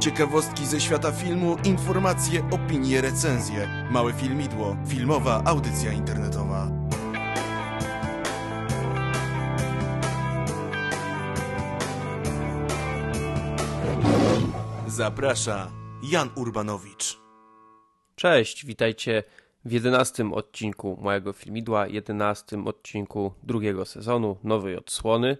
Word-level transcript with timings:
Ciekawostki 0.00 0.66
ze 0.66 0.80
świata 0.80 1.12
filmu, 1.12 1.56
informacje, 1.64 2.42
opinie, 2.50 3.00
recenzje. 3.00 3.88
Małe 3.90 4.12
filmidło, 4.12 4.76
filmowa 4.88 5.42
audycja 5.44 5.92
internetowa. 5.92 6.68
Zaprasza 14.86 15.70
Jan 16.02 16.30
Urbanowicz. 16.36 17.20
Cześć, 18.16 18.66
witajcie 18.66 19.22
w 19.64 19.72
jedenastym 19.72 20.32
odcinku 20.32 20.98
mojego 21.00 21.32
filmidła, 21.32 21.86
jedenastym 21.86 22.66
odcinku 22.66 23.32
drugiego 23.42 23.84
sezonu, 23.84 24.36
nowej 24.44 24.76
odsłony. 24.76 25.36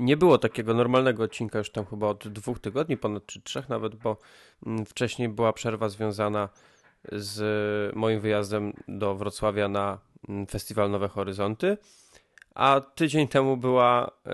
Nie 0.00 0.16
było 0.16 0.38
takiego 0.38 0.74
normalnego 0.74 1.22
odcinka 1.22 1.58
już 1.58 1.70
tam 1.70 1.86
chyba 1.86 2.06
od 2.06 2.28
dwóch 2.28 2.58
tygodni, 2.58 2.96
ponad 2.96 3.26
czy 3.26 3.42
trzech 3.42 3.68
nawet, 3.68 3.94
bo 3.94 4.16
mm, 4.66 4.86
wcześniej 4.86 5.28
była 5.28 5.52
przerwa 5.52 5.88
związana 5.88 6.48
z 7.12 7.96
moim 7.96 8.20
wyjazdem 8.20 8.72
do 8.88 9.14
Wrocławia 9.14 9.68
na 9.68 9.98
mm, 10.28 10.46
festiwal 10.46 10.90
Nowe 10.90 11.08
Horyzonty. 11.08 11.78
A 12.54 12.80
tydzień 12.94 13.28
temu 13.28 13.56
była 13.56 14.06
e, 14.06 14.30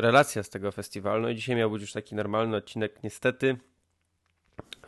relacja 0.00 0.42
z 0.42 0.50
tego 0.50 0.72
festiwalu. 0.72 1.22
No 1.22 1.28
i 1.28 1.34
dzisiaj 1.36 1.56
miał 1.56 1.70
być 1.70 1.80
już 1.80 1.92
taki 1.92 2.14
normalny 2.14 2.56
odcinek. 2.56 3.02
Niestety, 3.02 3.56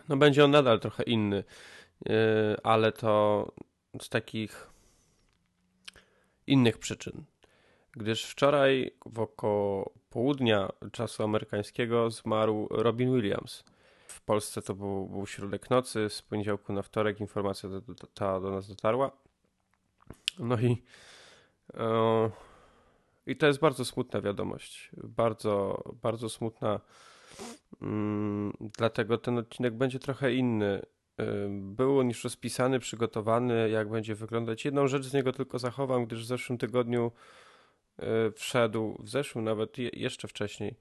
no 0.08 0.16
będzie 0.16 0.44
on 0.44 0.50
nadal 0.50 0.80
trochę 0.80 1.02
inny, 1.02 1.44
e, 2.08 2.12
ale 2.62 2.92
to 2.92 3.52
z 4.00 4.08
takich 4.08 4.70
innych 6.46 6.78
przyczyn. 6.78 7.24
Gdyż 7.92 8.24
wczoraj 8.24 8.90
w 9.06 9.20
około 9.20 9.99
południa 10.10 10.68
czasu 10.92 11.22
amerykańskiego 11.22 12.10
zmarł 12.10 12.68
Robin 12.70 13.14
Williams. 13.14 13.64
W 14.06 14.20
Polsce 14.20 14.62
to 14.62 14.74
był, 14.74 15.06
był 15.06 15.26
środek 15.26 15.70
nocy, 15.70 16.08
z 16.08 16.22
poniedziałku 16.22 16.72
na 16.72 16.82
wtorek 16.82 17.20
informacja 17.20 17.68
ta 18.14 18.40
do 18.40 18.50
nas 18.50 18.68
dotarła. 18.68 19.10
No 20.38 20.60
i 20.60 20.82
e, 21.74 22.30
i 23.26 23.36
to 23.36 23.46
jest 23.46 23.58
bardzo 23.58 23.84
smutna 23.84 24.20
wiadomość. 24.20 24.90
Bardzo, 24.96 25.82
bardzo 26.02 26.28
smutna. 26.28 26.80
Mm, 27.82 28.52
dlatego 28.60 29.18
ten 29.18 29.38
odcinek 29.38 29.74
będzie 29.74 29.98
trochę 29.98 30.34
inny. 30.34 30.82
Był 31.48 31.98
on 31.98 32.08
już 32.08 32.24
rozpisany, 32.24 32.78
przygotowany, 32.78 33.70
jak 33.70 33.90
będzie 33.90 34.14
wyglądać. 34.14 34.64
Jedną 34.64 34.88
rzecz 34.88 35.04
z 35.04 35.12
niego 35.12 35.32
tylko 35.32 35.58
zachowam, 35.58 36.06
gdyż 36.06 36.22
w 36.22 36.26
zeszłym 36.26 36.58
tygodniu 36.58 37.12
wszedł, 38.34 38.96
w 39.02 39.08
zeszłym 39.08 39.44
nawet, 39.44 39.78
jeszcze 39.78 40.28
wcześniej, 40.28 40.74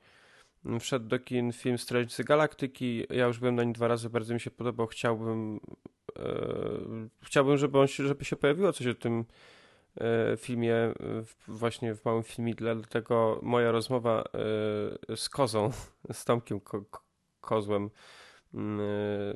wszedł 0.80 1.08
do 1.08 1.20
kin 1.20 1.54
film 1.54 1.78
Strażnicy 1.78 2.24
Galaktyki. 2.24 3.06
Ja 3.10 3.26
już 3.26 3.40
byłem 3.40 3.56
na 3.56 3.64
nim 3.64 3.74
dwa 3.74 3.88
razy, 3.88 4.10
bardzo 4.10 4.34
mi 4.34 4.40
się 4.40 4.52
podobał. 4.52 4.88
Chciałbym, 4.88 5.60
chciałbym 7.22 7.58
żeby, 7.58 7.80
on 7.80 7.88
się, 7.88 8.08
żeby 8.08 8.26
się 8.26 8.36
pojawiło 8.36 8.74
coś 8.74 8.88
o 8.88 8.94
tym 8.94 9.26
E, 9.98 10.38
filmie, 10.38 10.76
właśnie 11.48 11.96
w 11.96 12.06
małym 12.06 12.24
filmie, 12.24 12.56
dlatego 12.56 13.40
moja 13.44 13.72
rozmowa 13.72 14.24
e, 15.10 15.18
z 15.18 15.30
Kozą, 15.30 15.72
z 16.14 16.26
Tomkiem 16.26 16.60
Ko 16.60 16.86
Kozłem 17.42 17.86
e, 17.86 17.90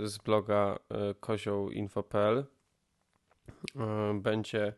z 0.07 0.17
bloga 0.17 0.79
koziołinfo.pl 1.19 2.45
będzie, 4.13 4.73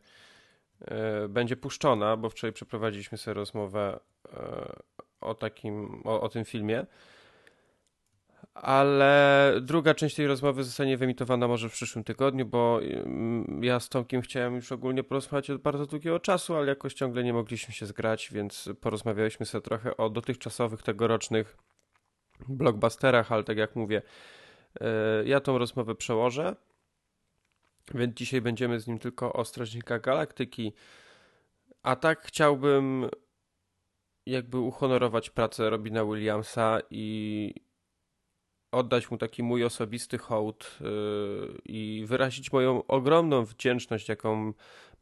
będzie 1.28 1.56
puszczona, 1.56 2.16
bo 2.16 2.30
wczoraj 2.30 2.52
przeprowadziliśmy 2.52 3.18
sobie 3.18 3.34
rozmowę 3.34 4.00
o 5.20 5.34
takim, 5.34 6.02
o, 6.04 6.20
o 6.20 6.28
tym 6.28 6.44
filmie. 6.44 6.86
Ale 8.54 9.52
druga 9.62 9.94
część 9.94 10.16
tej 10.16 10.26
rozmowy 10.26 10.64
zostanie 10.64 10.96
wyemitowana 10.96 11.48
może 11.48 11.68
w 11.68 11.72
przyszłym 11.72 12.04
tygodniu, 12.04 12.46
bo 12.46 12.80
mm, 12.82 13.64
ja 13.64 13.80
z 13.80 13.88
Tomkiem 13.88 14.22
chciałem 14.22 14.54
już 14.54 14.72
ogólnie 14.72 15.04
porozmawiać 15.04 15.50
od 15.50 15.60
bardzo 15.60 15.86
długiego 15.86 16.20
czasu, 16.20 16.54
ale 16.56 16.66
jakoś 16.66 16.94
ciągle 16.94 17.24
nie 17.24 17.32
mogliśmy 17.32 17.74
się 17.74 17.86
zgrać, 17.86 18.28
więc 18.32 18.68
porozmawialiśmy 18.80 19.46
sobie 19.46 19.62
trochę 19.62 19.96
o 19.96 20.10
dotychczasowych, 20.10 20.82
tegorocznych 20.82 21.56
blockbusterach, 22.48 23.32
ale 23.32 23.44
tak 23.44 23.56
jak 23.56 23.76
mówię, 23.76 24.02
e, 24.80 25.24
ja 25.24 25.40
tą 25.40 25.58
rozmowę 25.58 25.94
przełożę, 25.94 26.56
więc 27.94 28.14
dzisiaj 28.14 28.40
będziemy 28.40 28.80
z 28.80 28.86
nim 28.86 28.98
tylko 28.98 29.32
o 29.32 29.44
Strażnikach 29.44 30.00
Galaktyki, 30.00 30.72
a 31.82 31.96
tak 31.96 32.22
chciałbym 32.22 33.08
jakby 34.26 34.58
uhonorować 34.58 35.30
pracę 35.30 35.70
Robina 35.70 36.04
Williamsa 36.04 36.80
i 36.90 37.54
oddać 38.72 39.10
mu 39.10 39.18
taki 39.18 39.42
mój 39.42 39.64
osobisty 39.64 40.18
hołd 40.18 40.78
yy, 40.80 41.58
i 41.64 42.04
wyrazić 42.06 42.52
moją 42.52 42.86
ogromną 42.86 43.44
wdzięczność, 43.44 44.08
jaką 44.08 44.52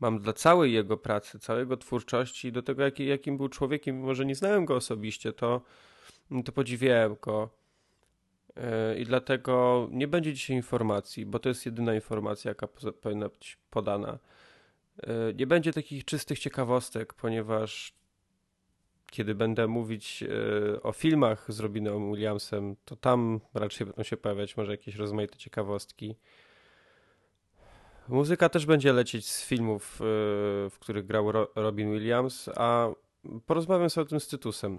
mam 0.00 0.18
dla 0.18 0.32
całej 0.32 0.72
jego 0.72 0.96
pracy, 0.96 1.38
całej 1.38 1.60
jego 1.60 1.76
twórczości, 1.76 2.52
do 2.52 2.62
tego, 2.62 2.82
jaki, 2.82 3.06
jakim 3.06 3.36
był 3.36 3.48
człowiekiem, 3.48 3.96
mimo 3.96 4.14
że 4.14 4.24
nie 4.24 4.34
znałem 4.34 4.64
go 4.64 4.76
osobiście, 4.76 5.32
to, 5.32 5.60
to 6.44 6.52
podziwiałem 6.52 7.16
go. 7.22 7.63
Yy, 8.56 8.98
I 8.98 9.04
dlatego 9.04 9.88
nie 9.90 10.08
będzie 10.08 10.34
dzisiaj 10.34 10.56
informacji, 10.56 11.26
bo 11.26 11.38
to 11.38 11.48
jest 11.48 11.66
jedyna 11.66 11.94
informacja, 11.94 12.48
jaka 12.48 12.66
powinna 13.02 13.28
być 13.28 13.58
podana. 13.70 14.18
Yy, 15.06 15.34
nie 15.34 15.46
będzie 15.46 15.72
takich 15.72 16.04
czystych 16.04 16.38
ciekawostek, 16.38 17.14
ponieważ 17.14 17.94
kiedy 19.14 19.34
będę 19.34 19.66
mówić 19.66 20.22
e, 20.22 20.82
o 20.82 20.92
filmach 20.92 21.52
z 21.52 21.60
Robinem 21.60 22.12
Williamsem, 22.12 22.76
to 22.84 22.96
tam 22.96 23.40
raczej 23.54 23.86
będą 23.86 24.02
się 24.02 24.16
pojawiać 24.16 24.56
może 24.56 24.72
jakieś 24.72 24.94
rozmaite 24.94 25.36
ciekawostki. 25.36 26.16
Muzyka 28.08 28.48
też 28.48 28.66
będzie 28.66 28.92
lecieć 28.92 29.28
z 29.28 29.46
filmów, 29.46 30.00
e, 30.00 30.04
w 30.70 30.76
których 30.80 31.06
grał 31.06 31.32
Robin 31.54 31.92
Williams, 31.92 32.50
a 32.56 32.88
porozmawiam 33.46 33.90
sobie 33.90 34.02
o 34.02 34.08
tym 34.08 34.20
z 34.20 34.28
Tytusem. 34.28 34.78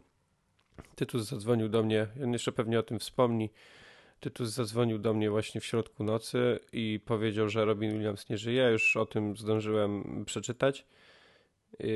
Tytus 0.95 1.27
zadzwonił 1.27 1.69
do 1.69 1.83
mnie, 1.83 2.07
on 2.23 2.33
jeszcze 2.33 2.51
pewnie 2.51 2.79
o 2.79 2.83
tym 2.83 2.99
wspomni. 2.99 3.49
Tytus 4.19 4.49
zadzwonił 4.49 4.99
do 4.99 5.13
mnie 5.13 5.29
właśnie 5.29 5.61
w 5.61 5.65
środku 5.65 6.03
nocy 6.03 6.59
i 6.73 6.99
powiedział, 7.05 7.49
że 7.49 7.65
Robin 7.65 7.91
Williams 7.91 8.29
nie 8.29 8.37
żyje. 8.37 8.69
Już 8.71 8.97
o 8.97 9.05
tym 9.05 9.37
zdążyłem 9.37 10.23
przeczytać 10.25 10.85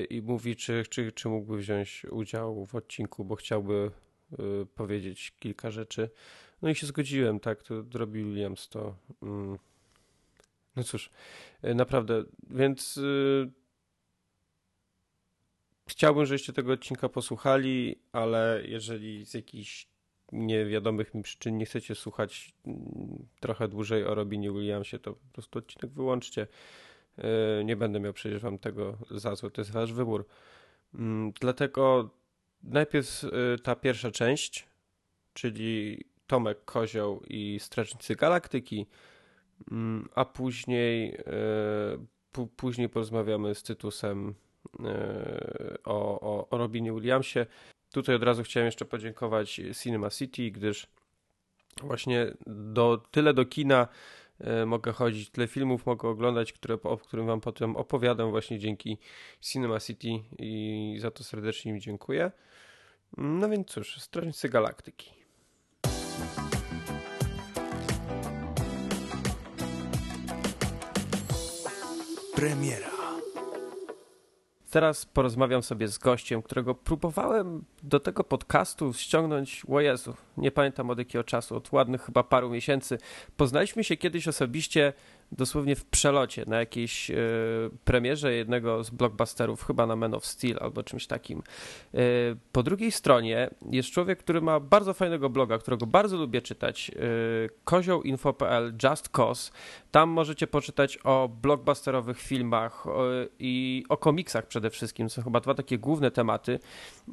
i 0.09 0.21
mówi, 0.21 0.55
czy, 0.55 0.83
czy, 0.89 1.11
czy 1.11 1.29
mógłby 1.29 1.57
wziąć 1.57 2.05
udział 2.11 2.65
w 2.65 2.75
odcinku, 2.75 3.25
bo 3.25 3.35
chciałby 3.35 3.91
y, 4.33 4.65
powiedzieć 4.75 5.33
kilka 5.39 5.71
rzeczy. 5.71 6.09
No 6.61 6.69
i 6.69 6.75
się 6.75 6.87
zgodziłem, 6.87 7.39
tak, 7.39 7.63
to 7.63 7.83
Robbie 7.93 8.23
Williams 8.23 8.69
to... 8.69 8.95
Mm, 9.23 9.57
no 10.75 10.83
cóż, 10.83 11.09
y, 11.63 11.75
naprawdę, 11.75 12.23
więc 12.49 12.97
y, 12.97 13.51
chciałbym, 15.89 16.25
żebyście 16.25 16.53
tego 16.53 16.73
odcinka 16.73 17.09
posłuchali, 17.09 17.95
ale 18.11 18.61
jeżeli 18.65 19.25
z 19.25 19.33
jakichś 19.33 19.87
niewiadomych 20.31 21.13
mi 21.13 21.23
przyczyn 21.23 21.57
nie 21.57 21.65
chcecie 21.65 21.95
słuchać 21.95 22.53
mm, 22.67 23.27
trochę 23.39 23.67
dłużej 23.67 24.05
o 24.05 24.15
Robinie 24.15 24.51
Williamsie, 24.51 24.99
to 24.99 25.13
po 25.13 25.33
prostu 25.33 25.59
odcinek 25.59 25.91
wyłączcie. 25.91 26.47
E, 27.17 27.63
nie 27.63 27.75
będę 27.75 27.99
miał 27.99 28.13
przecież 28.13 28.41
wam 28.41 28.57
tego 28.57 28.97
za 29.11 29.35
złe, 29.35 29.51
to 29.51 29.61
jest 29.61 29.71
wasz 29.71 29.93
wybór. 29.93 30.25
Mm, 30.95 31.33
dlatego 31.39 32.09
najpierw 32.63 33.23
e, 33.23 33.29
ta 33.57 33.75
pierwsza 33.75 34.11
część, 34.11 34.67
czyli 35.33 36.03
Tomek 36.27 36.65
Kozioł 36.65 37.21
i 37.27 37.59
Strażnicy 37.59 38.15
Galaktyki, 38.15 38.87
mm, 39.71 40.09
a 40.15 40.25
później, 40.25 41.15
e, 42.35 42.47
później 42.55 42.89
porozmawiamy 42.89 43.55
z 43.55 43.63
Tytusem 43.63 44.35
o, 45.85 46.21
o, 46.21 46.49
o 46.49 46.57
Robinie 46.57 46.93
Williamsie. 46.93 47.45
Tutaj 47.91 48.15
od 48.15 48.23
razu 48.23 48.43
chciałem 48.43 48.65
jeszcze 48.65 48.85
podziękować 48.85 49.61
Cinema 49.83 50.09
City, 50.09 50.51
gdyż 50.51 50.87
właśnie 51.83 52.33
do, 52.47 53.01
tyle 53.11 53.33
do 53.33 53.45
kina 53.45 53.87
E, 54.39 54.65
mogę 54.65 54.91
chodzić, 54.91 55.29
tyle 55.29 55.47
filmów 55.47 55.85
mogę 55.85 56.09
oglądać, 56.09 56.53
które, 56.53 56.77
o 56.83 56.97
którym 56.97 57.25
wam 57.25 57.41
potem 57.41 57.75
opowiadam 57.75 58.31
właśnie 58.31 58.59
dzięki 58.59 58.97
Cinema 59.41 59.79
City 59.79 60.07
i 60.39 60.97
za 61.01 61.11
to 61.11 61.23
serdecznie 61.23 61.73
mi 61.73 61.81
dziękuję. 61.81 62.31
No 63.17 63.49
więc 63.49 63.67
cóż, 63.67 64.01
Strażnicy 64.01 64.49
Galaktyki. 64.49 65.11
Premiera. 72.35 72.98
Teraz 74.69 75.05
porozmawiam 75.05 75.63
sobie 75.63 75.87
z 75.87 75.97
gościem, 75.97 76.41
którego 76.41 76.75
próbowałem 76.75 77.63
do 77.83 77.99
tego 77.99 78.23
podcastu 78.23 78.93
ściągnąć, 78.93 79.63
o 79.69 79.79
Jezu, 79.79 80.15
nie 80.37 80.51
pamiętam 80.51 80.89
od 80.89 80.99
jakiego 80.99 81.23
czasu, 81.23 81.55
od 81.55 81.71
ładnych 81.71 82.01
chyba 82.01 82.23
paru 82.23 82.49
miesięcy. 82.49 82.97
Poznaliśmy 83.37 83.83
się 83.83 83.97
kiedyś 83.97 84.27
osobiście 84.27 84.93
dosłownie 85.31 85.75
w 85.75 85.85
przelocie 85.85 86.43
na 86.47 86.59
jakiejś 86.59 87.11
premierze 87.85 88.33
jednego 88.33 88.83
z 88.83 88.89
blockbusterów, 88.89 89.65
chyba 89.65 89.85
na 89.85 89.95
Man 89.95 90.13
of 90.13 90.25
Steel 90.25 90.57
albo 90.61 90.83
czymś 90.83 91.07
takim. 91.07 91.43
po 92.51 92.63
drugiej 92.63 92.91
stronie 92.91 93.49
jest 93.71 93.89
człowiek, 93.89 94.19
który 94.19 94.41
ma 94.41 94.59
bardzo 94.59 94.93
fajnego 94.93 95.29
bloga, 95.29 95.57
którego 95.57 95.85
bardzo 95.85 96.17
lubię 96.17 96.41
czytać, 96.41 96.91
koziołinfo.pl, 97.63 98.73
Just 98.83 99.09
Cause. 99.09 99.51
Tam 99.91 100.09
możecie 100.09 100.47
poczytać 100.47 100.99
o 101.03 101.29
blockbusterowych 101.41 102.19
filmach 102.21 102.85
i 103.39 103.83
o 103.89 103.97
komiksach 103.97 104.47
przede 104.47 104.69
wszystkim. 104.69 105.09
Są 105.09 105.21
chyba 105.21 105.39
dwa 105.39 105.53
takie 105.53 105.77
główne 105.77 106.11
tematy. 106.11 106.59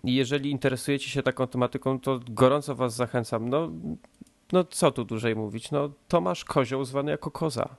Jeżeli 0.05 0.51
interesujecie 0.51 1.09
się 1.09 1.23
taką 1.23 1.47
tematyką, 1.47 2.01
to 2.01 2.21
gorąco 2.29 2.75
was 2.75 2.97
zachęcam. 2.97 3.49
No, 3.49 3.71
no 4.53 4.65
co 4.65 4.91
tu 4.91 5.05
dłużej 5.05 5.37
mówić? 5.37 5.71
No 5.71 5.91
Tomasz 6.09 6.45
Kozioł 6.45 6.85
zwany 6.85 7.11
jako 7.11 7.31
Koza. 7.31 7.77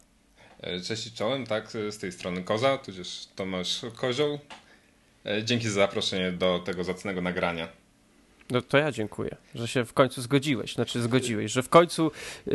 E, 0.62 0.82
cześć 0.82 1.08
i 1.08 1.12
czołem, 1.12 1.46
tak, 1.46 1.72
z 1.72 1.98
tej 1.98 2.12
strony 2.12 2.44
Koza, 2.44 2.78
tudzież 2.78 3.28
Tomasz 3.36 3.82
Kozioł. 3.96 4.40
E, 5.26 5.44
dzięki 5.44 5.70
za 5.70 5.74
zaproszenie 5.74 6.32
do 6.32 6.60
tego 6.60 6.84
zacnego 6.84 7.22
nagrania. 7.22 7.68
No 8.50 8.62
to 8.62 8.78
ja 8.78 8.92
dziękuję, 8.92 9.36
że 9.56 9.68
się 9.68 9.86
w 9.86 9.94
końcu 9.94 10.22
zgodziłeś. 10.22 10.74
Znaczy 10.74 11.02
zgodziłeś, 11.02 11.52
że 11.52 11.64
w 11.64 11.70
końcu 11.70 12.12
yy, 12.46 12.54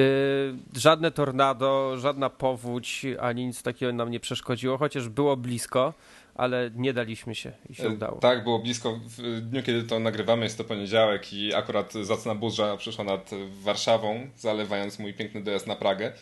żadne 0.77 1.11
tornado, 1.11 1.99
żadna 1.99 2.31
powódź, 2.31 3.07
ani 3.21 3.47
nic 3.47 3.63
takiego 3.63 3.93
nam 3.93 4.11
nie 4.11 4.21
przeszkodziło, 4.21 4.79
chociaż 4.79 5.09
było 5.09 5.37
blisko, 5.37 5.95
ale 6.35 6.71
nie 6.75 6.93
daliśmy 6.93 7.35
się 7.35 7.53
i 7.71 7.75
się 7.75 7.89
udało. 7.89 8.19
Tak, 8.19 8.45
było 8.45 8.59
blisko. 8.59 9.01
W 9.07 9.41
dniu, 9.41 9.63
kiedy 9.63 9.83
to 9.83 9.99
nagrywamy, 9.99 10.45
jest 10.45 10.59
to 10.59 10.65
poniedziałek 10.65 11.33
i 11.33 11.55
akurat 11.55 11.93
zacna 11.93 12.35
burza 12.35 12.77
przyszła 12.77 13.05
nad 13.05 13.31
Warszawą, 13.63 14.27
zalewając 14.37 14.99
mój 14.99 15.15
piękny 15.15 15.43
dojazd 15.43 15.67
na 15.67 15.77
Pragę. 15.77 16.13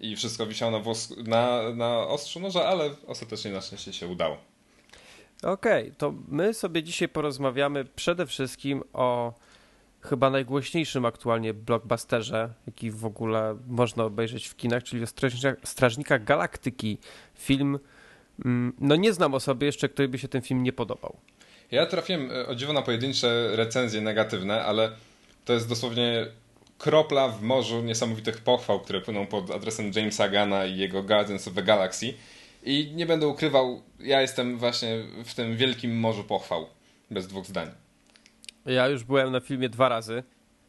I 0.00 0.16
wszystko 0.16 0.46
wisiało 0.46 0.72
na, 0.72 0.82
na, 1.26 1.74
na 1.74 1.98
ostrzu 1.98 2.40
noża, 2.40 2.64
ale 2.66 2.90
ostatecznie 3.06 3.50
na 3.50 3.60
szczęście 3.60 3.92
się 3.92 4.06
udało. 4.06 4.36
Okej, 5.42 5.82
okay, 5.82 5.94
to 5.98 6.14
my 6.28 6.54
sobie 6.54 6.82
dzisiaj 6.82 7.08
porozmawiamy 7.08 7.84
przede 7.84 8.26
wszystkim 8.26 8.82
o 8.92 9.32
chyba 10.00 10.30
najgłośniejszym 10.30 11.04
aktualnie 11.04 11.54
blockbusterze, 11.54 12.52
jaki 12.66 12.90
w 12.90 13.04
ogóle 13.04 13.56
można 13.66 14.04
obejrzeć 14.04 14.46
w 14.46 14.56
kinach, 14.56 14.82
czyli 14.82 15.02
o 15.02 15.06
Strażnikach, 15.06 15.56
Strażnikach 15.64 16.24
Galaktyki. 16.24 16.98
Film, 17.34 17.78
mm, 18.44 18.72
no 18.78 18.96
nie 18.96 19.12
znam 19.12 19.34
osoby 19.34 19.66
jeszcze, 19.66 19.88
której 19.88 20.08
by 20.08 20.18
się 20.18 20.28
ten 20.28 20.42
film 20.42 20.62
nie 20.62 20.72
podobał. 20.72 21.16
Ja 21.70 21.86
trafiłem 21.86 22.30
e, 22.30 22.46
o 22.46 22.54
dziwo 22.54 22.72
na 22.72 22.82
pojedyncze 22.82 23.56
recenzje 23.56 24.00
negatywne, 24.00 24.64
ale 24.64 24.90
to 25.44 25.52
jest 25.52 25.68
dosłownie 25.68 26.26
kropla 26.78 27.28
w 27.28 27.42
morzu 27.42 27.82
niesamowitych 27.82 28.40
pochwał, 28.40 28.80
które 28.80 29.00
płyną 29.00 29.26
pod 29.26 29.50
adresem 29.50 29.92
Jamesa 29.94 30.28
Gana 30.28 30.66
i 30.66 30.76
jego 30.76 31.02
Guardians 31.02 31.48
of 31.48 31.54
the 31.54 31.62
Galaxy. 31.62 32.14
I 32.62 32.92
nie 32.94 33.06
będę 33.06 33.28
ukrywał, 33.28 33.82
ja 34.00 34.20
jestem 34.20 34.58
właśnie 34.58 35.04
w 35.24 35.34
tym 35.34 35.56
wielkim 35.56 36.00
morzu 36.00 36.24
pochwał. 36.24 36.66
Bez 37.10 37.26
dwóch 37.26 37.46
zdań. 37.46 37.70
Ja 38.66 38.88
już 38.88 39.04
byłem 39.04 39.32
na 39.32 39.40
filmie 39.40 39.68
dwa 39.68 39.88
razy. 39.88 40.22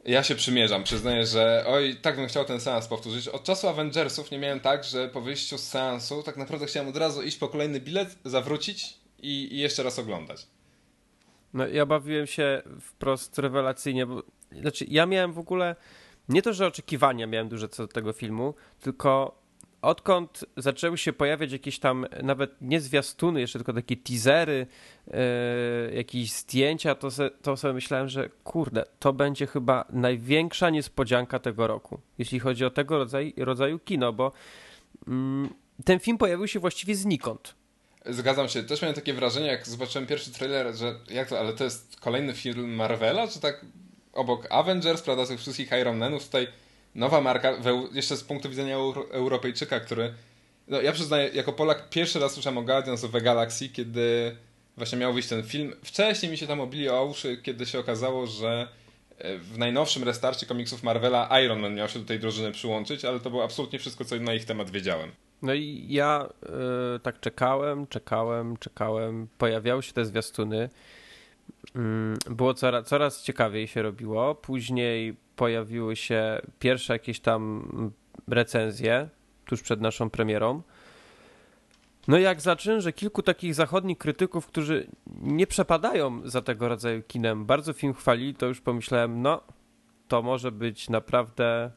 Ja 0.05 0.23
się 0.23 0.35
przymierzam, 0.35 0.83
przyznaję, 0.83 1.25
że 1.25 1.63
oj, 1.67 1.95
tak 2.01 2.15
bym 2.15 2.27
chciał 2.27 2.45
ten 2.45 2.59
seans 2.59 2.87
powtórzyć. 2.87 3.27
Od 3.27 3.43
czasu 3.43 3.67
Avengersów 3.67 4.31
nie 4.31 4.39
miałem 4.39 4.59
tak, 4.59 4.83
że 4.83 5.07
po 5.07 5.21
wyjściu 5.21 5.57
z 5.57 5.63
seansu 5.63 6.23
tak 6.23 6.37
naprawdę 6.37 6.65
chciałem 6.65 6.89
od 6.89 6.97
razu 6.97 7.21
iść 7.21 7.37
po 7.37 7.47
kolejny 7.47 7.79
bilet, 7.79 8.17
zawrócić 8.25 8.93
i, 9.19 9.53
i 9.53 9.57
jeszcze 9.57 9.83
raz 9.83 9.99
oglądać. 9.99 10.47
No 11.53 11.67
ja 11.67 11.85
bawiłem 11.85 12.27
się 12.27 12.61
wprost 12.81 13.39
rewelacyjnie, 13.39 14.05
bo 14.05 14.23
znaczy 14.61 14.85
ja 14.87 15.05
miałem 15.05 15.33
w 15.33 15.39
ogóle 15.39 15.75
nie 16.29 16.41
to, 16.41 16.53
że 16.53 16.67
oczekiwania 16.67 17.27
miałem 17.27 17.49
duże 17.49 17.69
co 17.69 17.83
do 17.83 17.93
tego 17.93 18.13
filmu, 18.13 18.53
tylko 18.81 19.39
odkąd 19.81 20.45
zaczęły 20.57 20.97
się 20.97 21.13
pojawiać 21.13 21.51
jakieś 21.51 21.79
tam 21.79 22.05
nawet 22.23 22.51
nie 22.61 22.81
zwiastuny, 22.81 23.39
jeszcze 23.41 23.59
tylko 23.59 23.73
takie 23.73 23.97
teasery, 23.97 24.67
yy, 25.07 25.15
jakieś 25.95 26.31
zdjęcia, 26.31 26.95
to, 26.95 27.11
se, 27.11 27.29
to 27.41 27.57
sobie 27.57 27.73
myślałem, 27.73 28.09
że 28.09 28.29
kurde, 28.43 28.83
to 28.99 29.13
będzie 29.13 29.47
chyba 29.47 29.85
największa 29.89 30.69
niespodzianka 30.69 31.39
tego 31.39 31.67
roku, 31.67 31.99
jeśli 32.17 32.39
chodzi 32.39 32.65
o 32.65 32.69
tego 32.69 32.97
rodzaju, 32.97 33.31
rodzaju 33.37 33.79
kino, 33.79 34.13
bo 34.13 34.31
yy, 35.07 35.13
ten 35.85 35.99
film 35.99 36.17
pojawił 36.17 36.47
się 36.47 36.59
właściwie 36.59 36.95
znikąd. 36.95 37.55
Zgadzam 38.05 38.49
się. 38.49 38.63
Też 38.63 38.81
miałem 38.81 38.95
takie 38.95 39.13
wrażenie, 39.13 39.47
jak 39.47 39.67
zobaczyłem 39.67 40.07
pierwszy 40.07 40.31
trailer, 40.31 40.75
że 40.75 40.95
jak 41.09 41.29
to, 41.29 41.39
ale 41.39 41.53
to 41.53 41.63
jest 41.63 41.99
kolejny 41.99 42.33
film 42.33 42.75
Marvela, 42.75 43.27
czy 43.27 43.39
tak 43.39 43.65
obok 44.13 44.47
Avengers, 44.49 45.01
prawda, 45.01 45.25
tych 45.25 45.39
wszystkich 45.39 45.71
Iron 45.81 45.97
Manów 45.97 46.25
tutaj 46.25 46.47
nowa 46.95 47.21
marka, 47.21 47.53
jeszcze 47.93 48.17
z 48.17 48.23
punktu 48.23 48.49
widzenia 48.49 48.75
Europejczyka, 49.11 49.79
który. 49.79 50.13
No, 50.67 50.81
ja 50.81 50.91
przyznaję, 50.91 51.29
jako 51.33 51.53
Polak 51.53 51.89
pierwszy 51.89 52.19
raz 52.19 52.33
słyszałem 52.33 52.57
o 52.57 52.61
Guardians 52.61 53.03
of 53.03 53.11
the 53.11 53.21
Galaxy, 53.21 53.69
kiedy 53.69 54.35
właśnie 54.77 54.97
miał 54.97 55.13
wyjść 55.13 55.29
ten 55.29 55.43
film. 55.43 55.73
Wcześniej 55.83 56.31
mi 56.31 56.37
się 56.37 56.47
tam 56.47 56.59
obili 56.59 56.89
o 56.89 57.05
uszy, 57.05 57.37
kiedy 57.37 57.65
się 57.65 57.79
okazało, 57.79 58.27
że 58.27 58.67
e, 59.17 59.37
w 59.37 59.57
najnowszym 59.57 60.03
restarcie 60.03 60.45
komiksów 60.45 60.83
Marvela 60.83 61.39
Iron 61.41 61.59
Man 61.59 61.75
miał 61.75 61.89
się 61.89 61.99
do 61.99 62.05
tej 62.05 62.19
drużyny 62.19 62.51
przyłączyć, 62.51 63.05
ale 63.05 63.19
to 63.19 63.29
było 63.29 63.43
absolutnie 63.43 63.79
wszystko, 63.79 64.05
co 64.05 64.15
na 64.15 64.33
ich 64.33 64.45
temat 64.45 64.69
wiedziałem. 64.69 65.11
No 65.41 65.53
i 65.53 65.85
ja 65.89 66.29
y, 66.95 66.99
tak 66.99 67.19
czekałem, 67.19 67.87
czekałem, 67.87 68.57
czekałem. 68.57 69.27
Pojawiały 69.37 69.83
się 69.83 69.93
te 69.93 70.05
zwiastuny. 70.05 70.69
Y, 72.29 72.35
było 72.35 72.53
coraz, 72.53 72.87
coraz 72.87 73.23
ciekawiej 73.23 73.67
się 73.67 73.81
robiło. 73.81 74.35
Później 74.35 75.15
pojawiły 75.35 75.95
się 75.95 76.41
pierwsze 76.59 76.93
jakieś 76.93 77.19
tam 77.19 77.69
recenzje 78.27 79.09
tuż 79.45 79.61
przed 79.61 79.81
naszą 79.81 80.09
premierą. 80.09 80.61
No 82.07 82.17
i 82.17 82.21
jak 82.21 82.41
zacząłem, 82.41 82.81
że 82.81 82.93
kilku 82.93 83.23
takich 83.23 83.55
zachodnich 83.55 83.97
krytyków, 83.97 84.47
którzy 84.47 84.87
nie 85.21 85.47
przepadają 85.47 86.21
za 86.29 86.41
tego 86.41 86.67
rodzaju 86.67 87.03
kinem, 87.03 87.45
bardzo 87.45 87.73
film 87.73 87.93
chwalili, 87.93 88.35
to 88.35 88.45
już 88.45 88.61
pomyślałem, 88.61 89.21
no 89.21 89.41
to 90.07 90.21
może 90.21 90.51
być 90.51 90.89
naprawdę 90.89 91.71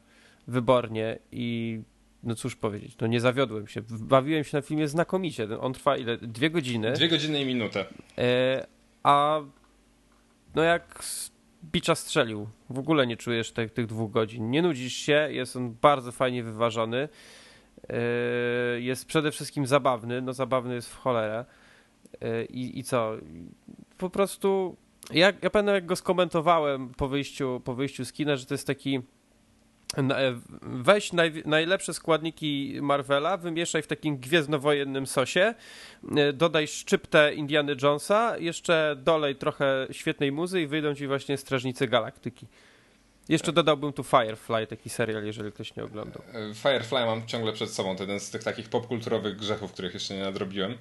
wybornie 0.47 1.19
i 1.31 1.81
no 2.23 2.35
cóż 2.35 2.55
powiedzieć, 2.55 2.95
no 3.01 3.07
nie 3.07 3.19
zawiodłem 3.19 3.67
się. 3.67 3.81
Bawiłem 3.89 4.43
się 4.43 4.57
na 4.57 4.61
filmie 4.61 4.87
znakomicie. 4.87 5.59
On 5.59 5.73
trwa 5.73 5.97
ile? 5.97 6.17
Dwie 6.17 6.49
godziny. 6.49 6.91
Dwie 6.93 7.07
godziny 7.07 7.41
i 7.41 7.45
minutę. 7.45 7.85
E, 8.17 8.67
a 9.03 9.41
no 10.55 10.63
jak 10.63 11.03
bicza 11.63 11.95
strzelił. 11.95 12.47
W 12.69 12.79
ogóle 12.79 13.07
nie 13.07 13.17
czujesz 13.17 13.51
tych 13.51 13.85
dwóch 13.87 14.11
godzin. 14.11 14.51
Nie 14.51 14.61
nudzisz 14.61 14.93
się, 14.93 15.27
jest 15.31 15.55
on 15.55 15.75
bardzo 15.81 16.11
fajnie 16.11 16.43
wyważony. 16.43 17.09
Yy, 17.89 18.81
jest 18.81 19.05
przede 19.05 19.31
wszystkim 19.31 19.67
zabawny, 19.67 20.21
no 20.21 20.33
zabawny 20.33 20.75
jest 20.75 20.89
w 20.89 20.97
cholerę. 20.97 21.45
Yy, 22.21 22.45
I, 22.45 22.79
I 22.79 22.83
co? 22.83 23.11
Po 23.97 24.09
prostu 24.09 24.77
ja, 25.11 25.33
ja 25.41 25.49
pamiętam 25.49 25.75
jak 25.75 25.85
go 25.85 25.95
skomentowałem 25.95 26.89
po 26.89 27.07
wyjściu, 27.07 27.61
po 27.63 27.75
wyjściu 27.75 28.05
z 28.05 28.13
kina, 28.13 28.35
że 28.35 28.45
to 28.45 28.53
jest 28.53 28.67
taki 28.67 29.01
weź 30.61 31.13
naj, 31.13 31.43
najlepsze 31.45 31.93
składniki 31.93 32.77
Marvela, 32.81 33.37
wymieszaj 33.37 33.81
w 33.81 33.87
takim 33.87 34.17
gwiezdnowojennym 34.17 35.07
sosie, 35.07 35.53
e, 36.17 36.33
dodaj 36.33 36.67
szczyptę 36.67 37.33
Indiana 37.33 37.71
Jonesa, 37.81 38.37
jeszcze 38.37 38.95
dolej 39.03 39.35
trochę 39.35 39.87
świetnej 39.91 40.31
muzy 40.31 40.61
i 40.61 40.67
wyjdą 40.67 40.95
ci 40.95 41.07
właśnie 41.07 41.37
Strażnicy 41.37 41.87
Galaktyki. 41.87 42.47
Jeszcze 43.29 43.51
dodałbym 43.51 43.93
tu 43.93 44.03
Firefly, 44.03 44.67
taki 44.67 44.89
serial, 44.89 45.25
jeżeli 45.25 45.51
ktoś 45.51 45.75
nie 45.75 45.83
oglądał. 45.83 46.21
E, 46.33 46.53
Firefly 46.53 47.05
mam 47.05 47.27
ciągle 47.27 47.53
przed 47.53 47.69
sobą, 47.69 47.95
to 47.95 48.03
jeden 48.03 48.19
z 48.19 48.29
tych 48.29 48.43
takich 48.43 48.69
popkulturowych 48.69 49.35
grzechów, 49.35 49.71
których 49.71 49.93
jeszcze 49.93 50.15
nie 50.15 50.21
nadrobiłem. 50.21 50.77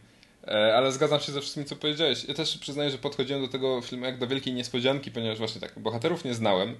Ale 0.76 0.92
zgadzam 0.92 1.20
się 1.20 1.32
ze 1.32 1.40
wszystkim, 1.40 1.64
co 1.64 1.76
powiedziałeś. 1.76 2.24
Ja 2.24 2.34
też 2.34 2.58
przyznaję, 2.58 2.90
że 2.90 2.98
podchodziłem 2.98 3.42
do 3.42 3.48
tego 3.48 3.80
filmu 3.80 4.04
jak 4.04 4.18
do 4.18 4.26
wielkiej 4.26 4.54
niespodzianki, 4.54 5.10
ponieważ 5.10 5.38
właśnie 5.38 5.60
tak, 5.60 5.78
bohaterów 5.78 6.24
nie 6.24 6.34
znałem. 6.34 6.76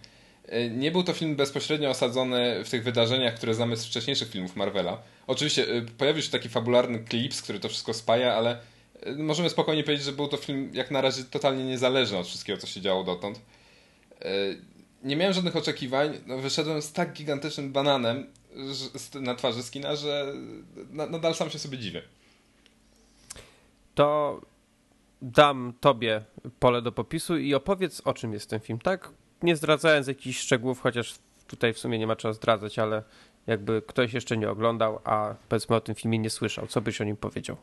E, 0.53 0.71
nie 0.71 0.91
był 0.91 1.03
to 1.03 1.13
film 1.13 1.37
bezpośrednio 1.37 1.91
osadzony 1.91 2.65
w 2.65 2.71
tych 2.71 2.85
wydarzeniach, 2.85 3.35
które 3.35 3.55
znamy 3.55 3.77
z 3.77 3.87
wcześniejszych 3.87 4.31
filmów 4.31 4.57
Marvela. 4.57 5.03
Oczywiście 5.27 5.69
e, 5.69 5.83
pojawił 5.83 6.23
się 6.23 6.31
taki 6.31 6.49
fabularny 6.49 6.99
klips, 6.99 7.43
który 7.43 7.61
to 7.61 7.69
wszystko 7.69 7.95
spaja, 7.95 8.35
ale 8.35 8.61
e, 9.03 9.13
możemy 9.13 9.51
spokojnie 9.51 9.85
powiedzieć, 9.85 10.05
że 10.05 10.13
był 10.13 10.29
to 10.29 10.37
film 10.37 10.71
jak 10.75 10.91
na 10.91 11.01
razie 11.01 11.25
totalnie 11.25 11.65
niezależny 11.65 12.19
od 12.19 12.27
wszystkiego, 12.27 12.59
co 12.59 12.67
się 12.67 12.81
działo 12.81 13.05
dotąd. 13.05 13.41
Nie 15.03 15.17
miałem 15.17 15.35
żadnych 15.35 15.57
oczekiwań, 15.57 16.19
no 16.27 16.39
wyszedłem 16.39 16.83
z 16.83 16.93
tak 16.93 17.13
gigantycznym 17.13 17.73
bananem 17.73 18.27
na 19.15 19.35
twarzy 19.35 19.63
skina, 19.63 19.97
że 19.97 20.33
nadal 20.91 21.35
sam 21.35 21.51
się 21.51 21.59
sobie 21.59 21.79
dziwię. 21.79 22.03
To 23.95 24.41
dam 25.23 25.73
tobie 25.81 26.25
pole 26.59 26.83
do 26.83 26.93
popisu 26.93 27.37
i 27.37 27.55
opowiedz 27.55 28.03
o 28.05 28.15
czym 28.15 28.33
jest 28.33 28.51
ten 28.51 28.61
film, 28.61 28.79
tak? 28.79 29.11
Nie 29.43 29.57
zdradzając 29.57 30.07
jakichś 30.07 30.39
szczegółów, 30.39 30.81
chociaż 30.81 31.15
tutaj 31.47 31.73
w 31.73 31.79
sumie 31.79 31.99
nie 31.99 32.07
ma 32.07 32.17
czego 32.17 32.35
zdradzać, 32.35 32.79
ale 32.79 33.03
jakby 33.47 33.83
ktoś 33.87 34.13
jeszcze 34.13 34.37
nie 34.37 34.51
oglądał, 34.51 35.01
a 35.05 35.35
powiedzmy 35.49 35.77
o 35.77 35.81
tym 35.81 35.95
filmie 35.95 36.19
nie 36.19 36.31
słyszał, 36.31 36.67
co 36.67 36.81
byś 36.81 37.01
o 37.01 37.05
nim 37.05 37.17
powiedział? 37.17 37.57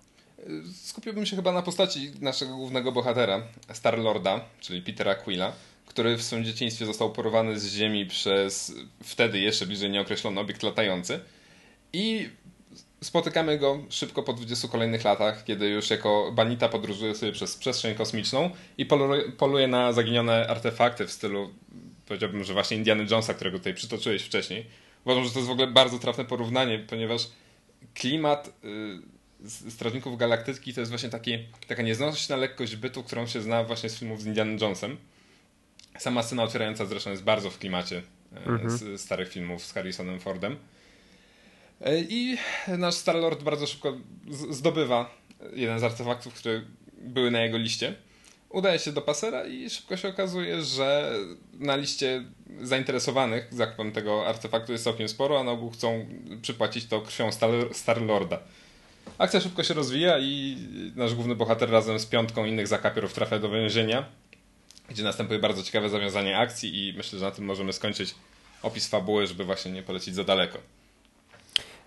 Skupiłbym 0.84 1.26
się 1.26 1.36
chyba 1.36 1.52
na 1.52 1.62
postaci 1.62 2.12
naszego 2.22 2.56
głównego 2.56 2.92
bohatera, 2.92 3.42
Star-Lorda, 3.74 4.40
czyli 4.60 4.82
Petera 4.82 5.16
Quilla, 5.16 5.54
który 5.86 6.18
w 6.18 6.24
swoim 6.24 6.46
dzieciństwie 6.46 6.86
został 6.86 7.12
porwany 7.12 7.60
z 7.60 7.74
Ziemi 7.74 8.06
przez 8.06 8.74
wtedy 9.04 9.40
jeszcze 9.40 9.66
bliżej 9.66 9.90
nieokreślony 9.90 10.40
obiekt 10.40 10.64
latający 10.64 11.20
i 11.94 12.30
spotykamy 13.02 13.58
go 13.58 13.80
szybko 13.90 14.24
po 14.24 14.34
20 14.34 14.68
kolejnych 14.68 15.04
latach, 15.04 15.44
kiedy 15.44 15.70
już 15.70 15.90
jako 15.90 16.32
Banita 16.36 16.70
podróżuje 16.70 17.16
sobie 17.16 17.32
przez 17.32 17.56
przestrzeń 17.58 17.96
kosmiczną 17.96 18.50
i 18.78 18.86
poluje, 19.38 19.68
na 19.68 19.94
zaginione 19.94 20.48
artefakty 20.48 21.08
w 21.08 21.12
stylu, 21.12 21.50
powiedziałbym, 22.06 22.44
że 22.44 22.54
właśnie 22.54 22.78
Indiana 22.78 23.04
Jonesa, 23.04 23.34
którego 23.34 23.58
tutaj 23.58 23.74
przytoczyłeś 23.74 24.24
wcześniej. 24.24 24.66
Uważam, 25.06 25.24
że 25.24 25.32
to 25.32 25.40
jest 25.40 25.50
w 25.50 25.52
ogóle 25.52 25.68
bardzo 25.68 26.00
trafne 26.00 26.26
porównanie, 26.26 26.80
ponieważ 26.80 27.30
klimat 27.94 28.54
y, 28.64 29.72
Strażników 29.72 30.18
Galaktyki 30.18 30.74
to 30.74 30.80
jest 30.80 30.92
właśnie 30.92 31.10
taki, 31.10 31.38
taka 31.68 31.84
nieznośna 31.84 32.36
lekkość 32.36 32.76
bytu, 32.76 33.04
którą 33.04 33.28
się 33.28 33.42
zna 33.42 33.64
właśnie 33.64 33.90
z 33.90 34.00
filmów 34.00 34.22
z 34.22 34.26
Indiana 34.26 34.58
Jonesem. 34.62 34.98
Sama 35.98 36.24
scena 36.24 36.44
otwierająca 36.44 36.86
zresztą 36.86 37.10
jest 37.12 37.24
bardzo 37.24 37.50
w 37.50 37.58
klimacie 37.58 37.98
y, 37.98 38.38
mhm. 38.38 38.70
z 38.70 39.02
starych 39.02 39.30
filmów 39.30 39.66
z 39.66 39.74
Harrisonem 39.74 40.20
Fordem. 40.20 40.58
E, 41.82 42.00
I 42.10 42.38
nasz 42.68 42.96
Starlord 42.96 43.44
bardzo 43.44 43.68
szybko 43.68 43.98
zdobywa 44.50 45.10
jeden 45.54 45.80
z 45.80 45.84
artefaktów, 45.84 46.34
które 46.34 46.62
były 46.98 47.32
na 47.32 47.42
jego 47.42 47.58
liście. 47.58 47.96
Udaje 48.50 48.80
się 48.80 48.92
do 48.92 49.02
pasera 49.02 49.46
i 49.46 49.70
szybko 49.70 49.98
się 49.98 50.08
okazuje, 50.08 50.62
że 50.62 51.12
na 51.54 51.76
liście 51.76 52.24
zainteresowanych 52.62 53.48
zakupem 53.52 53.92
tego 53.92 54.28
artefaktu 54.28 54.72
jest 54.72 54.84
całkiem 54.84 55.10
sporo, 55.10 55.40
a 55.40 55.44
na 55.44 55.52
ogół 55.52 55.70
chcą 55.70 56.06
przypłacić 56.42 56.86
to 56.86 57.02
krwią 57.02 57.30
Starlorda. 57.72 58.40
Akcja 59.18 59.42
szybko 59.42 59.64
się 59.64 59.74
rozwija 59.74 60.20
i 60.20 60.58
nasz 60.96 61.16
główny 61.16 61.36
bohater 61.36 61.70
razem 61.70 62.00
z 62.00 62.06
piątką 62.06 62.46
innych 62.46 62.68
zakapiorów 62.68 63.14
trafia 63.14 63.40
do 63.40 63.50
więzienia, 63.50 64.06
gdzie 64.90 65.04
następuje 65.04 65.40
bardzo 65.40 65.64
ciekawe 65.64 65.90
zawiązanie 65.90 66.38
akcji 66.38 66.88
i 66.88 66.94
myślę, 66.98 67.20
że 67.20 67.26
na 67.26 67.32
tym 67.32 67.46
możemy 67.46 67.74
skończyć 67.74 68.16
opis 68.62 68.88
fabuły, 68.88 69.28
żeby 69.28 69.44
właśnie 69.44 69.72
nie 69.72 69.84
polecić 69.84 70.16
za 70.16 70.24
daleko. 70.24 70.60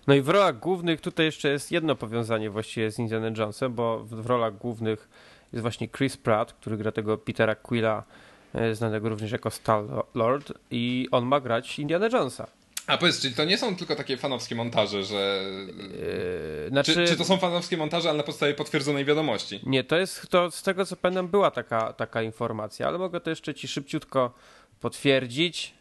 No 0.07 0.13
i 0.13 0.21
w 0.21 0.29
rolach 0.29 0.59
głównych 0.59 1.01
tutaj 1.01 1.25
jeszcze 1.25 1.49
jest 1.49 1.71
jedno 1.71 1.95
powiązanie 1.95 2.49
właściwie 2.49 2.91
z 2.91 2.99
Indiana 2.99 3.31
Jonesem, 3.37 3.73
bo 3.73 3.99
w, 4.03 4.25
rolach 4.25 4.57
głównych 4.57 5.09
jest 5.53 5.61
właśnie 5.61 5.89
Chris 5.89 6.17
Pratt, 6.17 6.53
który 6.53 6.77
gra 6.77 6.91
tego 6.91 7.17
Petera 7.17 7.55
Quilla, 7.55 8.03
e, 8.53 8.75
znanego 8.75 9.09
również 9.09 9.31
jako 9.31 9.51
Star 9.51 9.83
Lord 10.15 10.53
i 10.71 11.07
on 11.11 11.25
ma 11.25 11.39
grać 11.39 11.79
Indiana 11.79 12.07
Jonesa. 12.07 12.47
A 12.87 12.97
powiedz, 12.97 13.21
czyli 13.21 13.33
to 13.33 13.45
nie 13.45 13.57
są 13.57 13.75
tylko 13.75 13.95
takie 13.95 14.17
fanowskie 14.17 14.55
montaże, 14.55 15.03
że. 15.03 15.43
Yy, 16.63 16.69
znaczy... 16.69 16.93
czy, 16.93 17.07
czy, 17.07 17.17
to 17.17 17.25
są 17.25 17.37
fanowskie 17.37 17.77
montaże, 17.77 18.09
ale 18.09 18.17
na 18.17 18.23
podstawie 18.23 18.53
potwierdzonej 18.53 19.05
wiadomości? 19.05 19.59
Nie, 19.63 19.83
to 19.83 19.97
jest 19.97 20.29
to 20.29 20.51
z 20.51 20.63
tego 20.63 20.85
co 20.85 20.95
pamiętam 20.95 21.27
była 21.27 21.51
taka, 21.51 21.93
taka 21.93 22.21
informacja, 22.21 22.87
ale 22.87 22.97
mogę 22.97 23.19
to 23.19 23.29
jeszcze 23.29 23.53
ci 23.53 23.67
szybciutko 23.67 24.33
potwierdzić, 24.79 25.73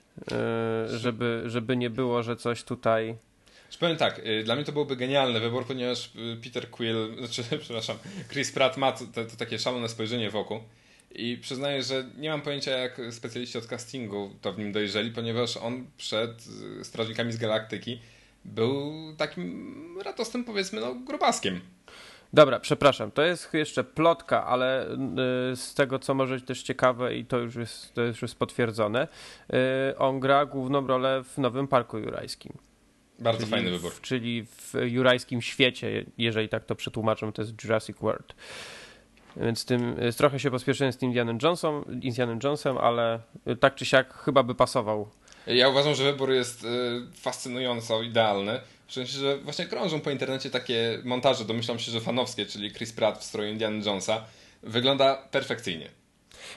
yy, 0.88 0.98
żeby, 0.98 1.42
żeby 1.46 1.76
nie 1.76 1.90
było, 1.90 2.22
że 2.22 2.36
coś 2.36 2.64
tutaj 2.64 3.16
powiem 3.76 3.96
tak, 3.96 4.18
y, 4.18 4.44
dla 4.44 4.54
mnie 4.54 4.64
to 4.64 4.72
byłby 4.72 4.96
genialny 4.96 5.40
wybór, 5.40 5.66
ponieważ 5.66 6.10
y, 6.16 6.36
Peter 6.44 6.70
Quill, 6.70 6.96
znaczy, 7.18 7.58
przepraszam, 7.58 7.96
Chris 8.32 8.52
Pratt 8.52 8.76
ma 8.76 8.92
to, 8.92 9.04
to, 9.14 9.36
takie 9.38 9.58
szalone 9.58 9.88
spojrzenie 9.88 10.30
wokół. 10.30 10.60
I 11.14 11.38
przyznaję, 11.40 11.82
że 11.82 12.04
nie 12.18 12.30
mam 12.30 12.42
pojęcia, 12.42 12.70
jak 12.70 13.00
specjaliści 13.10 13.58
od 13.58 13.66
castingu 13.66 14.30
to 14.40 14.52
w 14.52 14.58
nim 14.58 14.72
dojrzeli, 14.72 15.10
ponieważ 15.10 15.56
on 15.56 15.86
przed 15.96 16.44
y, 16.80 16.84
Strażnikami 16.84 17.32
z 17.32 17.36
Galaktyki 17.36 18.00
był 18.44 18.92
takim 19.16 19.98
ratostem, 20.04 20.44
powiedzmy, 20.44 20.80
no, 20.80 20.94
grubaskiem. 20.94 21.60
Dobra, 22.32 22.60
przepraszam, 22.60 23.10
to 23.10 23.22
jest 23.22 23.54
jeszcze 23.54 23.84
plotka, 23.84 24.46
ale 24.46 24.86
z 25.54 25.74
tego, 25.74 25.98
co 25.98 26.14
może 26.14 26.34
być 26.34 26.44
też 26.44 26.62
ciekawe 26.62 27.16
i 27.16 27.24
to 27.24 27.38
już 27.38 27.54
jest, 27.54 27.94
to 27.94 28.02
już 28.02 28.22
jest 28.22 28.34
potwierdzone, 28.34 29.08
on 29.98 30.20
gra 30.20 30.46
główną 30.46 30.86
rolę 30.86 31.24
w 31.24 31.38
Nowym 31.38 31.68
Parku 31.68 31.98
Jurajskim. 31.98 32.52
Bardzo 33.22 33.40
czyli 33.40 33.50
fajny 33.50 33.70
wybór. 33.70 33.92
W, 33.92 34.00
czyli 34.00 34.46
w 34.46 34.74
jurajskim 34.84 35.42
świecie, 35.42 36.04
jeżeli 36.18 36.48
tak 36.48 36.64
to 36.64 36.74
przetłumaczę, 36.74 37.32
to 37.32 37.42
jest 37.42 37.64
Jurassic 37.64 37.96
World. 37.98 38.34
Więc 39.36 39.64
tym 39.64 39.96
trochę 40.16 40.40
się 40.40 40.50
pospieszyłem 40.50 40.92
z 40.92 40.96
tym 40.96 41.08
Indianem 41.08 41.38
Jonesem, 41.42 42.00
Indianem 42.02 42.38
Jonesem, 42.42 42.78
ale 42.78 43.20
tak 43.60 43.74
czy 43.74 43.84
siak 43.84 44.14
chyba 44.14 44.42
by 44.42 44.54
pasował. 44.54 45.08
Ja 45.46 45.68
uważam, 45.68 45.94
że 45.94 46.04
wybór 46.04 46.30
jest 46.30 46.64
y, 46.64 46.68
fascynująco 47.14 48.02
idealny. 48.02 48.60
W 48.86 48.92
sensie, 48.92 49.18
że 49.18 49.38
właśnie 49.38 49.66
krążą 49.66 50.00
po 50.00 50.10
internecie 50.10 50.50
takie 50.50 50.98
montaże, 51.04 51.44
domyślam 51.44 51.78
się, 51.78 51.92
że 51.92 52.00
fanowskie, 52.00 52.46
czyli 52.46 52.72
Chris 52.72 52.92
Pratt 52.92 53.18
w 53.18 53.24
stroju 53.24 53.52
Indiana 53.52 53.84
Jonesa. 53.84 54.24
Wygląda 54.62 55.28
perfekcyjnie. 55.30 55.88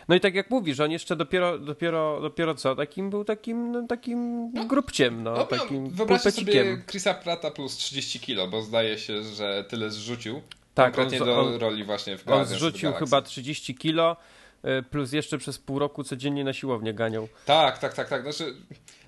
No 0.08 0.16
i 0.16 0.20
tak 0.20 0.36
jak 0.36 0.50
mówisz, 0.50 0.80
on 0.80 0.92
jeszcze 0.92 1.16
dopiero, 1.16 1.60
dopiero, 1.60 2.22
dopiero 2.22 2.56
co, 2.56 2.76
takim 2.76 3.10
był 3.10 3.26
takim, 3.26 3.72
no, 3.72 3.88
takim 3.88 4.52
no, 4.54 4.66
grubciem, 4.66 5.24
no, 5.24 5.32
no 5.32 5.46
takim 5.46 5.90
Wyobraźcie 5.90 6.32
sobie 6.32 6.82
Chrisa 6.88 7.14
Prata 7.14 7.52
plus 7.52 7.78
30 7.78 8.20
kilo, 8.20 8.48
bo 8.48 8.62
zdaje 8.62 8.98
się, 8.98 9.24
że 9.24 9.66
tyle 9.70 9.92
zrzucił. 9.92 10.42
Tak, 10.74 10.96
konkretnie 10.96 11.22
on, 11.22 11.26
do 11.26 11.40
on, 11.40 11.56
roli 11.56 11.84
właśnie 11.84 12.18
w 12.18 12.28
On 12.28 12.46
zrzucił 12.46 12.94
chyba 12.94 13.22
30 13.22 13.76
kilo, 13.76 14.18
y, 14.66 14.84
plus 14.84 15.14
jeszcze 15.14 15.38
przez 15.38 15.58
pół 15.58 15.80
roku 15.80 16.04
codziennie 16.04 16.44
na 16.44 16.54
siłownię 16.54 16.94
ganiał. 16.94 17.28
Tak, 17.46 17.78
tak, 17.78 17.94
tak, 17.94 18.10
tak. 18.10 18.22
Znaczy, 18.22 18.56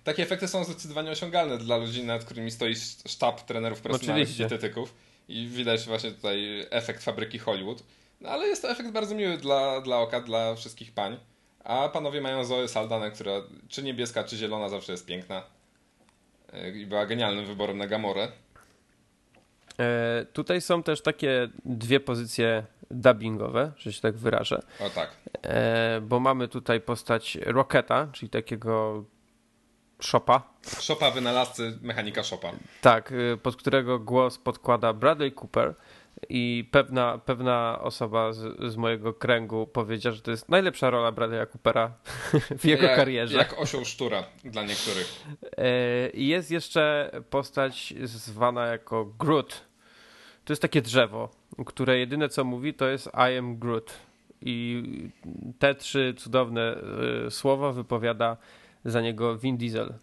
takie 0.03 0.24
efekty 0.24 0.48
są 0.48 0.63
zdecydowanie 0.63 1.12
osiągalne 1.12 1.58
dla 1.58 1.77
ludzi, 1.77 2.03
nad 2.03 2.24
którymi 2.24 2.51
stoi 2.51 2.75
sztab 3.08 3.41
trenerów 3.41 3.82
personalnych 3.82 4.32
i 4.32 4.34
dietetyków. 4.34 4.94
I 5.29 5.48
widać 5.48 5.86
właśnie 5.86 6.12
tutaj 6.12 6.65
efekt 6.70 7.03
fabryki 7.03 7.39
Hollywood. 7.39 7.84
No 8.22 8.30
ale 8.30 8.48
jest 8.48 8.62
to 8.62 8.70
efekt 8.70 8.92
bardzo 8.92 9.16
miły 9.16 9.38
dla, 9.38 9.82
dla 9.82 9.98
oka, 10.00 10.22
dla 10.22 10.56
wszystkich 10.56 10.92
pań. 10.92 11.18
A 11.64 11.90
panowie 11.90 12.22
mają 12.22 12.44
Zoe 12.46 12.68
Saldana, 12.68 13.10
która 13.10 13.34
czy 13.68 13.84
niebieska, 13.84 14.24
czy 14.24 14.38
zielona 14.38 14.70
zawsze 14.70 14.92
jest 14.92 15.06
piękna. 15.06 15.44
E, 16.54 16.70
I 16.70 16.86
była 16.86 17.06
genialnym 17.06 17.46
wyborem 17.46 17.78
na 17.78 17.88
Gamorę. 17.88 18.28
E, 19.80 20.26
tutaj 20.34 20.62
są 20.62 20.84
też 20.84 21.02
takie 21.02 21.50
dwie 21.66 22.00
pozycje 22.00 22.64
dubbingowe, 22.92 23.72
że 23.78 23.94
się 23.94 24.02
tak 24.02 24.18
wyrażę. 24.18 24.62
O 24.80 24.90
tak. 24.90 25.10
E, 25.44 26.02
bo 26.02 26.20
mamy 26.20 26.48
tutaj 26.48 26.82
postać 26.82 27.38
Rocketa, 27.46 28.08
czyli 28.14 28.30
takiego 28.30 29.04
Shopa. 30.02 30.54
Shopa, 30.80 31.12
wynalazcy 31.12 31.78
mechanika 31.82 32.24
Shopa. 32.24 32.52
Tak, 32.82 33.12
e, 33.34 33.38
pod 33.38 33.56
którego 33.56 34.00
głos 34.00 34.38
podkłada 34.38 34.94
Bradley 34.94 35.32
Cooper. 35.32 35.74
I 36.30 36.70
pewna, 36.72 37.18
pewna 37.18 37.80
osoba 37.82 38.34
z, 38.34 38.72
z, 38.72 38.76
mojego 38.76 39.14
kręgu 39.14 39.68
powiedziała, 39.68 40.16
że 40.16 40.22
to 40.22 40.32
jest 40.32 40.50
najlepsza 40.50 40.90
rola 40.90 41.12
Bradley'a 41.12 41.48
Coopera 41.48 41.94
w 42.60 42.66
jego 42.66 42.84
jak, 42.84 42.96
karierze. 42.96 43.38
Jak 43.38 43.60
osioł 43.60 43.86
sztura 43.86 44.24
dla 44.44 44.64
niektórych. 44.64 45.24
E, 45.58 46.10
I 46.10 46.28
jest 46.28 46.52
jeszcze 46.52 47.12
postać 47.30 47.94
zwana 48.04 48.66
jako 48.66 49.06
Groot. 49.06 49.62
To 50.46 50.54
jest 50.54 50.62
takie 50.62 50.82
drzewo, 50.82 51.30
które 51.66 52.00
jedyne 52.00 52.30
co 52.30 52.44
mówi 52.44 52.74
to 52.74 52.88
jest 52.88 53.08
I 53.08 53.38
am 53.38 53.58
Groot. 53.58 53.94
I 54.42 54.84
te 55.60 55.76
trzy 55.76 56.14
cudowne 56.18 56.76
e, 57.28 57.32
słowa 57.32 57.72
wypowiada 57.72 58.38
za 58.86 59.02
niego 59.02 59.38
Vin 59.38 59.58
Diesel. 59.58 59.94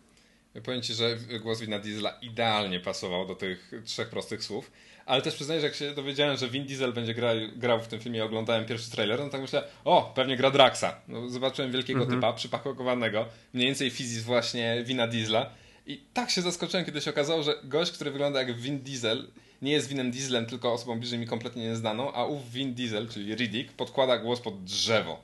Powiem 0.64 0.82
Ci, 0.82 0.94
że 0.94 1.16
głos 1.42 1.60
Vina 1.60 1.78
Diesela 1.78 2.10
idealnie 2.22 2.80
pasował 2.80 3.26
do 3.26 3.34
tych 3.34 3.72
trzech 3.84 4.08
prostych 4.08 4.44
słów. 4.44 4.70
Ale 5.06 5.22
też 5.22 5.34
przyznaję, 5.34 5.60
że 5.60 5.66
jak 5.66 5.76
się 5.76 5.94
dowiedziałem, 5.94 6.36
że 6.36 6.48
Vin 6.48 6.64
Diesel 6.64 6.92
będzie 6.92 7.14
grał, 7.14 7.36
grał 7.56 7.80
w 7.80 7.88
tym 7.88 8.00
filmie 8.00 8.18
i 8.18 8.22
oglądałem 8.22 8.64
pierwszy 8.64 8.90
trailer, 8.90 9.20
no 9.20 9.28
tak 9.28 9.40
myślałem, 9.40 9.68
o, 9.84 10.12
pewnie 10.14 10.36
gra 10.36 10.50
Draxa. 10.50 11.00
No, 11.08 11.28
zobaczyłem 11.28 11.72
wielkiego 11.72 12.00
mhm. 12.00 12.20
typa, 12.20 12.32
przypakowanego, 12.32 13.26
mniej 13.54 13.66
więcej 13.66 13.90
fizis 13.90 14.22
właśnie 14.22 14.82
Vina 14.84 15.06
Diesla. 15.06 15.50
I 15.86 16.00
tak 16.14 16.30
się 16.30 16.42
zaskoczyłem, 16.42 16.86
kiedy 16.86 17.00
się 17.00 17.10
okazało, 17.10 17.42
że 17.42 17.54
gość, 17.64 17.92
który 17.92 18.10
wygląda 18.10 18.38
jak 18.42 18.56
Vin 18.56 18.78
Diesel, 18.78 19.26
nie 19.62 19.72
jest 19.72 19.88
Vinem 19.88 20.10
Dieslem, 20.10 20.46
tylko 20.46 20.72
osobą 20.72 20.98
bliżej 20.98 21.18
mi 21.18 21.26
kompletnie 21.26 21.62
nieznaną, 21.62 22.12
a 22.12 22.24
ów 22.24 22.50
Vin 22.50 22.74
Diesel, 22.74 23.08
czyli 23.08 23.34
Riddick, 23.34 23.72
podkłada 23.72 24.18
głos 24.18 24.40
pod 24.40 24.64
drzewo. 24.64 25.20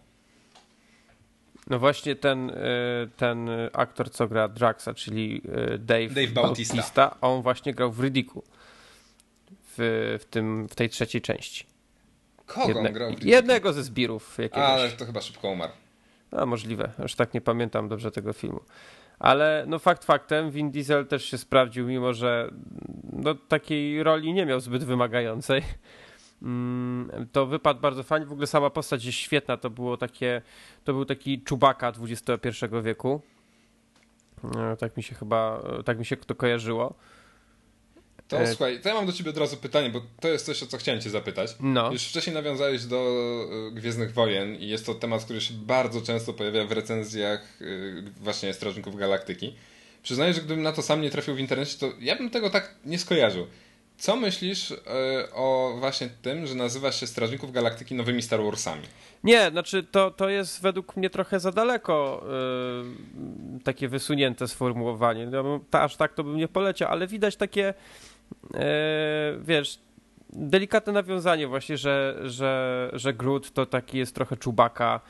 No 1.71 1.79
właśnie 1.79 2.17
ten, 2.17 2.51
e, 2.51 2.55
ten 3.17 3.51
aktor, 3.73 4.11
co 4.11 4.29
gra 4.29 4.49
Draxa, 4.49 4.95
czyli 4.97 5.43
e, 5.53 5.79
Dave, 5.79 6.09
Dave 6.09 6.33
Bautista. 6.33 6.75
Bautista, 6.75 7.17
on 7.21 7.43
właśnie 7.43 7.75
grał 7.75 7.93
w 7.93 8.01
Riddicku 8.01 8.43
w, 9.77 10.17
w, 10.21 10.25
tym, 10.25 10.69
w 10.69 10.75
tej 10.75 10.89
trzeciej 10.89 11.21
części. 11.21 11.67
Kogo 12.47 12.69
Jedne, 12.69 12.93
grał 12.93 13.11
Jednego 13.23 13.73
ze 13.73 13.83
zbirów 13.83 14.39
jakiegoś. 14.39 14.69
Ale 14.69 14.91
to 14.91 15.07
chyba 15.07 15.21
szybko 15.21 15.49
umarł. 15.49 15.73
A 16.33 16.47
możliwe, 16.47 16.93
już 16.99 17.15
tak 17.15 17.35
nie 17.35 17.41
pamiętam 17.41 17.89
dobrze 17.89 18.11
tego 18.11 18.33
filmu. 18.33 18.61
Ale 19.19 19.65
no 19.69 19.79
fakt 19.79 20.05
faktem, 20.05 20.51
Vin 20.51 20.71
Diesel 20.71 21.07
też 21.07 21.25
się 21.25 21.39
sprawdził, 21.39 21.87
mimo 21.87 22.15
że 22.15 22.51
no, 23.13 23.35
takiej 23.35 24.03
roli 24.03 24.33
nie 24.33 24.47
miał 24.47 24.61
zbyt 24.61 24.85
wymagającej. 24.85 25.63
Mm, 26.43 27.29
to 27.33 27.47
wypadł 27.47 27.81
bardzo 27.81 28.03
fajnie. 28.03 28.27
W 28.27 28.33
ogóle 28.33 28.47
sama 28.47 28.71
postać 28.71 29.05
jest 29.05 29.19
świetna. 29.19 29.57
To 29.57 29.71
było 29.71 29.97
takie, 29.97 30.43
to 30.85 30.93
był 30.93 31.05
taki 31.05 31.43
czubaka 31.43 31.93
XXI 32.01 32.67
wieku. 32.83 33.21
No, 34.43 34.77
tak 34.77 34.97
mi 34.97 35.03
się 35.03 35.15
chyba, 35.15 35.63
tak 35.85 35.99
mi 35.99 36.05
się 36.05 36.17
to 36.17 36.35
kojarzyło. 36.35 36.95
To 38.31 38.41
e... 38.41 38.47
słuchaj, 38.47 38.81
to 38.81 38.89
ja 38.89 38.95
mam 38.95 39.07
do 39.07 39.13
ciebie 39.13 39.31
od 39.31 39.37
razu 39.37 39.57
pytanie, 39.57 39.91
bo 39.91 40.01
to 40.21 40.29
jest 40.29 40.47
coś, 40.47 40.63
o 40.63 40.67
co 40.67 40.77
chciałem 40.77 41.01
cię 41.01 41.11
zapytać. 41.11 41.57
No. 41.61 41.93
Już 41.93 42.03
wcześniej 42.03 42.35
nawiązałeś 42.35 42.85
do 42.85 42.97
e, 43.69 43.71
Gwiezdnych 43.71 44.13
Wojen 44.13 44.57
i 44.57 44.69
jest 44.69 44.87
to 44.87 44.95
temat, 44.95 45.25
który 45.25 45.41
się 45.41 45.55
bardzo 45.55 46.01
często 46.01 46.33
pojawia 46.33 46.65
w 46.65 46.73
recenzjach 46.73 47.59
e, 47.61 47.65
właśnie 48.21 48.55
Strażników 48.55 48.97
Galaktyki. 48.97 49.55
Przyznaję, 50.03 50.35
że 50.35 50.41
gdybym 50.41 50.63
na 50.63 50.73
to 50.73 50.83
sam 50.83 51.01
nie 51.01 51.11
trafił 51.11 51.35
w 51.35 51.39
internecie, 51.39 51.79
to 51.79 51.93
ja 52.01 52.17
bym 52.17 52.31
tego 52.31 52.51
tak 52.51 52.75
nie 52.85 52.99
skojarzył. 52.99 53.47
Co 53.99 54.17
myślisz 54.17 54.75
o 55.35 55.75
właśnie 55.79 56.09
tym, 56.23 56.47
że 56.47 56.55
nazywa 56.55 56.93
się 56.93 57.07
Strażników 57.07 57.53
Galaktyki 57.53 57.95
nowymi 57.95 58.23
Star 58.23 58.43
Warsami? 58.43 58.83
Nie, 59.25 59.51
znaczy 59.51 59.83
to, 59.83 60.11
to 60.11 60.29
jest 60.29 60.63
według 60.63 60.97
mnie 60.97 61.11
trochę 61.11 61.41
za 61.41 61.53
daleko 61.53 62.25
yy, 63.55 63.61
takie 63.65 63.89
wysunięte 63.89 64.49
sformułowanie. 64.49 65.27
No, 65.27 65.61
aż 65.73 65.97
tak 65.97 66.15
to 66.15 66.25
bym 66.25 66.37
nie 66.37 66.49
poleciał, 66.49 66.91
ale 66.91 67.07
widać 67.07 67.37
takie, 67.37 67.75
wiesz, 69.39 69.79
delikatne 70.33 70.93
nawiązanie 70.93 71.49
właśnie, 71.49 71.77
że, 71.77 72.19
że, 72.23 72.91
że 72.93 73.15
Groot 73.15 73.53
to 73.53 73.67
taki 73.67 73.99
jest 73.99 74.15
trochę 74.15 74.37
czubaka. 74.37 75.01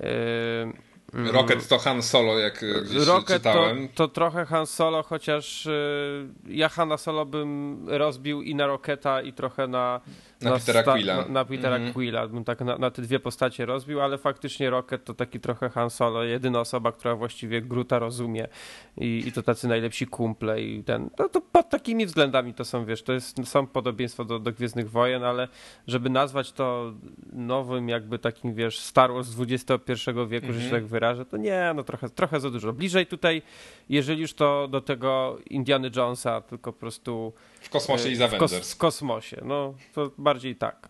Yy. 0.00 0.89
Rocket 1.12 1.68
to 1.68 1.78
Han 1.78 2.02
Solo, 2.02 2.38
jak 2.38 2.64
gdzieś 2.84 3.06
Rocket 3.06 3.36
czytałem. 3.36 3.88
To, 3.88 3.94
to 3.94 4.08
trochę 4.08 4.46
Han 4.46 4.66
Solo, 4.66 5.02
chociaż 5.02 5.66
y, 5.66 6.28
ja 6.48 6.68
Hanna 6.68 6.96
Solo 6.96 7.26
bym 7.26 7.84
rozbił 7.88 8.42
i 8.42 8.54
na 8.54 8.66
Rocketa 8.66 9.22
i 9.22 9.32
trochę 9.32 9.68
na 9.68 10.00
na, 10.40 10.50
na 10.50 10.58
Petera 10.58 10.82
Quilla. 10.82 11.16
Na, 11.16 11.28
na 11.28 11.44
Petera 11.44 11.76
mm 11.76 11.88
-hmm. 11.88 11.92
Quilla. 11.92 12.28
Bym 12.28 12.44
tak 12.44 12.60
na, 12.60 12.78
na, 12.78 12.90
te 12.90 13.02
dwie 13.02 13.20
postacie 13.20 13.66
rozbił, 13.66 14.00
ale 14.00 14.18
faktycznie 14.18 14.70
Rocket 14.70 15.04
to 15.04 15.14
taki 15.14 15.40
trochę 15.40 15.70
Han 15.70 15.90
Solo, 15.90 16.24
jedyna 16.24 16.60
osoba, 16.60 16.92
która 16.92 17.16
właściwie 17.16 17.62
Gruta 17.62 17.98
rozumie 17.98 18.48
i, 18.96 19.22
i 19.26 19.32
to 19.32 19.42
tacy 19.42 19.68
najlepsi 19.68 20.06
kumple 20.06 20.62
i 20.62 20.84
ten, 20.84 21.10
no 21.18 21.28
to 21.28 21.40
pod 21.40 21.70
takimi 21.70 22.06
względami 22.06 22.54
to 22.54 22.64
są, 22.64 22.84
wiesz, 22.84 23.02
to 23.02 23.12
jest, 23.12 23.48
są 23.48 23.66
podobieństwa 23.66 24.24
do, 24.24 24.38
do 24.38 24.52
Gwiezdnych 24.52 24.90
Wojen, 24.90 25.24
ale 25.24 25.48
żeby 25.86 26.10
nazwać 26.10 26.52
to 26.52 26.92
nowym 27.32 27.88
jakby 27.88 28.18
takim, 28.18 28.54
wiesz, 28.54 28.78
Star 28.78 29.12
Wars 29.12 29.28
XXI 29.38 29.92
wieku, 30.04 30.12
mm 30.12 30.28
-hmm. 30.28 30.52
że 30.52 30.60
się 30.60 30.64
mhm. 30.64 30.82
tak 30.82 30.86
wyrażę, 30.86 30.99
to 31.30 31.36
nie, 31.36 31.72
no 31.74 31.84
trochę, 31.84 32.10
trochę 32.10 32.40
za 32.40 32.50
dużo. 32.50 32.72
Bliżej 32.72 33.06
tutaj, 33.06 33.42
jeżeli 33.88 34.20
już 34.20 34.34
to 34.34 34.68
do 34.68 34.80
tego 34.80 35.38
Indiana 35.50 35.88
Jonesa, 35.96 36.40
tylko 36.40 36.72
po 36.72 36.78
prostu 36.78 37.32
w 37.60 37.70
kosmosie 37.70 38.08
i 38.08 38.16
z 38.16 38.20
Avengers. 38.20 38.52
W, 38.52 38.56
kos 38.56 38.72
w 38.72 38.76
kosmosie, 38.76 39.42
no 39.44 39.74
to 39.94 40.10
bardziej 40.18 40.56
tak. 40.56 40.88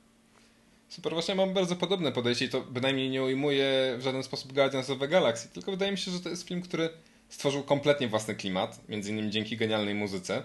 Super, 0.88 1.12
właśnie 1.12 1.34
mam 1.34 1.54
bardzo 1.54 1.76
podobne 1.76 2.12
podejście 2.12 2.44
i 2.44 2.48
to 2.48 2.60
bynajmniej 2.60 3.10
nie 3.10 3.22
ujmuje 3.22 3.94
w 3.98 4.02
żaden 4.02 4.22
sposób 4.22 4.52
Guardians 4.52 4.90
of 4.90 4.98
the 4.98 5.08
Galaxy, 5.08 5.48
tylko 5.48 5.70
wydaje 5.70 5.92
mi 5.92 5.98
się, 5.98 6.10
że 6.10 6.20
to 6.20 6.28
jest 6.28 6.48
film, 6.48 6.62
który 6.62 6.88
stworzył 7.28 7.62
kompletnie 7.62 8.08
własny 8.08 8.34
klimat, 8.34 8.88
między 8.88 9.10
innymi 9.10 9.30
dzięki 9.30 9.56
genialnej 9.56 9.94
muzyce. 9.94 10.42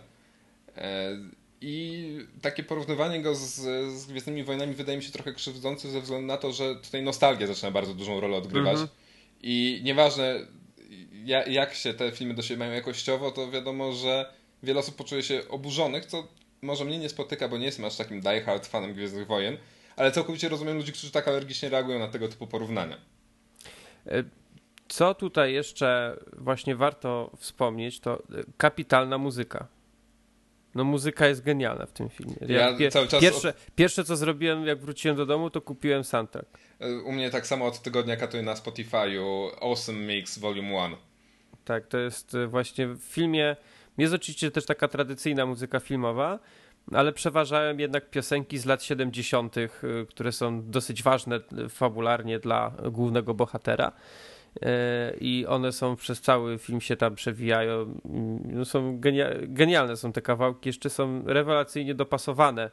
E, 0.78 1.18
I 1.62 2.18
takie 2.42 2.64
porównywanie 2.64 3.22
go 3.22 3.36
z, 3.36 3.54
z 3.94 4.06
Gwiezdnymi 4.06 4.44
Wojnami 4.44 4.74
wydaje 4.74 4.98
mi 4.98 5.04
się 5.04 5.12
trochę 5.12 5.34
krzywdzące 5.34 5.92
ze 5.92 6.02
względu 6.02 6.28
na 6.28 6.38
to, 6.38 6.52
że 6.52 6.76
tutaj 6.76 7.04
nostalgia 7.04 7.48
zaczyna 7.48 7.72
bardzo 7.72 7.94
dużą 7.94 8.20
rolę 8.20 8.38
odgrywać. 8.38 8.72
Mhm. 8.72 8.90
I 9.48 9.82
nieważne 9.84 10.40
jak 11.48 11.74
się 11.74 11.94
te 11.94 12.12
filmy 12.12 12.34
do 12.34 12.42
siebie 12.42 12.60
mają 12.60 12.72
jakościowo, 12.72 13.32
to 13.32 13.52
wiadomo, 13.52 13.92
że 13.92 14.34
wiele 14.64 14.80
osób 14.80 14.96
poczuje 14.96 15.24
się 15.24 15.42
oburzonych, 15.50 16.06
co 16.06 16.28
może 16.62 16.86
mnie 16.86 17.00
nie 17.00 17.10
spotyka, 17.10 17.48
bo 17.48 17.58
nie 17.58 17.66
jestem 17.66 17.86
aż 17.86 17.98
takim 17.98 18.22
diehard 18.22 18.68
fanem 18.68 18.94
Gwiezdnych 18.94 19.28
Wojen, 19.28 19.58
ale 19.96 20.12
całkowicie 20.12 20.50
rozumiem 20.50 20.78
ludzi, 20.78 20.92
którzy 20.92 21.12
tak 21.12 21.28
alergicznie 21.28 21.70
reagują 21.70 22.00
na 22.00 22.08
tego 22.08 22.28
typu 22.28 22.48
porównania. 22.48 22.98
E, 24.08 24.24
co 24.88 25.16
tutaj 25.16 25.54
jeszcze 25.54 26.20
właśnie 26.38 26.76
warto 26.76 27.32
wspomnieć, 27.38 28.00
to 28.00 28.24
kapitalna 28.58 29.18
muzyka. 29.18 29.68
No 30.76 30.84
muzyka 30.84 31.28
jest 31.28 31.44
genialna 31.44 31.86
w 31.86 31.92
tym 31.92 32.10
filmie. 32.10 32.36
Ja 32.48 32.78
pie 32.78 32.90
pierwsze, 33.22 33.50
od... 33.50 33.56
pierwsze 33.76 34.04
co 34.04 34.16
zrobiłem 34.16 34.66
jak 34.66 34.80
wróciłem 34.80 35.18
do 35.18 35.26
domu 35.26 35.50
to 35.50 35.62
kupiłem 35.62 36.04
soundtrack. 36.04 36.58
E, 36.80 36.96
u 36.98 37.12
mnie 37.12 37.30
tak 37.30 37.48
samo 37.48 37.66
od 37.66 37.82
tygodnia 37.82 38.16
katuje 38.16 38.44
na 38.44 38.54
Spotify'u 38.54 39.50
Awesome 39.62 40.00
Mix 40.00 40.38
Volume 40.38 40.70
1. 40.70 40.96
Tak, 41.66 41.88
to 41.88 41.98
jest 41.98 42.36
e, 42.36 42.48
właśnie 42.48 42.88
w 42.88 43.02
filmie 43.02 43.56
jest 43.98 44.14
oczywiście 44.14 44.52
też 44.52 44.66
taka 44.66 44.88
tradycyjna 44.88 45.46
muzyka 45.46 45.80
filmowa, 45.80 46.40
ale 46.92 47.14
przeważają 47.14 47.78
jednak 47.78 48.10
piosenki 48.10 48.58
z 48.58 48.66
lat 48.66 48.84
70., 48.84 49.58
y, 49.58 49.70
które 50.10 50.32
są 50.32 50.70
dosyć 50.70 51.04
ważne 51.04 51.40
fabularnie 51.70 52.40
dla 52.40 52.72
głównego 52.92 53.34
bohatera. 53.34 53.92
Y, 54.56 55.18
I 55.22 55.46
one 55.46 55.72
są 55.72 55.96
przez 55.96 56.22
cały 56.22 56.58
film 56.58 56.82
się 56.82 56.96
tam 56.96 57.16
przewijają. 57.16 58.00
No 58.44 58.66
są 58.66 59.00
genialne 59.48 59.98
są 59.98 60.12
te 60.12 60.22
kawałki, 60.22 60.70
jeszcze 60.70 60.90
są 60.90 61.24
rewelacyjnie 61.26 61.96
dopasowane 61.96 62.72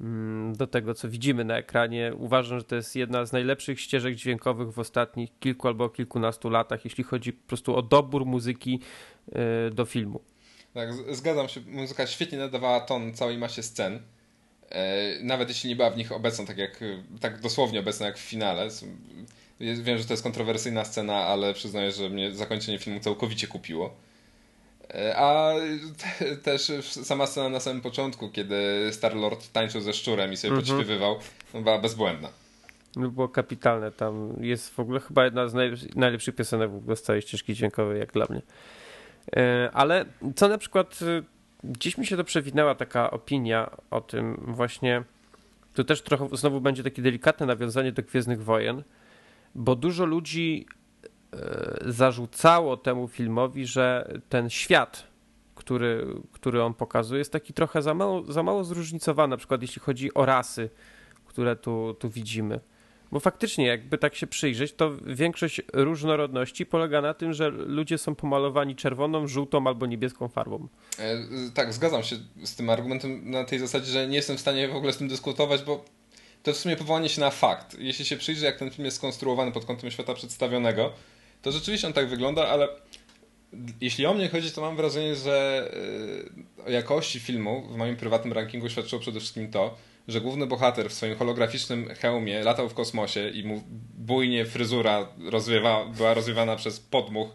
mm, 0.00 0.56
do 0.56 0.66
tego, 0.66 0.94
co 0.94 1.08
widzimy 1.08 1.44
na 1.44 1.56
ekranie. 1.56 2.12
Uważam, 2.18 2.58
że 2.58 2.64
to 2.64 2.76
jest 2.76 2.96
jedna 2.96 3.26
z 3.26 3.32
najlepszych 3.32 3.80
ścieżek 3.80 4.14
dźwiękowych 4.14 4.72
w 4.72 4.78
ostatnich 4.78 5.38
kilku 5.38 5.68
albo 5.68 5.88
kilkunastu 5.88 6.50
latach, 6.50 6.84
jeśli 6.84 7.04
chodzi 7.04 7.32
po 7.32 7.48
prostu 7.48 7.76
o 7.76 7.82
dobór 7.82 8.26
muzyki 8.26 8.80
y, 9.28 9.70
do 9.70 9.84
filmu. 9.84 10.20
Tak, 10.74 10.88
zgadzam 11.10 11.48
się. 11.48 11.60
Muzyka 11.66 12.06
świetnie 12.06 12.38
nadawała 12.38 12.80
ton 12.80 13.14
całej 13.14 13.38
masie 13.38 13.62
scen. 13.62 14.00
E, 14.70 15.22
nawet 15.22 15.48
jeśli 15.48 15.70
nie 15.70 15.76
była 15.76 15.90
w 15.90 15.96
nich 15.96 16.12
obecna, 16.12 16.46
tak 16.46 16.58
jak 16.58 16.80
tak 17.20 17.40
dosłownie 17.40 17.80
obecna 17.80 18.06
jak 18.06 18.18
w 18.18 18.20
finale. 18.20 18.68
Wiem, 19.60 19.98
że 19.98 20.04
to 20.04 20.12
jest 20.12 20.22
kontrowersyjna 20.22 20.84
scena, 20.84 21.14
ale 21.14 21.54
przyznaję, 21.54 21.92
że 21.92 22.08
mnie 22.08 22.34
zakończenie 22.34 22.78
filmu 22.78 23.00
całkowicie 23.00 23.46
kupiło. 23.46 23.94
E, 24.94 25.16
a 25.16 25.54
te, 26.18 26.36
też 26.36 26.72
sama 26.82 27.26
scena 27.26 27.48
na 27.48 27.60
samym 27.60 27.82
początku, 27.82 28.30
kiedy 28.30 28.88
Star-Lord 28.92 29.52
tańczył 29.52 29.80
ze 29.80 29.92
szczurem 29.92 30.32
i 30.32 30.36
sobie 30.36 30.54
mhm. 30.54 30.66
podśpiewywał, 30.66 31.18
no, 31.54 31.62
była 31.62 31.78
bezbłędna. 31.78 32.28
No 32.96 33.08
było 33.08 33.28
kapitalne. 33.28 33.92
Tam 33.92 34.36
jest 34.40 34.70
w 34.70 34.80
ogóle 34.80 35.00
chyba 35.00 35.24
jedna 35.24 35.48
z 35.48 35.54
najlepszych 35.96 36.34
piosenek 36.34 36.70
w 36.70 36.76
ogóle 36.76 36.96
z 36.96 37.02
całej 37.02 37.22
ścieżki 37.22 37.54
dźwiękowej, 37.54 38.00
jak 38.00 38.12
dla 38.12 38.26
mnie. 38.30 38.42
E, 39.36 39.70
ale 39.72 40.04
co 40.36 40.48
na 40.48 40.58
przykład 40.58 40.98
e, 41.02 41.22
gdzieś 41.64 41.98
mi 41.98 42.06
się 42.06 42.16
to 42.16 42.24
przewinęła 42.24 42.74
taka 42.74 43.10
opinia 43.10 43.70
o 43.90 44.00
tym 44.00 44.44
właśnie, 44.46 45.02
to 45.74 45.84
też 45.84 46.02
trochę 46.02 46.28
znowu 46.32 46.60
będzie 46.60 46.82
takie 46.82 47.02
delikatne 47.02 47.46
nawiązanie 47.46 47.92
do 47.92 48.02
Gwiezdnych 48.02 48.44
Wojen, 48.44 48.82
bo 49.54 49.76
dużo 49.76 50.04
ludzi 50.04 50.66
e, 51.32 51.92
zarzucało 51.92 52.76
temu 52.76 53.08
filmowi, 53.08 53.66
że 53.66 54.12
ten 54.28 54.50
świat, 54.50 55.06
który, 55.54 56.06
który 56.32 56.62
on 56.62 56.74
pokazuje, 56.74 57.18
jest 57.18 57.32
taki 57.32 57.52
trochę 57.52 57.82
za 57.82 57.94
mało, 57.94 58.32
za 58.32 58.42
mało 58.42 58.64
zróżnicowany, 58.64 59.30
na 59.30 59.36
przykład 59.36 59.62
jeśli 59.62 59.82
chodzi 59.82 60.14
o 60.14 60.24
rasy, 60.24 60.70
które 61.26 61.56
tu, 61.56 61.94
tu 61.98 62.10
widzimy. 62.10 62.60
Bo 63.12 63.20
faktycznie, 63.20 63.66
jakby 63.66 63.98
tak 63.98 64.14
się 64.14 64.26
przyjrzeć, 64.26 64.72
to 64.72 64.96
większość 65.06 65.62
różnorodności 65.72 66.66
polega 66.66 67.00
na 67.00 67.14
tym, 67.14 67.32
że 67.32 67.48
ludzie 67.50 67.98
są 67.98 68.14
pomalowani 68.14 68.76
czerwoną, 68.76 69.26
żółtą 69.26 69.66
albo 69.66 69.86
niebieską 69.86 70.28
farbą. 70.28 70.68
E, 70.98 71.16
tak, 71.54 71.72
zgadzam 71.72 72.02
się 72.02 72.16
z 72.44 72.56
tym 72.56 72.70
argumentem 72.70 73.30
na 73.30 73.44
tej 73.44 73.58
zasadzie, 73.58 73.86
że 73.86 74.06
nie 74.06 74.16
jestem 74.16 74.36
w 74.36 74.40
stanie 74.40 74.68
w 74.68 74.76
ogóle 74.76 74.92
z 74.92 74.96
tym 74.96 75.08
dyskutować, 75.08 75.62
bo 75.62 75.84
to 76.48 76.54
w 76.54 76.56
sumie 76.56 76.76
powołanie 76.76 77.08
się 77.08 77.20
na 77.20 77.30
fakt. 77.30 77.76
Jeśli 77.78 78.04
się 78.04 78.16
przyjrzy, 78.16 78.44
jak 78.44 78.58
ten 78.58 78.70
film 78.70 78.84
jest 78.84 78.96
skonstruowany 78.96 79.52
pod 79.52 79.64
kątem 79.64 79.90
świata 79.90 80.14
przedstawionego, 80.14 80.92
to 81.42 81.52
rzeczywiście 81.52 81.86
on 81.86 81.92
tak 81.92 82.08
wygląda, 82.08 82.48
ale 82.48 82.68
jeśli 83.80 84.06
o 84.06 84.14
mnie 84.14 84.28
chodzi, 84.28 84.50
to 84.50 84.60
mam 84.60 84.76
wrażenie, 84.76 85.16
że 85.16 85.68
e, 86.58 86.64
o 86.64 86.70
jakości 86.70 87.20
filmu 87.20 87.62
w 87.62 87.76
moim 87.76 87.96
prywatnym 87.96 88.32
rankingu 88.32 88.68
świadczyło 88.68 89.00
przede 89.00 89.20
wszystkim 89.20 89.50
to, 89.50 89.76
że 90.08 90.20
główny 90.20 90.46
bohater 90.46 90.90
w 90.90 90.92
swoim 90.92 91.16
holograficznym 91.16 91.94
hełmie 91.94 92.42
latał 92.42 92.68
w 92.68 92.74
kosmosie 92.74 93.28
i 93.28 93.44
mu 93.44 93.62
bujnie 93.98 94.46
fryzura 94.46 95.08
rozwiewa, 95.30 95.84
była 95.84 96.14
rozwiewana 96.14 96.56
przez 96.56 96.80
podmuch 96.80 97.28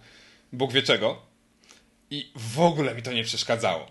Bóg 0.54 0.74
wie 0.74 0.84
czego. 0.84 1.22
I 2.10 2.32
w 2.36 2.60
ogóle 2.60 2.96
mi 2.96 3.02
to 3.02 3.14
nie 3.14 3.24
przeszkadzało. 3.24 3.88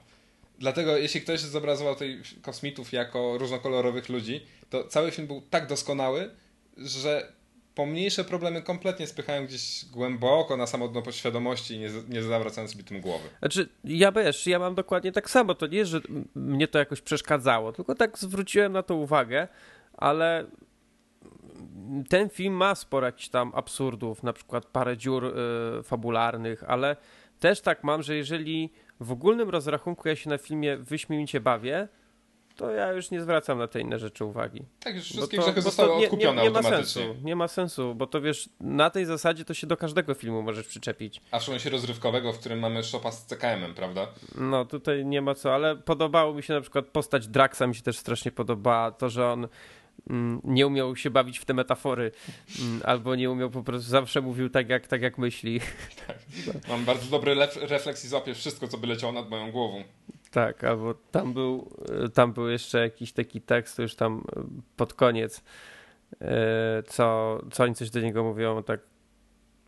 Dlatego 0.58 0.96
jeśli 0.96 1.20
ktoś 1.20 1.40
zobrazował 1.40 1.96
tych 1.96 2.42
kosmitów 2.42 2.92
jako 2.92 3.38
różnokolorowych 3.38 4.08
ludzi, 4.08 4.40
to 4.72 4.84
cały 4.84 5.10
film 5.10 5.26
był 5.26 5.40
tak 5.50 5.66
doskonały, 5.66 6.30
że 6.76 7.32
pomniejsze 7.74 8.24
problemy 8.24 8.62
kompletnie 8.62 9.06
spychają 9.06 9.46
gdzieś 9.46 9.84
głęboko 9.84 10.56
na 10.56 10.66
samo 10.66 10.88
dno 10.88 11.02
podświadomości, 11.02 11.78
nie, 11.78 11.88
nie 12.08 12.22
zawracając 12.22 12.72
sobie 12.72 12.84
tym 12.84 13.00
głowy. 13.00 13.28
Znaczy, 13.38 13.68
ja 13.84 14.12
wiesz, 14.12 14.46
ja 14.46 14.58
mam 14.58 14.74
dokładnie 14.74 15.12
tak 15.12 15.30
samo. 15.30 15.54
To 15.54 15.66
nie 15.66 15.86
że 15.86 16.00
mnie 16.34 16.68
to 16.68 16.78
jakoś 16.78 17.00
przeszkadzało, 17.00 17.72
tylko 17.72 17.94
tak 17.94 18.18
zwróciłem 18.18 18.72
na 18.72 18.82
to 18.82 18.94
uwagę, 18.94 19.48
ale 19.92 20.46
ten 22.08 22.28
film 22.28 22.54
ma 22.54 22.74
jakichś 23.02 23.28
tam 23.28 23.52
absurdów, 23.54 24.22
na 24.22 24.32
przykład 24.32 24.66
parę 24.66 24.96
dziur 24.96 25.24
y, 25.24 25.82
fabularnych, 25.82 26.64
ale 26.64 26.96
też 27.40 27.60
tak 27.60 27.84
mam, 27.84 28.02
że 28.02 28.16
jeżeli 28.16 28.72
w 29.00 29.12
ogólnym 29.12 29.50
rozrachunku 29.50 30.08
ja 30.08 30.16
się 30.16 30.30
na 30.30 30.38
filmie 30.38 30.76
wyśmienicie 30.76 31.40
bawię, 31.40 31.88
to 32.56 32.70
ja 32.70 32.92
już 32.92 33.10
nie 33.10 33.20
zwracam 33.20 33.58
na 33.58 33.68
te 33.68 33.80
inne 33.80 33.98
rzeczy 33.98 34.24
uwagi. 34.24 34.62
Tak, 34.80 34.94
już 34.94 35.04
wszystkie 35.04 35.36
to, 35.36 35.42
grzechy 35.42 35.62
zostały 35.62 35.98
nie, 35.98 36.04
odkupione 36.04 36.42
nie, 36.42 36.48
nie 36.48 36.54
ma 36.54 36.62
sensu, 36.62 37.00
nie 37.22 37.36
ma 37.36 37.48
sensu, 37.48 37.94
bo 37.94 38.06
to 38.06 38.20
wiesz, 38.20 38.48
na 38.60 38.90
tej 38.90 39.04
zasadzie 39.04 39.44
to 39.44 39.54
się 39.54 39.66
do 39.66 39.76
każdego 39.76 40.14
filmu 40.14 40.42
możesz 40.42 40.66
przyczepić. 40.66 41.20
A 41.30 41.38
w 41.38 41.58
się 41.58 41.70
rozrywkowego, 41.70 42.32
w 42.32 42.38
którym 42.38 42.58
mamy 42.58 42.84
szopa 42.84 43.12
z 43.12 43.26
CKM-em, 43.26 43.74
prawda? 43.74 44.06
No, 44.34 44.64
tutaj 44.64 45.06
nie 45.06 45.22
ma 45.22 45.34
co, 45.34 45.54
ale 45.54 45.76
podobało 45.76 46.34
mi 46.34 46.42
się 46.42 46.54
na 46.54 46.60
przykład 46.60 46.86
postać 46.86 47.28
Draxa, 47.28 47.62
mi 47.66 47.74
się 47.74 47.82
też 47.82 47.98
strasznie 47.98 48.32
podobała, 48.32 48.90
to, 48.90 49.10
że 49.10 49.28
on 49.28 49.48
nie 50.44 50.66
umiał 50.66 50.96
się 50.96 51.10
bawić 51.10 51.38
w 51.38 51.44
te 51.44 51.54
metafory, 51.54 52.10
mm, 52.60 52.80
albo 52.84 53.14
nie 53.14 53.30
umiał 53.30 53.50
po 53.50 53.62
prostu, 53.62 53.90
zawsze 53.90 54.20
mówił 54.20 54.50
tak 54.50 54.68
jak, 54.68 54.86
tak 54.86 55.02
jak 55.02 55.18
myśli. 55.18 55.60
Tak. 56.06 56.16
Mam 56.68 56.84
bardzo 56.84 57.10
dobry 57.10 57.34
refleks 57.60 58.04
i 58.04 58.08
złapię 58.08 58.34
wszystko, 58.34 58.68
co 58.68 58.78
by 58.78 58.86
leciało 58.86 59.12
nad 59.12 59.30
moją 59.30 59.52
głową. 59.52 59.84
Tak, 60.30 60.64
albo 60.64 60.94
tam 60.94 61.32
był, 61.32 61.70
tam 62.14 62.32
był 62.32 62.48
jeszcze 62.48 62.80
jakiś 62.80 63.12
taki 63.12 63.40
tekst 63.40 63.78
już 63.78 63.94
tam 63.94 64.24
pod 64.76 64.94
koniec, 64.94 65.42
e, 66.20 66.82
co, 66.86 67.38
co 67.52 67.64
oni 67.64 67.74
coś 67.74 67.90
do 67.90 68.00
niego 68.00 68.24
mówią, 68.24 68.62
tak, 68.62 68.80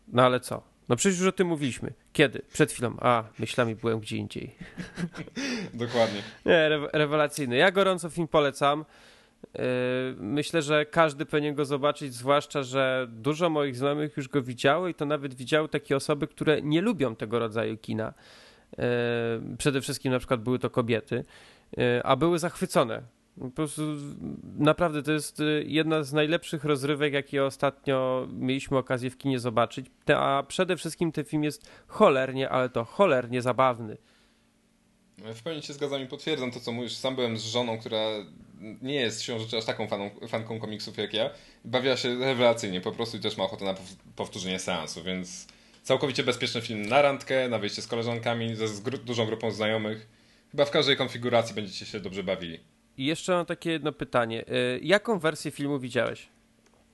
no 0.07 0.23
ale 0.23 0.39
co? 0.39 0.75
No 0.89 0.95
przecież 0.95 1.19
już 1.19 1.27
o 1.27 1.31
tym 1.31 1.47
mówiliśmy. 1.47 1.93
Kiedy? 2.13 2.41
Przed 2.53 2.71
chwilą. 2.71 2.95
A, 2.99 3.23
myślami 3.39 3.75
byłem 3.75 3.99
gdzie 3.99 4.17
indziej. 4.17 4.55
Dokładnie. 5.73 6.21
Nie, 6.45 6.65
re 6.65 6.87
rewelacyjny. 6.93 7.55
Ja 7.55 7.71
gorąco 7.71 8.09
film 8.09 8.27
polecam. 8.27 8.85
E, 9.53 9.59
myślę, 10.17 10.61
że 10.61 10.85
każdy 10.85 11.25
powinien 11.25 11.55
go 11.55 11.65
zobaczyć, 11.65 12.13
zwłaszcza, 12.13 12.63
że 12.63 13.07
dużo 13.09 13.49
moich 13.49 13.75
znajomych 13.75 14.17
już 14.17 14.27
go 14.27 14.41
widziało 14.41 14.87
i 14.87 14.93
to 14.93 15.05
nawet 15.05 15.33
widziały 15.33 15.69
takie 15.69 15.95
osoby, 15.95 16.27
które 16.27 16.61
nie 16.61 16.81
lubią 16.81 17.15
tego 17.15 17.39
rodzaju 17.39 17.77
kina. 17.77 18.13
E, 18.77 18.85
przede 19.57 19.81
wszystkim 19.81 20.11
na 20.11 20.19
przykład 20.19 20.41
były 20.41 20.59
to 20.59 20.69
kobiety, 20.69 21.23
e, 21.77 22.05
a 22.05 22.15
były 22.15 22.39
zachwycone. 22.39 23.01
Po 23.39 23.49
prostu 23.49 23.81
naprawdę 24.57 25.03
to 25.03 25.11
jest 25.11 25.41
jedna 25.65 26.03
z 26.03 26.13
najlepszych 26.13 26.63
rozrywek, 26.63 27.13
jakie 27.13 27.45
ostatnio 27.45 28.27
mieliśmy 28.31 28.77
okazję 28.77 29.09
w 29.09 29.17
kinie 29.17 29.39
zobaczyć. 29.39 29.85
A 30.15 30.43
przede 30.47 30.77
wszystkim 30.77 31.11
ten 31.11 31.25
film 31.25 31.43
jest 31.43 31.69
cholernie, 31.87 32.49
ale 32.49 32.69
to 32.69 32.85
cholernie 32.85 33.41
zabawny. 33.41 33.97
W 35.17 35.43
pełni 35.43 35.61
się 35.61 35.73
zgadzam 35.73 36.01
i 36.01 36.07
potwierdzam 36.07 36.51
to, 36.51 36.59
co 36.59 36.71
mówisz. 36.71 36.95
Sam 36.95 37.15
byłem 37.15 37.37
z 37.37 37.43
żoną, 37.43 37.77
która 37.79 37.99
nie 38.81 38.95
jest 38.95 39.23
rzeczy 39.23 39.57
aż 39.57 39.65
taką 39.65 39.87
faną, 39.87 40.09
fanką 40.27 40.59
komiksów 40.59 40.97
jak 40.97 41.13
ja. 41.13 41.29
Bawiła 41.65 41.97
się 41.97 42.19
rewelacyjnie 42.19 42.81
po 42.81 42.91
prostu 42.91 43.17
i 43.17 43.19
też 43.19 43.37
ma 43.37 43.43
ochotę 43.43 43.65
na 43.65 43.75
powtórzenie 44.15 44.59
seansu, 44.59 45.03
więc 45.03 45.47
Całkowicie 45.85 46.23
bezpieczny 46.23 46.61
film 46.61 46.85
na 46.85 47.01
randkę, 47.01 47.49
na 47.49 47.59
wyjście 47.59 47.81
z 47.81 47.87
koleżankami, 47.87 48.55
ze 48.55 48.67
z 48.67 48.79
gru 48.79 48.97
dużą 48.97 49.25
grupą 49.25 49.51
znajomych. 49.51 50.07
Chyba 50.51 50.65
w 50.65 50.71
każdej 50.71 50.97
konfiguracji 50.97 51.55
będziecie 51.55 51.85
się 51.85 51.99
dobrze 51.99 52.23
bawili. 52.23 52.59
I 52.97 53.05
jeszcze 53.05 53.31
mam 53.31 53.45
takie 53.45 53.71
jedno 53.71 53.91
pytanie. 53.91 54.45
Y, 54.47 54.79
jaką 54.83 55.19
wersję 55.19 55.51
filmu 55.51 55.79
widziałeś? 55.79 56.29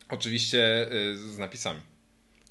Oczywiście 0.09 0.91
y, 0.91 1.17
z 1.17 1.37
napisami. 1.37 1.79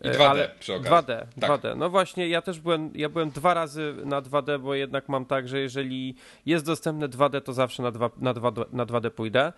I 0.04 0.08
2D 0.08 0.20
y, 0.20 0.28
Ale 0.28 0.50
przy 0.60 0.74
okazji. 0.74 0.90
2D, 0.90 1.26
tak. 1.40 1.50
2D. 1.50 1.76
No 1.76 1.90
właśnie, 1.90 2.28
ja 2.28 2.42
też 2.42 2.60
byłem, 2.60 2.90
ja 2.94 3.08
byłem 3.08 3.30
dwa 3.30 3.54
razy 3.54 3.94
na 4.04 4.22
2D, 4.22 4.60
bo 4.60 4.74
jednak 4.74 5.08
mam 5.08 5.26
tak, 5.26 5.48
że 5.48 5.60
jeżeli 5.60 6.14
jest 6.46 6.66
dostępne 6.66 7.08
2D, 7.08 7.40
to 7.40 7.52
zawsze 7.52 7.82
na, 7.82 7.90
2, 7.90 8.10
na, 8.18 8.34
2, 8.34 8.52
na 8.72 8.86
2D 8.86 9.10
pójdę. 9.10 9.52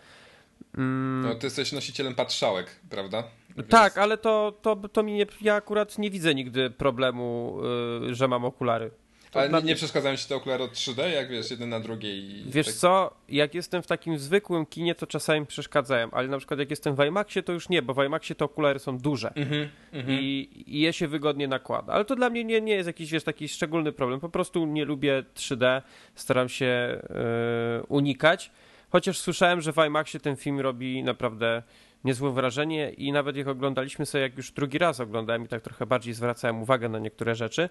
Mm. 0.78 1.22
No, 1.28 1.34
ty 1.34 1.46
jesteś 1.46 1.72
nosicielem 1.72 2.14
patrzałek, 2.14 2.80
prawda? 2.90 3.24
Więc... 3.56 3.68
Tak, 3.68 3.98
ale 3.98 4.18
to, 4.18 4.58
to, 4.62 4.76
to 4.76 5.02
mi 5.02 5.12
nie, 5.12 5.26
ja 5.40 5.54
akurat 5.54 5.98
nie 5.98 6.10
widzę 6.10 6.34
nigdy 6.34 6.70
problemu, 6.70 7.58
yy, 8.02 8.14
że 8.14 8.28
mam 8.28 8.44
okulary. 8.44 8.90
Ale 9.32 9.48
nie, 9.48 9.62
nie 9.62 9.74
przeszkadzają 9.74 10.16
ci 10.16 10.28
te 10.28 10.36
okulary 10.36 10.64
od 10.64 10.72
3D, 10.72 11.02
jak 11.08 11.28
wiesz, 11.28 11.50
jeden 11.50 11.68
na 11.68 11.80
drugiej? 11.80 12.44
Wiesz 12.46 12.66
tak... 12.66 12.74
co, 12.74 13.14
jak 13.28 13.54
jestem 13.54 13.82
w 13.82 13.86
takim 13.86 14.18
zwykłym 14.18 14.66
kinie, 14.66 14.94
to 14.94 15.06
czasami 15.06 15.46
przeszkadzają, 15.46 16.10
ale 16.10 16.28
na 16.28 16.38
przykład 16.38 16.60
jak 16.60 16.70
jestem 16.70 16.96
w 16.96 17.04
IMAXie, 17.04 17.42
to 17.42 17.52
już 17.52 17.68
nie, 17.68 17.82
bo 17.82 17.94
w 17.94 18.04
IMAXie 18.04 18.34
te 18.34 18.44
okulary 18.44 18.78
są 18.78 18.98
duże 18.98 19.32
mm 19.34 19.48
-hmm, 19.48 19.68
i, 20.08 20.48
i 20.66 20.80
je 20.80 20.92
się 20.92 21.08
wygodnie 21.08 21.48
nakłada. 21.48 21.92
Ale 21.92 22.04
to 22.04 22.16
dla 22.16 22.30
mnie 22.30 22.44
nie, 22.44 22.60
nie 22.60 22.74
jest 22.74 22.86
jakiś, 22.86 23.10
wiesz, 23.10 23.24
taki 23.24 23.48
szczególny 23.48 23.92
problem. 23.92 24.20
Po 24.20 24.28
prostu 24.28 24.66
nie 24.66 24.84
lubię 24.84 25.24
3D, 25.34 25.82
staram 26.14 26.48
się 26.48 27.00
yy, 27.08 27.86
unikać. 27.88 28.50
Chociaż 28.90 29.18
słyszałem, 29.18 29.60
że 29.60 29.72
w 29.72 29.76
IMAXie 29.86 30.20
ten 30.20 30.36
film 30.36 30.60
robi 30.60 31.02
naprawdę 31.02 31.62
niezłe 32.04 32.32
wrażenie 32.32 32.90
i 32.90 33.12
nawet 33.12 33.36
jak 33.36 33.48
oglądaliśmy 33.48 34.06
sobie, 34.06 34.22
jak 34.22 34.36
już 34.36 34.50
drugi 34.50 34.78
raz 34.78 35.00
oglądałem 35.00 35.44
i 35.44 35.48
tak 35.48 35.62
trochę 35.62 35.86
bardziej 35.86 36.14
zwracałem 36.14 36.62
uwagę 36.62 36.88
na 36.88 36.98
niektóre 36.98 37.34
rzeczy, 37.34 37.62
mm, 37.62 37.70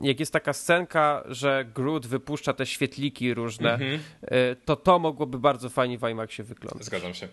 jak 0.00 0.20
jest 0.20 0.32
taka 0.32 0.52
scenka, 0.52 1.22
że 1.26 1.64
Groot 1.74 2.06
wypuszcza 2.06 2.52
te 2.52 2.66
świetliki 2.66 3.34
różne, 3.34 3.74
mm 3.74 3.98
-hmm. 3.98 4.56
to 4.64 4.76
to 4.76 4.98
mogłoby 4.98 5.38
bardzo 5.38 5.68
fajnie 5.68 5.98
w 5.98 6.08
IMAXie 6.10 6.44
wyglądać. 6.44 6.84
Zgadzam 6.84 7.14
się. 7.14 7.28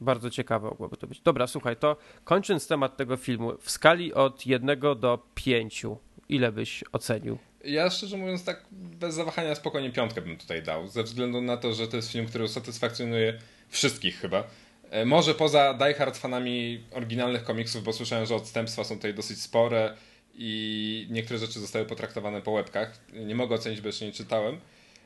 Bardzo 0.00 0.30
ciekawe 0.30 0.68
mogłoby 0.68 0.96
to 0.96 1.06
być. 1.06 1.20
Dobra, 1.20 1.46
słuchaj, 1.46 1.76
to 1.76 1.96
kończąc 2.24 2.66
temat 2.66 2.96
tego 2.96 3.16
filmu, 3.16 3.52
w 3.60 3.70
skali 3.70 4.14
od 4.14 4.46
1 4.46 4.80
do 4.80 5.26
5, 5.34 5.86
ile 6.28 6.52
byś 6.52 6.84
ocenił? 6.92 7.38
Ja 7.64 7.90
szczerze 7.90 8.16
mówiąc 8.16 8.44
tak 8.44 8.64
bez 8.72 9.14
zawahania 9.14 9.54
spokojnie 9.54 9.90
piątkę 9.90 10.22
bym 10.22 10.36
tutaj 10.36 10.62
dał, 10.62 10.88
ze 10.88 11.02
względu 11.02 11.40
na 11.40 11.56
to, 11.56 11.74
że 11.74 11.88
to 11.88 11.96
jest 11.96 12.12
film, 12.12 12.26
który 12.26 12.44
usatysfakcjonuje 12.44 13.38
wszystkich 13.68 14.20
chyba. 14.20 14.44
E, 14.90 15.04
może 15.04 15.34
poza 15.34 15.74
Die 15.74 15.94
Hard 15.94 16.16
fanami 16.16 16.84
oryginalnych 16.92 17.44
komiksów, 17.44 17.84
bo 17.84 17.92
słyszałem, 17.92 18.26
że 18.26 18.34
odstępstwa 18.34 18.84
są 18.84 18.96
tutaj 18.96 19.14
dosyć 19.14 19.40
spore 19.40 19.96
i 20.34 21.06
niektóre 21.10 21.38
rzeczy 21.38 21.60
zostały 21.60 21.84
potraktowane 21.84 22.42
po 22.42 22.50
łebkach. 22.50 22.98
Nie 23.12 23.34
mogę 23.34 23.54
ocenić, 23.54 23.80
bo 23.80 23.86
jeszcze 23.86 24.04
nie 24.04 24.12
czytałem, 24.12 24.60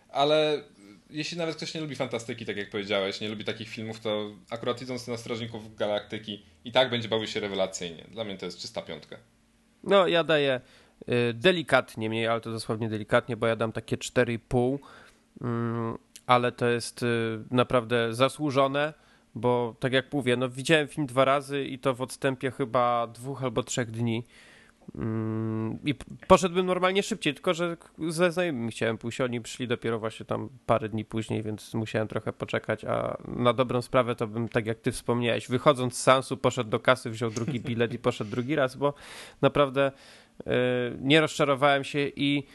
ale 0.09 0.63
jeśli 1.11 1.39
nawet 1.39 1.57
ktoś 1.57 1.75
nie 1.75 1.81
lubi 1.81 1.97
fantastyki, 1.97 2.47
tak 2.47 2.57
jak 2.57 2.71
powiedziałeś, 2.71 3.21
nie 3.21 3.29
lubi 3.29 3.45
takich 3.45 3.69
filmów, 3.69 4.01
to 4.01 4.31
akurat 4.51 4.83
idąc 4.83 5.07
na 5.07 5.17
Strażników 5.17 5.77
Galaktyki 5.77 6.43
i 6.65 6.73
tak 6.73 6.91
będzie 6.91 7.09
bawił 7.09 7.27
się 7.27 7.41
rewelacyjnie. 7.41 8.05
Dla 8.13 8.25
mnie 8.25 8.39
to 8.39 8.47
jest 8.47 8.59
czysta 8.59 8.83
piątka. 8.83 9.17
No, 9.85 10.07
ja 10.07 10.25
daję 10.25 10.61
y, 11.09 11.35
delikatnie 11.35 12.09
mniej, 12.09 12.27
ale 12.27 12.41
to 12.41 12.51
dosłownie 12.51 12.89
delikatnie, 12.89 13.37
bo 13.37 13.47
ja 13.47 13.57
dam 13.57 13.73
takie 13.73 13.97
4,5, 13.97 14.79
mm, 15.41 15.99
ale 16.27 16.53
to 16.53 16.69
jest 16.69 17.03
y, 17.03 17.07
naprawdę 17.51 18.15
zasłużone 18.15 18.95
bo 19.35 19.75
tak 19.81 19.93
jak 19.93 20.13
mówię, 20.13 20.37
no 20.37 20.49
widziałem 20.49 20.89
film 20.89 21.07
dwa 21.07 21.25
razy 21.25 21.65
i 21.65 21.79
to 21.79 21.95
w 21.95 22.03
odstępie 22.03 22.51
chyba 22.51 23.07
dwóch 23.07 23.43
albo 23.43 23.63
trzech 23.63 23.91
dni. 23.91 24.25
Mm, 24.95 25.79
I 25.85 25.95
poszedłbym 26.27 26.67
normalnie 26.67 27.03
szybciej, 27.03 27.35
tylko 27.35 27.55
że 27.55 27.77
ze 28.09 28.33
znajomymi 28.33 28.71
chciałem 28.71 28.99
pójść. 28.99 29.21
Oni 29.21 29.41
przyszli 29.41 29.69
dopiero 29.69 29.99
właśnie 29.99 30.27
tam 30.27 30.49
parę 30.67 30.89
dni 30.89 31.05
później, 31.05 31.43
więc 31.43 31.75
musiałem 31.75 32.09
trochę 32.09 32.33
poczekać. 32.33 32.85
A 32.85 33.17
na 33.29 33.53
dobrą 33.53 33.83
sprawę 33.83 34.15
to 34.15 34.27
bym, 34.27 34.49
tak 34.49 34.67
jak 34.67 34.79
ty 34.79 34.93
wspomniałeś, 34.93 35.49
wychodząc 35.49 35.97
z 35.97 36.03
Sansu, 36.03 36.37
poszedł 36.37 36.71
do 36.71 36.81
kasy, 36.81 37.11
wziął 37.11 37.31
drugi 37.31 37.61
bilet 37.61 37.95
i 37.95 37.99
poszedł 37.99 38.31
drugi 38.31 38.55
raz, 38.57 38.77
bo 38.77 38.95
naprawdę 39.41 39.93
yy, 40.47 40.53
nie 41.01 41.21
rozczarowałem 41.21 41.85
się 41.85 42.11
i 42.17 42.47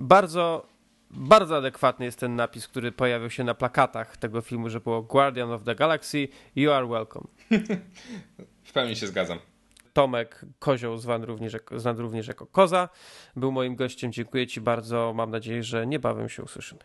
bardzo 0.00 0.76
bardzo 1.10 1.56
adekwatny 1.56 2.04
jest 2.04 2.20
ten 2.20 2.36
napis, 2.36 2.68
który 2.68 2.92
pojawił 2.92 3.30
się 3.30 3.44
na 3.44 3.54
plakatach 3.54 4.16
tego 4.16 4.40
filmu, 4.40 4.70
że 4.70 4.80
było 4.80 5.02
Guardian 5.02 5.52
of 5.52 5.64
the 5.64 5.74
Galaxy, 5.74 6.28
you 6.56 6.70
are 6.72 6.86
welcome. 6.86 7.26
w 8.64 8.72
pełni 8.72 8.96
się 8.96 9.06
zgadzam. 9.06 9.38
Tomek 9.96 10.44
Kozioł, 10.58 10.96
zwany 10.96 11.26
również, 11.26 11.56
znany 11.76 12.02
również 12.02 12.28
jako 12.28 12.46
Koza, 12.46 12.88
był 13.36 13.52
moim 13.52 13.76
gościem. 13.76 14.12
Dziękuję 14.12 14.46
Ci 14.46 14.60
bardzo. 14.60 15.12
Mam 15.14 15.30
nadzieję, 15.30 15.62
że 15.62 15.86
niebawem 15.86 16.28
się 16.28 16.42
usłyszymy. 16.42 16.80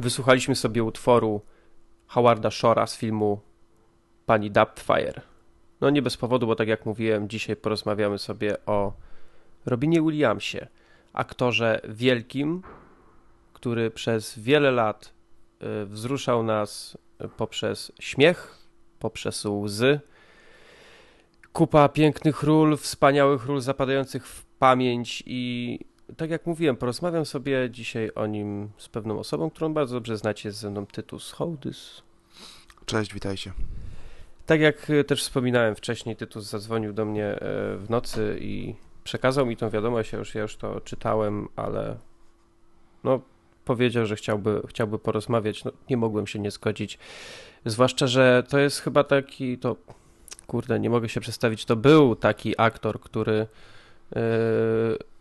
Wysłuchaliśmy 0.00 0.54
sobie 0.54 0.84
utworu 0.84 1.40
Howarda 2.06 2.50
Shora 2.50 2.86
z 2.86 2.96
filmu 2.96 3.40
Pani 4.26 4.50
Doubtfire. 4.50 5.20
No 5.80 5.90
nie 5.90 6.02
bez 6.02 6.16
powodu, 6.16 6.46
bo 6.46 6.56
tak 6.56 6.68
jak 6.68 6.86
mówiłem, 6.86 7.28
dzisiaj 7.28 7.56
porozmawiamy 7.56 8.18
sobie 8.18 8.66
o 8.66 8.92
Robinie 9.66 10.02
Williamsie, 10.02 10.66
aktorze 11.12 11.80
wielkim, 11.88 12.62
który 13.52 13.90
przez 13.90 14.38
wiele 14.38 14.70
lat 14.70 15.12
y, 15.62 15.86
wzruszał 15.86 16.42
nas 16.42 16.98
poprzez 17.36 17.92
śmiech, 18.00 18.58
poprzez 18.98 19.44
łzy. 19.44 20.00
Kupa 21.52 21.88
pięknych 21.88 22.42
ról, 22.42 22.76
wspaniałych 22.76 23.46
ról 23.46 23.60
zapadających 23.60 24.26
w 24.26 24.44
pamięć 24.44 25.22
i 25.26 25.78
tak 26.16 26.30
jak 26.30 26.46
mówiłem, 26.46 26.76
porozmawiam 26.76 27.26
sobie 27.26 27.70
dzisiaj 27.70 28.10
o 28.14 28.26
nim 28.26 28.68
z 28.78 28.88
pewną 28.88 29.18
osobą, 29.18 29.50
którą 29.50 29.74
bardzo 29.74 29.96
dobrze 29.96 30.16
znacie, 30.16 30.52
ze 30.52 30.70
mną 30.70 30.86
Tytus 30.86 31.32
Hołdys. 31.32 32.02
Cześć, 32.86 33.14
witajcie. 33.14 33.52
Tak 34.46 34.60
jak 34.60 34.92
też 35.06 35.22
wspominałem 35.22 35.74
wcześniej, 35.74 36.16
Tytus 36.16 36.44
zadzwonił 36.44 36.92
do 36.92 37.04
mnie 37.04 37.26
e, 37.26 37.38
w 37.76 37.86
nocy 37.88 38.38
i 38.40 38.74
przekazał 39.04 39.46
mi 39.46 39.56
tą 39.56 39.70
wiadomość, 39.70 40.12
ja 40.12 40.18
już, 40.18 40.34
ja 40.34 40.42
już 40.42 40.56
to 40.56 40.80
czytałem, 40.80 41.48
ale 41.56 41.96
no, 43.04 43.20
powiedział, 43.64 44.06
że 44.06 44.16
chciałby, 44.16 44.62
chciałby 44.68 44.98
porozmawiać. 44.98 45.64
No, 45.64 45.72
nie 45.90 45.96
mogłem 45.96 46.26
się 46.26 46.38
nie 46.38 46.50
zgodzić. 46.50 46.98
Zwłaszcza, 47.64 48.06
że 48.06 48.42
to 48.48 48.58
jest 48.58 48.80
chyba 48.80 49.04
taki, 49.04 49.58
to 49.58 49.76
kurde, 50.46 50.80
nie 50.80 50.90
mogę 50.90 51.08
się 51.08 51.20
przedstawić, 51.20 51.64
to 51.64 51.76
był 51.76 52.16
taki 52.16 52.54
aktor, 52.58 53.00
który 53.00 53.46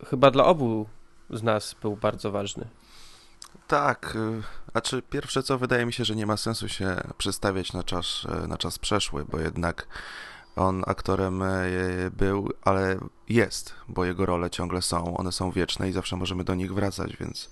chyba 0.09 0.31
dla 0.31 0.45
obu 0.45 0.85
z 1.29 1.43
nas 1.43 1.75
był 1.81 1.95
bardzo 1.95 2.31
ważny. 2.31 2.67
Tak, 3.67 4.17
a 4.73 4.81
czy 4.81 5.01
pierwsze 5.01 5.43
co 5.43 5.57
wydaje 5.57 5.85
mi 5.85 5.93
się, 5.93 6.05
że 6.05 6.15
nie 6.15 6.25
ma 6.25 6.37
sensu 6.37 6.69
się 6.69 7.01
przedstawiać 7.17 7.73
na 7.73 7.83
czas, 7.83 8.27
na 8.47 8.57
czas 8.57 8.79
przeszły, 8.79 9.25
bo 9.25 9.39
jednak 9.39 9.87
on 10.55 10.83
aktorem 10.87 11.41
e, 11.41 11.67
był, 12.11 12.49
ale 12.63 12.99
jest, 13.29 13.73
bo 13.87 14.05
jego 14.05 14.25
role 14.25 14.49
ciągle 14.49 14.81
są, 14.81 15.17
one 15.17 15.31
są 15.31 15.51
wieczne 15.51 15.89
i 15.89 15.91
zawsze 15.91 16.15
możemy 16.15 16.43
do 16.43 16.55
nich 16.55 16.73
wracać, 16.73 17.17
więc 17.17 17.49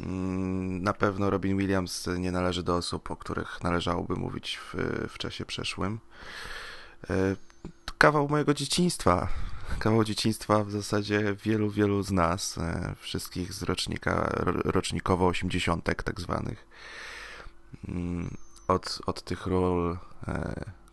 mm, 0.00 0.82
na 0.82 0.92
pewno 0.92 1.30
Robin 1.30 1.58
Williams 1.58 2.08
nie 2.18 2.32
należy 2.32 2.62
do 2.62 2.76
osób, 2.76 3.10
o 3.10 3.16
których 3.16 3.62
należałoby 3.62 4.16
mówić 4.16 4.56
w, 4.58 4.74
w 5.08 5.18
czasie 5.18 5.44
przeszłym. 5.44 6.00
E, 7.10 7.36
kawał 7.98 8.28
mojego 8.28 8.54
dzieciństwa. 8.54 9.28
Kawał 9.78 10.04
dzieciństwa 10.04 10.64
w 10.64 10.70
zasadzie 10.70 11.36
wielu, 11.44 11.70
wielu 11.70 12.02
z 12.02 12.10
nas, 12.10 12.58
e, 12.58 12.94
wszystkich 12.98 13.52
z 13.52 13.62
rocznika, 13.62 14.30
rocznikowo 14.64 15.26
80 15.26 15.84
tak 15.84 16.20
zwanych. 16.20 16.66
Mm, 17.88 18.36
od, 18.68 19.00
od 19.06 19.22
tych 19.22 19.46
ról 19.46 19.98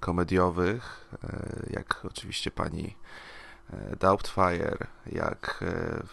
komediowych, 0.02 1.10
e, 1.24 1.66
jak 1.70 2.06
oczywiście 2.06 2.52
pani 2.52 2.96
e, 3.74 3.96
Doubtfire, 3.96 4.78
jak 5.06 5.64
e, 5.68 6.04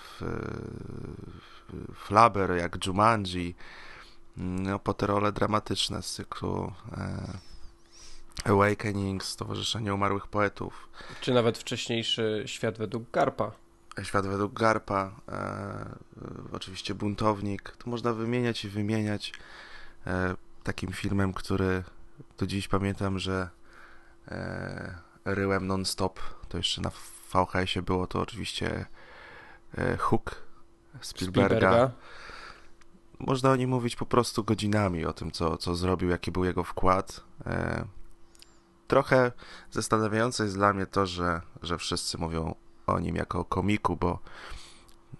Flabber, 1.94 2.56
jak 2.56 2.86
Jumanji, 2.86 3.56
no, 4.36 4.78
po 4.78 4.94
te 4.94 5.06
role 5.06 5.32
dramatyczne 5.32 6.02
z 6.02 6.12
cyklu 6.12 6.72
Awakening, 8.44 9.24
Stowarzyszenie 9.24 9.94
Umarłych 9.94 10.26
Poetów. 10.26 10.88
Czy 11.20 11.34
nawet 11.34 11.58
wcześniejszy 11.58 12.42
Świat 12.46 12.78
według 12.78 13.10
Garpa. 13.10 13.52
Świat 14.02 14.26
według 14.26 14.52
Garpa, 14.52 15.12
e, 15.28 15.96
oczywiście 16.52 16.94
Buntownik. 16.94 17.70
To 17.70 17.90
można 17.90 18.12
wymieniać 18.12 18.64
i 18.64 18.68
wymieniać. 18.68 19.32
E, 20.06 20.34
takim 20.62 20.92
filmem, 20.92 21.32
który 21.32 21.84
do 22.38 22.46
dziś 22.46 22.68
pamiętam, 22.68 23.18
że 23.18 23.48
e, 24.28 24.98
ryłem 25.24 25.66
non-stop. 25.66 26.20
To 26.48 26.56
jeszcze 26.56 26.80
na 26.80 26.90
VHS-ie 27.32 27.82
było 27.82 28.06
to 28.06 28.20
oczywiście 28.20 28.86
e, 29.78 29.96
Hook 29.96 30.42
Spielberga. 31.00 31.48
Spielberga. 31.48 31.90
Można 33.18 33.50
o 33.50 33.56
nim 33.56 33.70
mówić 33.70 33.96
po 33.96 34.06
prostu 34.06 34.44
godzinami, 34.44 35.04
o 35.04 35.12
tym, 35.12 35.30
co, 35.30 35.56
co 35.56 35.74
zrobił, 35.74 36.10
jaki 36.10 36.32
był 36.32 36.44
jego 36.44 36.64
wkład. 36.64 37.24
E, 37.46 37.84
trochę 38.88 39.32
zastanawiające 39.70 40.44
jest 40.44 40.56
dla 40.56 40.72
mnie 40.72 40.86
to, 40.86 41.06
że, 41.06 41.40
że 41.62 41.78
wszyscy 41.78 42.18
mówią 42.18 42.54
o 42.86 43.00
nim 43.00 43.16
jako 43.16 43.40
o 43.40 43.44
komiku, 43.44 43.96
bo 43.96 44.18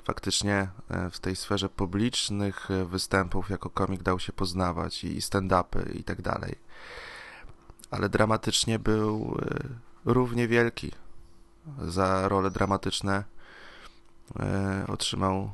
faktycznie 0.05 0.69
e, 0.91 1.11
w 1.11 1.19
tej 1.19 1.37
sferze 1.37 1.69
publicznych 1.69 2.71
e, 2.71 2.85
występów 2.85 3.51
jako 3.51 3.71
komik 3.71 4.03
dał 4.03 4.19
się 4.19 4.33
poznawać 4.33 5.05
i 5.05 5.21
stand-upy 5.21 5.97
i 5.97 6.05
tak 6.05 6.23
dalej 6.23 6.57
ale 7.91 8.09
dramatycznie 8.09 8.79
był 8.79 9.39
e, 9.43 9.69
równie 10.05 10.49
wielki. 10.49 10.93
Za 11.79 12.29
role 12.29 12.51
dramatyczne 12.51 13.25
otrzymał, 14.89 15.51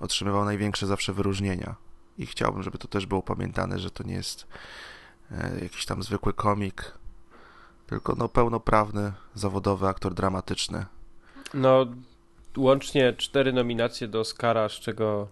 otrzymywał 0.00 0.44
największe 0.44 0.86
zawsze 0.86 1.12
wyróżnienia. 1.12 1.74
I 2.18 2.26
chciałbym, 2.26 2.62
żeby 2.62 2.78
to 2.78 2.88
też 2.88 3.06
było 3.06 3.22
pamiętane, 3.22 3.78
że 3.78 3.90
to 3.90 4.02
nie 4.04 4.14
jest 4.14 4.46
jakiś 5.62 5.86
tam 5.86 6.02
zwykły 6.02 6.32
komik, 6.32 6.92
tylko 7.86 8.14
no 8.18 8.28
pełnoprawny, 8.28 9.12
zawodowy 9.34 9.86
aktor 9.86 10.14
dramatyczny. 10.14 10.86
No, 11.54 11.86
łącznie 12.56 13.12
cztery 13.12 13.52
nominacje 13.52 14.08
do 14.08 14.20
Oscara, 14.20 14.68
z 14.68 14.72
czego 14.72 15.28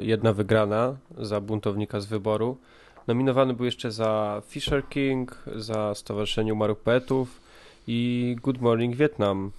jedna 0.00 0.32
wygrana 0.32 0.96
za 1.18 1.40
buntownika 1.40 2.00
z 2.00 2.06
wyboru. 2.06 2.56
Nominowany 3.06 3.54
był 3.54 3.64
jeszcze 3.64 3.90
za 3.90 4.42
Fisher 4.48 4.88
King, 4.88 5.44
za 5.56 5.94
Stowarzyszenie 5.94 6.52
Umarłych 6.52 6.78
Poetów 6.78 7.40
i 7.86 8.36
Good 8.42 8.60
Morning 8.60 8.96
Vietnam. 8.96 9.50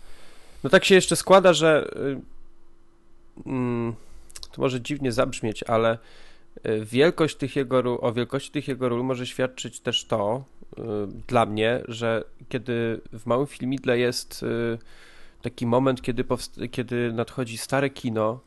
No 0.64 0.70
tak 0.70 0.86
się 0.86 0.96
jeszcze 0.96 1.16
składa, 1.16 1.54
że 1.54 1.92
y, 1.96 3.50
mm, 3.50 3.94
to 4.52 4.62
może 4.62 4.82
dziwnie 4.82 5.12
zabrzmieć, 5.12 5.64
ale 5.64 5.94
y, 5.94 5.98
wielkość 6.82 7.36
tych 7.36 7.56
jego 7.56 8.02
o 8.02 8.14
wielkości 8.14 8.52
tych 8.52 8.68
jego 8.68 8.90
ról 8.90 9.04
może 9.04 9.28
świadczyć 9.28 9.80
też 9.80 10.06
to 10.06 10.44
y, 10.78 10.82
dla 11.28 11.46
mnie, 11.46 11.82
że 11.88 12.24
kiedy 12.50 13.02
w 13.14 13.26
małym 13.26 13.48
filmidle 13.48 14.00
jest 14.00 14.46
taki 15.42 15.66
moment, 15.66 16.02
kiedy, 16.02 16.26
kiedy 16.72 17.14
nadchodzi 17.14 17.58
stare 17.58 17.90
kino, 17.90 18.40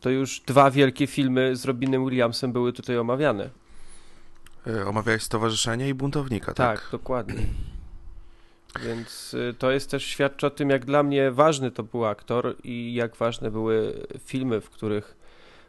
to 0.00 0.10
już 0.10 0.40
dwa 0.40 0.70
wielkie 0.70 1.06
filmy 1.06 1.56
z 1.56 1.64
Robinem 1.64 2.04
Williamsem 2.04 2.52
były 2.52 2.72
tutaj 2.72 2.98
omawiane. 2.98 3.50
Omawiałeś 4.86 5.22
stowarzyszenie 5.22 5.88
i 5.88 5.94
buntownika, 5.94 6.54
tak? 6.54 6.80
Tak, 6.80 6.88
dokładnie. 6.92 7.42
Więc 8.86 9.34
y, 9.34 9.54
to 9.58 9.70
jest 9.70 9.90
też 9.90 10.04
świadczy 10.04 10.46
o 10.46 10.50
tym, 10.50 10.70
jak 10.70 10.84
dla 10.84 11.02
mnie 11.02 11.30
ważny 11.30 11.70
to 11.70 11.82
był 11.82 12.04
aktor 12.04 12.56
i 12.64 12.94
jak 12.94 13.16
ważne 13.16 13.50
były 13.50 14.06
filmy, 14.24 14.60
w 14.60 14.70
których, 14.70 15.16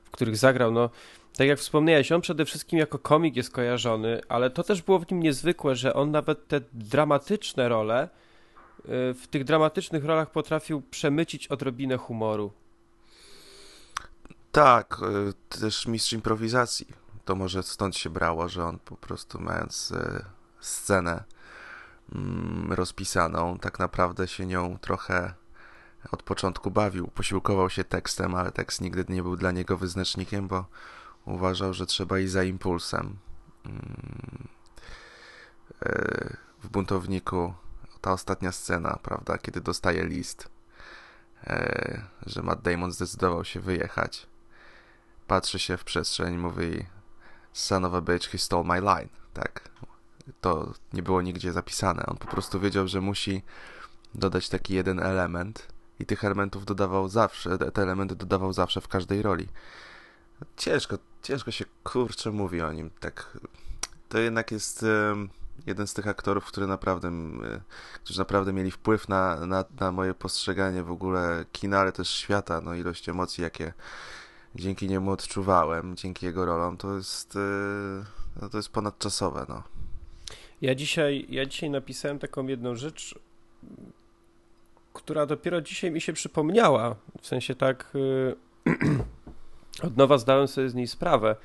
w 0.04 0.12
których 0.12 0.38
zagrał. 0.38 0.72
No, 0.72 0.90
tak 1.38 1.48
jak 1.48 1.60
wspomniałeś, 1.60 2.12
on 2.12 2.22
przede 2.22 2.46
wszystkim 2.46 2.80
jako 2.80 3.00
komik 3.00 3.36
jest 3.36 3.52
kojarzony, 3.52 4.22
ale 4.30 4.50
to 4.50 4.64
też 4.64 4.82
było 4.82 5.00
w 5.00 5.12
nim 5.12 5.20
niezwykłe, 5.20 5.76
że 5.76 5.94
on 5.94 6.12
nawet 6.12 6.48
te 6.48 6.62
dramatyczne 6.74 7.70
role, 7.70 8.10
y, 8.80 9.14
w 9.14 9.28
tych 9.30 9.44
dramatycznych 9.44 10.06
rolach 10.06 10.32
potrafił 10.32 10.82
przemycić 10.82 11.48
odrobinę 11.48 11.98
humoru. 11.98 12.52
Tak, 14.52 14.98
y, 15.30 15.60
też 15.60 15.88
mistrz 15.88 16.14
improwizacji 16.14 17.04
to 17.26 17.36
może 17.36 17.64
stąd 17.64 17.98
się 17.98 18.10
brało, 18.10 18.50
że 18.50 18.66
on 18.66 18.80
po 18.80 18.96
prostu 18.98 19.42
mając 19.42 19.92
e, 19.92 20.26
scenę 20.60 21.24
mm, 22.16 22.74
rozpisaną, 22.74 23.60
tak 23.60 23.80
naprawdę 23.80 24.28
się 24.28 24.46
nią 24.46 24.78
trochę 24.82 25.34
od 26.12 26.24
początku 26.24 26.72
bawił. 26.72 27.08
Posiłkował 27.08 27.70
się 27.70 27.84
tekstem, 27.84 28.36
ale 28.36 28.52
tekst 28.52 28.82
nigdy 28.82 29.06
nie 29.10 29.24
był 29.24 29.36
dla 29.36 29.52
niego 29.52 29.78
wyznacznikiem, 29.78 30.48
bo 30.48 30.66
uważał, 31.26 31.74
że 31.74 31.86
trzeba 31.86 32.20
iść 32.20 32.32
za 32.32 32.44
impulsem. 32.44 33.18
Mm, 33.66 34.48
e, 35.82 36.38
w 36.64 36.70
buntowniku 36.70 37.54
ta 38.02 38.12
ostatnia 38.12 38.52
scena, 38.52 39.00
prawda, 39.04 39.38
kiedy 39.38 39.62
dostaje 39.62 40.06
list, 40.06 40.50
e, 41.44 42.02
że 42.26 42.42
Matt 42.42 42.62
Damon 42.62 42.92
zdecydował 42.92 43.46
się 43.46 43.60
wyjechać. 43.60 44.28
Patrzy 45.28 45.60
się 45.60 45.78
w 45.78 45.84
przestrzeń, 45.84 46.38
mówi 46.38 46.86
son 47.54 47.86
of 47.86 47.94
a 47.94 48.02
bitch, 48.02 48.30
he 48.30 48.38
stole 48.38 48.64
my 48.64 48.82
line, 48.82 49.10
tak. 49.34 49.70
To 50.42 50.74
nie 50.94 51.04
było 51.04 51.22
nigdzie 51.22 51.52
zapisane. 51.52 52.06
On 52.06 52.18
po 52.18 52.28
prostu 52.28 52.60
wiedział, 52.60 52.88
że 52.88 53.02
musi 53.02 53.44
dodać 54.16 54.50
taki 54.50 54.74
jeden 54.74 55.00
element 55.00 55.68
i 56.00 56.06
tych 56.06 56.24
elementów 56.24 56.66
dodawał 56.66 57.10
zawsze, 57.10 57.58
te 57.58 57.82
elementy 57.82 58.16
dodawał 58.16 58.54
zawsze 58.54 58.82
w 58.82 58.88
każdej 58.88 59.22
roli. 59.22 59.50
Ciężko, 60.58 60.98
ciężko 61.24 61.52
się 61.52 61.66
kurczę 61.84 62.32
mówi 62.32 62.62
o 62.62 62.74
nim, 62.74 62.90
tak. 63.00 63.38
To 64.10 64.18
jednak 64.18 64.52
jest 64.52 64.86
jeden 65.68 65.88
z 65.88 65.94
tych 65.94 66.08
aktorów, 66.08 66.46
który 66.46 66.68
naprawdę, 66.68 67.12
którzy 68.04 68.20
naprawdę 68.20 68.54
mieli 68.54 68.72
wpływ 68.72 69.10
na, 69.10 69.46
na, 69.46 69.66
na 69.80 69.92
moje 69.92 70.14
postrzeganie 70.14 70.84
w 70.84 70.92
ogóle 70.92 71.46
kina, 71.52 71.80
ale 71.80 71.92
też 71.92 72.10
świata, 72.10 72.62
no 72.62 72.74
ilość 72.74 73.10
emocji, 73.10 73.42
jakie 73.42 73.74
dzięki 74.56 74.88
niemu 74.88 75.12
odczuwałem, 75.12 75.96
dzięki 75.96 76.26
jego 76.26 76.46
rolom, 76.46 76.78
to 76.78 76.96
jest, 76.96 77.38
no 78.42 78.50
to 78.50 78.58
jest 78.58 78.70
ponadczasowe, 78.70 79.46
no. 79.50 79.64
Ja 80.62 80.76
dzisiaj, 80.76 81.26
ja 81.30 81.46
dzisiaj 81.46 81.70
napisałem 81.70 82.20
taką 82.20 82.48
jedną 82.48 82.76
rzecz, 82.76 83.20
która 84.94 85.26
dopiero 85.26 85.62
dzisiaj 85.62 85.92
mi 85.92 86.02
się 86.02 86.14
przypomniała. 86.14 86.96
W 87.22 87.28
sensie 87.28 87.56
tak 87.56 87.94
yy, 87.94 88.36
od 89.82 89.98
nowa 89.98 90.18
zdałem 90.18 90.48
sobie 90.48 90.70
z 90.70 90.76
niej 90.76 90.88
sprawę, 90.88 91.36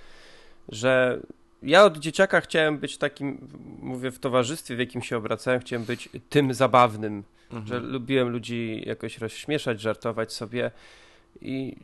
że 0.69 1.21
ja 1.63 1.85
od 1.85 1.99
dzieciaka 1.99 2.41
chciałem 2.41 2.79
być 2.79 2.99
takim, 2.99 3.49
mówię 3.83 4.11
w 4.11 4.19
towarzystwie, 4.19 4.77
w 4.77 4.79
jakim 4.79 5.03
się 5.03 5.17
obracałem, 5.17 5.61
chciałem 5.61 5.85
być 5.85 6.09
tym 6.29 6.55
zabawnym, 6.55 7.23
mhm. 7.51 7.67
że 7.67 7.81
lubiłem 7.81 8.29
ludzi 8.29 8.83
jakoś 8.87 9.19
rozśmieszać, 9.19 9.81
żartować 9.81 10.33
sobie 10.33 10.71
i 11.41 11.77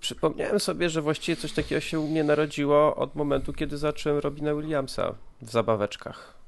przypomniałem 0.00 0.60
sobie, 0.60 0.90
że 0.90 1.02
właściwie 1.02 1.36
coś 1.36 1.52
takiego 1.52 1.80
się 1.80 2.00
u 2.00 2.08
mnie 2.08 2.24
narodziło 2.24 2.96
od 2.96 3.14
momentu, 3.14 3.52
kiedy 3.52 3.78
zacząłem 3.78 4.18
Robina 4.18 4.54
Williamsa 4.54 5.14
w 5.42 5.50
zabaweczkach. 5.50 6.41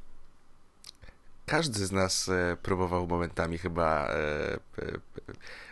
Każdy 1.46 1.86
z 1.86 1.92
nas 1.92 2.28
e, 2.28 2.56
próbował 2.62 3.06
momentami 3.06 3.58
chyba 3.58 4.08
e, 4.08 4.58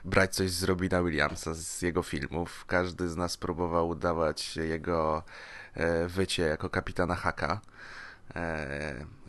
brać 0.05 0.35
coś 0.35 0.51
z 0.51 0.65
Robina 0.65 1.03
Williamsa, 1.03 1.55
z 1.55 1.83
jego 1.83 2.03
filmów. 2.03 2.65
Każdy 2.67 3.09
z 3.09 3.17
nas 3.17 3.37
próbował 3.37 3.89
udawać 3.89 4.57
jego 4.57 5.23
e, 5.75 6.09
wycie 6.09 6.43
jako 6.43 6.71
kapitana 6.71 7.15
Haka. 7.15 7.61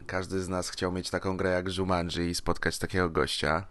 Każdy 0.08 0.44
z 0.44 0.50
nas 0.50 0.70
chciał 0.70 0.92
mieć 0.92 1.10
taką 1.10 1.38
grę 1.38 1.50
jak 1.50 1.78
Jumanji 1.78 2.30
i 2.30 2.36
spotkać 2.36 2.80
takiego 2.80 3.10
gościa. 3.10 3.66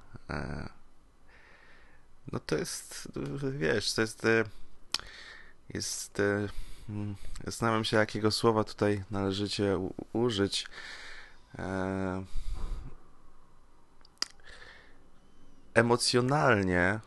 No 2.33 2.39
to 2.39 2.57
jest, 2.57 3.09
wiesz, 3.59 3.93
to 3.95 4.01
jest 4.01 4.27
jest 5.69 6.23
zastanawiam 7.47 7.85
się 7.85 7.97
jakiego 7.97 8.31
słowa 8.31 8.65
tutaj 8.65 9.05
należycie 9.11 9.89
użyć 10.13 10.67
emocjonalnie 15.75 17.01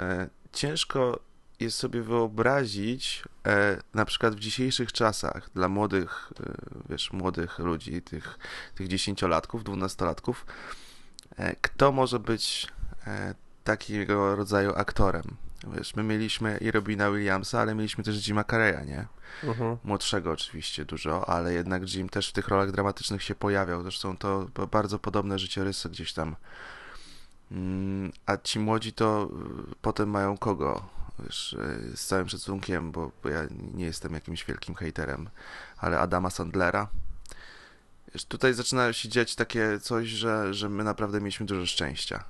e, 0.00 0.28
ciężko 0.52 1.20
jest 1.60 1.78
sobie 1.78 2.02
wyobrazić 2.02 3.22
e, 3.46 3.76
na 3.94 4.04
przykład 4.04 4.34
w 4.34 4.38
dzisiejszych 4.38 4.92
czasach 4.92 5.50
dla 5.54 5.68
młodych, 5.68 6.32
e, 6.40 6.52
wiesz, 6.88 7.12
młodych 7.12 7.58
ludzi, 7.58 8.02
tych, 8.02 8.38
tych 8.74 8.88
dziesięciolatków, 8.88 9.64
dwunastolatków, 9.64 10.46
e, 11.36 11.56
kto 11.60 11.92
może 11.92 12.18
być 12.18 12.66
e, 13.06 13.34
takiego 13.64 14.36
rodzaju 14.36 14.72
aktorem. 14.76 15.36
Wiesz, 15.76 15.96
my 15.96 16.02
mieliśmy 16.02 16.58
i 16.58 16.70
Robina 16.70 17.10
Williamsa, 17.10 17.60
ale 17.60 17.74
mieliśmy 17.74 18.04
też 18.04 18.16
Jima 18.16 18.44
Carreya, 18.44 18.86
nie? 18.86 19.06
Mhm. 19.44 19.76
Młodszego 19.84 20.30
oczywiście 20.32 20.84
dużo, 20.84 21.28
ale 21.28 21.52
jednak 21.52 21.94
Jim 21.94 22.08
też 22.08 22.28
w 22.28 22.32
tych 22.32 22.48
rolach 22.48 22.72
dramatycznych 22.72 23.22
się 23.22 23.34
pojawiał. 23.34 23.82
Zresztą 23.82 24.16
to 24.16 24.46
bardzo 24.70 24.98
podobne 24.98 25.38
życiorysy 25.38 25.90
gdzieś 25.90 26.12
tam 26.12 26.36
a 28.26 28.36
ci 28.36 28.58
młodzi 28.58 28.92
to 28.92 29.30
y, 29.70 29.74
potem 29.82 30.10
mają 30.10 30.38
kogo? 30.38 30.88
Wiesz, 31.18 31.52
y, 31.52 31.96
z 31.96 32.06
całym 32.06 32.28
szacunkiem, 32.28 32.92
bo, 32.92 33.12
ja 33.24 33.42
nie 33.74 33.84
jestem 33.84 34.14
jakimś 34.14 34.44
wielkim 34.44 34.74
hejterem, 34.74 35.28
ale 35.78 35.98
Adama 35.98 36.30
Sandlera. 36.30 36.88
Wiesz, 38.14 38.24
tutaj 38.24 38.54
zaczyna 38.54 38.92
się 38.92 39.08
dziać 39.08 39.34
takie 39.34 39.80
coś, 39.80 40.08
że, 40.08 40.54
że 40.54 40.68
my 40.68 40.84
naprawdę 40.84 41.20
mieliśmy 41.20 41.46
dużo 41.46 41.66
szczęścia, 41.66 42.24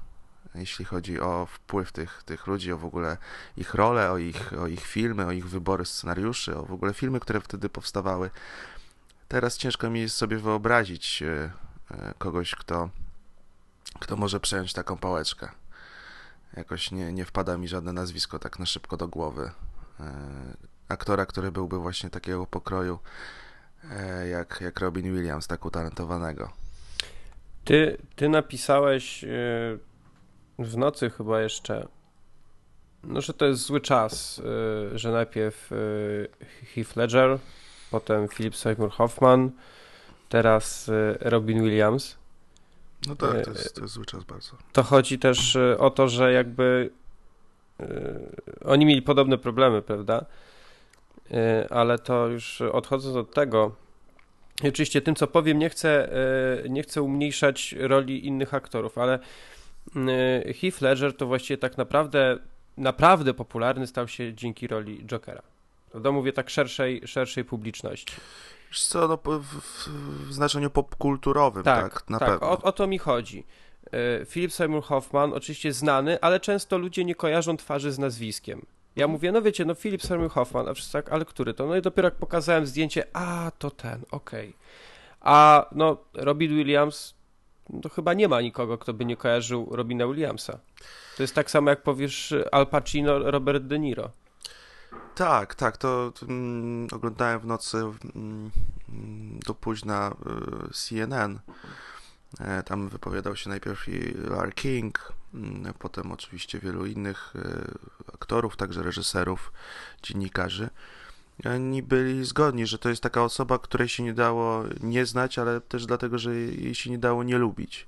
jeśli 0.55 0.85
chodzi 0.85 1.21
o 1.21 1.47
wpływ 1.47 1.93
tych, 1.93 2.23
tych 2.23 2.47
ludzi, 2.47 2.73
o 2.73 2.79
w 2.79 2.85
ogóle 2.85 3.17
ich 3.57 3.75
rolę, 3.75 4.11
o 4.11 4.19
ich, 4.19 4.53
o 4.53 4.67
ich 4.67 4.87
filmy, 4.87 5.27
o 5.27 5.33
ich 5.33 5.49
wybory 5.49 5.85
scenariuszy, 5.85 6.57
o 6.57 6.65
w 6.65 6.73
ogóle 6.73 6.95
filmy, 6.95 7.21
które 7.21 7.41
wtedy 7.41 7.69
powstawały. 7.69 8.31
Teraz 9.29 9.57
ciężko 9.57 9.91
mi 9.91 10.01
jest 10.01 10.17
sobie 10.17 10.37
wyobrazić 10.39 11.23
y, 11.23 11.51
kogoś, 12.19 12.55
kto 12.55 12.91
kto 14.01 14.17
może 14.17 14.41
przejąć 14.41 14.73
taką 14.73 14.97
pałeczkę. 14.97 15.49
Jakoś 16.57 16.91
nie, 16.91 17.13
nie 17.13 17.25
wpada 17.25 17.57
mi 17.57 17.69
żadne 17.69 17.93
nazwisko 17.93 18.39
tak 18.39 18.59
na 18.59 18.67
szybko 18.67 18.97
do 18.97 19.09
głowy. 19.09 19.51
E, 20.01 20.13
aktora, 20.89 21.27
który 21.27 21.53
byłby 21.53 21.79
właśnie 21.79 22.11
takiego 22.11 22.47
pokroju 22.47 22.99
e, 23.91 24.29
jak, 24.29 24.59
jak 24.61 24.81
Robin 24.81 25.15
Williams, 25.15 25.47
tak 25.47 25.65
utalentowanego. 25.65 26.53
Ty, 27.65 27.99
ty 28.17 28.29
napisałeś 28.29 29.25
e, 29.25 29.29
w 30.59 30.77
nocy 30.77 31.11
chyba 31.11 31.41
jeszcze, 31.41 31.89
no, 33.03 33.21
że 33.21 33.35
to 33.35 33.47
jest 33.47 33.63
zły 33.63 33.81
czas, 33.81 34.43
że 34.95 35.13
najpierw 35.13 35.71
Heath 36.75 36.97
Ledger, 36.97 37.39
potem 37.91 38.29
Philip 38.29 38.57
Seymour 38.57 38.91
Hoffman, 38.91 39.51
teraz 40.29 40.91
Robin 41.21 41.63
Williams. 41.63 42.20
No 43.07 43.17
tak, 43.17 43.45
to 43.45 43.51
jest, 43.51 43.75
to 43.75 43.83
jest 43.83 43.95
zły 43.95 44.05
czas 44.05 44.25
bardzo. 44.25 44.51
To 44.73 44.83
chodzi 44.83 45.19
też 45.19 45.57
e, 45.57 45.79
o 45.79 45.91
to, 45.91 46.09
że 46.09 46.33
jakby 46.33 46.91
yy, 47.79 47.87
oni 48.65 48.87
mieli 48.87 49.03
podobne 49.03 49.39
problemy, 49.39 49.83
prawda? 49.83 50.25
Ale 51.70 51.99
to 51.99 52.29
już 52.29 52.61
odchodząc 52.61 53.16
od 53.16 53.35
tego, 53.35 53.74
oczywiście 54.64 55.01
tym, 55.01 55.14
co 55.14 55.27
powiem, 55.27 55.59
nie 55.59 55.70
chcę, 55.70 56.09
nie 56.68 56.83
chcę 56.83 57.03
umniejszać 57.03 57.74
roli 57.79 58.27
innych 58.27 58.55
aktorów, 58.55 58.99
ale 58.99 59.18
Heath 60.61 60.81
Ledger 60.81 61.16
to 61.16 61.27
właściwie 61.27 61.59
tak 61.59 61.79
naprawdę 61.79 62.39
naprawdę 62.81 63.35
popularny 63.35 63.87
stał 63.87 64.09
się 64.09 64.35
dzięki 64.35 64.66
roli 64.66 65.05
Jokera. 65.07 65.43
To 66.03 66.12
mówię 66.12 66.33
tak 66.33 66.51
szerszej, 66.51 67.03
szerszej 67.05 67.45
publiczności. 67.45 68.14
Wiesz 68.71 68.87
co, 68.87 69.09
no, 69.09 69.18
w, 69.25 69.61
w 70.29 70.33
znaczeniu 70.33 70.71
popkulturowym, 70.71 71.62
tak, 71.62 71.95
tak 71.95 72.11
na 72.11 72.18
tak, 72.18 72.29
pewno. 72.29 72.51
O, 72.51 72.62
o 72.62 72.73
to 72.73 72.87
mi 72.87 72.99
chodzi. 72.99 73.45
E, 73.93 74.27
Philip 74.27 74.53
Seymour 74.53 74.83
Hoffman, 74.83 75.33
oczywiście 75.33 75.73
znany, 75.73 76.21
ale 76.21 76.41
często 76.41 76.79
ludzie 76.79 77.05
nie 77.05 77.14
kojarzą 77.14 77.57
twarzy 77.57 77.93
z 77.93 77.99
nazwiskiem. 77.99 78.66
Ja 78.97 79.05
mhm. 79.05 79.11
mówię, 79.11 79.33
no 79.33 79.43
wiecie, 79.43 79.64
no 79.64 79.75
Philip 79.75 80.03
Seymour 80.03 80.31
Hoffman, 80.31 80.68
a 80.68 80.75
wszyscy 80.75 80.93
tak, 80.93 81.12
ale 81.12 81.25
który 81.25 81.55
to? 81.55 81.66
No 81.66 81.77
i 81.77 81.83
dopiero 81.83 82.07
jak 82.07 82.14
pokazałem 82.14 82.66
zdjęcie, 82.66 83.05
a 83.12 83.53
to 83.59 83.71
ten, 83.71 84.03
okej. 84.11 84.49
Okay. 84.49 84.61
A 85.21 85.66
no, 85.73 85.97
Robin 86.14 86.57
Williams, 86.57 87.14
to 87.83 87.89
chyba 87.89 88.14
nie 88.14 88.29
ma 88.29 88.41
nikogo, 88.41 88.79
kto 88.79 88.93
by 88.93 89.05
nie 89.05 89.16
kojarzył 89.16 89.68
Robina 89.71 90.07
Williamsa. 90.07 90.59
To 91.16 91.23
jest 91.23 91.35
tak 91.35 91.51
samo 91.51 91.71
jak 91.71 91.83
powiesz 91.83 92.35
Al 92.53 92.66
Pacino, 92.66 93.31
Robert 93.31 93.64
De 93.64 93.79
Niro. 93.79 94.11
Tak, 95.14 95.55
tak, 95.55 95.76
to, 95.76 96.12
mm, 96.22 96.88
oglądałem 96.93 97.41
w 97.41 97.47
nocy 97.47 97.76
mm, 98.14 98.51
do 99.47 99.55
późna 99.55 100.14
y, 100.68 100.74
CNN. 100.74 101.41
E, 102.41 102.62
tam 102.62 102.88
wypowiadał 102.88 103.36
się 103.36 103.51
najpierw 103.51 103.88
i 103.88 104.14
Larry 104.14 104.53
King, 104.53 105.12
mm, 105.34 105.74
potem 105.78 106.12
oczywiście 106.12 106.59
wielu 106.59 106.86
innych 106.86 107.32
y, 107.36 108.14
aktorów, 108.14 108.57
także 108.57 108.82
reżyserów, 108.82 109.53
dziennikarzy. 110.03 110.70
Oni 111.45 111.82
byli 111.82 112.24
zgodni, 112.24 112.66
że 112.66 112.78
to 112.78 112.88
jest 112.88 113.03
taka 113.03 113.22
osoba, 113.22 113.59
której 113.59 113.88
się 113.88 114.03
nie 114.03 114.14
dało 114.14 114.64
nie 114.80 115.07
znać, 115.07 115.38
ale 115.38 115.61
też 115.61 115.86
dlatego, 115.86 116.18
że 116.18 116.34
jej 116.34 116.74
się 116.74 116.91
nie 116.91 116.99
dało 116.99 117.22
nie 117.22 117.38
lubić. 117.38 117.86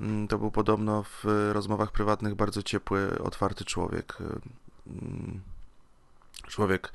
Mm, 0.00 0.28
to 0.28 0.38
był 0.38 0.50
podobno 0.50 1.02
w 1.02 1.50
rozmowach 1.52 1.92
prywatnych 1.92 2.34
bardzo 2.34 2.62
ciepły, 2.62 3.18
otwarty 3.18 3.64
człowiek. 3.64 4.18
Człowiek, 6.48 6.92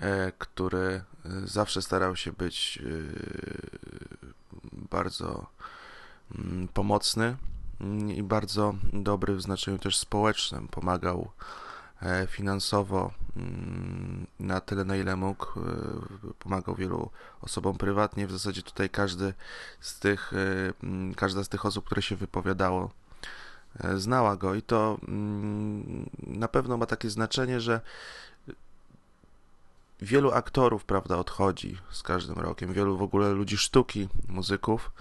e, 0.00 0.32
który 0.38 0.86
e, 0.86 1.02
zawsze 1.44 1.82
starał 1.82 2.16
się 2.16 2.32
być 2.32 2.78
e, 2.82 2.88
bardzo 4.90 5.46
mm, 6.34 6.68
pomocny 6.68 7.36
mm, 7.80 8.10
i 8.10 8.22
bardzo 8.22 8.74
dobry 8.92 9.36
w 9.36 9.42
znaczeniu 9.42 9.78
też 9.78 9.96
społecznym. 9.98 10.68
Pomagał 10.68 11.30
finansowo 12.28 13.12
mm, 13.36 14.26
na 14.40 14.60
tyle, 14.60 14.84
na 14.84 14.96
ile 14.96 15.16
mógł. 15.16 15.46
Pomagał 16.38 16.74
wielu 16.74 17.10
osobom 17.40 17.78
prywatnie. 17.78 18.26
W 18.26 18.32
zasadzie 18.32 18.62
tutaj 18.62 18.90
każdy 18.90 19.34
z 19.80 19.98
tych, 19.98 20.32
każda 21.16 21.44
z 21.44 21.48
tych 21.48 21.66
osób, 21.66 21.84
które 21.84 22.02
się 22.02 22.16
wypowiadało, 22.16 22.90
znała 23.96 24.36
go 24.36 24.54
i 24.54 24.62
to 24.62 24.98
na 26.26 26.48
pewno 26.48 26.76
ma 26.76 26.86
takie 26.86 27.10
znaczenie, 27.10 27.60
że 27.60 27.80
wielu 30.02 30.32
aktorów, 30.32 30.84
prawda, 30.84 31.16
odchodzi 31.16 31.78
z 31.90 32.02
każdym 32.02 32.38
rokiem, 32.38 32.72
wielu 32.72 32.96
w 32.96 33.02
ogóle 33.02 33.30
ludzi 33.30 33.56
sztuki, 33.56 34.08
muzyków, 34.28 34.92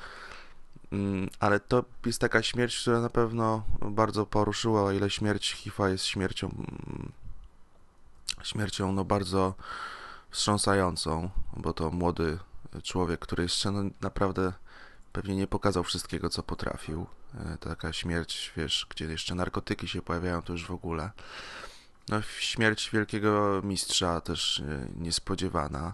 mm, 0.92 1.30
ale 1.40 1.60
to 1.60 1.84
jest 2.06 2.22
taka 2.22 2.44
śmierć, 2.44 2.82
która 2.82 3.02
na 3.02 3.10
pewno 3.10 3.64
bardzo 3.82 4.26
poruszyła, 4.26 4.84
o 4.84 4.92
ile 4.92 5.10
śmierć 5.10 5.52
Hifa 5.54 5.90
jest 5.90 6.06
śmiercią 6.06 6.66
śmiercią 8.44 8.92
no 8.92 9.06
bardzo 9.06 9.56
wstrząsającą, 10.30 11.30
bo 11.58 11.74
to 11.74 11.92
młody 11.92 12.40
człowiek, 12.84 13.20
który 13.20 13.44
jeszcze 13.44 13.72
no, 13.72 13.84
naprawdę 14.02 14.54
pewnie 15.14 15.36
nie 15.36 15.48
pokazał 15.48 15.84
wszystkiego, 15.84 16.30
co 16.30 16.44
potrafił. 16.44 17.06
E, 17.36 17.58
taka 17.58 17.94
śmierć, 17.94 18.54
wiesz, 18.58 18.88
gdzie 18.90 19.06
jeszcze 19.06 19.36
narkotyki 19.36 19.88
się 19.88 20.02
pojawiają, 20.02 20.42
to 20.42 20.54
już 20.54 20.66
w 20.66 20.72
ogóle. 20.72 21.12
No, 22.10 22.22
śmierć 22.22 22.90
wielkiego 22.94 23.62
mistrza 23.64 24.22
też 24.22 24.64
niespodziewana. 24.96 25.94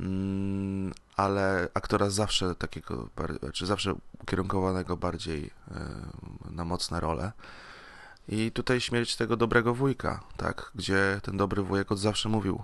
Mm, 0.00 0.92
ale 1.16 1.68
aktora 1.74 2.10
zawsze 2.10 2.54
takiego, 2.54 3.08
czy 3.52 3.66
zawsze 3.66 3.94
ukierunkowanego 4.22 4.96
bardziej 4.96 5.50
na 6.50 6.64
mocne 6.64 7.00
role. 7.00 7.32
I 8.28 8.52
tutaj 8.52 8.80
śmierć 8.80 9.16
tego 9.16 9.36
dobrego 9.36 9.74
wujka, 9.74 10.20
tak, 10.36 10.70
gdzie 10.74 11.20
ten 11.22 11.36
dobry 11.36 11.62
wujek 11.62 11.92
od 11.92 11.98
zawsze 11.98 12.28
mówił, 12.28 12.62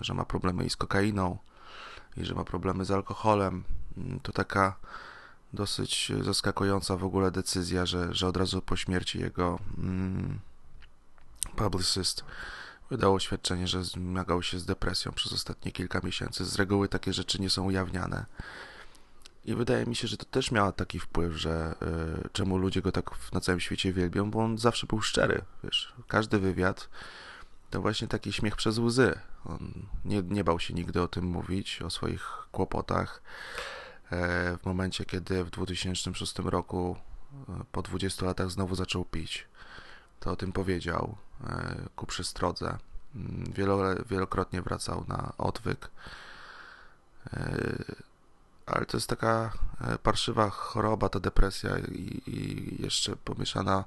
że 0.00 0.14
ma 0.14 0.24
problemy 0.24 0.64
i 0.64 0.70
z 0.70 0.76
kokainą, 0.76 1.38
i 2.16 2.24
że 2.24 2.34
ma 2.34 2.44
problemy 2.44 2.84
z 2.84 2.90
alkoholem. 2.90 3.64
Mm, 3.96 4.20
to 4.20 4.32
taka 4.32 4.76
dosyć 5.52 6.12
zaskakująca 6.20 6.96
w 6.96 7.04
ogóle 7.04 7.30
decyzja, 7.30 7.86
że, 7.86 8.14
że 8.14 8.28
od 8.28 8.36
razu 8.36 8.62
po 8.62 8.76
śmierci 8.76 9.20
jego 9.20 9.58
mm, 9.78 10.38
publicist 11.56 12.24
wydał 12.90 13.14
oświadczenie, 13.14 13.68
że 13.68 13.84
zmagał 13.84 14.42
się 14.42 14.58
z 14.58 14.64
depresją 14.64 15.12
przez 15.12 15.32
ostatnie 15.32 15.72
kilka 15.72 16.00
miesięcy. 16.04 16.44
Z 16.44 16.56
reguły 16.56 16.88
takie 16.88 17.12
rzeczy 17.12 17.40
nie 17.40 17.50
są 17.50 17.64
ujawniane. 17.64 18.26
I 19.44 19.54
wydaje 19.54 19.86
mi 19.86 19.96
się, 19.96 20.08
że 20.08 20.16
to 20.16 20.24
też 20.24 20.50
miało 20.50 20.72
taki 20.72 21.00
wpływ, 21.00 21.32
że 21.32 21.74
y, 22.26 22.28
czemu 22.32 22.58
ludzie 22.58 22.82
go 22.82 22.92
tak 22.92 23.10
na 23.32 23.40
całym 23.40 23.60
świecie 23.60 23.92
wielbią, 23.92 24.30
bo 24.30 24.44
on 24.44 24.58
zawsze 24.58 24.86
był 24.86 25.00
szczery, 25.00 25.42
wiesz. 25.64 25.92
Każdy 26.08 26.38
wywiad 26.38 26.88
to 27.70 27.80
właśnie 27.80 28.08
taki 28.08 28.32
śmiech 28.32 28.56
przez 28.56 28.78
łzy. 28.78 29.18
On 29.44 29.86
nie, 30.04 30.22
nie 30.22 30.44
bał 30.44 30.60
się 30.60 30.74
nigdy 30.74 31.02
o 31.02 31.08
tym 31.08 31.24
mówić, 31.24 31.82
o 31.82 31.90
swoich 31.90 32.32
kłopotach. 32.52 33.22
E, 34.10 34.56
w 34.58 34.66
momencie, 34.66 35.04
kiedy 35.04 35.44
w 35.44 35.50
2006 35.50 36.38
roku, 36.38 36.96
e, 37.48 37.64
po 37.72 37.82
20 37.82 38.26
latach, 38.26 38.50
znowu 38.50 38.74
zaczął 38.74 39.04
pić, 39.04 39.48
to 40.20 40.30
o 40.30 40.36
tym 40.36 40.52
powiedział 40.52 41.16
e, 41.44 41.76
ku 41.96 42.06
przestrodze. 42.06 42.78
Mm, 43.14 43.52
wielo, 43.52 43.78
wielokrotnie 44.10 44.62
wracał 44.62 45.04
na 45.08 45.32
odwyk. 45.38 45.90
Ale 48.66 48.86
to 48.86 48.96
jest 48.96 49.08
taka 49.08 49.52
parszywa 50.02 50.50
choroba, 50.50 51.08
ta 51.08 51.20
depresja 51.20 51.78
i, 51.78 52.22
i 52.26 52.82
jeszcze 52.82 53.16
pomieszana 53.16 53.84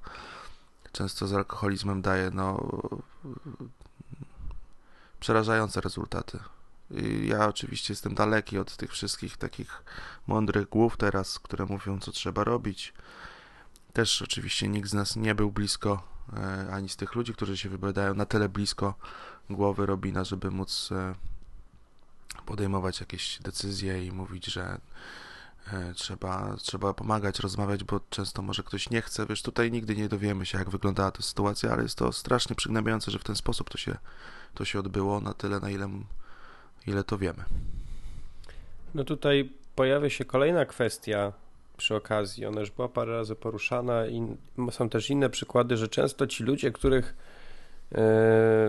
często 0.92 1.28
z 1.28 1.34
alkoholizmem 1.34 2.02
daje 2.02 2.32
no 2.32 2.72
przerażające 5.20 5.82
rezultaty. 5.82 6.40
Ja 7.24 7.48
oczywiście 7.48 7.94
jestem 7.94 8.16
daleki 8.16 8.58
od 8.58 8.78
tych 8.78 8.92
wszystkich 8.92 9.38
takich 9.38 9.84
mądrych 10.28 10.70
głów 10.70 10.98
teraz, 10.98 11.40
które 11.40 11.66
mówią, 11.66 12.00
co 12.00 12.12
trzeba 12.12 12.44
robić. 12.44 12.94
Też 13.94 14.22
oczywiście 14.22 14.68
nikt 14.68 14.90
z 14.90 14.94
nas 14.94 15.16
nie 15.16 15.36
był 15.36 15.52
blisko, 15.52 15.94
e, 15.94 16.19
ani 16.72 16.90
z 16.90 16.96
tych 16.96 17.16
ludzi, 17.16 17.34
którzy 17.34 17.58
się 17.58 17.70
wypowiadają 17.70 18.14
na 18.14 18.26
tyle 18.26 18.50
blisko 18.50 18.94
głowy 19.50 19.86
Robina, 19.86 20.24
żeby 20.24 20.52
móc 20.52 20.90
e, 20.92 21.16
podejmować 22.46 23.00
jakieś 23.00 23.40
decyzje 23.40 24.06
i 24.06 24.12
mówić, 24.12 24.46
że 24.46 24.78
e, 25.74 25.94
trzeba, 25.94 26.56
trzeba 26.58 26.94
pomagać, 26.94 27.40
rozmawiać, 27.40 27.84
bo 27.84 28.00
często 28.10 28.42
może 28.42 28.64
ktoś 28.64 28.90
nie 28.90 29.02
chce. 29.02 29.26
Wiesz, 29.26 29.42
tutaj 29.42 29.72
nigdy 29.72 29.96
nie 29.96 30.10
dowiemy 30.10 30.46
się, 30.46 30.58
jak 30.58 30.70
wyglądała 30.70 31.12
ta 31.12 31.22
sytuacja, 31.22 31.72
ale 31.72 31.84
jest 31.84 31.98
to 31.98 32.14
strasznie 32.14 32.56
przygnębiające, 32.56 33.12
że 33.12 33.20
w 33.20 33.24
ten 33.24 33.36
sposób 33.36 33.70
to 33.70 33.78
się 33.78 33.98
to 34.54 34.66
się 34.66 34.80
odbyło 34.80 35.22
na 35.22 35.34
tyle, 35.34 35.60
na 35.60 35.70
ile, 35.70 35.90
ile 36.88 37.04
to 37.04 37.18
wiemy. 37.18 37.44
No 38.96 39.04
tutaj 39.04 39.54
pojawia 39.76 40.10
się 40.10 40.26
kolejna 40.26 40.66
kwestia 40.66 41.34
przy 41.80 41.96
okazji. 41.96 42.46
Ona 42.46 42.60
już 42.60 42.72
była 42.72 42.90
parę 42.90 43.14
razy 43.14 43.36
poruszana 43.36 44.08
i 44.08 44.36
są 44.72 44.90
też 44.90 45.10
inne 45.10 45.30
przykłady, 45.30 45.78
że 45.78 45.88
często 45.88 46.28
ci 46.28 46.44
ludzie, 46.44 46.72
których 46.72 47.16
yy, 47.92 47.98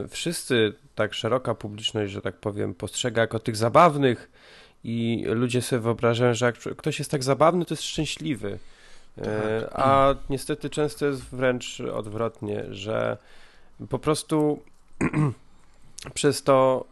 wszyscy, 0.08 0.74
tak 0.94 1.14
szeroka 1.14 1.54
publiczność, 1.54 2.12
że 2.12 2.22
tak 2.22 2.36
powiem, 2.36 2.74
postrzega 2.74 3.20
jako 3.20 3.38
tych 3.38 3.56
zabawnych 3.56 4.30
i 4.84 5.24
ludzie 5.26 5.62
sobie 5.62 5.80
wyobrażają, 5.80 6.34
że 6.34 6.46
jak 6.46 6.58
ktoś 6.58 6.98
jest 6.98 7.10
tak 7.10 7.24
zabawny, 7.24 7.64
to 7.64 7.74
jest 7.74 7.84
szczęśliwy. 7.84 8.58
Yy, 9.16 9.24
a 9.72 10.14
niestety 10.30 10.70
często 10.70 11.06
jest 11.06 11.22
wręcz 11.22 11.80
odwrotnie, 11.80 12.64
że 12.70 13.16
po 13.88 13.98
prostu 13.98 14.62
przez 16.14 16.42
to 16.42 16.84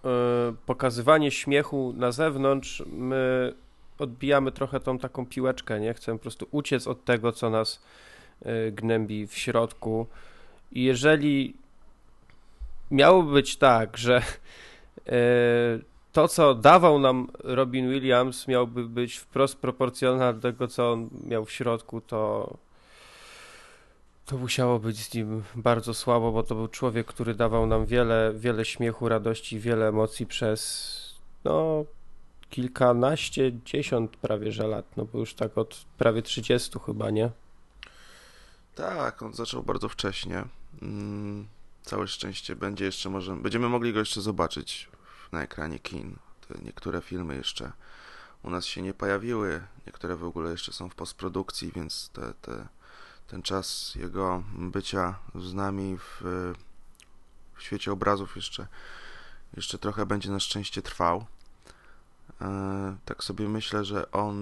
y, 0.51 0.57
pokazywanie 0.67 1.31
śmiechu 1.31 1.95
na 1.97 2.13
zewnątrz, 2.13 2.83
my 2.87 3.53
odbijamy 3.99 4.53
trochę 4.53 4.81
tą 4.81 4.99
taką 4.99 5.27
piłeczkę, 5.27 5.81
nie? 5.81 5.95
Chcemy 5.95 6.19
po 6.19 6.23
prostu 6.23 6.49
uciec 6.51 6.87
od 6.87 7.05
tego, 7.05 7.33
co 7.33 7.51
nas 7.51 7.83
y, 8.47 8.73
gnębi 8.73 9.27
w 9.27 9.39
środku. 9.39 10.07
I 10.73 10.85
jeżeli 10.85 11.55
miałoby 12.91 13.33
być 13.33 13.57
tak, 13.57 13.97
że 13.99 14.23
y, 15.09 15.13
to, 16.13 16.29
co 16.29 16.55
dawał 16.55 16.99
nam 16.99 17.29
Robin 17.39 17.91
Williams, 17.91 18.49
miałby 18.49 18.89
być 18.89 19.17
wprost 19.17 19.59
proporcjonalne 19.59 20.41
do 20.41 20.53
tego, 20.53 20.69
co 20.69 20.93
on 20.93 21.09
miał 21.27 21.45
w 21.45 21.53
środku, 21.53 22.01
to 22.01 22.55
to 24.29 24.39
musiało 24.39 24.79
być 24.79 24.97
z 25.05 25.15
nim 25.15 25.43
bardzo 25.57 25.95
słabo, 25.95 26.33
bo 26.33 26.43
to 26.43 26.55
był 26.55 26.69
człowiek, 26.69 27.07
który 27.07 27.35
dawał 27.35 27.67
nam 27.67 27.87
wiele, 27.87 28.33
wiele 28.37 28.65
śmiechu, 28.65 29.09
radości, 29.09 29.59
wiele 29.59 29.89
emocji 29.89 30.27
przez 30.27 30.99
no 31.45 31.85
kilkanaście, 32.51 33.53
dziesiąt 33.65 34.17
prawie 34.17 34.53
że 34.53 34.67
lat, 34.67 34.97
no 34.97 35.05
bo 35.05 35.19
już 35.19 35.35
tak 35.35 35.59
od 35.59 35.85
prawie 35.99 36.23
trzydziestu 36.23 36.81
chyba, 36.81 37.11
nie? 37.11 37.31
Tak, 38.75 39.23
on 39.23 39.35
zaczął 39.35 39.63
bardzo 39.63 39.89
wcześnie. 39.89 40.45
Mm, 40.83 41.49
całe 41.83 42.09
szczęście 42.09 42.57
będzie 42.57 42.85
jeszcze 42.85 43.11
może, 43.11 43.37
będziemy 43.37 43.69
mogli 43.69 43.93
go 43.93 43.99
jeszcze 43.99 44.21
zobaczyć 44.21 44.89
na 45.33 45.43
ekranie 45.43 45.79
kin. 45.79 46.17
Te 46.49 46.59
niektóre 46.65 47.03
filmy 47.03 47.37
jeszcze 47.37 47.73
u 48.43 48.51
nas 48.51 48.65
się 48.65 48.83
nie 48.83 48.95
pojawiły, 48.95 49.61
niektóre 49.87 50.17
w 50.17 50.25
ogóle 50.25 50.51
jeszcze 50.51 50.73
są 50.73 50.89
w 50.89 50.95
postprodukcji, 50.95 51.73
więc 51.75 52.11
te, 52.13 52.35
te 52.43 52.69
ten 53.29 53.43
czas 53.43 53.95
jego 53.95 54.43
bycia 54.53 55.19
z 55.35 55.55
nami 55.55 55.99
w, 55.99 56.23
w 57.55 57.63
świecie 57.63 57.93
obrazów 57.93 58.37
jeszcze, 58.37 58.67
jeszcze 59.57 59.79
trochę 59.79 60.07
będzie 60.07 60.31
na 60.31 60.41
szczęście 60.41 60.83
trwał. 60.83 61.27
E, 62.41 62.97
tak 63.05 63.25
sobie 63.25 63.49
myślę, 63.49 63.85
że 63.85 64.11
on, 64.11 64.37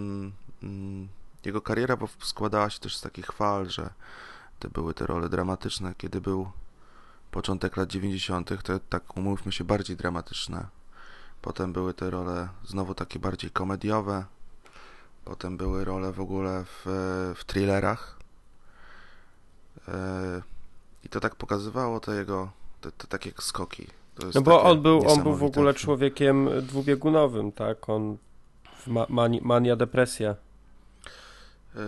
mm, 0.62 1.08
jego 1.44 1.60
kariera 1.60 1.96
składała 2.20 2.70
się 2.70 2.80
też 2.80 2.96
z 2.96 3.00
takich 3.00 3.26
fal, 3.26 3.68
że 3.70 3.90
te 4.58 4.68
były 4.68 4.94
te 4.94 5.06
role 5.06 5.28
dramatyczne, 5.28 5.94
kiedy 5.98 6.20
był 6.20 6.50
początek 7.30 7.76
lat 7.76 7.88
90., 7.90 8.62
to 8.62 8.78
tak 8.88 9.16
umówmy 9.16 9.52
się 9.52 9.64
bardziej 9.64 9.96
dramatyczne. 9.96 10.66
Potem 11.42 11.72
były 11.72 11.94
te 11.94 12.10
role 12.10 12.48
znowu 12.64 12.94
takie 12.94 13.18
bardziej 13.18 13.50
komediowe. 13.50 14.24
Potem 15.24 15.56
były 15.56 15.84
role 15.84 16.12
w 16.12 16.20
ogóle 16.20 16.64
w, 16.64 16.82
w 17.36 17.44
thrillerach 17.44 18.16
E, 19.88 20.42
I 21.04 21.08
to 21.08 21.20
tak 21.20 21.34
pokazywało 21.34 22.00
te 22.00 22.14
jego, 22.14 22.50
te, 22.80 22.92
te 22.92 23.06
takie 23.06 23.32
skoki. 23.40 23.86
No 24.34 24.42
bo 24.42 24.62
on 24.62 24.82
był, 24.82 25.08
on 25.08 25.22
był 25.22 25.34
w 25.34 25.42
ogóle 25.42 25.74
człowiekiem 25.74 26.48
dwubiegunowym, 26.62 27.52
tak? 27.52 27.88
On 27.88 28.16
ma, 28.86 29.06
mani, 29.08 29.40
mania, 29.42 29.76
depresja. 29.76 30.30
E, 30.30 31.78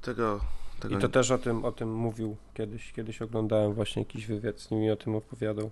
tego, 0.00 0.40
tego... 0.80 0.98
I 0.98 1.00
to 1.00 1.08
też 1.08 1.30
o 1.30 1.38
tym, 1.38 1.64
o 1.64 1.72
tym 1.72 1.94
mówił 1.94 2.36
kiedyś. 2.54 2.92
Kiedyś 2.92 3.22
oglądałem 3.22 3.74
właśnie 3.74 4.02
jakiś 4.02 4.26
wywiad 4.26 4.60
z 4.60 4.70
nim 4.70 4.84
i 4.84 4.90
o 4.90 4.96
tym 4.96 5.14
opowiadał. 5.14 5.70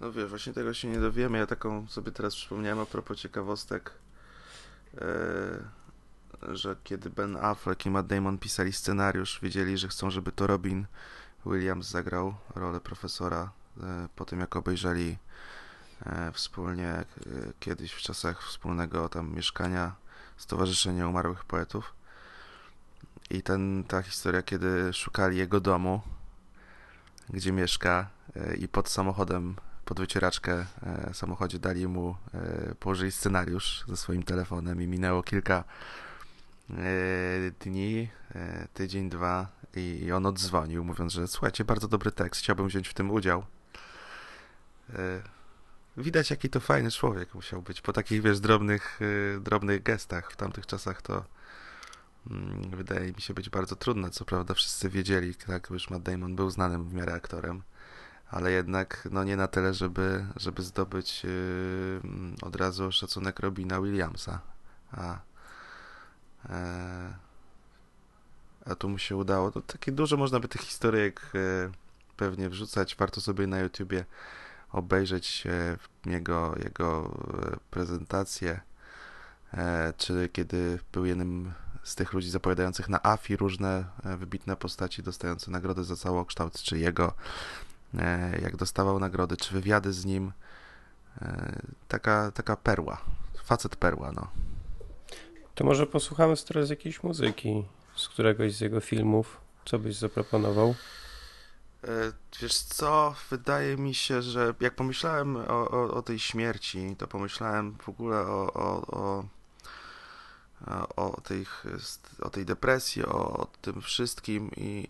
No 0.00 0.12
wiesz, 0.12 0.30
właśnie 0.30 0.52
tego 0.52 0.74
się 0.74 0.88
nie 0.88 0.98
dowiemy. 0.98 1.38
Ja 1.38 1.46
taką 1.46 1.86
sobie 1.88 2.12
teraz 2.12 2.34
przypomniałem 2.34 2.78
a 2.78 2.86
propos 2.86 3.18
ciekawostek. 3.18 3.92
E, 4.98 5.80
że 6.54 6.76
kiedy 6.84 7.10
Ben 7.10 7.36
Affleck 7.36 7.86
i 7.86 7.90
Matt 7.90 8.06
Damon 8.06 8.38
pisali 8.38 8.72
scenariusz, 8.72 9.40
wiedzieli, 9.42 9.78
że 9.78 9.88
chcą, 9.88 10.10
żeby 10.10 10.32
to 10.32 10.46
Robin 10.46 10.86
Williams 11.46 11.88
zagrał 11.88 12.34
rolę 12.54 12.80
profesora 12.80 13.50
po 14.16 14.24
tym, 14.24 14.40
jak 14.40 14.56
obejrzeli 14.56 15.16
e, 16.06 16.32
wspólnie 16.32 16.88
e, 16.88 17.04
kiedyś 17.60 17.92
w 17.92 17.98
czasach 17.98 18.42
wspólnego 18.42 19.08
tam 19.08 19.34
mieszkania 19.34 19.94
Stowarzyszenia 20.36 21.08
Umarłych 21.08 21.44
Poetów. 21.44 21.94
I 23.30 23.42
ten, 23.42 23.84
ta 23.88 24.02
historia, 24.02 24.42
kiedy 24.42 24.92
szukali 24.92 25.36
jego 25.36 25.60
domu, 25.60 26.00
gdzie 27.28 27.52
mieszka 27.52 28.08
i 28.58 28.68
pod 28.68 28.88
samochodem, 28.88 29.56
pod 29.84 30.00
wycieraczkę 30.00 30.66
samochodzie 31.12 31.58
dali 31.58 31.88
mu, 31.88 32.16
położyli 32.80 33.12
scenariusz 33.12 33.84
ze 33.88 33.96
swoim 33.96 34.22
telefonem 34.22 34.82
i 34.82 34.86
minęło 34.86 35.22
kilka 35.22 35.64
E, 36.78 37.50
dni, 37.60 38.08
e, 38.34 38.68
tydzień, 38.74 39.08
dwa 39.08 39.48
i 39.76 40.12
on 40.12 40.26
odzwonił, 40.26 40.84
mówiąc, 40.84 41.12
że 41.12 41.28
słuchajcie, 41.28 41.64
bardzo 41.64 41.88
dobry 41.88 42.12
tekst, 42.12 42.42
chciałbym 42.42 42.68
wziąć 42.68 42.88
w 42.88 42.94
tym 42.94 43.10
udział. 43.10 43.44
E, 44.94 45.22
widać, 45.96 46.30
jaki 46.30 46.50
to 46.50 46.60
fajny 46.60 46.90
człowiek 46.90 47.34
musiał 47.34 47.62
być. 47.62 47.80
Po 47.80 47.92
takich, 47.92 48.22
wiesz, 48.22 48.40
drobnych, 48.40 49.00
drobnych 49.40 49.82
gestach 49.82 50.32
w 50.32 50.36
tamtych 50.36 50.66
czasach 50.66 51.02
to 51.02 51.24
mm, 52.30 52.70
wydaje 52.70 53.12
mi 53.12 53.20
się 53.20 53.34
być 53.34 53.50
bardzo 53.50 53.76
trudne. 53.76 54.10
Co 54.10 54.24
prawda 54.24 54.54
wszyscy 54.54 54.88
wiedzieli, 54.88 55.34
tak, 55.34 55.70
już 55.70 55.90
Matt 55.90 56.02
Damon 56.02 56.36
był 56.36 56.50
znanym 56.50 56.88
w 56.88 56.94
miarę 56.94 57.12
aktorem, 57.12 57.62
ale 58.30 58.52
jednak 58.52 59.08
no 59.10 59.24
nie 59.24 59.36
na 59.36 59.48
tyle, 59.48 59.74
żeby, 59.74 60.26
żeby 60.36 60.62
zdobyć 60.62 61.24
yy, 61.24 62.00
od 62.42 62.56
razu 62.56 62.92
szacunek 62.92 63.40
Robina 63.40 63.80
Williamsa. 63.80 64.40
A, 64.92 65.18
e, 66.48 67.14
a 68.66 68.74
tu 68.74 68.88
mu 68.88 68.98
się 68.98 69.16
udało. 69.16 69.50
To 69.50 69.62
takie 69.62 69.92
dużo 69.92 70.16
można 70.16 70.40
by 70.40 70.48
tych 70.48 70.60
historyjek 70.60 71.20
e, 71.34 71.70
pewnie 72.16 72.50
wrzucać. 72.50 72.96
Warto 72.96 73.20
sobie 73.20 73.46
na 73.46 73.58
YouTubie 73.58 74.04
obejrzeć 74.72 75.44
jego, 76.06 76.54
jego 76.64 77.18
prezentację, 77.70 78.60
e, 79.54 79.92
czy 79.96 80.28
kiedy 80.32 80.78
był 80.92 81.04
jednym 81.04 81.52
z 81.82 81.94
tych 81.94 82.12
ludzi 82.12 82.30
zapowiadających 82.30 82.88
na 82.88 83.02
AFI 83.02 83.36
różne 83.36 83.84
e, 84.04 84.16
wybitne 84.16 84.56
postaci 84.56 85.02
dostające 85.02 85.50
nagrody 85.50 85.84
za 85.84 85.96
całokształt, 85.96 86.62
czy 86.62 86.78
jego 86.78 87.14
E, 87.98 88.38
jak 88.42 88.56
dostawał 88.56 88.98
nagrody, 88.98 89.36
czy 89.36 89.54
wywiady 89.54 89.92
z 89.92 90.04
nim. 90.04 90.32
Taka, 91.88 92.30
taka 92.30 92.56
perła, 92.56 93.00
facet 93.44 93.76
perła, 93.76 94.12
no. 94.12 94.30
To 95.54 95.64
może 95.64 95.86
posłuchamy 95.86 96.34
teraz 96.48 96.70
jakiejś 96.70 97.02
muzyki 97.02 97.64
z 97.96 98.08
któregoś 98.08 98.54
z 98.54 98.60
jego 98.60 98.80
filmów. 98.80 99.40
Co 99.64 99.78
byś 99.78 99.96
zaproponował? 99.96 100.74
E, 101.84 102.12
wiesz 102.42 102.58
co, 102.58 103.14
wydaje 103.30 103.76
mi 103.76 103.94
się, 103.94 104.22
że 104.22 104.54
jak 104.60 104.74
pomyślałem 104.74 105.36
o, 105.36 105.70
o, 105.70 105.94
o 105.94 106.02
tej 106.02 106.18
śmierci, 106.18 106.96
to 106.98 107.06
pomyślałem 107.06 107.78
w 107.78 107.88
ogóle 107.88 108.20
o, 108.20 108.52
o, 108.86 109.24
o, 110.96 111.20
tej, 111.20 111.46
o 112.22 112.30
tej 112.30 112.44
depresji, 112.44 113.04
o, 113.04 113.46
tym 113.62 113.80
wszystkim 113.80 114.50
i 114.56 114.88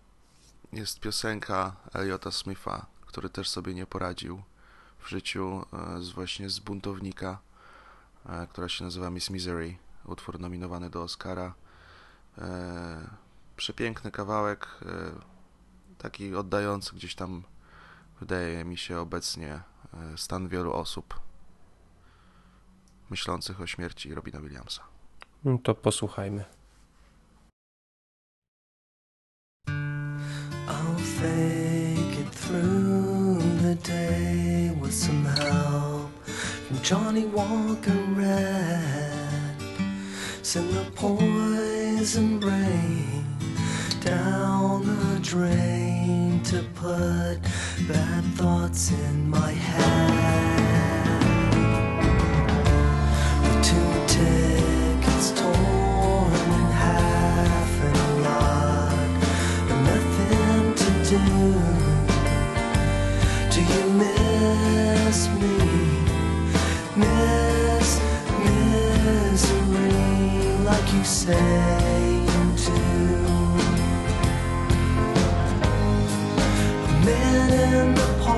jest 0.73 0.99
piosenka 0.99 1.75
Eliota 1.93 2.31
Smitha, 2.31 2.85
który 3.01 3.29
też 3.29 3.49
sobie 3.49 3.73
nie 3.73 3.85
poradził 3.85 4.43
w 4.99 5.09
życiu 5.09 5.65
e, 5.73 6.01
z 6.01 6.09
właśnie 6.09 6.49
z 6.49 6.59
buntownika, 6.59 7.39
e, 8.25 8.47
która 8.47 8.69
się 8.69 8.83
nazywa 8.83 9.09
Miss 9.09 9.29
Misery, 9.29 9.77
utwór 10.05 10.39
nominowany 10.39 10.89
do 10.89 11.03
Oscara. 11.03 11.53
Przepiękny 13.57 14.11
kawałek, 14.11 14.67
taki 16.01 16.35
oddający 16.35 16.95
gdzieś 16.95 17.15
tam, 17.15 17.43
wydaje 18.19 18.65
mi 18.65 18.77
się 18.77 18.99
obecnie, 18.99 19.61
stan 20.17 20.47
wielu 20.47 20.73
osób 20.73 21.19
myślących 23.09 23.61
o 23.61 23.67
śmierci 23.67 24.13
Robina 24.13 24.39
Williamsa. 24.41 24.83
No 25.43 25.57
to 25.57 25.75
posłuchajmy. 25.75 26.45
fake 31.21 32.19
it 32.23 32.31
through 32.31 33.37
the 33.61 33.75
day 33.75 34.71
with 34.81 34.93
some 34.93 35.25
help 35.25 36.11
from 36.65 36.77
Johnny 36.81 37.25
Walker 37.25 38.01
Red. 38.15 39.57
Send 40.41 40.69
the 40.73 40.85
poison 40.95 42.39
rain 42.39 43.20
down 44.01 44.83
the 44.83 45.19
drain 45.21 46.41
to 46.43 46.63
put 46.73 47.37
bad 47.87 48.23
thoughts 48.35 48.91
in 48.91 49.29
my 49.29 49.51
head. 49.51 51.11
With 53.43 53.63
two 53.63 53.93
tickets 54.07 55.31
torn 55.39 56.33
in 56.33 56.67
half 56.81 57.73
and 57.87 57.97
a 57.97 58.11
lot 58.27 59.09
of 59.69 59.77
nothing 59.91 60.73
to 60.81 60.89
do. 61.11 61.25
Do 63.53 63.59
you 63.71 63.83
miss 64.01 65.19
me? 65.39 65.57
Miss 66.95 67.89
misery 68.45 69.93
like 70.65 70.87
you 70.91 71.03
say 71.03 71.90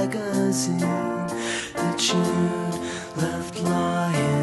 magazine 0.00 0.78
that 1.74 2.00
you'd 2.08 3.22
left 3.22 3.60
lying 3.60 4.39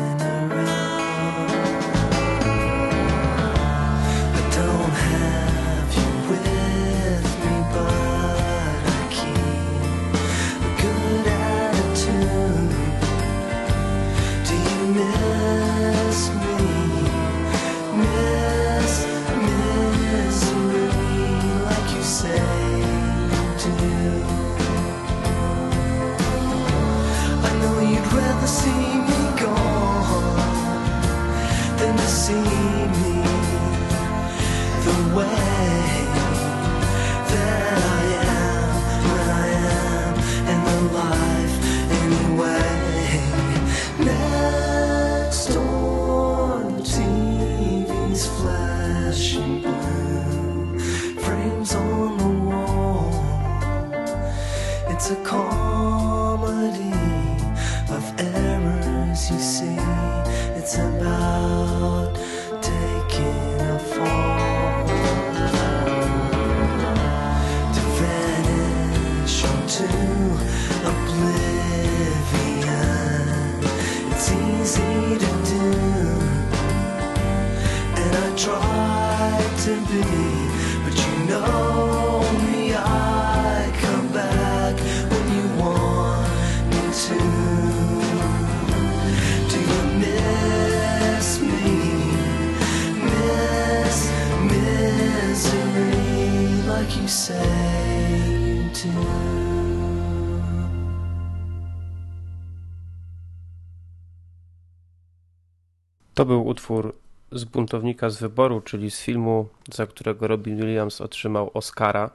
Buntownika 107.67 108.09
z 108.09 108.19
Wyboru, 108.19 108.61
czyli 108.61 108.91
z 108.91 109.01
filmu, 109.01 109.47
za 109.73 109.87
którego 109.87 110.27
Robin 110.27 110.57
Williams 110.57 111.01
otrzymał 111.01 111.51
Oscara 111.53 112.09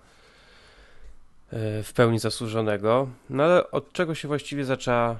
e, 1.50 1.82
w 1.82 1.92
pełni 1.92 2.18
zasłużonego. 2.18 3.08
No 3.30 3.44
ale 3.44 3.70
od 3.70 3.92
czego 3.92 4.14
się 4.14 4.28
właściwie 4.28 4.64
zaczęła 4.64 5.16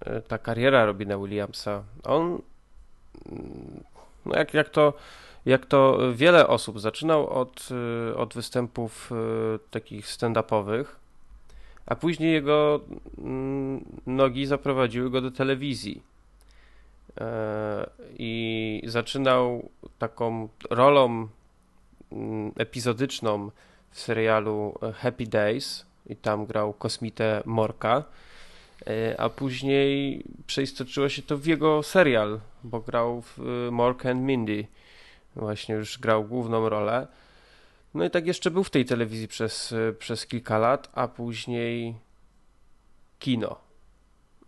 e, 0.00 0.20
ta 0.20 0.38
kariera 0.38 0.84
Robina 0.84 1.18
Williamsa? 1.18 1.82
On, 2.04 2.42
no 4.26 4.36
jak, 4.36 4.54
jak, 4.54 4.68
to, 4.68 4.92
jak 5.46 5.66
to 5.66 5.98
wiele 6.14 6.46
osób, 6.46 6.80
zaczynał 6.80 7.28
od, 7.28 7.68
e, 8.10 8.16
od 8.16 8.34
występów 8.34 9.10
takich 9.70 10.06
stand-upowych, 10.06 10.84
a 11.86 11.96
później 11.96 12.32
jego 12.32 12.80
mm, 13.18 13.84
nogi 14.06 14.46
zaprowadziły 14.46 15.10
go 15.10 15.20
do 15.20 15.30
telewizji. 15.30 16.02
E, 17.20 17.90
I 18.18 18.82
zaczynał 18.86 19.70
taką 19.98 20.48
rolą 20.70 21.28
mm, 22.12 22.52
epizodyczną 22.56 23.50
w 23.90 24.00
serialu 24.00 24.74
Happy 24.94 25.26
Days 25.26 25.86
i 26.06 26.16
tam 26.16 26.46
grał 26.46 26.72
kosmitę 26.72 27.42
Morka, 27.44 28.04
e, 28.86 29.20
a 29.20 29.28
później 29.28 30.24
przeistoczyło 30.46 31.08
się 31.08 31.22
to 31.22 31.38
w 31.38 31.46
jego 31.46 31.82
serial, 31.82 32.40
bo 32.64 32.80
grał 32.80 33.22
w 33.22 33.38
e, 33.38 33.70
Mork 33.70 34.06
and 34.06 34.22
Mindy. 34.22 34.66
Właśnie 35.36 35.74
już 35.74 35.98
grał 35.98 36.24
główną 36.24 36.68
rolę. 36.68 37.06
No 37.94 38.04
i 38.04 38.10
tak 38.10 38.26
jeszcze 38.26 38.50
był 38.50 38.64
w 38.64 38.70
tej 38.70 38.84
telewizji 38.84 39.28
przez, 39.28 39.74
przez 39.98 40.26
kilka 40.26 40.58
lat, 40.58 40.90
a 40.94 41.08
później 41.08 41.94
kino. 43.18 43.60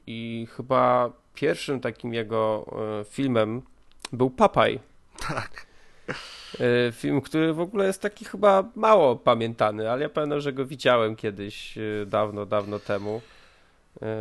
I 0.07 0.49
chyba 0.51 1.13
pierwszym 1.41 1.81
takim 1.81 2.15
jego 2.15 2.67
e, 3.01 3.05
filmem 3.05 3.63
był 4.13 4.31
Papaj. 4.31 4.81
Tak. 5.29 5.67
E, 6.61 6.93
film, 6.93 7.21
który 7.21 7.55
w 7.55 7.61
ogóle 7.61 7.87
jest 7.87 8.03
taki 8.03 8.25
chyba 8.25 8.65
mało 8.75 9.17
pamiętany, 9.17 9.91
ale 9.91 10.03
ja 10.03 10.09
pamiętam, 10.09 10.41
że 10.41 10.53
go 10.53 10.67
widziałem 10.67 11.17
kiedyś 11.17 11.79
e, 11.79 12.07
dawno, 12.07 12.47
dawno 12.47 12.79
temu. 12.79 13.21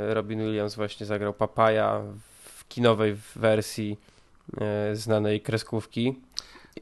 Robin 0.10 0.40
Williams 0.40 0.76
właśnie 0.76 1.06
zagrał 1.06 1.34
Papaja 1.34 2.02
w 2.44 2.68
kinowej 2.68 3.16
wersji 3.36 3.98
znanej 4.94 5.42
kreskówki. 5.42 6.16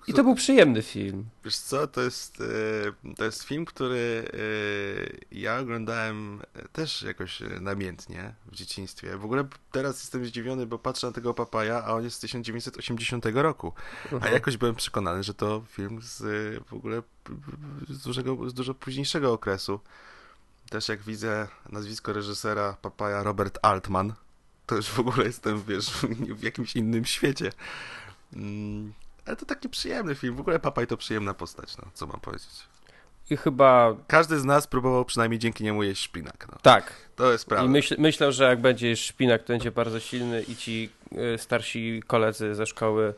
I 0.08 0.14
to 0.14 0.24
był 0.24 0.36
przyjemny 0.36 0.82
film. 0.82 1.26
Wiesz 1.46 1.58
co, 1.58 1.88
to 1.88 2.02
jest, 2.02 2.42
e, 2.42 3.14
to 3.16 3.26
jest 3.26 3.44
film, 3.44 3.66
który 3.66 4.32
e, 4.34 5.38
ja 5.40 5.60
oglądałem 5.60 6.42
też 6.72 7.02
jakoś 7.02 7.40
namiętnie 7.62 8.34
w 8.46 8.56
dzieciństwie. 8.56 9.18
W 9.18 9.26
ogóle 9.26 9.48
teraz 9.72 10.00
jestem 10.00 10.26
zdziwiony, 10.26 10.66
bo 10.66 10.80
patrzę 10.80 11.08
na 11.08 11.14
tego 11.14 11.34
papaja, 11.34 11.84
a 11.84 11.94
on 11.94 12.04
jest 12.04 12.18
z 12.18 12.20
1980 12.20 13.26
roku. 13.34 13.74
A 14.12 14.16
mhm. 14.16 14.34
jakoś 14.34 14.58
byłem 14.58 14.76
przekonany, 14.76 15.24
że 15.24 15.34
to 15.34 15.64
film 15.70 16.00
z 16.02 16.24
w 16.68 16.74
ogóle 16.74 17.02
z, 17.90 18.04
dużego, 18.04 18.50
z 18.50 18.54
dużo 18.54 18.74
późniejszego 18.74 19.34
okresu. 19.34 19.80
Też 20.70 20.90
jak 20.90 21.02
widzę 21.02 21.48
nazwisko 21.70 22.14
reżysera 22.14 22.78
papaja 22.82 23.24
Robert 23.24 23.60
Altman, 23.62 24.14
to 24.66 24.76
już 24.76 24.88
w 24.88 25.00
ogóle 25.00 25.26
jestem, 25.26 25.64
wiesz, 25.64 25.92
w 26.40 26.44
jakimś 26.44 26.76
innym 26.76 27.06
świecie. 27.06 27.52
Mm, 28.34 28.94
ale 29.28 29.36
to 29.36 29.46
taki 29.46 29.70
przyjemny 29.70 30.16
film. 30.16 30.36
W 30.36 30.40
ogóle 30.40 30.60
Papaj 30.60 30.88
to 30.88 30.98
przyjemna 30.98 31.34
postać, 31.34 31.78
no, 31.78 31.84
co 31.94 32.08
mam 32.08 32.20
powiedzieć. 32.20 32.50
I 33.30 33.38
chyba... 33.38 33.96
Każdy 34.08 34.40
z 34.40 34.46
nas 34.46 34.68
próbował 34.68 35.06
przynajmniej 35.06 35.40
dzięki 35.40 35.64
niemu 35.64 35.84
jeść 35.84 36.02
szpinak. 36.04 36.48
No. 36.52 36.58
Tak. 36.62 36.94
To 37.16 37.32
jest 37.32 37.46
prawda. 37.46 37.66
I 37.66 37.70
myśl, 37.70 37.96
myślę, 38.00 38.32
że 38.32 38.44
jak 38.44 38.62
będzie 38.62 38.96
szpinak, 38.96 39.44
to 39.44 39.54
będzie 39.54 39.72
bardzo 39.72 40.00
silny 40.00 40.44
i 40.44 40.56
ci 40.56 40.90
y, 41.36 41.38
starsi 41.38 42.04
koledzy 42.08 42.56
ze 42.56 42.66
szkoły 42.66 43.14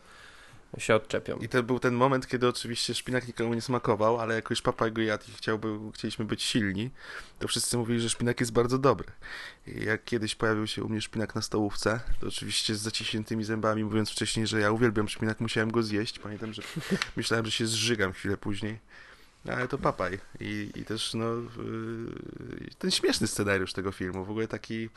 się 0.78 0.96
odczepią. 0.96 1.38
I 1.38 1.50
to 1.50 1.64
był 1.64 1.80
ten 1.80 1.94
moment, 1.94 2.28
kiedy 2.28 2.48
oczywiście 2.48 2.96
szpinak 2.96 3.28
nikomu 3.28 3.54
nie 3.54 3.62
smakował, 3.62 4.20
ale 4.20 4.36
jak 4.36 4.50
już 4.50 4.62
papa 4.62 4.90
go 4.90 5.02
jadł 5.02 5.24
i 5.30 5.32
chciałby, 5.32 5.78
chcieliśmy 5.94 6.26
być 6.26 6.44
silni, 6.44 6.92
to 7.40 7.48
wszyscy 7.48 7.78
mówili, 7.78 8.00
że 8.00 8.10
szpinak 8.10 8.40
jest 8.40 8.52
bardzo 8.52 8.78
dobry. 8.78 9.08
I 9.68 9.84
jak 9.84 10.04
kiedyś 10.04 10.36
pojawił 10.36 10.68
się 10.68 10.84
u 10.84 10.90
mnie 10.90 11.02
szpinak 11.02 11.36
na 11.36 11.42
stołówce, 11.42 12.00
to 12.20 12.28
oczywiście 12.28 12.76
z 12.76 12.82
zaciśniętymi 12.82 13.44
zębami, 13.44 13.84
mówiąc 13.84 14.10
wcześniej, 14.10 14.48
że 14.48 14.60
ja 14.60 14.72
uwielbiam 14.72 15.10
szpinak, 15.10 15.40
musiałem 15.40 15.72
go 15.72 15.84
zjeść. 15.84 16.20
Pamiętam, 16.20 16.54
że 16.54 16.62
myślałem, 17.16 17.46
że 17.46 17.52
się 17.52 17.68
zżygam 17.68 18.14
chwilę 18.14 18.38
później. 18.38 18.80
Ale 19.48 19.68
to 19.68 19.78
papaj. 19.78 20.20
I, 20.40 20.72
i 20.76 20.86
też 20.86 21.14
no, 21.14 21.26
yy, 21.34 22.70
ten 22.80 22.92
śmieszny 22.92 23.28
scenariusz 23.28 23.74
tego 23.74 23.92
filmu, 23.92 24.26
w 24.26 24.30
ogóle 24.30 24.48
taki 24.48 24.90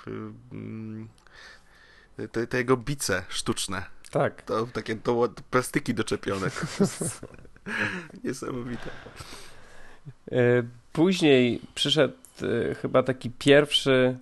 yy, 2.16 2.28
te, 2.28 2.46
te 2.46 2.58
jego 2.58 2.76
bice 2.76 3.24
sztuczne 3.28 4.01
tak. 4.12 4.42
To 4.42 4.66
takie 4.66 4.94
do, 4.94 5.28
plastyki 5.50 5.94
doczepione. 5.94 6.50
Niesamowite. 8.24 8.90
E, 10.32 10.62
później 10.92 11.60
przyszedł 11.74 12.14
e, 12.42 12.74
chyba 12.74 13.02
taki 13.02 13.30
pierwszy 13.30 14.18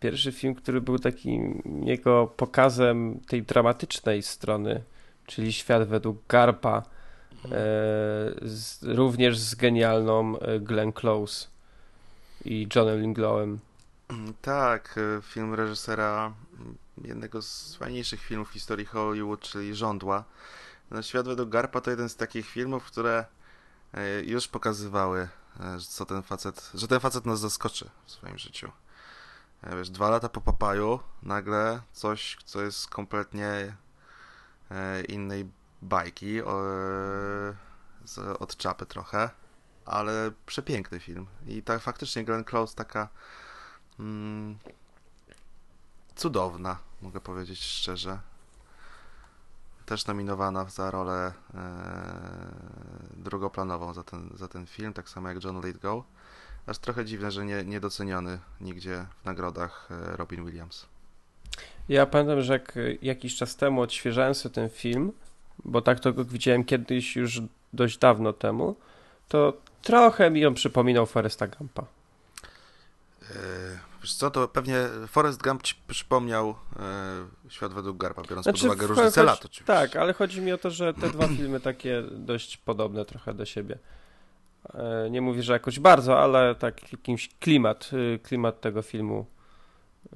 pierwszy 0.00 0.32
film, 0.32 0.54
który 0.54 0.80
był 0.80 0.98
takim 0.98 1.62
jego 1.84 2.26
pokazem 2.26 3.20
tej 3.28 3.42
dramatycznej 3.42 4.22
strony, 4.22 4.82
czyli 5.26 5.52
Świat 5.52 5.88
według 5.88 6.26
Garpa, 6.28 6.78
e, 6.78 6.82
z, 8.42 8.82
również 8.82 9.38
z 9.38 9.54
genialną 9.54 10.34
Glenn 10.60 10.92
Close 10.92 11.48
i 12.44 12.68
Johnem 12.74 13.00
Linglowem. 13.00 13.58
Tak, 14.42 15.00
film 15.22 15.54
reżysera 15.54 16.32
jednego 17.04 17.42
z 17.42 17.76
fajniejszych 17.76 18.20
filmów 18.20 18.48
w 18.48 18.52
historii 18.52 18.86
Hollywood, 18.86 19.40
czyli 19.40 19.74
Żądła. 19.74 20.24
No, 20.90 21.02
Świat 21.02 21.26
według 21.26 21.48
Garpa 21.48 21.80
to 21.80 21.90
jeden 21.90 22.08
z 22.08 22.16
takich 22.16 22.46
filmów, 22.46 22.84
które 22.84 23.24
e, 23.94 24.20
już 24.20 24.48
pokazywały, 24.48 25.28
e, 25.60 25.78
co 25.88 26.06
ten 26.06 26.22
facet, 26.22 26.70
że 26.74 26.88
ten 26.88 27.00
facet 27.00 27.26
nas 27.26 27.40
zaskoczy 27.40 27.90
w 28.04 28.10
swoim 28.10 28.38
życiu. 28.38 28.72
E, 29.62 29.76
wiesz, 29.76 29.90
dwa 29.90 30.10
lata 30.10 30.28
po 30.28 30.40
papaju, 30.40 31.00
nagle 31.22 31.80
coś, 31.92 32.36
co 32.44 32.62
jest 32.62 32.88
kompletnie 32.88 33.76
innej 35.08 35.50
bajki, 35.82 36.42
od 38.38 38.56
czapy 38.56 38.86
trochę, 38.86 39.30
ale 39.86 40.30
przepiękny 40.46 41.00
film. 41.00 41.26
I 41.46 41.62
tak 41.62 41.80
faktycznie 41.80 42.24
Glenn 42.24 42.44
Close 42.44 42.74
taka 42.74 43.08
mm, 43.98 44.58
cudowna, 46.16 46.78
mogę 47.02 47.20
powiedzieć 47.20 47.60
szczerze. 47.62 48.18
Też 49.86 50.06
nominowana 50.06 50.64
za 50.64 50.90
rolę 50.90 51.32
e, 51.54 51.62
drugoplanową 53.16 53.94
za 53.94 54.04
ten, 54.04 54.30
za 54.34 54.48
ten 54.48 54.66
film, 54.66 54.92
tak 54.92 55.08
samo 55.08 55.28
jak 55.28 55.44
John 55.44 55.66
Lithgow. 55.66 56.04
Aż 56.66 56.78
trochę 56.78 57.04
dziwne, 57.04 57.30
że 57.30 57.44
nie, 57.44 57.64
niedoceniony 57.64 58.38
nigdzie 58.60 59.06
w 59.22 59.24
nagrodach 59.24 59.88
e, 59.90 60.16
Robin 60.16 60.46
Williams. 60.46 60.86
Ja 61.88 62.06
pamiętam, 62.06 62.40
że 62.42 62.52
jak 62.52 62.78
jakiś 63.02 63.36
czas 63.36 63.56
temu 63.56 63.80
odświeżałem 63.80 64.34
sobie 64.34 64.54
ten 64.54 64.70
film, 64.70 65.12
bo 65.64 65.82
tak 65.82 66.00
to 66.00 66.12
go 66.12 66.24
widziałem 66.24 66.64
kiedyś 66.64 67.16
już 67.16 67.42
dość 67.72 67.98
dawno 67.98 68.32
temu, 68.32 68.76
to 69.28 69.52
trochę 69.82 70.30
mi 70.30 70.46
on 70.46 70.54
przypominał 70.54 71.06
Foresta 71.06 71.46
Gampa. 71.46 71.86
E, 73.22 73.89
Wiesz 74.02 74.14
co, 74.14 74.30
to 74.30 74.48
pewnie 74.48 74.76
Forrest 75.06 75.42
Gump 75.42 75.62
ci 75.62 75.74
przypomniał 75.88 76.54
e, 77.48 77.50
Świat 77.50 77.72
według 77.72 77.96
Garpa, 77.96 78.22
biorąc 78.22 78.44
znaczy, 78.44 78.66
pod 78.66 78.66
uwagę 78.66 78.86
różnicę 78.86 79.22
lat 79.22 79.44
oczywiście. 79.44 79.64
Tak, 79.64 79.96
ale 79.96 80.12
chodzi 80.12 80.40
mi 80.40 80.52
o 80.52 80.58
to, 80.58 80.70
że 80.70 80.94
te 80.94 81.10
dwa 81.10 81.28
filmy 81.36 81.60
takie 81.60 82.02
dość 82.10 82.56
podobne 82.56 83.04
trochę 83.04 83.34
do 83.34 83.44
siebie. 83.44 83.78
E, 84.74 85.10
nie 85.10 85.20
mówię, 85.20 85.42
że 85.42 85.52
jakoś 85.52 85.80
bardzo, 85.80 86.18
ale 86.18 86.54
tak 86.54 86.92
jakimś 86.92 87.28
klimat, 87.40 87.90
y, 87.92 88.18
klimat 88.22 88.60
tego 88.60 88.82
filmu, 88.82 89.26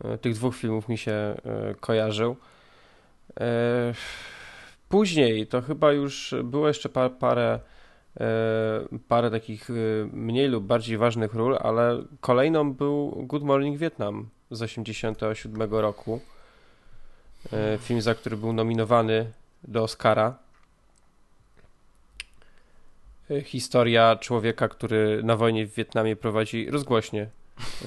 e, 0.04 0.18
tych 0.18 0.34
dwóch 0.34 0.56
filmów 0.56 0.88
mi 0.88 0.98
się 0.98 1.12
e, 1.12 1.36
kojarzył. 1.80 2.36
E, 3.40 3.94
później 4.88 5.46
to 5.46 5.62
chyba 5.62 5.92
już 5.92 6.34
było 6.44 6.68
jeszcze 6.68 6.88
par, 6.88 7.12
parę 7.12 7.60
parę 9.08 9.30
takich 9.30 9.70
e, 9.70 9.74
mniej 10.12 10.48
lub 10.48 10.64
bardziej 10.64 10.98
ważnych 10.98 11.34
ról, 11.34 11.58
ale 11.60 12.02
kolejną 12.20 12.72
był 12.72 13.10
Good 13.10 13.42
Morning 13.42 13.78
Vietnam 13.78 14.28
z 14.50 14.58
1987 14.58 15.74
roku. 15.74 16.20
E, 17.52 17.78
film, 17.78 18.00
za 18.00 18.14
który 18.14 18.36
był 18.36 18.52
nominowany 18.52 19.32
do 19.64 19.82
Oscara. 19.82 20.38
Historia 23.44 24.16
człowieka, 24.16 24.68
który 24.68 25.22
na 25.22 25.36
wojnie 25.36 25.66
w 25.66 25.74
Wietnamie 25.74 26.16
prowadzi 26.16 26.70
rozgłośnię 26.70 27.28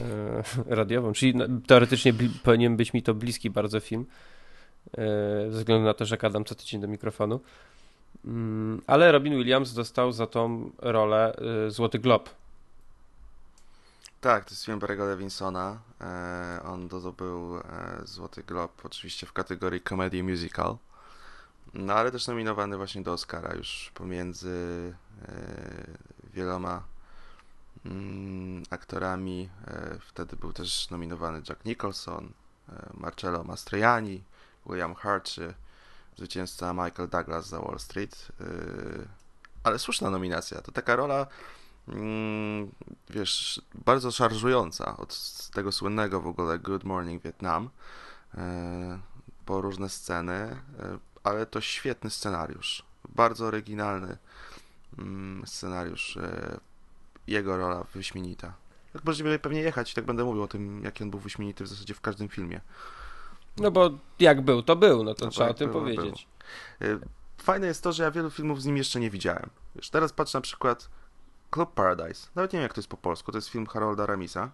radiową, 0.65 1.13
czyli 1.13 1.33
teoretycznie 1.67 2.13
powinien 2.43 2.77
być 2.77 2.93
mi 2.93 3.03
to 3.03 3.13
bliski 3.13 3.49
bardzo 3.49 3.79
film, 3.79 4.05
ze 5.49 5.57
względu 5.57 5.85
na 5.85 5.93
to, 5.93 6.05
że 6.05 6.17
gadam 6.17 6.45
co 6.45 6.55
tydzień 6.55 6.81
do 6.81 6.87
mikrofonu. 6.87 7.39
Mm, 8.25 8.81
ale 8.87 9.11
Robin 9.11 9.33
Williams 9.33 9.73
dostał 9.73 10.11
za 10.11 10.27
tą 10.27 10.71
rolę 10.77 11.35
y, 11.67 11.71
Złoty 11.71 11.99
Glob. 11.99 12.29
Tak, 14.21 14.45
to 14.45 14.51
jest 14.51 14.65
film 14.65 14.79
Barry'ego 14.79 15.07
Levinsona. 15.07 15.79
E, 16.01 16.59
on 16.63 16.89
zdobył 16.99 17.57
e, 17.57 17.61
Złoty 18.03 18.43
Glob 18.43 18.85
oczywiście 18.85 19.27
w 19.27 19.33
kategorii 19.33 19.81
Comedy 19.81 20.23
Musical. 20.23 20.77
No 21.73 21.93
ale 21.93 22.11
też 22.11 22.27
nominowany 22.27 22.77
właśnie 22.77 23.01
do 23.01 23.13
Oscara 23.13 23.55
już 23.55 23.91
pomiędzy 23.93 24.93
e, 25.21 25.31
wieloma 26.33 26.83
mm, 27.85 28.63
aktorami. 28.69 29.49
Wtedy 29.99 30.35
był 30.35 30.53
też 30.53 30.89
nominowany 30.89 31.41
Jack 31.49 31.65
Nicholson, 31.65 32.29
Marcello 32.93 33.43
Mastroianni, 33.43 34.23
William 34.65 34.95
Hurt 34.95 35.25
czy 35.25 35.53
zwycięzca 36.17 36.73
Michael 36.73 37.09
Douglas 37.09 37.47
za 37.47 37.59
Wall 37.59 37.79
Street. 37.79 38.27
Yy, 38.39 39.07
ale 39.63 39.79
słuszna 39.79 40.09
nominacja. 40.09 40.61
To 40.61 40.71
taka 40.71 40.95
rola, 40.95 41.27
mm, 41.87 42.71
wiesz, 43.09 43.61
bardzo 43.85 44.11
szarżująca 44.11 44.97
od 44.97 45.49
tego 45.53 45.71
słynnego 45.71 46.21
w 46.21 46.27
ogóle 46.27 46.59
Good 46.59 46.83
Morning 46.83 47.23
Vietnam 47.23 47.69
e, 48.37 48.99
po 49.45 49.61
różne 49.61 49.89
sceny, 49.89 50.33
e, 50.33 50.57
ale 51.23 51.45
to 51.45 51.61
świetny 51.61 52.09
scenariusz, 52.09 52.85
bardzo 53.09 53.45
oryginalny 53.45 54.17
mm, 54.97 55.47
scenariusz, 55.47 56.17
jego 57.27 57.57
rola 57.57 57.83
wyśmienita. 57.93 58.53
Tak 58.93 59.01
będziemy 59.01 59.39
pewnie 59.39 59.61
jechać 59.61 59.93
tak 59.93 60.05
będę 60.05 60.23
mówił 60.23 60.43
o 60.43 60.47
tym, 60.47 60.83
jaki 60.83 61.03
on 61.03 61.11
był 61.11 61.19
wyśmienity 61.19 61.63
w 61.63 61.67
zasadzie 61.67 61.93
w 61.93 62.01
każdym 62.01 62.29
filmie. 62.29 62.61
No 63.59 63.71
bo 63.71 63.89
jak 64.19 64.41
był, 64.41 64.63
to 64.63 64.75
był, 64.75 65.03
no 65.03 65.13
to 65.13 65.25
no 65.25 65.31
trzeba 65.31 65.49
o 65.49 65.53
tym 65.53 65.71
było, 65.71 65.81
powiedzieć. 65.81 66.27
Był. 66.79 66.99
Fajne 67.37 67.67
jest 67.67 67.83
to, 67.83 67.91
że 67.91 68.03
ja 68.03 68.11
wielu 68.11 68.29
filmów 68.29 68.61
z 68.61 68.65
nim 68.65 68.77
jeszcze 68.77 68.99
nie 68.99 69.09
widziałem. 69.09 69.49
Już 69.75 69.89
teraz 69.89 70.13
patrz 70.13 70.33
na 70.33 70.41
przykład 70.41 70.89
Club 71.51 71.73
Paradise. 71.73 72.27
Nawet 72.35 72.53
nie 72.53 72.57
wiem, 72.57 72.63
jak 72.63 72.73
to 72.73 72.79
jest 72.79 72.89
po 72.89 72.97
polsku. 72.97 73.31
To 73.31 73.37
jest 73.37 73.47
film 73.47 73.65
Harolda 73.65 74.05
Ramisa. 74.05 74.51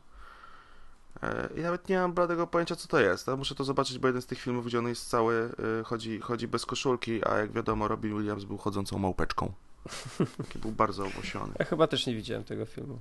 E, 1.23 1.49
I 1.55 1.61
nawet 1.61 1.89
nie 1.89 1.97
mam 1.97 2.13
bladego 2.13 2.47
pojęcia, 2.47 2.75
co 2.75 2.87
to 2.87 2.99
jest. 2.99 3.29
Ale 3.29 3.37
muszę 3.37 3.55
to 3.55 3.63
zobaczyć, 3.63 3.99
bo 3.99 4.07
jeden 4.07 4.21
z 4.21 4.25
tych 4.25 4.39
filmów, 4.39 4.65
gdzie 4.65 4.79
on 4.79 4.87
jest 4.87 5.09
cały, 5.09 5.49
e, 5.79 5.83
chodzi, 5.83 6.19
chodzi 6.19 6.47
bez 6.47 6.65
koszulki, 6.65 7.27
a 7.27 7.37
jak 7.37 7.51
wiadomo, 7.51 7.87
Robin 7.87 8.17
Williams 8.17 8.43
był 8.43 8.57
chodzącą 8.57 8.97
małpeczką. 8.97 9.53
Taki 10.37 10.59
był 10.59 10.71
bardzo 10.71 11.05
owłosiony. 11.05 11.53
Ja 11.59 11.65
chyba 11.65 11.87
też 11.87 12.07
nie 12.07 12.15
widziałem 12.15 12.43
tego 12.43 12.65
filmu. 12.65 12.99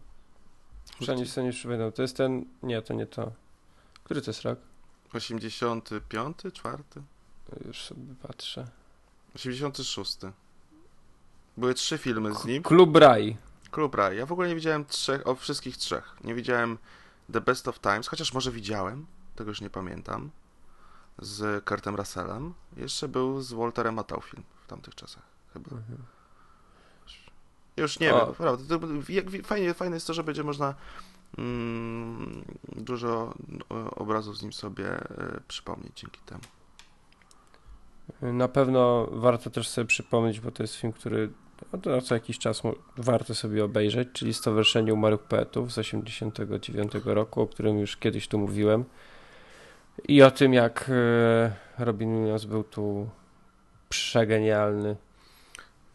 Przynajmniej 1.00 1.28
sobie 1.28 1.46
nie 1.46 1.52
przypominam. 1.52 1.92
To 1.92 2.02
jest 2.02 2.16
ten... 2.16 2.44
Nie, 2.62 2.82
to 2.82 2.94
nie 2.94 3.06
to. 3.06 3.32
Który 4.04 4.22
to 4.22 4.30
jest 4.30 4.42
rok? 4.42 4.58
85, 5.14 6.36
czwarty? 6.52 7.02
Już 7.66 7.82
sobie 7.82 8.14
patrzę. 8.22 8.66
86. 9.34 10.18
Były 11.56 11.74
trzy 11.74 11.98
filmy 11.98 12.34
z 12.34 12.44
nim. 12.44 12.62
Klub 12.62 12.96
Raj. 12.96 13.36
Klub 13.70 13.94
Raj. 13.94 14.16
Ja 14.16 14.26
w 14.26 14.32
ogóle 14.32 14.48
nie 14.48 14.54
widziałem 14.54 14.84
trzech, 14.84 15.26
o 15.26 15.34
wszystkich 15.34 15.76
trzech. 15.76 16.16
Nie 16.24 16.34
widziałem 16.34 16.78
The 17.32 17.40
Best 17.40 17.68
of 17.68 17.80
Times, 17.80 18.08
chociaż 18.08 18.32
może 18.32 18.50
widziałem, 18.50 19.06
tego 19.36 19.50
już 19.50 19.60
nie 19.60 19.70
pamiętam. 19.70 20.30
Z 21.18 21.64
Kurtem 21.64 21.96
Russellem. 21.96 22.54
Jeszcze 22.76 23.08
był 23.08 23.40
z 23.40 23.52
Walterem 23.52 23.94
Matthau 23.94 24.20
film 24.20 24.42
w 24.64 24.66
tamtych 24.66 24.94
czasach, 24.94 25.22
chyba. 25.52 25.70
Mhm. 25.70 25.98
Już 27.76 27.98
nie 27.98 28.14
o. 28.14 28.18
wiem, 28.18 28.28
naprawdę. 28.28 28.78
Fajnie, 29.44 29.74
fajne 29.74 29.96
jest 29.96 30.06
to, 30.06 30.14
że 30.14 30.24
będzie 30.24 30.44
można 30.44 30.74
dużo 32.76 33.34
obrazów 33.96 34.38
z 34.38 34.42
nim 34.42 34.52
sobie 34.52 35.00
y, 35.00 35.40
przypomnieć 35.48 35.92
dzięki 35.94 36.20
temu. 36.26 36.42
Na 38.22 38.48
pewno 38.48 39.08
warto 39.12 39.50
też 39.50 39.68
sobie 39.68 39.86
przypomnieć, 39.86 40.40
bo 40.40 40.50
to 40.50 40.62
jest 40.62 40.74
film, 40.74 40.92
który 40.92 41.30
no, 41.86 42.00
co 42.00 42.14
jakiś 42.14 42.38
czas 42.38 42.62
warto 42.96 43.34
sobie 43.34 43.64
obejrzeć, 43.64 44.08
czyli 44.12 44.34
Stowarzyszenie 44.34 44.94
Umarłych 44.94 45.22
Poetów 45.22 45.72
z 45.72 45.74
1989 45.74 46.92
roku, 47.04 47.40
o 47.40 47.46
którym 47.46 47.78
już 47.78 47.96
kiedyś 47.96 48.28
tu 48.28 48.38
mówiłem. 48.38 48.84
I 50.08 50.22
o 50.22 50.30
tym, 50.30 50.54
jak 50.54 50.90
e, 50.90 51.84
Robin 51.84 52.18
Williams 52.18 52.44
był 52.44 52.64
tu 52.64 53.08
przegenialny. 53.88 54.96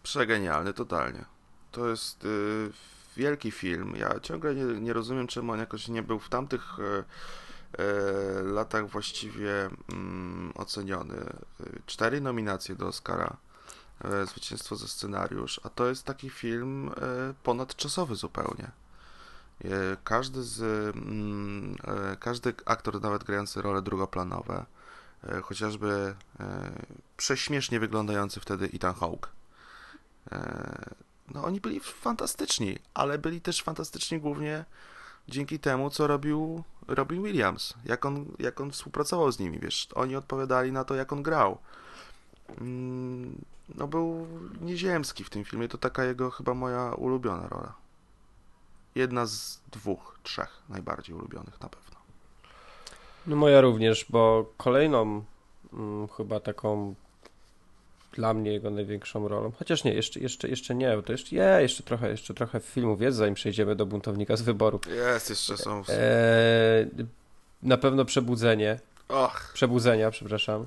Przegenialny, 0.03 0.73
totalnie. 0.73 1.25
To 1.71 1.87
jest 1.87 2.25
y, 2.25 2.69
wielki 3.17 3.51
film. 3.51 3.95
Ja 3.95 4.19
ciągle 4.19 4.55
nie, 4.55 4.63
nie, 4.63 4.93
rozumiem, 4.93 5.27
czemu 5.27 5.51
on 5.51 5.59
jakoś 5.59 5.87
nie 5.87 6.03
był 6.03 6.19
w 6.19 6.29
tamtych 6.29 6.79
y, 6.79 6.83
y, 6.83 8.43
latach 8.43 8.89
właściwie 8.89 9.69
mm, 9.93 10.51
oceniony. 10.55 11.15
Cztery 11.85 12.21
nominacje 12.21 12.75
do 12.75 12.87
Oscara 12.87 13.37
E, 14.03 14.25
zwycięstwo 14.25 14.75
za 14.75 14.87
scenariusz, 14.87 15.61
a 15.63 15.69
to 15.69 15.87
jest 15.87 16.03
taki 16.03 16.29
film 16.29 16.89
e, 16.89 16.91
ponadczasowy 17.43 18.15
zupełnie. 18.15 18.71
E, 19.63 19.69
każdy 20.03 20.43
z 20.43 20.61
mm, 20.95 21.75
każdy 22.19 22.53
aktor, 22.65 23.01
nawet 23.01 23.23
grający 23.23 23.61
role 23.61 23.81
drugoplanowe, 23.81 24.65
chociażby 25.43 26.15
prześmiesznie 27.17 27.79
wyglądający 27.79 28.39
wtedy 28.39 28.69
Ethan 28.73 28.93
Hawke. 28.93 29.29
No 31.33 31.43
oni 31.43 31.61
byli 31.61 31.79
fantastyczni, 31.79 32.79
ale 32.93 33.17
byli 33.17 33.41
też 33.41 33.63
fantastyczni 33.63 34.19
głównie 34.19 34.65
dzięki 35.27 35.59
temu, 35.59 35.89
co 35.89 36.07
robił 36.07 36.63
Robin 36.87 37.23
Williams, 37.23 37.73
jak 37.85 38.05
on, 38.05 38.25
jak 38.39 38.61
on 38.61 38.71
współpracował 38.71 39.31
z 39.31 39.39
nimi, 39.39 39.59
wiesz, 39.59 39.87
oni 39.95 40.15
odpowiadali 40.15 40.71
na 40.71 40.83
to, 40.83 40.95
jak 40.95 41.13
on 41.13 41.23
grał. 41.23 41.57
Mm, 42.61 43.41
no 43.75 43.87
był 43.87 44.27
nieziemski 44.61 45.23
w 45.23 45.29
tym 45.29 45.45
filmie. 45.45 45.67
To 45.67 45.77
taka 45.77 46.05
jego 46.05 46.31
chyba 46.31 46.53
moja 46.53 46.91
ulubiona 46.91 47.47
rola. 47.47 47.73
Jedna 48.95 49.25
z 49.25 49.61
dwóch, 49.71 50.19
trzech 50.23 50.61
najbardziej 50.69 51.15
ulubionych 51.15 51.61
na 51.61 51.69
pewno. 51.69 51.97
No 53.27 53.35
moja 53.35 53.61
również, 53.61 54.05
bo 54.09 54.53
kolejną 54.57 55.23
hmm, 55.71 56.07
chyba 56.07 56.39
taką 56.39 56.95
dla 58.17 58.33
mnie 58.33 58.51
jego 58.51 58.69
największą 58.69 59.27
rolą, 59.27 59.51
chociaż 59.59 59.83
nie, 59.83 59.93
jeszcze, 59.93 60.19
jeszcze, 60.19 60.47
jeszcze 60.47 60.75
nie, 60.75 60.95
bo 60.95 61.01
to 61.01 61.11
jeszcze, 61.11 61.35
je, 61.35 61.57
jeszcze 61.61 61.83
trochę, 61.83 62.09
jeszcze 62.09 62.33
trochę 62.33 62.59
filmów 62.59 63.01
jest, 63.01 63.17
zanim 63.17 63.35
przejdziemy 63.35 63.75
do 63.75 63.85
Buntownika 63.85 64.35
z 64.35 64.41
wyboru. 64.41 64.79
Jest, 65.13 65.29
jeszcze 65.29 65.57
są. 65.57 65.83
E, 65.89 66.85
na 67.63 67.77
pewno 67.77 68.05
Przebudzenie. 68.05 68.79
Och. 69.09 69.51
Przebudzenia, 69.53 70.11
przepraszam 70.11 70.65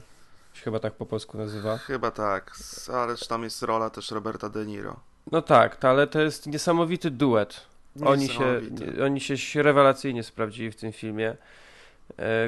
chyba 0.64 0.80
tak 0.80 0.94
po 0.94 1.06
polsku 1.06 1.38
nazywa. 1.38 1.78
Chyba 1.78 2.10
tak, 2.10 2.52
ależ 2.92 3.26
tam 3.26 3.44
jest 3.44 3.62
rola 3.62 3.90
też 3.90 4.10
Roberta 4.10 4.48
De 4.48 4.66
Niro. 4.66 4.96
No 5.32 5.42
tak, 5.42 5.84
ale 5.84 6.06
to 6.06 6.20
jest 6.20 6.46
niesamowity 6.46 7.10
duet. 7.10 7.66
Oni 8.04 8.28
się, 8.28 8.60
oni 9.04 9.20
się 9.20 9.62
rewelacyjnie 9.62 10.22
sprawdzili 10.22 10.70
w 10.70 10.76
tym 10.76 10.92
filmie, 10.92 11.36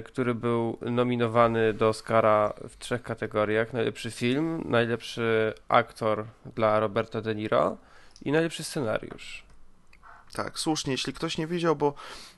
który 0.04 0.34
był 0.34 0.78
nominowany 0.80 1.72
do 1.72 1.88
Oscara 1.88 2.52
w 2.68 2.78
trzech 2.78 3.02
kategoriach. 3.02 3.72
Najlepszy 3.72 4.10
film, 4.10 4.64
najlepszy 4.64 5.54
aktor 5.68 6.24
dla 6.56 6.80
Roberta 6.80 7.20
De 7.20 7.34
Niro 7.34 7.76
i 8.22 8.32
najlepszy 8.32 8.64
scenariusz. 8.64 9.44
Tak, 10.32 10.58
słusznie, 10.58 10.92
jeśli 10.92 11.12
ktoś 11.12 11.38
nie 11.38 11.46
widział, 11.46 11.76
bo 11.76 11.94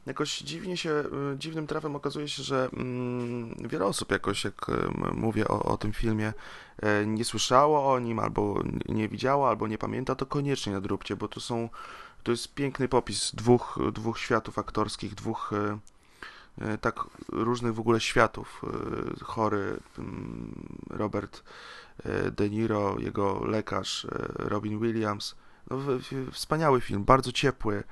jakoś 0.06 0.38
dziwnie 0.38 0.76
się, 0.76 0.90
y, 0.90 1.38
dziwnym 1.38 1.66
trafem 1.66 1.96
okazuje 1.96 2.28
się, 2.28 2.42
że 2.42 2.68
mm, 2.72 3.54
wiele 3.68 3.84
osób 3.84 4.12
jakoś, 4.12 4.44
jak 4.44 4.68
y, 4.68 4.72
mówię 5.12 5.48
o, 5.48 5.62
o 5.62 5.76
tym 5.76 5.92
filmie, 5.92 6.32
e, 6.82 7.06
nie 7.06 7.24
słyszało 7.24 7.92
o 7.92 7.98
nim, 7.98 8.18
albo 8.18 8.62
nie 8.88 9.08
widziało, 9.08 9.48
albo 9.48 9.68
nie 9.68 9.78
pamięta, 9.78 10.14
to 10.14 10.26
koniecznie 10.26 10.72
nadróbcie, 10.72 11.16
bo 11.16 11.28
to 11.28 11.40
są, 11.40 11.68
to 12.22 12.30
jest 12.30 12.54
piękny 12.54 12.88
popis 12.88 13.34
dwóch, 13.34 13.78
dwóch 13.92 14.18
światów 14.18 14.58
aktorskich, 14.58 15.14
dwóch 15.14 15.52
e, 15.52 15.56
e, 15.56 15.78
tak 16.80 17.04
różnych 17.28 17.74
w 17.74 17.80
ogóle 17.80 18.00
światów. 18.00 18.62
Chory 19.22 19.80
mm, 19.98 20.78
Robert 20.90 21.42
De 22.32 22.50
Niro, 22.50 22.98
jego 22.98 23.44
lekarz 23.44 24.06
Robin 24.38 24.80
Williams, 24.80 25.34
no, 25.70 25.78
wspaniały 26.32 26.80
film, 26.80 27.04
bardzo 27.04 27.32
ciepły, 27.32 27.84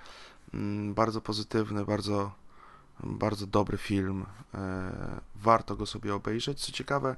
mm, 0.54 0.94
bardzo 0.94 1.20
pozytywny, 1.20 1.84
bardzo, 1.84 2.32
bardzo 3.00 3.46
dobry 3.46 3.78
film. 3.78 4.26
E, 4.54 5.20
warto 5.36 5.76
go 5.76 5.86
sobie 5.86 6.14
obejrzeć. 6.14 6.60
Co 6.60 6.72
ciekawe, 6.72 7.16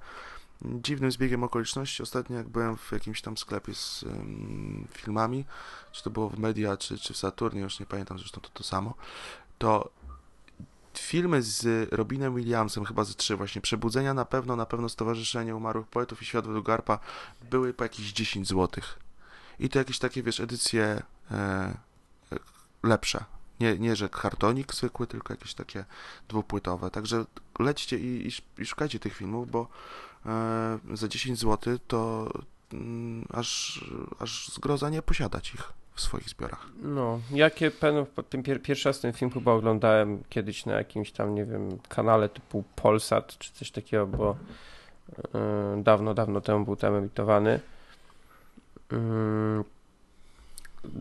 dziwnym 0.62 1.12
zbiegiem 1.12 1.44
okoliczności, 1.44 2.02
ostatnio 2.02 2.36
jak 2.36 2.48
byłem 2.48 2.76
w 2.76 2.92
jakimś 2.92 3.22
tam 3.22 3.36
sklepie 3.36 3.74
z 3.74 4.02
um, 4.02 4.88
filmami, 4.90 5.44
czy 5.92 6.02
to 6.02 6.10
było 6.10 6.30
w 6.30 6.38
Media, 6.38 6.76
czy, 6.76 6.98
czy 6.98 7.14
w 7.14 7.16
Saturnie, 7.16 7.60
już 7.60 7.80
nie 7.80 7.86
pamiętam, 7.86 8.18
zresztą 8.18 8.40
to 8.40 8.48
to 8.48 8.64
samo, 8.64 8.94
to 9.58 9.90
filmy 10.98 11.42
z 11.42 11.88
Robinem 11.92 12.34
Williamsem, 12.34 12.84
chyba 12.84 13.04
ze 13.04 13.14
trzy 13.14 13.36
właśnie, 13.36 13.60
Przebudzenia 13.60 14.14
na 14.14 14.24
pewno, 14.24 14.56
na 14.56 14.66
pewno 14.66 14.88
Stowarzyszenie 14.88 15.56
Umarłych 15.56 15.86
Poetów 15.86 16.22
i 16.22 16.24
Świat 16.24 16.46
według 16.46 16.66
Garpa, 16.66 16.98
były 17.50 17.74
po 17.74 17.84
jakieś 17.84 18.12
10 18.12 18.48
złotych 18.48 18.98
i 19.58 19.68
to 19.68 19.78
jakieś 19.78 19.98
takie, 19.98 20.22
wiesz, 20.22 20.40
edycje 20.40 21.02
e, 21.30 21.74
lepsze. 22.82 23.24
Nie, 23.60 23.78
nie, 23.78 23.96
że 23.96 24.08
kartonik 24.08 24.74
zwykły, 24.74 25.06
tylko 25.06 25.32
jakieś 25.32 25.54
takie 25.54 25.84
dwupłytowe. 26.28 26.90
Także 26.90 27.24
lećcie 27.58 27.98
i, 27.98 28.28
i, 28.28 28.62
i 28.62 28.66
szukajcie 28.66 28.98
tych 28.98 29.16
filmów, 29.16 29.50
bo 29.50 29.68
e, 30.26 30.78
za 30.92 31.08
10 31.08 31.38
zł 31.38 31.78
to 31.88 32.30
mm, 32.72 33.26
aż, 33.32 33.84
aż 34.18 34.48
zgroza 34.48 34.90
nie 34.90 35.02
posiadać 35.02 35.54
ich 35.54 35.72
w 35.94 36.00
swoich 36.00 36.28
zbiorach. 36.28 36.66
No, 36.82 37.20
jakie 37.30 37.70
pewno 37.70 38.06
ten 38.30 38.42
pier, 38.42 38.62
pierwszy 38.62 38.88
raz 38.88 39.00
ten 39.00 39.12
film 39.12 39.30
chyba 39.30 39.52
oglądałem 39.52 40.22
kiedyś 40.28 40.66
na 40.66 40.72
jakimś 40.72 41.12
tam, 41.12 41.34
nie 41.34 41.44
wiem, 41.44 41.78
kanale 41.88 42.28
typu 42.28 42.64
Polsat 42.76 43.38
czy 43.38 43.52
coś 43.52 43.70
takiego, 43.70 44.06
bo 44.06 44.36
e, 45.34 45.82
dawno, 45.82 46.14
dawno 46.14 46.40
temu 46.40 46.64
był 46.64 46.76
tam 46.76 46.94
emitowany. 46.94 47.60
Yy, 48.92 49.64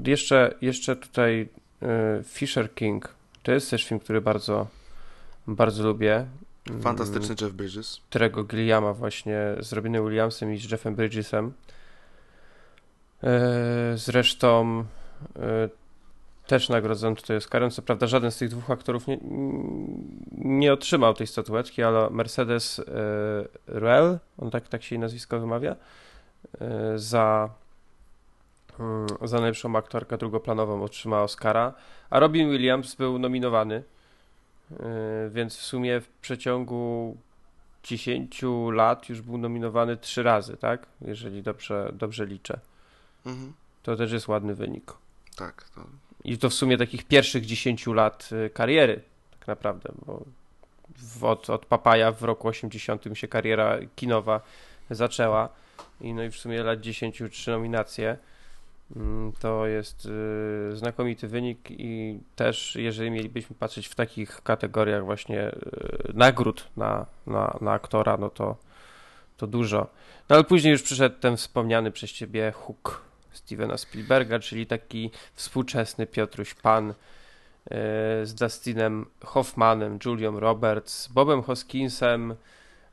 jeszcze, 0.06 0.56
jeszcze 0.62 0.96
tutaj 0.96 1.50
yy, 1.82 2.24
Fisher 2.24 2.74
King. 2.74 3.16
To 3.44 3.52
jest 3.52 3.70
też 3.70 3.84
film, 3.84 4.00
który 4.00 4.22
bardzo, 4.22 4.68
bardzo 5.48 5.84
lubię. 5.84 6.26
Fantastyczny 6.82 7.36
Jeff 7.42 7.54
Bridges. 7.54 8.02
Którego 8.10 8.44
Gilliama 8.44 8.94
właśnie 8.94 9.38
z 9.60 9.74
Robinem 9.74 10.06
Williamsem 10.06 10.54
i 10.54 10.58
z 10.58 10.72
Jeffem 10.72 10.96
Bridgesem. 10.96 11.54
Yy, 13.24 13.30
zresztą 13.98 14.86
też 16.48 16.70
nagrodzony 16.70 17.16
tutaj 17.16 17.38
Oscarem. 17.38 17.72
Co 17.72 17.82
prawda 17.82 18.08
żaden 18.08 18.32
z 18.32 18.38
tych 18.38 18.50
dwóch 18.50 18.72
aktorów 18.72 19.08
nie, 19.08 19.18
nie 20.32 20.74
otrzymał 20.74 21.14
tej 21.14 21.28
statuetki, 21.28 21.84
ale 21.84 22.10
Mercedes 22.10 22.80
e, 22.80 22.84
Ruel, 23.68 24.20
on 24.38 24.52
tak, 24.52 24.68
tak 24.68 24.84
się 24.84 24.96
jej 24.96 25.00
nazwisko 25.00 25.40
wymawia, 25.40 25.76
e, 26.62 27.00
za, 27.00 27.50
mm, 28.80 29.08
za 29.22 29.38
najlepszą 29.38 29.76
aktorkę 29.76 30.18
drugoplanową 30.18 30.84
otrzymała 30.84 31.24
Oscara, 31.24 31.74
a 32.10 32.20
Robin 32.20 32.50
Williams 32.50 32.96
był 32.96 33.20
nominowany, 33.20 33.84
więc 35.30 35.58
w 35.58 35.62
sumie 35.62 36.02
w 36.02 36.10
przeciągu 36.10 37.18
10 37.84 38.72
lat 38.72 39.10
już 39.10 39.22
był 39.22 39.38
nominowany 39.38 39.98
trzy 39.98 40.24
razy, 40.24 40.58
tak? 40.58 40.86
Jeżeli 41.02 41.44
dobrze, 41.44 41.92
dobrze 41.94 42.26
liczę. 42.26 42.60
Mhm. 43.26 43.54
To 43.84 43.96
też 43.96 44.12
jest 44.12 44.28
ładny 44.28 44.56
wynik. 44.56 44.94
Tak. 45.36 45.70
To... 45.76 45.82
I 46.24 46.38
to 46.38 46.50
w 46.50 46.54
sumie 46.54 46.78
takich 46.78 47.04
pierwszych 47.04 47.46
10 47.46 47.88
lat 47.88 48.30
y, 48.32 48.50
kariery, 48.50 49.02
tak 49.40 49.48
naprawdę, 49.48 49.90
bo 50.06 50.26
od, 51.22 51.50
od 51.50 51.66
Papaja 51.66 52.12
w 52.12 52.24
roku 52.24 52.48
80 52.48 53.04
się 53.14 53.28
kariera 53.28 53.78
kinowa 53.96 54.42
zaczęła. 54.90 55.50
I 56.02 56.14
no 56.14 56.24
i 56.24 56.30
w 56.30 56.36
sumie 56.36 56.64
lat 56.64 56.80
10 56.80 57.24
trzy 57.32 57.52
nominacje. 57.52 58.18
Mm, 58.96 59.32
to 59.40 59.68
jest 59.68 60.06
y, 60.06 60.76
znakomity 60.76 61.28
wynik 61.28 61.60
i 61.72 62.20
też 62.36 62.76
jeżeli 62.76 63.12
mielibyśmy 63.12 63.56
patrzeć 63.56 63.88
w 63.88 63.96
takich 63.96 64.42
kategoriach 64.44 65.06
właśnie 65.06 65.48
y, 65.48 66.12
nagród 66.14 66.68
na, 66.78 67.06
na, 67.28 67.58
na 67.62 67.72
aktora, 67.72 68.18
no 68.18 68.30
to, 68.30 68.56
to 69.38 69.48
dużo. 69.48 69.88
No 70.30 70.36
ale 70.36 70.44
później 70.44 70.72
już 70.72 70.84
przyszedł 70.84 71.16
ten 71.20 71.38
wspomniany 71.38 71.92
przez 71.92 72.12
ciebie 72.12 72.52
Hook 72.52 73.02
Stevena 73.34 73.78
Spielberga, 73.78 74.40
czyli 74.40 74.68
taki 74.68 75.12
współczesny 75.34 76.08
Piotruś 76.08 76.54
Pan 76.54 76.90
y, 76.90 76.96
z 78.24 78.34
Dustinem 78.34 79.06
Hoffmanem, 79.24 80.00
Julią 80.06 80.40
Roberts, 80.40 81.08
Bobem 81.08 81.44
Hoskinsem, 81.44 82.36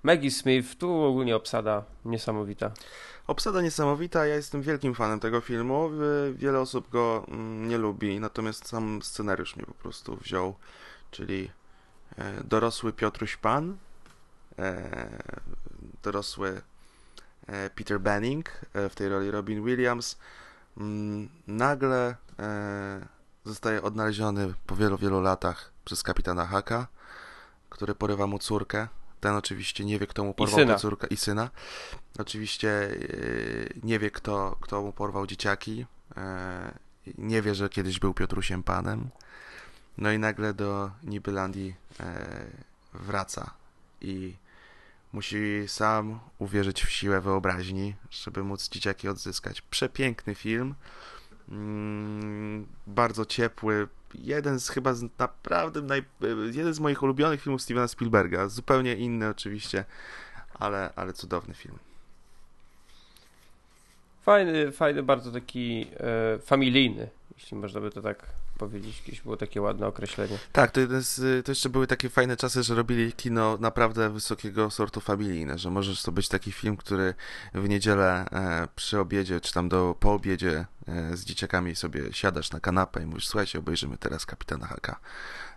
Maggie 0.02 0.30
Smith, 0.30 0.78
tu 0.78 1.02
ogólnie 1.02 1.36
obsada 1.36 1.84
niesamowita. 2.04 2.70
Obsada 3.26 3.62
niesamowita, 3.62 4.26
ja 4.26 4.34
jestem 4.34 4.62
wielkim 4.62 4.94
fanem 4.94 5.20
tego 5.20 5.40
filmu. 5.40 5.90
Wiele 6.34 6.60
osób 6.60 6.90
go 6.90 7.24
mm, 7.28 7.68
nie 7.68 7.78
lubi, 7.78 8.20
natomiast 8.20 8.68
sam 8.68 9.02
scenariusz 9.02 9.56
mnie 9.56 9.66
po 9.66 9.74
prostu 9.74 10.16
wziął, 10.16 10.54
czyli 11.10 11.50
e, 12.18 12.44
dorosły 12.44 12.92
Piotruś 12.92 13.36
Pan, 13.36 13.76
e, 14.58 15.08
dorosły 16.02 16.48
e, 16.48 16.62
Peter 17.74 18.00
Banning, 18.00 18.50
w 18.74 18.94
tej 18.94 19.08
roli 19.08 19.30
Robin 19.30 19.64
Williams, 19.64 20.18
mm, 20.76 21.28
nagle 21.46 22.16
zostaje 23.44 23.82
odnaleziony 23.82 24.54
po 24.66 24.76
wielu, 24.76 24.98
wielu 24.98 25.20
latach 25.20 25.72
przez 25.84 26.02
kapitana 26.02 26.46
Haka, 26.46 26.86
który 27.70 27.94
porywa 27.94 28.26
mu 28.26 28.38
córkę 28.38 28.88
ten 29.20 29.34
oczywiście 29.34 29.84
nie 29.84 29.98
wie, 29.98 30.06
kto 30.06 30.24
mu 30.24 30.34
porwał 30.34 30.66
tę 30.66 30.78
córkę 30.78 31.06
i 31.06 31.16
syna. 31.16 31.50
Oczywiście 32.18 32.96
nie 33.82 33.98
wie, 33.98 34.10
kto, 34.10 34.56
kto 34.60 34.82
mu 34.82 34.92
porwał 34.92 35.26
dzieciaki. 35.26 35.86
Nie 37.18 37.42
wie, 37.42 37.54
że 37.54 37.68
kiedyś 37.68 37.98
był 37.98 38.14
Piotrusiem 38.14 38.62
Panem. 38.62 39.10
No 39.98 40.12
i 40.12 40.18
nagle 40.18 40.54
do 40.54 40.90
Nibylandii 41.02 41.74
wraca 42.92 43.50
i 44.00 44.34
musi 45.12 45.64
sam 45.66 46.20
uwierzyć 46.38 46.82
w 46.82 46.90
siłę 46.90 47.20
wyobraźni, 47.20 47.94
żeby 48.10 48.44
móc 48.44 48.68
dzieciaki 48.68 49.08
odzyskać. 49.08 49.60
Przepiękny 49.60 50.34
film. 50.34 50.74
Mm, 51.48 52.66
bardzo 52.86 53.24
ciepły, 53.26 53.88
jeden 54.14 54.60
z 54.60 54.68
chyba 54.68 54.94
z 54.94 55.18
naprawdę 55.18 55.82
naj, 55.82 56.04
jeden 56.52 56.74
z 56.74 56.80
moich 56.80 57.02
ulubionych 57.02 57.42
filmów 57.42 57.62
Stevena 57.62 57.88
Spielberga. 57.88 58.48
Zupełnie 58.48 58.96
inny 58.96 59.28
oczywiście, 59.28 59.84
ale, 60.54 60.90
ale 60.96 61.12
cudowny 61.12 61.54
film. 61.54 61.78
Fajny, 64.22 64.72
fajny, 64.72 65.02
bardzo 65.02 65.32
taki 65.32 65.86
e, 65.96 66.38
familijny, 66.38 67.08
jeśli 67.40 67.56
można 67.56 67.80
by 67.80 67.90
to 67.90 68.02
tak 68.02 68.26
powiedzieć. 68.58 68.98
Jakieś 68.98 69.20
było 69.20 69.36
takie 69.36 69.62
ładne 69.62 69.86
określenie. 69.86 70.38
Tak, 70.52 70.70
to, 70.70 70.80
jest, 70.80 71.22
to 71.44 71.50
jeszcze 71.50 71.68
były 71.68 71.86
takie 71.86 72.08
fajne 72.08 72.36
czasy, 72.36 72.62
że 72.62 72.74
robili 72.74 73.12
kino 73.12 73.58
naprawdę 73.60 74.10
wysokiego 74.10 74.70
sortu 74.70 75.00
familijne, 75.00 75.58
że 75.58 75.70
możesz 75.70 76.02
to 76.02 76.12
być 76.12 76.28
taki 76.28 76.52
film, 76.52 76.76
który 76.76 77.14
w 77.54 77.68
niedzielę 77.68 78.24
e, 78.32 78.68
przy 78.76 78.98
obiedzie, 78.98 79.40
czy 79.40 79.52
tam 79.52 79.68
do, 79.68 79.96
po 80.00 80.12
obiedzie 80.12 80.66
e, 80.88 81.16
z 81.16 81.24
dzieciakami 81.24 81.76
sobie 81.76 82.12
siadasz 82.12 82.50
na 82.50 82.60
kanapę 82.60 83.02
i 83.02 83.06
mówisz, 83.06 83.26
słuchajcie, 83.26 83.58
obejrzymy 83.58 83.98
teraz 83.98 84.26
Kapitana 84.26 84.66
Haka 84.66 85.00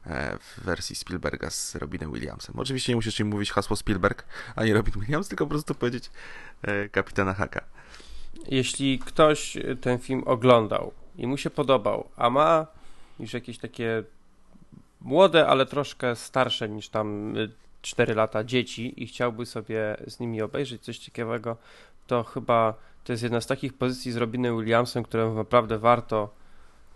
e, 0.05 0.37
w 0.37 0.63
wersji 0.63 0.95
Spielberga 0.95 1.49
z 1.49 1.75
Robinem 1.75 2.11
Williamsem. 2.11 2.59
Oczywiście 2.59 2.91
nie 2.91 2.95
musisz 2.95 3.19
im 3.19 3.27
mówić 3.27 3.51
hasło 3.51 3.75
Spielberg, 3.75 4.25
a 4.55 4.63
nie 4.63 4.73
Robin 4.73 4.93
Williams, 4.93 5.27
tylko 5.27 5.45
po 5.45 5.49
prostu 5.49 5.75
powiedzieć 5.75 6.11
e, 6.61 6.89
Kapitana 6.89 7.33
Haka. 7.33 7.65
Jeśli 8.47 8.99
ktoś 8.99 9.57
ten 9.81 9.99
film 9.99 10.23
oglądał 10.25 11.02
i 11.17 11.27
mu 11.27 11.37
się 11.37 11.49
podobał, 11.49 12.07
a 12.17 12.29
ma 12.29 12.67
niż 13.19 13.33
jakieś 13.33 13.57
takie 13.57 14.03
młode, 15.01 15.47
ale 15.47 15.65
troszkę 15.65 16.15
starsze 16.15 16.69
niż 16.69 16.89
tam 16.89 17.35
4 17.81 18.11
y, 18.11 18.15
lata 18.15 18.43
dzieci 18.43 19.03
i 19.03 19.07
chciałby 19.07 19.45
sobie 19.45 19.97
z 20.07 20.19
nimi 20.19 20.41
obejrzeć 20.41 20.81
coś 20.81 20.97
ciekawego, 20.97 21.57
to 22.07 22.23
chyba 22.23 22.73
to 23.03 23.13
jest 23.13 23.23
jedna 23.23 23.41
z 23.41 23.47
takich 23.47 23.73
pozycji 23.73 24.11
z 24.11 24.17
Robinem 24.17 24.57
Williamsem, 24.57 25.03
którą 25.03 25.35
naprawdę 25.35 25.77
warto 25.77 26.29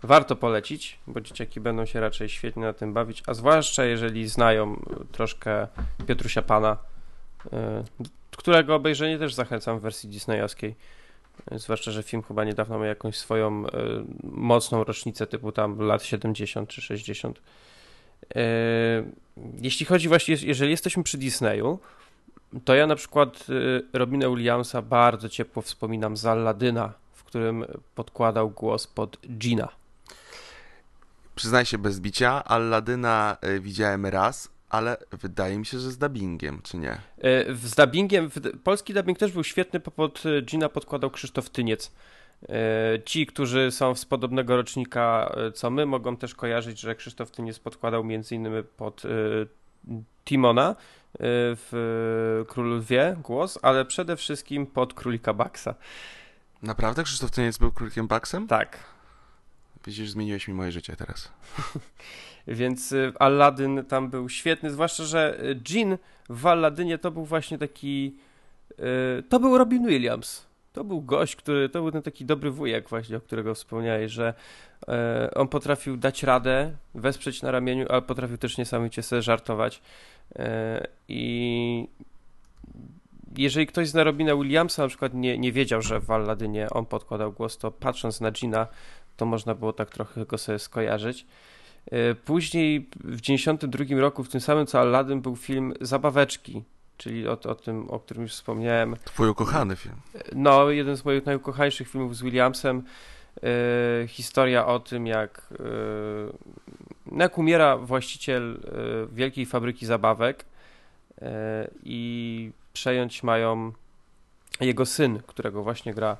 warto 0.02 0.36
polecić, 0.36 0.98
bo 1.06 1.20
dzieciaki 1.20 1.60
będą 1.60 1.86
się 1.86 2.00
raczej 2.00 2.28
świetnie 2.28 2.62
na 2.62 2.72
tym 2.72 2.92
bawić, 2.92 3.22
a 3.26 3.34
zwłaszcza 3.34 3.84
jeżeli 3.84 4.28
znają 4.28 4.82
troszkę 5.12 5.68
Piotrusia 6.06 6.42
Pana, 6.42 6.76
y, 7.46 7.48
którego 8.36 8.74
obejrzenie 8.74 9.18
też 9.18 9.34
zachęcam 9.34 9.78
w 9.78 9.82
wersji 9.82 10.08
disneyowskiej. 10.08 10.74
Zwłaszcza, 11.52 11.90
że 11.90 12.02
film 12.02 12.22
chyba 12.22 12.44
niedawno 12.44 12.78
miał 12.78 12.86
jakąś 12.86 13.18
swoją 13.18 13.66
y, 13.66 13.70
mocną 14.22 14.84
rocznicę 14.84 15.26
typu 15.26 15.52
tam 15.52 15.78
lat 15.78 16.02
70 16.04 16.68
czy 16.68 16.82
60. 16.82 17.38
Y, 17.38 17.42
e, 18.36 19.04
jeśli 19.60 19.86
chodzi 19.86 20.08
właśnie, 20.08 20.36
jeżeli 20.42 20.70
jesteśmy 20.70 21.02
przy 21.02 21.18
Disneyu, 21.18 21.78
to 22.64 22.74
ja 22.74 22.86
na 22.86 22.96
przykład 22.96 23.46
y, 23.50 23.98
Robina 23.98 24.28
Williamsa 24.28 24.82
bardzo 24.82 25.28
ciepło 25.28 25.62
wspominam 25.62 26.16
z 26.16 26.26
Aladyna, 26.26 26.92
w 27.12 27.24
którym 27.24 27.64
podkładał 27.94 28.50
głos 28.50 28.86
pod 28.86 29.20
Gina. 29.30 29.68
Przyznaj 31.34 31.66
się 31.66 31.78
bez 31.78 32.00
bicia, 32.00 32.44
Aladyna 32.44 33.36
widziałem 33.60 34.06
raz, 34.06 34.50
ale 34.70 34.96
wydaje 35.10 35.58
mi 35.58 35.66
się, 35.66 35.78
że 35.78 35.90
z 35.90 35.98
dubbingiem, 35.98 36.60
czy 36.62 36.76
nie? 36.76 36.90
E, 36.90 37.54
z 37.54 37.74
dubbingiem, 37.74 38.30
polski 38.64 38.94
dubbing 38.94 39.18
też 39.18 39.32
był 39.32 39.44
świetny, 39.44 39.80
pod 39.80 40.22
e, 40.26 40.42
Gina 40.42 40.68
podkładał 40.68 41.10
Krzysztof 41.10 41.50
Tyniec. 41.50 41.92
E, 42.48 42.54
ci, 43.04 43.26
którzy 43.26 43.70
są 43.70 43.94
z 43.94 44.04
podobnego 44.04 44.56
rocznika 44.56 45.36
co 45.54 45.70
my, 45.70 45.86
mogą 45.86 46.16
też 46.16 46.34
kojarzyć, 46.34 46.80
że 46.80 46.94
Krzysztof 46.94 47.30
Tyniec 47.30 47.58
podkładał 47.58 48.04
między 48.04 48.34
innymi 48.34 48.62
pod 48.76 49.02
Timona 50.24 50.76
w 51.20 52.44
Królu 52.48 52.76
Lwie 52.76 53.16
głos, 53.22 53.58
ale 53.62 53.84
przede 53.84 54.16
wszystkim 54.16 54.66
pod 54.66 54.94
Królika 54.94 55.34
Baxa. 55.34 55.68
Naprawdę? 56.62 57.02
Krzysztof 57.02 57.30
Tyniec 57.30 57.58
był 57.58 57.72
Królikiem 57.72 58.08
Baxem? 58.08 58.46
Tak. 58.46 58.78
Widzisz, 59.86 60.10
zmieniłeś 60.10 60.48
mi 60.48 60.54
moje 60.54 60.72
życie 60.72 60.96
teraz. 60.96 61.32
Więc 62.48 62.92
y, 62.92 63.12
Aladdin 63.18 63.84
tam 63.84 64.10
był 64.10 64.28
świetny, 64.28 64.70
zwłaszcza, 64.70 65.04
że 65.04 65.38
Jean 65.70 65.98
w 66.28 66.46
Alladdynie 66.46 66.98
to 66.98 67.10
był 67.10 67.24
właśnie 67.24 67.58
taki. 67.58 68.16
Y, 69.18 69.22
to 69.28 69.40
był 69.40 69.58
Robin 69.58 69.86
Williams. 69.86 70.48
To 70.72 70.84
był 70.84 71.02
gość, 71.02 71.36
który. 71.36 71.68
To 71.68 71.82
był 71.82 71.92
ten 71.92 72.02
taki 72.02 72.24
dobry 72.24 72.50
wujek, 72.50 72.88
właśnie, 72.88 73.16
o 73.16 73.20
którego 73.20 73.54
wspomniałeś, 73.54 74.12
że 74.12 74.34
y, 74.82 75.34
on 75.34 75.48
potrafił 75.48 75.96
dać 75.96 76.22
radę, 76.22 76.72
wesprzeć 76.94 77.42
na 77.42 77.50
ramieniu, 77.50 77.86
ale 77.88 78.02
potrafił 78.02 78.38
też 78.38 78.58
niesamowicie 78.58 79.02
sobie 79.02 79.22
żartować. 79.22 79.82
I 81.08 81.88
jeżeli 83.36 83.66
ktoś 83.66 83.88
zna 83.88 84.04
Robina 84.04 84.36
Williamsa, 84.36 84.82
na 84.82 84.88
przykład 84.88 85.14
nie, 85.14 85.38
nie 85.38 85.52
wiedział, 85.52 85.82
że 85.82 86.00
w 86.00 86.10
Aladynie 86.10 86.70
on 86.70 86.86
podkładał 86.86 87.32
głos, 87.32 87.58
to 87.58 87.70
patrząc 87.70 88.20
na 88.20 88.30
Gina, 88.30 88.66
to 89.16 89.26
można 89.26 89.54
było 89.54 89.72
tak 89.72 89.90
trochę 89.90 90.26
go 90.26 90.38
sobie 90.38 90.58
skojarzyć. 90.58 91.26
E, 91.90 92.14
później 92.14 92.88
w 93.04 93.20
92 93.20 93.84
roku, 94.00 94.24
w 94.24 94.28
tym 94.28 94.40
samym 94.40 94.66
co 94.66 94.80
Aladdin, 94.80 95.20
był 95.20 95.36
film 95.36 95.74
Zabaweczki, 95.80 96.64
czyli 96.96 97.28
o, 97.28 97.32
o 97.32 97.54
tym, 97.54 97.90
o 97.90 98.00
którym 98.00 98.22
już 98.22 98.32
wspomniałem. 98.32 98.96
Twój 99.04 99.28
ukochany 99.28 99.76
film. 99.76 99.94
E, 100.14 100.18
no, 100.34 100.70
jeden 100.70 100.96
z 100.96 101.04
moich 101.04 101.26
najukochańszych 101.26 101.88
filmów 101.88 102.16
z 102.16 102.22
Williamsem. 102.22 102.82
E, 103.42 104.06
historia 104.08 104.66
o 104.66 104.80
tym, 104.80 105.06
jak, 105.06 105.54
e, 107.14 107.18
jak 107.18 107.38
umiera 107.38 107.76
właściciel 107.76 108.60
wielkiej 109.12 109.46
fabryki 109.46 109.86
zabawek 109.86 110.44
i 111.84 112.50
przejąć 112.72 113.22
mają 113.22 113.72
jego 114.60 114.86
syn, 114.86 115.20
którego 115.26 115.62
właśnie 115.62 115.94
gra 115.94 116.16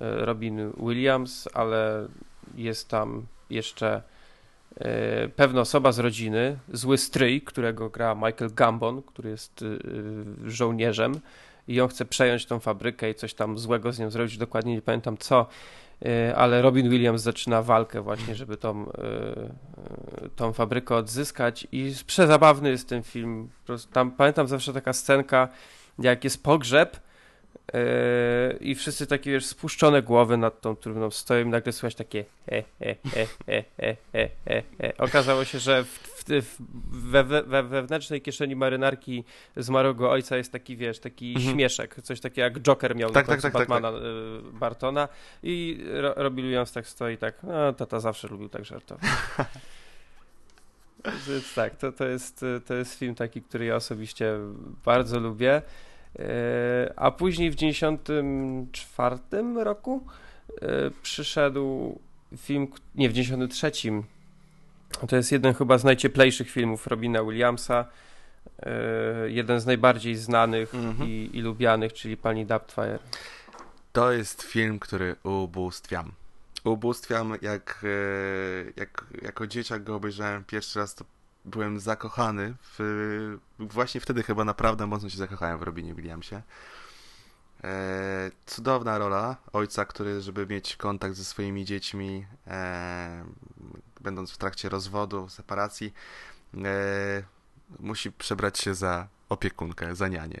Robin 0.00 0.72
Williams, 0.76 1.48
ale 1.54 2.08
jest 2.54 2.88
tam 2.88 3.26
jeszcze 3.50 4.02
pewna 5.36 5.60
osoba 5.60 5.92
z 5.92 5.98
rodziny, 5.98 6.58
zły 6.72 6.98
stryj, 6.98 7.42
którego 7.42 7.90
gra 7.90 8.14
Michael 8.14 8.54
Gambon, 8.54 9.02
który 9.02 9.30
jest 9.30 9.62
e, 9.62 10.50
żołnierzem 10.50 11.20
i 11.68 11.80
on 11.80 11.88
chce 11.88 12.04
przejąć 12.04 12.46
tą 12.46 12.58
fabrykę 12.58 13.10
i 13.10 13.14
coś 13.14 13.34
tam 13.34 13.58
złego 13.58 13.92
z 13.92 13.98
nią 13.98 14.10
zrobić, 14.10 14.38
dokładnie 14.38 14.74
nie 14.74 14.82
pamiętam 14.82 15.16
co, 15.18 15.46
ale 16.36 16.62
Robin 16.62 16.90
Williams 16.90 17.22
zaczyna 17.22 17.62
walkę 17.62 18.00
właśnie, 18.00 18.34
żeby 18.34 18.56
tą, 18.56 18.92
tą 20.36 20.52
fabrykę 20.52 20.94
odzyskać 20.96 21.66
i 21.72 21.92
przezabawny 22.06 22.70
jest 22.70 22.88
ten 22.88 23.02
film. 23.02 23.48
Tam 23.92 24.10
pamiętam 24.10 24.48
zawsze 24.48 24.72
taka 24.72 24.92
scenka, 24.92 25.48
jak 25.98 26.24
jest 26.24 26.42
pogrzeb 26.42 27.07
I 28.60 28.74
wszyscy 28.74 29.06
takie, 29.06 29.30
wiesz, 29.30 29.46
spuszczone 29.46 30.02
głowy 30.02 30.36
nad 30.36 30.60
tą 30.60 30.76
trumną 30.76 31.10
stoją 31.10 31.46
i 31.46 31.48
nagle 31.48 31.72
słychać 31.72 31.94
takie 31.94 32.24
e, 32.48 32.56
e, 32.56 32.64
e, 32.80 33.26
e, 33.48 33.64
e, 33.78 33.96
e, 34.46 34.62
e. 34.80 34.96
Okazało 34.98 35.44
się, 35.44 35.58
że 35.58 35.84
w, 35.84 36.24
w, 36.28 36.56
we, 36.90 37.24
we, 37.24 37.62
wewnętrznej 37.62 38.22
kieszeni 38.22 38.56
marynarki 38.56 39.24
zmarłego 39.56 40.10
ojca 40.10 40.36
jest 40.36 40.52
taki, 40.52 40.76
wiesz, 40.76 40.98
taki 40.98 41.34
mhm. 41.34 41.54
śmieszek, 41.54 42.02
coś 42.02 42.20
takiego 42.20 42.40
jak 42.40 42.60
Joker 42.60 42.96
miał 42.96 43.10
tak, 43.10 43.28
na 43.28 43.34
tak, 43.34 43.42
tak, 43.42 43.52
Batmana 43.52 43.92
tak, 43.92 44.00
tak. 44.00 44.52
Bartona 44.52 45.08
i 45.42 45.84
ro, 45.90 46.14
Robbie 46.16 46.42
Williams 46.42 46.72
tak 46.72 46.86
stoi 46.86 47.18
tak, 47.18 47.42
no 47.42 47.72
tata 47.72 48.00
zawsze 48.00 48.28
lubił 48.28 48.48
tak 48.48 48.64
żartować. 48.64 49.04
Więc 51.28 51.54
tak, 51.54 51.76
to, 51.76 51.92
to, 51.92 52.06
jest, 52.06 52.44
to 52.66 52.74
jest 52.74 52.98
film 52.98 53.14
taki, 53.14 53.42
który 53.42 53.64
ja 53.64 53.76
osobiście 53.76 54.34
bardzo 54.84 55.20
lubię. 55.20 55.62
E, 56.18 56.92
a 56.96 57.10
później 57.10 57.50
w 57.50 57.56
1994 57.56 59.18
roku 59.64 60.06
e, 60.62 60.90
przyszedł 61.02 61.98
film, 62.36 62.68
nie, 62.94 63.08
w 63.08 63.12
1993. 63.12 64.02
To 65.08 65.16
jest 65.16 65.32
jeden 65.32 65.54
chyba 65.54 65.78
z 65.78 65.84
najcieplejszych 65.84 66.50
filmów 66.50 66.86
Robina 66.86 67.24
Williamsa. 67.24 67.84
E, 68.62 68.72
jeden 69.30 69.60
z 69.60 69.66
najbardziej 69.66 70.16
znanych 70.16 70.74
mhm. 70.74 71.08
i, 71.08 71.30
i 71.32 71.40
lubianych, 71.40 71.92
czyli 71.92 72.16
Pani 72.16 72.46
Daptfire. 72.46 72.98
To 73.92 74.12
jest 74.12 74.42
film, 74.42 74.78
który 74.78 75.16
ubóstwiam. 75.22 76.12
Ubóstwiam, 76.64 77.34
jak, 77.42 77.84
jak 78.76 79.04
jako 79.22 79.46
dzieciak 79.46 79.84
go 79.84 79.94
obejrzałem 79.94 80.44
pierwszy 80.44 80.78
raz, 80.78 80.94
to 80.94 81.04
byłem 81.44 81.80
zakochany. 81.80 82.54
W, 82.62 83.38
właśnie 83.58 84.00
wtedy 84.00 84.22
chyba 84.22 84.44
naprawdę 84.44 84.86
mocno 84.86 85.10
się 85.10 85.18
zakochałem 85.18 85.58
w 85.58 85.62
Robinie 85.62 85.94
Williamsie. 85.94 86.42
E, 87.64 88.30
cudowna 88.46 88.98
rola 88.98 89.36
ojca, 89.52 89.84
który, 89.84 90.20
żeby 90.20 90.46
mieć 90.46 90.76
kontakt 90.76 91.16
ze 91.16 91.24
swoimi 91.24 91.64
dziećmi, 91.64 92.26
e, 92.46 93.24
będąc 94.00 94.30
w 94.30 94.38
trakcie 94.38 94.68
rozwodu, 94.68 95.28
separacji, 95.28 95.94
e, 96.54 97.22
musi 97.78 98.12
przebrać 98.12 98.58
się 98.58 98.74
za 98.74 99.08
opiekunkę, 99.28 99.94
za 99.94 100.08
nianię. 100.08 100.40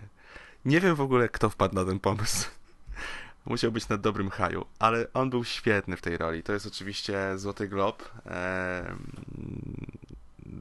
Nie 0.64 0.80
wiem 0.80 0.94
w 0.94 1.00
ogóle, 1.00 1.28
kto 1.28 1.50
wpadł 1.50 1.74
na 1.74 1.84
ten 1.84 2.00
pomysł. 2.00 2.48
Musiał 3.46 3.72
być 3.72 3.88
na 3.88 3.96
dobrym 3.96 4.30
haju, 4.30 4.66
ale 4.78 5.12
on 5.12 5.30
był 5.30 5.44
świetny 5.44 5.96
w 5.96 6.02
tej 6.02 6.16
roli. 6.16 6.42
To 6.42 6.52
jest 6.52 6.66
oczywiście 6.66 7.38
Złoty 7.38 7.68
Glob. 7.68 8.10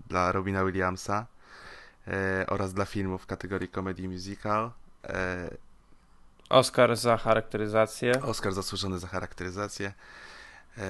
Dla 0.07 0.31
Robina 0.31 0.65
Williamsa 0.65 1.25
e, 2.07 2.45
oraz 2.47 2.73
dla 2.73 2.85
filmów 2.85 3.23
w 3.23 3.25
kategorii 3.25 3.69
comedy 3.69 4.09
musical. 4.09 4.71
E, 5.03 5.49
Oscar 6.49 6.95
za 6.95 7.17
charakteryzację. 7.17 8.21
Oscar 8.21 8.53
zasłużony 8.53 8.99
za 8.99 9.07
charakteryzację. 9.07 9.93
E, 10.77 10.89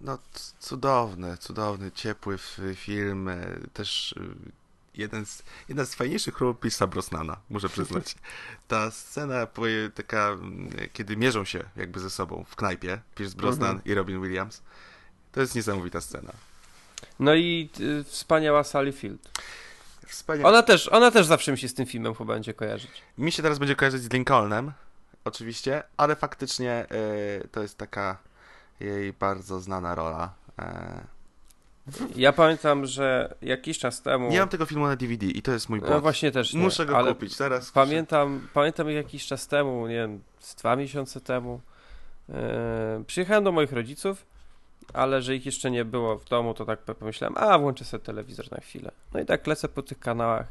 no, 0.00 0.18
cudowny, 0.60 1.36
cudowny, 1.36 1.92
ciepły 1.92 2.38
film. 2.74 3.30
Też 3.72 4.14
jeden 4.94 5.26
z, 5.26 5.42
jedna 5.68 5.84
z 5.84 5.94
fajniejszych 5.94 6.40
ról 6.40 6.54
Pierce'a 6.54 6.88
Brosnana, 6.88 7.36
muszę 7.50 7.68
przyznać. 7.68 8.16
Ta 8.68 8.90
scena 8.90 9.46
taka, 9.94 10.36
kiedy 10.92 11.16
mierzą 11.16 11.44
się 11.44 11.64
jakby 11.76 12.00
ze 12.00 12.10
sobą 12.10 12.44
w 12.48 12.56
knajpie, 12.56 13.00
Pierce 13.14 13.36
Brosnan 13.36 13.70
mhm. 13.70 13.84
i 13.84 13.94
Robin 13.94 14.22
Williams, 14.22 14.62
to 15.32 15.40
jest 15.40 15.54
niesamowita 15.54 16.00
scena. 16.00 16.32
No 17.20 17.34
i 17.34 17.70
y, 17.80 18.04
wspaniała 18.04 18.64
Sally 18.64 18.92
Field. 18.92 19.30
Wspaniała. 20.06 20.50
Ona 20.50 20.62
też, 20.62 20.88
ona 20.88 21.10
też 21.10 21.26
zawsze 21.26 21.52
mi 21.52 21.58
się 21.58 21.68
z 21.68 21.74
tym 21.74 21.86
filmem 21.86 22.14
chyba 22.14 22.34
będzie 22.34 22.54
kojarzyć. 22.54 22.90
Mi 23.18 23.32
się 23.32 23.42
teraz 23.42 23.58
będzie 23.58 23.76
kojarzyć 23.76 24.02
z 24.02 24.12
Lincolnem, 24.12 24.72
oczywiście, 25.24 25.82
ale 25.96 26.16
faktycznie 26.16 26.86
y, 27.44 27.48
to 27.48 27.62
jest 27.62 27.78
taka 27.78 28.18
jej 28.80 29.12
bardzo 29.12 29.60
znana 29.60 29.94
rola. 29.94 30.34
Y. 30.60 30.62
Ja 32.16 32.32
pamiętam, 32.32 32.86
że 32.86 33.34
jakiś 33.42 33.78
czas 33.78 34.02
temu. 34.02 34.30
Nie 34.30 34.40
mam 34.40 34.48
tego 34.48 34.66
filmu 34.66 34.86
na 34.86 34.96
DVD 34.96 35.26
i 35.26 35.42
to 35.42 35.52
jest 35.52 35.68
mój 35.68 35.78
błąd. 35.78 35.94
No 35.94 36.00
właśnie 36.00 36.32
też. 36.32 36.54
Nie, 36.54 36.60
Muszę 36.60 36.86
go 36.86 37.04
kupić 37.04 37.36
teraz. 37.36 37.70
Pamiętam, 37.70 38.48
pamiętam 38.54 38.90
jakiś 38.90 39.26
czas 39.26 39.48
temu, 39.48 39.86
nie 39.86 39.94
wiem, 39.94 40.22
z 40.38 40.54
dwa 40.54 40.76
miesiące 40.76 41.20
temu. 41.20 41.60
Yy, 42.28 42.34
przyjechałem 43.06 43.44
do 43.44 43.52
moich 43.52 43.72
rodziców 43.72 44.26
ale 44.92 45.22
że 45.22 45.36
ich 45.36 45.46
jeszcze 45.46 45.70
nie 45.70 45.84
było 45.84 46.18
w 46.18 46.24
domu, 46.24 46.54
to 46.54 46.64
tak 46.64 46.78
pomyślałem, 46.82 47.36
a 47.38 47.58
włączę 47.58 47.84
sobie 47.84 48.04
telewizor 48.04 48.52
na 48.52 48.58
chwilę. 48.60 48.90
No 49.14 49.20
i 49.20 49.26
tak 49.26 49.46
lecę 49.46 49.68
po 49.68 49.82
tych 49.82 49.98
kanałach 49.98 50.46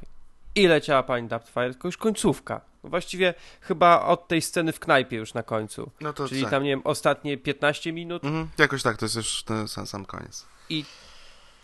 i 0.55 0.67
leciała 0.67 1.03
pani 1.03 1.27
Daptfire, 1.27 1.71
tylko 1.71 1.87
już 1.87 1.97
końcówka. 1.97 2.61
Właściwie 2.83 3.33
chyba 3.61 4.01
od 4.01 4.27
tej 4.27 4.41
sceny 4.41 4.71
w 4.71 4.79
knajpie 4.79 5.17
już 5.17 5.33
na 5.33 5.43
końcu. 5.43 5.91
No 6.01 6.13
to 6.13 6.27
Czyli 6.27 6.41
tak. 6.41 6.51
tam, 6.51 6.63
nie 6.63 6.69
wiem, 6.69 6.81
ostatnie 6.83 7.37
15 7.37 7.93
minut. 7.93 8.23
Mhm, 8.23 8.49
jakoś 8.57 8.83
tak, 8.83 8.97
to 8.97 9.05
jest 9.05 9.15
już 9.15 9.43
ten 9.43 9.67
sam, 9.67 9.87
sam 9.87 10.05
koniec. 10.05 10.45
I, 10.69 10.85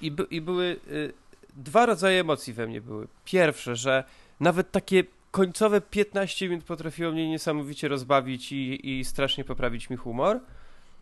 i, 0.01 0.11
by, 0.11 0.23
i 0.23 0.41
były 0.41 0.79
y, 0.87 1.13
dwa 1.55 1.85
rodzaje 1.85 2.21
emocji 2.21 2.53
we 2.53 2.67
mnie 2.67 2.81
były. 2.81 3.07
Pierwsze, 3.25 3.75
że 3.75 4.03
nawet 4.39 4.71
takie 4.71 5.03
końcowe 5.31 5.81
15 5.81 6.49
minut 6.49 6.65
potrafiło 6.65 7.11
mnie 7.11 7.29
niesamowicie 7.29 7.87
rozbawić 7.87 8.51
i, 8.51 8.89
i 8.99 9.05
strasznie 9.05 9.43
poprawić 9.43 9.89
mi 9.89 9.97
humor 9.97 10.39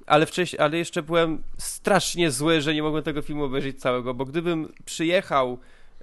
ale 0.05 0.25
wcześniej, 0.25 0.59
ale 0.59 0.77
jeszcze 0.77 1.03
byłem 1.03 1.43
strasznie 1.57 2.31
zły, 2.31 2.61
że 2.61 2.73
nie 2.73 2.83
mogłem 2.83 3.03
tego 3.03 3.21
filmu 3.21 3.43
obejrzeć 3.43 3.79
całego, 3.79 4.13
bo 4.13 4.25
gdybym 4.25 4.73
przyjechał 4.85 5.57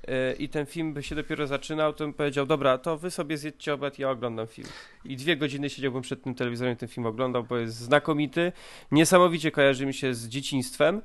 yy, 0.08 0.12
i 0.38 0.48
ten 0.48 0.66
film 0.66 0.92
by 0.92 1.02
się 1.02 1.14
dopiero 1.14 1.46
zaczynał, 1.46 1.92
to 1.92 2.04
bym 2.04 2.12
powiedział, 2.14 2.46
dobra, 2.46 2.78
to 2.78 2.98
wy 2.98 3.10
sobie 3.10 3.38
zjedźcie 3.38 3.74
obiad, 3.74 3.98
ja 3.98 4.10
oglądam 4.10 4.46
film. 4.46 4.68
I 5.04 5.16
dwie 5.16 5.36
godziny 5.36 5.70
siedziałbym 5.70 6.02
przed 6.02 6.22
tym 6.22 6.34
telewizorem 6.34 6.74
i 6.74 6.76
ten 6.76 6.88
film 6.88 7.06
oglądał, 7.06 7.44
bo 7.44 7.56
jest 7.56 7.76
znakomity, 7.76 8.52
niesamowicie 8.90 9.50
kojarzy 9.50 9.86
mi 9.86 9.94
się 9.94 10.14
z 10.14 10.28
dzieciństwem, 10.28 11.02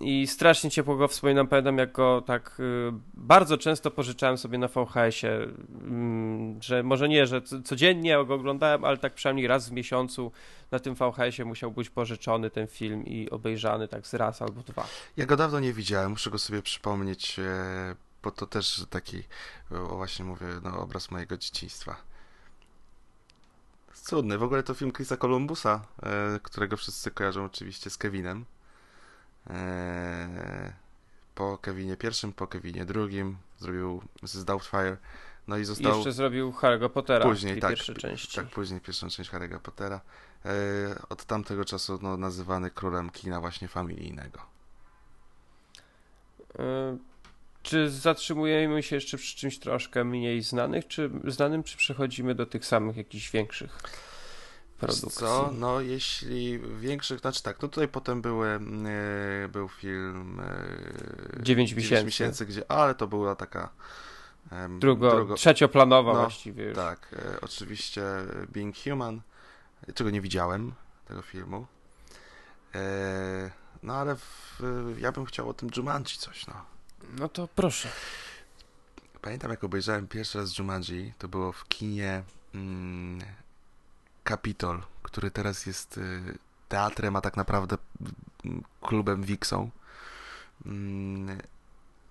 i 0.00 0.26
strasznie 0.26 0.70
ciepło 0.70 0.96
go 0.96 1.08
wspominam. 1.08 1.46
Pamiętam, 1.46 1.78
jak 1.78 1.92
go 1.92 2.22
tak 2.26 2.60
y, 2.60 2.92
bardzo 3.14 3.58
często 3.58 3.90
pożyczałem 3.90 4.38
sobie 4.38 4.58
na 4.58 4.68
VHS-ie, 4.68 5.32
y, 5.32 5.48
że 6.60 6.82
może 6.82 7.08
nie, 7.08 7.26
że 7.26 7.42
codziennie 7.64 8.24
go 8.26 8.34
oglądałem, 8.34 8.84
ale 8.84 8.96
tak 8.96 9.14
przynajmniej 9.14 9.46
raz 9.46 9.68
w 9.68 9.72
miesiącu 9.72 10.32
na 10.70 10.78
tym 10.78 10.94
VHS-ie 10.94 11.44
musiał 11.44 11.70
być 11.70 11.90
pożyczony 11.90 12.50
ten 12.50 12.66
film 12.66 13.06
i 13.06 13.30
obejrzany 13.30 13.88
tak 13.88 14.06
z 14.06 14.14
raz 14.14 14.42
albo 14.42 14.62
dwa. 14.62 14.86
Ja 15.16 15.26
go 15.26 15.36
dawno 15.36 15.60
nie 15.60 15.72
widziałem, 15.72 16.10
muszę 16.10 16.30
go 16.30 16.38
sobie 16.38 16.62
przypomnieć, 16.62 17.38
e, 17.38 17.94
bo 18.22 18.30
to 18.30 18.46
też 18.46 18.84
taki, 18.90 19.22
o 19.70 19.96
właśnie 19.96 20.24
mówię, 20.24 20.46
no, 20.62 20.80
obraz 20.80 21.10
mojego 21.10 21.36
dzieciństwa. 21.36 21.96
Cudny. 23.94 24.38
W 24.38 24.42
ogóle 24.42 24.62
to 24.62 24.74
film 24.74 24.92
Chrisa 24.92 25.16
Columbusa, 25.16 25.80
e, 26.02 26.40
którego 26.42 26.76
wszyscy 26.76 27.10
kojarzą 27.10 27.44
oczywiście 27.44 27.90
z 27.90 27.98
Kevinem. 27.98 28.44
Eee, 29.50 30.72
po 31.34 31.58
Kevinie 31.58 31.96
pierwszym, 31.96 32.32
po 32.32 32.46
Kevinie 32.46 32.84
drugim, 32.84 33.36
zrobił 33.58 34.02
Mrs. 34.22 34.44
Doubtfire, 34.44 34.96
no 35.48 35.56
i 35.56 35.64
został... 35.64 35.92
I 35.92 35.96
jeszcze 35.96 36.12
zrobił 36.12 36.52
Harry'ego 36.52 36.88
Pottera 36.88 37.24
później, 37.24 37.60
tak, 37.60 37.70
pierwszej 37.70 37.94
części. 37.94 38.36
Tak, 38.36 38.46
później 38.46 38.80
pierwszą 38.80 39.08
część 39.08 39.30
Harry'ego 39.30 39.58
Pottera. 39.58 40.00
Eee, 40.44 40.52
od 41.08 41.24
tamtego 41.24 41.64
czasu 41.64 41.98
no, 42.02 42.16
nazywany 42.16 42.70
królem 42.70 43.10
kina 43.10 43.40
właśnie 43.40 43.68
familijnego. 43.68 44.38
Eee, 46.58 46.98
czy 47.62 47.90
zatrzymujemy 47.90 48.82
się 48.82 48.96
jeszcze 48.96 49.16
przy 49.16 49.36
czymś 49.36 49.58
troszkę 49.58 50.04
mniej 50.04 50.42
znanych, 50.42 50.86
czy 50.86 51.10
znanym, 51.24 51.62
czy 51.62 51.76
przechodzimy 51.76 52.34
do 52.34 52.46
tych 52.46 52.66
samych 52.66 52.96
jakichś 52.96 53.30
większych? 53.30 53.82
Produkcji. 54.86 55.20
Co? 55.20 55.50
No 55.58 55.80
jeśli 55.80 56.58
większych, 56.58 57.20
znaczy 57.20 57.42
tak, 57.42 57.58
to 57.58 57.68
tutaj 57.68 57.88
potem 57.88 58.22
były, 58.22 58.48
yy, 59.42 59.48
był 59.48 59.68
film 59.68 60.42
yy, 61.36 61.42
9 61.42 61.72
miesięcy. 61.72 62.04
miesięcy, 62.04 62.46
gdzie, 62.46 62.70
ale 62.70 62.94
to 62.94 63.06
była 63.06 63.34
taka 63.34 63.68
drugo, 64.78 65.10
drugo, 65.10 65.34
trzecioplanowa 65.34 66.12
no, 66.12 66.20
właściwie. 66.20 66.64
Już. 66.64 66.76
Tak, 66.76 67.08
yy, 67.12 67.40
oczywiście 67.40 68.02
Being 68.48 68.76
Human, 68.84 69.20
czego 69.94 70.10
nie 70.10 70.20
widziałem, 70.20 70.72
tego 71.04 71.22
filmu. 71.22 71.66
Yy, 72.74 72.80
no 73.82 73.94
ale 73.94 74.16
w, 74.16 74.60
ja 74.98 75.12
bym 75.12 75.24
chciał 75.24 75.48
o 75.48 75.54
tym 75.54 75.68
Jumanji 75.76 76.16
coś, 76.18 76.46
no. 76.46 76.54
No 77.18 77.28
to 77.28 77.48
proszę. 77.54 77.88
Pamiętam 79.20 79.50
jak 79.50 79.64
obejrzałem 79.64 80.08
pierwszy 80.08 80.38
raz 80.38 80.58
Jumanji, 80.58 81.12
to 81.18 81.28
było 81.28 81.52
w 81.52 81.68
kinie 81.68 82.22
mm, 82.54 83.20
Capitol, 84.28 84.82
który 85.02 85.30
teraz 85.30 85.66
jest 85.66 85.98
y, 85.98 86.38
teatrem, 86.68 87.16
a 87.16 87.20
tak 87.20 87.36
naprawdę 87.36 87.76
mm, 88.44 88.62
klubem 88.80 89.22
Wixą. 89.22 89.70
Mm, 90.66 91.38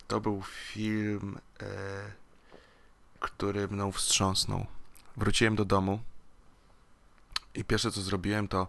to 0.08 0.22
był 0.22 0.44
film, 0.44 1.38
e, 1.62 1.66
który 3.20 3.68
mną 3.68 3.92
wstrząsnął. 3.92 4.66
Wróciłem 5.18 5.56
do 5.56 5.66
domu 5.66 6.00
i 7.54 7.64
pierwsze 7.64 7.92
co 7.92 8.02
zrobiłem 8.02 8.48
to 8.48 8.68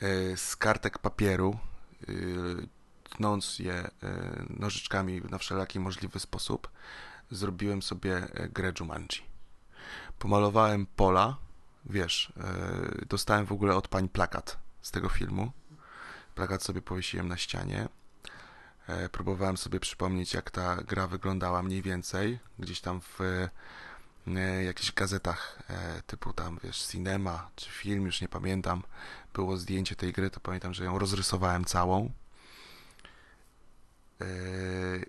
e, 0.00 0.36
z 0.36 0.56
kartek 0.56 0.98
papieru, 0.98 1.58
tnąc 3.04 3.58
je 3.58 3.90
nożyczkami 4.50 5.22
na 5.30 5.38
wszelaki 5.38 5.80
możliwy 5.80 6.20
sposób, 6.20 6.68
zrobiłem 7.30 7.82
sobie 7.82 8.16
e, 8.16 8.48
grę 8.48 8.72
Jumanji. 8.80 9.22
Pomalowałem 10.18 10.86
pola, 10.96 11.36
wiesz, 11.84 12.32
e, 12.36 13.06
dostałem 13.06 13.46
w 13.46 13.52
ogóle 13.52 13.76
od 13.76 13.88
pań 13.88 14.08
plakat 14.08 14.58
z 14.82 14.90
tego 14.90 15.08
filmu. 15.08 15.52
Plakat 16.34 16.62
sobie 16.62 16.82
powiesiłem 16.82 17.28
na 17.28 17.36
ścianie. 17.36 17.88
E, 18.86 19.08
próbowałem 19.08 19.56
sobie 19.56 19.80
przypomnieć, 19.80 20.34
jak 20.34 20.50
ta 20.50 20.76
gra 20.76 21.06
wyglądała 21.06 21.62
mniej 21.62 21.82
więcej. 21.82 22.38
Gdzieś 22.58 22.80
tam 22.80 23.00
w 23.00 23.20
e, 23.20 24.64
jakichś 24.64 24.92
gazetach 24.92 25.62
typu 26.06 26.32
tam, 26.32 26.58
wiesz, 26.64 26.86
cinema 26.86 27.50
czy 27.56 27.70
film, 27.70 28.06
już 28.06 28.20
nie 28.20 28.28
pamiętam, 28.28 28.82
było 29.34 29.56
zdjęcie 29.56 29.96
tej 29.96 30.12
gry, 30.12 30.30
to 30.30 30.40
pamiętam, 30.40 30.74
że 30.74 30.84
ją 30.84 30.98
rozrysowałem 30.98 31.64
całą. 31.64 32.12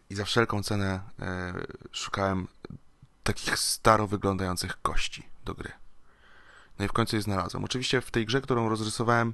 I 0.09 0.15
za 0.15 0.25
wszelką 0.25 0.63
cenę 0.63 0.99
szukałem 1.91 2.47
takich 3.23 3.59
staro 3.59 4.07
wyglądających 4.07 4.81
kości 4.81 5.29
do 5.45 5.53
gry. 5.53 5.82
No 6.79 6.85
i 6.85 6.87
w 6.87 6.91
końcu 6.91 7.15
je 7.15 7.21
znalazłem. 7.21 7.63
Oczywiście 7.63 8.01
w 8.01 8.11
tej 8.11 8.25
grze, 8.25 8.41
którą 8.41 8.69
rozrysowałem, 8.69 9.33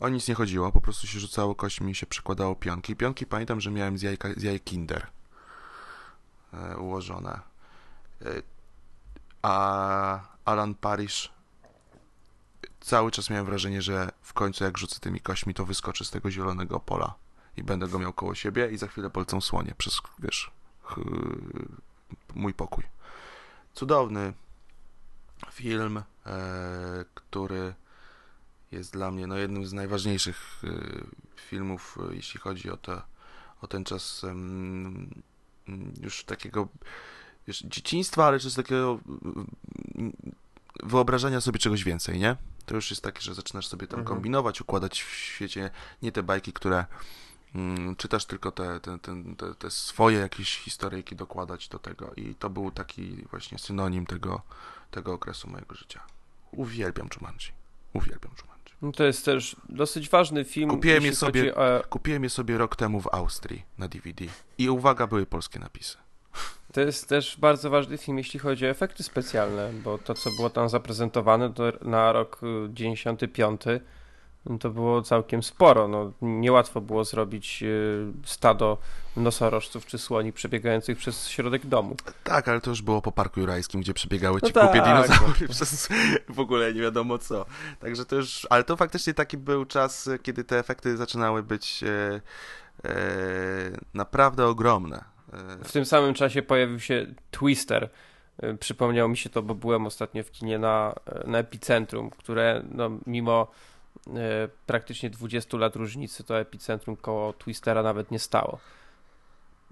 o 0.00 0.08
nic 0.08 0.28
nie 0.28 0.34
chodziło, 0.34 0.72
po 0.72 0.80
prostu 0.80 1.06
się 1.06 1.18
rzucało 1.18 1.54
kośćmi 1.54 1.92
i 1.92 1.94
się 1.94 2.06
przekładało 2.06 2.54
pionki. 2.54 2.96
Pionki 2.96 3.26
pamiętam, 3.26 3.60
że 3.60 3.70
miałem 3.70 3.98
z, 3.98 4.02
jajka, 4.02 4.28
z 4.36 4.42
jaj 4.42 4.60
Kinder 4.60 5.06
e, 6.52 6.76
ułożone. 6.76 7.40
E, 8.22 8.42
a 9.42 10.20
Alan 10.44 10.74
Parrish 10.74 11.32
cały 12.80 13.10
czas 13.10 13.30
miałem 13.30 13.46
wrażenie, 13.46 13.82
że 13.82 14.10
w 14.22 14.32
końcu 14.32 14.64
jak 14.64 14.78
rzucę 14.78 15.00
tymi 15.00 15.20
kośćmi, 15.20 15.54
to 15.54 15.66
wyskoczy 15.66 16.04
z 16.04 16.10
tego 16.10 16.30
zielonego 16.30 16.80
pola 16.80 17.14
i 17.56 17.62
będę 17.62 17.88
go 17.88 17.98
miał 17.98 18.12
koło 18.12 18.34
siebie 18.34 18.70
i 18.70 18.78
za 18.78 18.86
chwilę 18.86 19.10
polecą 19.10 19.40
słonie 19.40 19.74
przez, 19.78 20.00
wiesz, 20.18 20.50
mój 22.34 22.54
pokój. 22.54 22.84
Cudowny 23.74 24.32
film, 25.52 26.02
e, 26.26 27.04
który 27.14 27.74
jest 28.72 28.92
dla 28.92 29.10
mnie 29.10 29.26
no, 29.26 29.36
jednym 29.36 29.66
z 29.66 29.72
najważniejszych 29.72 30.62
e, 30.64 30.70
filmów, 31.36 31.98
e, 32.10 32.14
jeśli 32.14 32.40
chodzi 32.40 32.70
o, 32.70 32.76
te, 32.76 33.02
o 33.62 33.66
ten 33.66 33.84
czas 33.84 34.22
już 36.02 36.24
takiego 36.24 36.68
wiesz, 37.46 37.62
dzieciństwa, 37.62 38.26
ale 38.26 38.40
też 38.40 38.54
takiego 38.54 39.00
wyobrażenia 40.82 41.40
sobie 41.40 41.58
czegoś 41.58 41.84
więcej, 41.84 42.18
nie? 42.18 42.36
To 42.66 42.74
już 42.74 42.90
jest 42.90 43.02
takie, 43.02 43.20
że 43.20 43.34
zaczynasz 43.34 43.66
sobie 43.66 43.86
tam 43.86 44.00
Mhm. 44.00 44.16
kombinować, 44.16 44.60
układać 44.60 45.02
w 45.02 45.14
świecie 45.14 45.70
nie 46.02 46.12
te 46.12 46.22
bajki, 46.22 46.52
które 46.52 46.84
mm, 47.54 47.96
czytasz, 47.96 48.24
tylko 48.24 48.52
te, 48.52 48.80
te, 48.80 48.98
te, 48.98 49.22
te, 49.36 49.54
te 49.54 49.70
swoje 49.70 50.18
jakieś 50.18 50.58
historyjki 50.58 51.16
dokładać 51.16 51.68
do 51.68 51.78
tego. 51.78 52.12
I 52.16 52.34
to 52.34 52.50
był 52.50 52.70
taki 52.70 53.24
właśnie 53.30 53.58
synonim 53.58 54.06
tego, 54.06 54.42
tego 54.90 55.12
okresu 55.12 55.50
mojego 55.50 55.74
życia. 55.74 56.00
Uwielbiam 56.52 57.08
Jumanji. 57.16 57.46
Uwielbiam 57.92 58.32
Jumanji. 58.42 58.56
No 58.82 58.92
to 58.92 59.04
jest 59.04 59.24
też 59.24 59.56
dosyć 59.68 60.08
ważny 60.08 60.44
film. 60.44 60.70
Kupiłem 60.70 61.04
je 61.04 61.14
sobie- 61.14 61.54
O, 61.54 61.82
Kupiłem 61.88 62.24
je 62.24 62.30
sobie 62.30 62.58
rok 62.58 62.76
temu 62.76 63.00
w 63.00 63.08
Austrii 63.14 63.62
na 63.78 63.88
DVD. 63.88 64.24
I 64.58 64.70
uwaga, 64.70 65.06
były 65.06 65.26
polskie 65.26 65.58
napisy. 65.58 65.96
to 66.72 66.80
jest 66.80 67.08
też 67.08 67.36
bardzo 67.40 67.70
ważny 67.70 67.98
film, 67.98 68.18
jeśli 68.18 68.40
chodzi 68.40 68.66
o 68.66 68.68
efekty 68.68 69.02
specjalne, 69.02 69.72
bo 69.72 69.98
to, 69.98 70.14
co 70.14 70.30
było 70.30 70.50
tam 70.50 70.68
zaprezentowane 70.68 71.52
to 71.54 71.64
na 71.82 72.12
rok 72.12 72.40
y, 72.42 72.68
95, 72.70 73.60
no 74.46 74.58
to 74.58 74.70
było 74.70 75.02
całkiem 75.02 75.42
sporo. 75.42 75.88
No, 75.88 76.12
niełatwo 76.22 76.80
było 76.80 77.04
zrobić 77.04 77.62
y, 77.62 78.06
stado 78.24 78.78
nosorożców 79.16 79.86
czy 79.86 79.98
słoni 79.98 80.32
przebiegających 80.32 80.98
przez 80.98 81.28
środek 81.28 81.66
domu. 81.66 81.96
Tak, 82.24 82.48
ale 82.48 82.60
to 82.60 82.70
już 82.70 82.82
było 82.82 83.02
po 83.02 83.12
Parku 83.12 83.40
Jurajskim, 83.40 83.80
gdzie 83.80 83.94
przebiegały 83.94 84.40
ci 84.40 84.52
No 84.54 84.60
tak. 84.60 84.72
dinozaury 84.84 85.48
przez 85.54 85.88
w 86.28 86.40
ogóle 86.40 86.74
nie 86.74 86.80
wiadomo 86.80 87.18
co. 87.18 87.46
Także 87.80 88.04
to 88.04 88.16
już, 88.16 88.46
ale 88.50 88.64
to 88.64 88.76
faktycznie 88.76 89.14
taki 89.14 89.36
był 89.38 89.64
czas, 89.64 90.08
kiedy 90.22 90.44
te 90.44 90.58
efekty 90.58 90.96
zaczynały 90.96 91.42
być 91.42 91.84
e, 91.84 92.20
e, 92.84 92.90
naprawdę 93.94 94.46
ogromne. 94.46 95.04
E, 95.32 95.64
W 95.64 95.72
tym 95.72 95.84
samym 95.84 96.14
czasie 96.14 96.42
pojawił 96.42 96.80
się 96.80 97.06
Twister. 97.30 97.88
Y, 98.44 98.56
Przypomniało 98.60 99.08
mi 99.08 99.16
się 99.16 99.30
to, 99.30 99.42
bo 99.42 99.54
byłem 99.54 99.86
ostatnio 99.86 100.24
w 100.24 100.30
kinie 100.30 100.58
na, 100.58 100.94
na 101.26 101.38
Epicentrum, 101.38 102.10
które 102.10 102.62
no, 102.72 102.90
mimo 103.06 103.50
praktycznie 104.66 105.10
20 105.10 105.56
lat 105.56 105.76
różnicy 105.76 106.24
to 106.24 106.38
Epicentrum 106.40 106.96
koło 106.96 107.32
Twistera 107.32 107.82
nawet 107.82 108.10
nie 108.10 108.18
stało. 108.18 108.58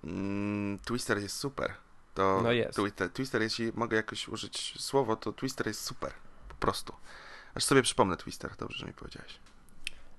mm, 0.04 0.78
Twister 0.78 1.18
jest 1.18 1.36
super. 1.36 1.74
To 2.14 2.40
No 2.42 2.52
jest. 2.52 2.76
Twister, 2.78 3.10
Twister, 3.10 3.42
jeśli 3.42 3.72
mogę 3.74 3.96
jakoś 3.96 4.28
użyć 4.28 4.80
słowo, 4.82 5.16
to 5.16 5.32
Twister 5.32 5.66
jest 5.66 5.80
super. 5.84 6.12
Po 6.48 6.54
prostu. 6.54 6.92
Aż 7.54 7.64
sobie 7.64 7.82
przypomnę 7.82 8.16
Twister, 8.16 8.50
dobrze, 8.58 8.78
że 8.78 8.86
mi 8.86 8.92
powiedziałeś. 8.92 9.38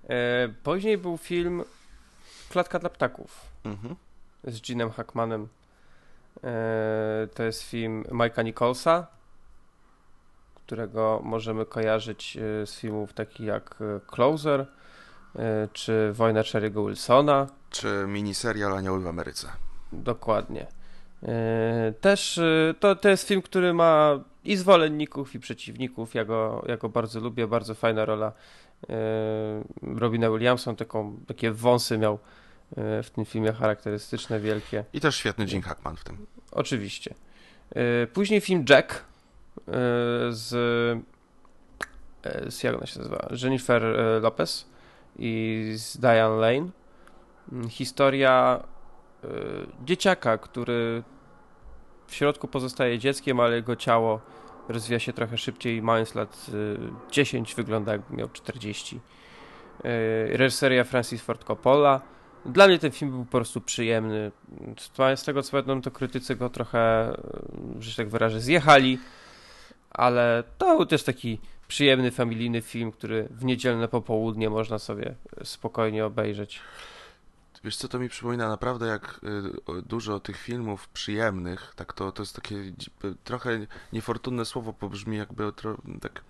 E, 0.10 0.49
Później 0.64 0.98
był 0.98 1.18
film 1.18 1.64
Klatka 2.49 2.80
dla 2.80 2.90
ptaków 2.90 3.41
Mhm. 3.64 3.95
z 4.44 4.61
Ginem 4.61 4.91
Hackmanem. 4.91 5.48
E, 6.44 7.27
To 7.36 7.44
jest 7.44 7.61
film 7.64 8.03
Mike'a 8.03 8.44
Nicholsa, 8.44 9.07
którego 10.66 11.22
możemy 11.24 11.66
kojarzyć 11.66 12.38
e, 12.38 12.68
z 12.68 12.80
filmów 12.80 13.14
takich 13.14 13.48
jak 13.48 13.76
e, 13.82 14.00
Closer 14.16 14.66
e, 15.36 15.68
czy 15.74 16.14
Wojna 16.14 16.42
Cherry'ego 16.42 16.88
Wilsona. 16.88 17.48
Czy 17.70 18.06
miniserial 18.08 18.78
Anioły 18.78 19.02
w 19.02 19.08
Ameryce. 19.08 19.48
Dokładnie. 19.92 20.68
Też 22.02 22.40
to, 22.80 22.96
to 22.96 23.10
jest 23.10 23.28
film, 23.28 23.42
który 23.42 23.74
ma 23.74 24.20
i 24.44 24.56
zwolenników, 24.56 25.36
i 25.36 25.40
przeciwników. 25.40 26.16
Ja 26.16 26.26
go, 26.26 26.66
ja 26.68 26.78
go 26.78 26.90
bardzo 26.90 27.20
lubię, 27.20 27.48
bardzo 27.48 27.76
fajna 27.76 28.06
rola 28.06 28.32
Robina 29.82 30.30
Williamson, 30.30 30.76
taką, 30.76 31.18
takie 31.28 31.52
wąsy 31.52 31.98
miał 31.98 32.20
w 32.78 33.08
tym 33.16 33.26
filmie 33.26 33.54
charakterystyczne, 33.54 34.40
wielkie. 34.40 34.86
I 34.94 35.02
też 35.02 35.16
świetny 35.16 35.46
Gene 35.46 35.62
Hackman 35.62 35.96
w 35.96 36.04
tym. 36.04 36.26
Oczywiście. 36.52 37.14
Później 38.14 38.42
film 38.42 38.66
Jack 38.70 39.04
z, 40.30 40.53
e, 42.23 42.52
z 42.52 42.64
jak 42.64 42.76
ona 42.76 42.86
się 42.86 42.99
nazywa? 42.99 43.27
Jennifer 43.44 43.84
e, 43.86 44.19
Lopez 44.19 44.69
i 45.19 45.72
z 45.76 45.98
Diane 45.98 46.36
Lane. 46.36 46.69
Mm, 47.52 47.69
Historia 47.69 48.64
e, 49.23 49.27
dzieciaka, 49.86 50.38
który 50.38 51.03
w 52.07 52.15
środku 52.15 52.48
pozostaje 52.48 52.99
dzieckiem, 52.99 53.40
ale 53.40 53.56
jego 53.56 53.76
ciało 53.76 54.22
rozwija 54.69 54.99
się 54.99 55.14
trochę 55.14 55.38
szybciej, 55.38 55.82
mając 55.82 56.15
lat 56.15 56.45
e, 57.07 57.11
10, 57.11 57.56
wygląda 57.56 57.91
jakby 57.91 58.15
miał 58.15 58.30
40. 58.30 58.99
E, 59.84 60.38
Reżyseria 60.38 60.84
Francis 60.84 61.22
Ford 61.22 61.44
Coppola. 61.44 62.02
Dla 62.45 62.68
mnie 62.68 62.80
ten 62.80 62.91
film 62.91 63.11
był 63.11 63.26
po 63.26 63.32
prostu 63.32 63.61
przyjemny. 63.61 64.32
Z 65.15 65.23
tego 65.23 65.44
co 65.44 65.52
pamiętam, 65.52 65.82
to 65.82 65.91
krytycy 65.91 66.36
go 66.36 66.49
trochę, 66.49 66.80
e, 66.80 67.15
że 67.80 67.91
się 67.91 67.98
tak 67.98 68.10
wyrażę, 68.10 68.41
zjechali, 68.41 68.99
ale 69.98 70.44
to 70.58 70.86
też 70.86 71.04
taki 71.04 71.40
przyjemny, 71.68 72.12
familijny 72.12 72.62
film, 72.62 72.92
który 72.92 73.28
w 73.32 73.46
niedzielne 73.46 73.88
popołudnie 73.88 74.50
można 74.50 74.80
sobie 74.80 75.16
spokojnie 75.44 76.06
obejrzeć. 76.06 76.62
Wiesz 77.64 77.78
co, 77.78 77.88
to 77.88 78.00
mi 78.00 78.10
przypomina 78.10 78.50
naprawdę 78.50 78.88
jak 78.88 79.20
y, 79.78 79.82
dużo 79.82 80.20
tych 80.20 80.38
filmów 80.38 80.88
przyjemnych, 80.88 81.74
tak 81.76 81.94
to, 81.94 82.12
to 82.12 82.24
jest 82.24 82.36
takie 82.36 82.56
y, 82.56 82.74
trochę 83.24 83.68
niefortunne 83.94 84.46
słowo, 84.46 84.74
bo 84.82 84.90
brzmi 84.90 85.18
jakby 85.18 85.52
tro, 85.54 85.78
tak, 86.02 86.22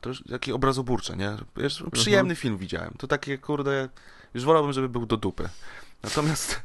to 0.00 0.08
już 0.08 0.22
takie 0.30 0.54
obrazoburcze, 0.54 1.16
nie? 1.16 1.36
Wiesz, 1.56 1.84
przyjemny 1.92 2.36
film 2.36 2.58
widziałem, 2.58 2.94
to 2.98 3.06
takie 3.06 3.38
kurde, 3.38 3.88
już 4.34 4.44
wolałbym, 4.44 4.72
żeby 4.72 4.88
był 4.88 5.06
do 5.06 5.16
dupy. 5.16 5.48
Natomiast 6.02 6.60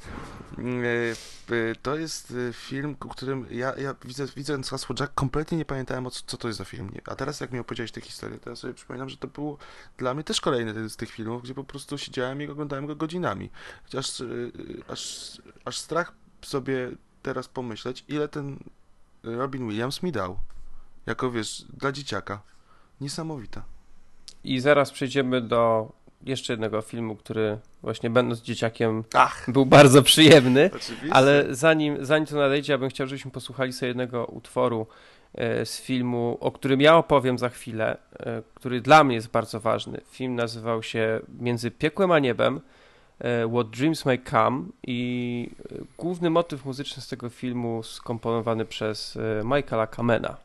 y, 0.59 1.15
y, 1.51 1.75
to 1.81 1.95
jest 1.95 2.31
y, 2.31 2.53
film, 2.53 2.95
o 2.99 3.07
którym 3.07 3.45
ja, 3.51 3.75
ja 3.75 3.95
widzę, 4.05 4.25
widząc 4.35 4.69
hasło 4.69 4.95
Jack, 4.99 5.13
kompletnie 5.13 5.57
nie 5.57 5.65
pamiętałem, 5.65 6.07
o 6.07 6.11
co, 6.11 6.23
co 6.25 6.37
to 6.37 6.47
jest 6.47 6.57
za 6.57 6.65
film. 6.65 6.91
A 7.05 7.15
teraz 7.15 7.39
jak 7.39 7.51
mi 7.51 7.59
opowiedziałeś 7.59 7.91
tę 7.91 8.01
historię, 8.01 8.39
to 8.39 8.49
ja 8.49 8.55
sobie 8.55 8.73
przypominam, 8.73 9.09
że 9.09 9.17
to 9.17 9.27
był 9.27 9.57
dla 9.97 10.13
mnie 10.13 10.23
też 10.23 10.41
kolejny 10.41 10.89
z 10.89 10.95
tych 10.95 11.09
filmów, 11.09 11.43
gdzie 11.43 11.53
po 11.53 11.63
prostu 11.63 11.97
siedziałem 11.97 12.41
i 12.41 12.47
oglądałem 12.47 12.85
go 12.85 12.95
godzinami. 12.95 13.49
Chociaż 13.83 14.23
aż, 14.87 15.31
aż 15.65 15.77
strach 15.79 16.13
sobie 16.41 16.91
teraz 17.23 17.47
pomyśleć, 17.47 18.05
ile 18.07 18.27
ten 18.27 18.59
Robin 19.23 19.67
Williams 19.67 20.03
mi 20.03 20.11
dał. 20.11 20.39
Jako 21.05 21.31
wiesz, 21.31 21.65
dla 21.77 21.91
dzieciaka. 21.91 22.41
Niesamowita. 23.01 23.63
I 24.43 24.59
zaraz 24.59 24.91
przejdziemy 24.91 25.41
do 25.41 25.91
jeszcze 26.25 26.53
jednego 26.53 26.81
filmu, 26.81 27.15
który 27.15 27.57
właśnie 27.83 28.09
będąc 28.09 28.41
dzieciakiem 28.41 29.03
Ach, 29.13 29.45
był 29.51 29.65
bardzo 29.65 30.03
przyjemny. 30.03 30.69
oczywiście. 30.75 31.13
Ale 31.13 31.45
zanim, 31.49 32.05
zanim 32.05 32.25
to 32.25 32.35
nadejdzie, 32.35 32.73
ja 32.73 32.77
bym 32.77 32.89
chciał, 32.89 33.07
żebyśmy 33.07 33.31
posłuchali 33.31 33.73
sobie 33.73 33.87
jednego 33.87 34.25
utworu 34.25 34.87
e, 35.35 35.65
z 35.65 35.81
filmu, 35.81 36.37
o 36.39 36.51
którym 36.51 36.81
ja 36.81 36.95
opowiem 36.97 37.37
za 37.37 37.49
chwilę, 37.49 37.97
e, 38.19 38.41
który 38.55 38.81
dla 38.81 39.03
mnie 39.03 39.15
jest 39.15 39.27
bardzo 39.31 39.59
ważny. 39.59 40.01
Film 40.11 40.35
nazywał 40.35 40.83
się 40.83 41.19
Między 41.39 41.71
piekłem 41.71 42.11
a 42.11 42.19
niebem. 42.19 42.61
e, 43.19 43.47
What 43.53 43.69
Dreams 43.69 44.05
May 44.05 44.19
Come 44.23 44.63
i 44.87 45.49
główny 45.97 46.29
motyw 46.29 46.65
muzyczny 46.65 47.01
z 47.01 47.07
tego 47.07 47.29
filmu 47.29 47.83
skomponowany 47.83 48.65
przez 48.65 49.17
Michaela 49.43 49.87
Kamena. 49.87 50.37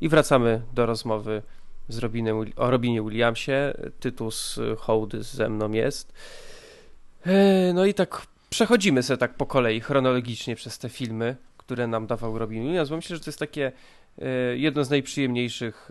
I 0.00 0.08
wracamy 0.08 0.62
do 0.74 0.86
rozmowy 0.86 1.42
z 1.88 1.98
Robinem, 1.98 2.36
o 2.56 2.70
Robinie 2.70 3.02
Williamsie. 3.02 3.74
Tytuł 4.00 4.30
z 4.30 4.58
hołdy 4.78 5.22
ze 5.22 5.48
mną 5.48 5.72
jest. 5.72 6.12
E, 7.26 7.72
No 7.74 7.86
i 7.86 7.94
tak 7.94 8.26
przechodzimy 8.50 9.02
sobie 9.02 9.18
tak 9.18 9.34
po 9.34 9.46
kolei, 9.46 9.80
chronologicznie 9.80 10.56
przez 10.56 10.78
te 10.78 10.88
filmy, 10.88 11.36
które 11.56 11.86
nam 11.86 12.06
dawał 12.06 12.38
Robin 12.38 12.62
Williams, 12.62 12.88
bo 12.88 12.96
myślę, 12.96 13.16
że 13.16 13.22
to 13.22 13.28
jest 13.28 13.38
takie 13.38 13.72
e, 14.18 14.56
jedno 14.56 14.84
z 14.84 14.90
najprzyjemniejszych 14.90 15.88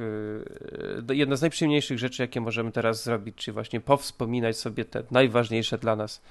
e, 1.09 1.15
jedno 1.15 1.37
z 1.37 1.41
najprzyjemniejszych 1.41 1.99
rzeczy, 1.99 2.21
jakie 2.21 2.41
możemy 2.41 2.71
teraz 2.71 3.03
zrobić, 3.03 3.35
czyli 3.35 3.53
właśnie 3.53 3.81
powspominać 3.81 4.57
sobie 4.57 4.85
te 4.85 5.03
najważniejsze 5.11 5.77
dla 5.77 5.95
nas 5.95 6.21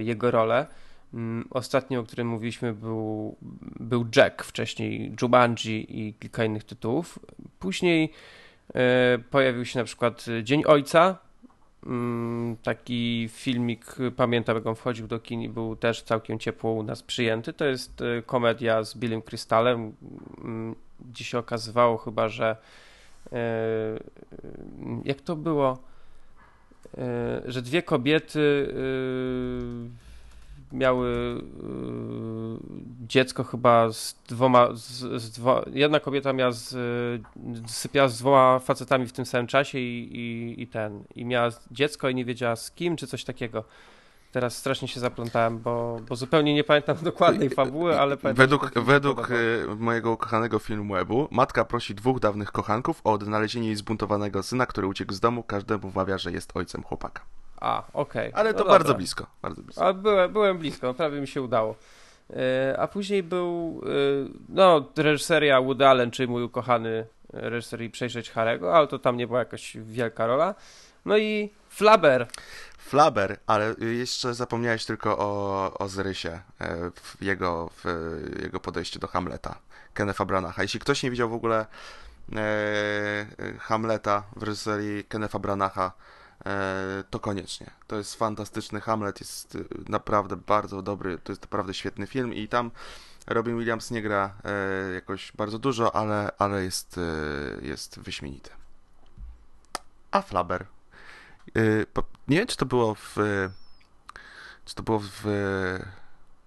jego 0.00 0.30
role. 0.30 0.66
Mm, 1.14 1.48
Ostatnio, 1.50 2.00
o 2.00 2.02
którym 2.02 2.28
mówiliśmy, 2.28 2.74
był, 2.74 3.36
był 3.80 4.06
Jack, 4.16 4.44
wcześniej 4.44 5.14
Jumanji 5.22 6.00
i 6.00 6.14
kilka 6.14 6.44
innych 6.44 6.64
tytułów. 6.64 7.18
Później 7.58 8.12
e, 8.74 9.18
pojawił 9.30 9.64
się 9.64 9.78
na 9.78 9.84
przykład 9.84 10.26
Dzień 10.42 10.62
Ojca 10.66 11.18
mm, 11.86 12.56
taki 12.62 13.28
filmik, 13.32 13.96
pamiętam 14.16 14.56
jak 14.56 14.66
on 14.66 14.74
wchodził 14.74 15.06
do 15.06 15.18
kin 15.18 15.52
był 15.52 15.76
też 15.76 16.02
całkiem 16.02 16.38
ciepło 16.38 16.72
u 16.72 16.82
nas 16.82 17.02
przyjęty. 17.02 17.52
To 17.52 17.64
jest 17.64 18.00
y, 18.00 18.22
komedia 18.26 18.84
z 18.84 18.96
Billem 18.96 19.22
Crystalem, 19.22 19.92
mm, 20.38 20.74
gdzie 21.10 21.24
się 21.24 21.38
okazywało 21.38 21.96
chyba, 21.96 22.28
że 22.28 22.56
y, 23.26 23.30
jak 25.04 25.20
to 25.20 25.36
było, 25.36 25.78
że 27.46 27.62
dwie 27.62 27.82
kobiety 27.82 28.74
miały 30.72 31.08
yy, 31.08 32.58
dziecko 33.06 33.44
chyba 33.44 33.92
z 33.92 34.16
dwoma, 34.28 34.68
z, 34.72 35.22
z 35.22 35.30
dwo, 35.30 35.64
jedna 35.72 36.00
kobieta 36.00 36.32
miała 36.32 36.52
z, 36.52 36.76
sypiała 37.66 38.08
z 38.08 38.18
dwoma 38.18 38.58
facetami 38.58 39.06
w 39.06 39.12
tym 39.12 39.26
samym 39.26 39.46
czasie 39.46 39.78
i, 39.78 40.16
i, 40.16 40.62
i, 40.62 40.66
ten, 40.66 41.04
i 41.14 41.24
miała 41.24 41.48
dziecko 41.70 42.08
i 42.08 42.14
nie 42.14 42.24
wiedziała 42.24 42.56
z 42.56 42.70
kim, 42.70 42.96
czy 42.96 43.06
coś 43.06 43.24
takiego. 43.24 43.64
Teraz 44.32 44.56
strasznie 44.56 44.88
się 44.88 45.00
zaplątałem, 45.00 45.58
bo, 45.58 46.00
bo 46.08 46.16
zupełnie 46.16 46.54
nie 46.54 46.64
pamiętam 46.64 46.96
dokładnej 47.02 47.50
fabuły, 47.50 48.00
ale 48.00 48.16
pamiętam. 48.16 48.46
Według, 48.46 48.78
według 48.78 49.30
y, 49.30 49.66
mojego 49.78 50.12
ukochanego 50.12 50.58
filmu 50.58 50.94
webu, 50.94 51.28
matka 51.30 51.64
prosi 51.64 51.94
dwóch 51.94 52.20
dawnych 52.20 52.52
kochanków 52.52 53.00
o 53.04 53.12
odnalezienie 53.12 53.66
jej 53.66 53.76
zbuntowanego 53.76 54.42
syna, 54.42 54.66
który 54.66 54.86
uciekł 54.86 55.12
z 55.12 55.20
domu. 55.20 55.42
Każdemu 55.42 55.90
wmawia, 55.90 56.18
że 56.18 56.32
jest 56.32 56.56
ojcem 56.56 56.82
chłopaka. 56.82 57.22
A, 57.60 57.82
okej. 57.92 58.28
Okay. 58.28 58.40
Ale 58.40 58.54
to 58.54 58.64
no 58.64 58.70
bardzo 58.70 58.94
blisko, 58.94 59.26
bardzo 59.42 59.62
blisko. 59.62 59.86
A 59.86 59.92
byłem, 59.92 60.32
byłem 60.32 60.58
blisko, 60.58 60.94
prawie 60.94 61.20
mi 61.20 61.28
się 61.28 61.42
udało. 61.42 61.74
E, 62.30 62.76
a 62.78 62.88
później 62.88 63.22
był, 63.22 63.80
e, 63.84 63.88
no, 64.48 64.88
reżyseria 64.96 65.60
Woody 65.60 65.86
Allen, 65.86 66.10
czyli 66.10 66.28
mój 66.28 66.42
ukochany 66.42 67.06
reżyser 67.32 67.90
Przejrzeć 67.90 68.30
Harego, 68.30 68.76
ale 68.76 68.86
to 68.86 68.98
tam 68.98 69.16
nie 69.16 69.26
była 69.26 69.38
jakaś 69.38 69.76
wielka 69.76 70.26
rola. 70.26 70.54
No 71.04 71.16
i 71.16 71.50
Flaber. 71.68 72.26
Flaber, 72.78 73.38
ale 73.46 73.74
jeszcze 73.80 74.34
zapomniałeś 74.34 74.84
tylko 74.84 75.18
o, 75.18 75.78
o 75.78 75.88
Zrysie, 75.88 76.40
e, 76.60 76.90
w 76.94 77.22
jego, 77.22 77.70
w 77.76 77.84
jego 78.42 78.60
podejściu 78.60 78.98
do 78.98 79.06
Hamleta, 79.06 79.58
Kennetha 79.94 80.24
Branacha. 80.24 80.62
Jeśli 80.62 80.80
ktoś 80.80 81.02
nie 81.02 81.10
widział 81.10 81.28
w 81.28 81.32
ogóle 81.32 81.66
e, 82.36 83.26
Hamleta 83.58 84.22
w 84.36 84.42
reżyserii 84.42 85.04
Kennetha 85.04 85.38
Branacha, 85.38 85.92
to 87.10 87.20
koniecznie. 87.20 87.70
To 87.86 87.96
jest 87.96 88.14
fantastyczny 88.14 88.80
Hamlet, 88.80 89.20
jest 89.20 89.54
y, 89.54 89.64
naprawdę 89.88 90.36
bardzo 90.36 90.82
dobry, 90.82 91.18
to 91.18 91.32
jest 91.32 91.42
naprawdę 91.42 91.74
świetny 91.74 92.06
film 92.06 92.34
i 92.34 92.48
tam 92.48 92.70
Robin 93.26 93.58
Williams 93.58 93.90
nie 93.90 94.02
gra 94.02 94.34
e, 94.44 94.92
jakoś 94.94 95.32
bardzo 95.32 95.58
dużo, 95.58 95.96
ale, 95.96 96.30
ale 96.38 96.64
jest, 96.64 96.98
e, 96.98 97.66
jest 97.66 98.00
wyśmienity. 98.00 98.50
A 100.10 100.22
Flaber. 100.22 100.66
Nie 102.28 102.38
wiem, 102.38 102.46
czy 102.46 102.56
to 102.56 102.66
było 102.66 102.94
w. 102.94 103.16
Czy 104.64 104.74
to 104.74 104.82
było 104.82 104.98
w. 104.98 105.22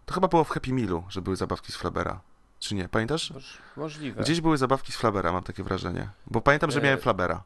To 0.06 0.14
chyba 0.14 0.28
było 0.28 0.44
w 0.44 0.50
Happy 0.50 0.74
Mealu, 0.74 1.04
że 1.10 1.22
były 1.22 1.36
zabawki 1.36 1.72
z 1.72 1.76
Flabera. 1.76 2.22
Czy 2.60 2.76
nie? 2.76 2.90
Pamiętasz? 2.90 3.34
Możliwe. 3.78 4.22
Gdzieś 4.24 4.42
były 4.42 4.58
zabawki 4.58 4.92
z 4.92 4.96
Flabera, 4.96 5.32
mam 5.32 5.44
takie 5.44 5.64
wrażenie. 5.64 6.10
Bo 6.28 6.42
pamiętam, 6.42 6.72
że 6.72 6.82
miałem 6.82 7.00
Flabera. 7.00 7.44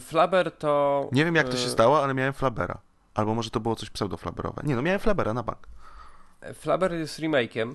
Flaber 0.00 0.52
to... 0.52 1.08
Nie 1.12 1.24
wiem 1.24 1.34
jak 1.34 1.48
to 1.48 1.56
się 1.56 1.66
e, 1.66 1.70
stało, 1.70 2.04
ale 2.04 2.14
miałem 2.14 2.32
Flabera. 2.32 2.78
Albo 3.14 3.34
może 3.34 3.50
to 3.50 3.60
było 3.60 3.76
coś 3.76 3.90
pseudo-flaberowe. 3.90 4.64
Nie 4.64 4.76
no, 4.76 4.82
miałem 4.82 5.00
Flabera 5.00 5.34
na 5.34 5.42
bank. 5.42 5.68
Flaber 6.54 6.92
jest 6.92 7.20
remake'iem 7.20 7.74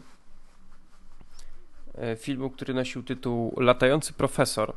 e, 1.95 2.15
filmu, 2.15 2.49
który 2.49 2.73
nosił 2.73 3.03
tytuł 3.03 3.53
Latający 3.57 4.13
Profesor. 4.13 4.73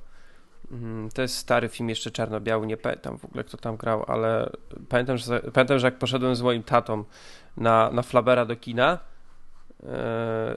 Mm, 0.70 1.10
to 1.10 1.22
jest 1.22 1.36
stary 1.36 1.68
film, 1.68 1.88
jeszcze 1.88 2.10
czarno-biały, 2.10 2.66
nie 2.66 2.76
pamiętam 2.76 3.18
w 3.18 3.24
ogóle 3.24 3.44
kto 3.44 3.56
tam 3.56 3.76
grał, 3.76 4.04
ale 4.08 4.50
pamiętam, 4.88 5.16
że, 5.16 5.40
pamiętam, 5.40 5.78
że 5.78 5.86
jak 5.86 5.98
poszedłem 5.98 6.36
z 6.36 6.42
moim 6.42 6.62
tatą 6.62 7.04
na, 7.56 7.90
na 7.90 8.02
Flabera 8.02 8.44
do 8.44 8.56
kina, 8.56 8.98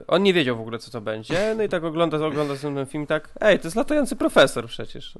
on 0.06 0.22
nie 0.22 0.34
wiedział 0.34 0.56
w 0.56 0.60
ogóle, 0.60 0.78
co 0.78 0.90
to 0.90 1.00
będzie. 1.00 1.54
No 1.56 1.62
i 1.62 1.68
tak 1.68 1.84
ogląda, 1.84 2.26
ogląda 2.26 2.56
ten 2.56 2.86
film 2.86 3.06
tak, 3.06 3.32
ej, 3.40 3.58
to 3.58 3.66
jest 3.66 3.76
latający 3.76 4.16
profesor 4.16 4.66
przecież. 4.66 5.14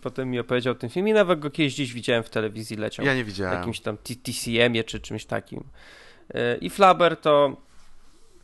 Potem 0.00 0.30
mi 0.30 0.38
opowiedział 0.38 0.74
ten 0.74 0.90
film 0.90 1.08
i 1.08 1.12
nawet 1.12 1.38
go 1.38 1.50
kiedyś 1.50 1.74
gdzieś 1.74 1.92
widziałem 1.92 2.22
w 2.22 2.30
telewizji, 2.30 2.76
leciał. 2.76 3.06
Ja 3.06 3.14
nie 3.14 3.24
widziałem. 3.24 3.58
jakimś 3.58 3.80
tam 3.80 3.96
TCM-ie 3.96 4.84
czy 4.84 5.00
czymś 5.00 5.24
takim. 5.24 5.64
E, 6.34 6.56
I 6.56 6.70
Flaber 6.70 7.16
to 7.16 7.56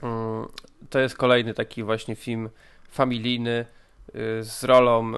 mm, 0.03 0.47
to 0.91 0.99
jest 0.99 1.17
kolejny 1.17 1.55
taki 1.55 1.83
właśnie 1.83 2.17
film 2.17 2.51
familijny 2.91 3.67
e, 4.15 4.43
z 4.43 4.65
rolą 4.65 5.13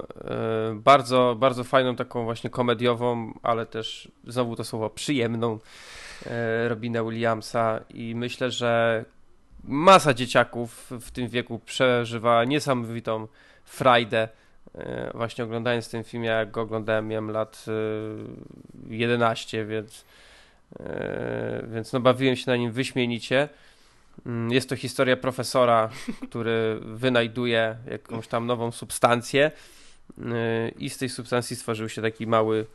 bardzo, 0.74 1.36
bardzo 1.38 1.64
fajną, 1.64 1.96
taką 1.96 2.24
właśnie 2.24 2.50
komediową, 2.50 3.38
ale 3.42 3.66
też 3.66 4.12
znowu 4.26 4.56
to 4.56 4.64
słowo 4.64 4.90
przyjemną 4.90 5.58
Robina 6.68 7.04
Williamsa 7.04 7.80
i 7.94 8.14
myślę, 8.14 8.50
że 8.50 9.04
masa 9.64 10.14
dzieciaków 10.14 10.90
w 11.00 11.10
tym 11.10 11.28
wieku 11.28 11.58
przeżywa 11.58 12.44
niesamowitą 12.44 13.28
frajdę. 13.64 14.28
E, 14.74 15.10
właśnie 15.14 15.44
oglądając 15.44 15.90
ten 15.90 16.04
film, 16.04 16.24
jak 16.24 16.50
go 16.50 16.60
oglądałem, 16.60 17.08
miałem 17.08 17.30
lat 17.30 17.66
11, 18.88 19.60
e, 19.60 19.64
więc, 19.64 20.04
e, 20.80 21.64
więc 21.72 21.92
no 21.92 22.00
bawiłem 22.00 22.36
się 22.36 22.50
na 22.50 22.56
nim 22.56 22.72
wyśmienicie. 22.72 23.48
Mm, 24.26 24.52
jest 24.52 24.68
to 24.68 24.76
historia 24.76 25.16
profesora, 25.16 25.90
który 26.28 26.80
wynajduje 26.80 27.76
jakąś 27.90 28.28
tam 28.28 28.46
nową 28.46 28.72
substancję 28.72 29.50
i 30.78 30.90
z 30.90 30.98
tej 30.98 31.08
substancji 31.08 31.56
stworzył 31.56 31.88
się 31.88 32.02
taki 32.02 32.26
mały 32.26 32.66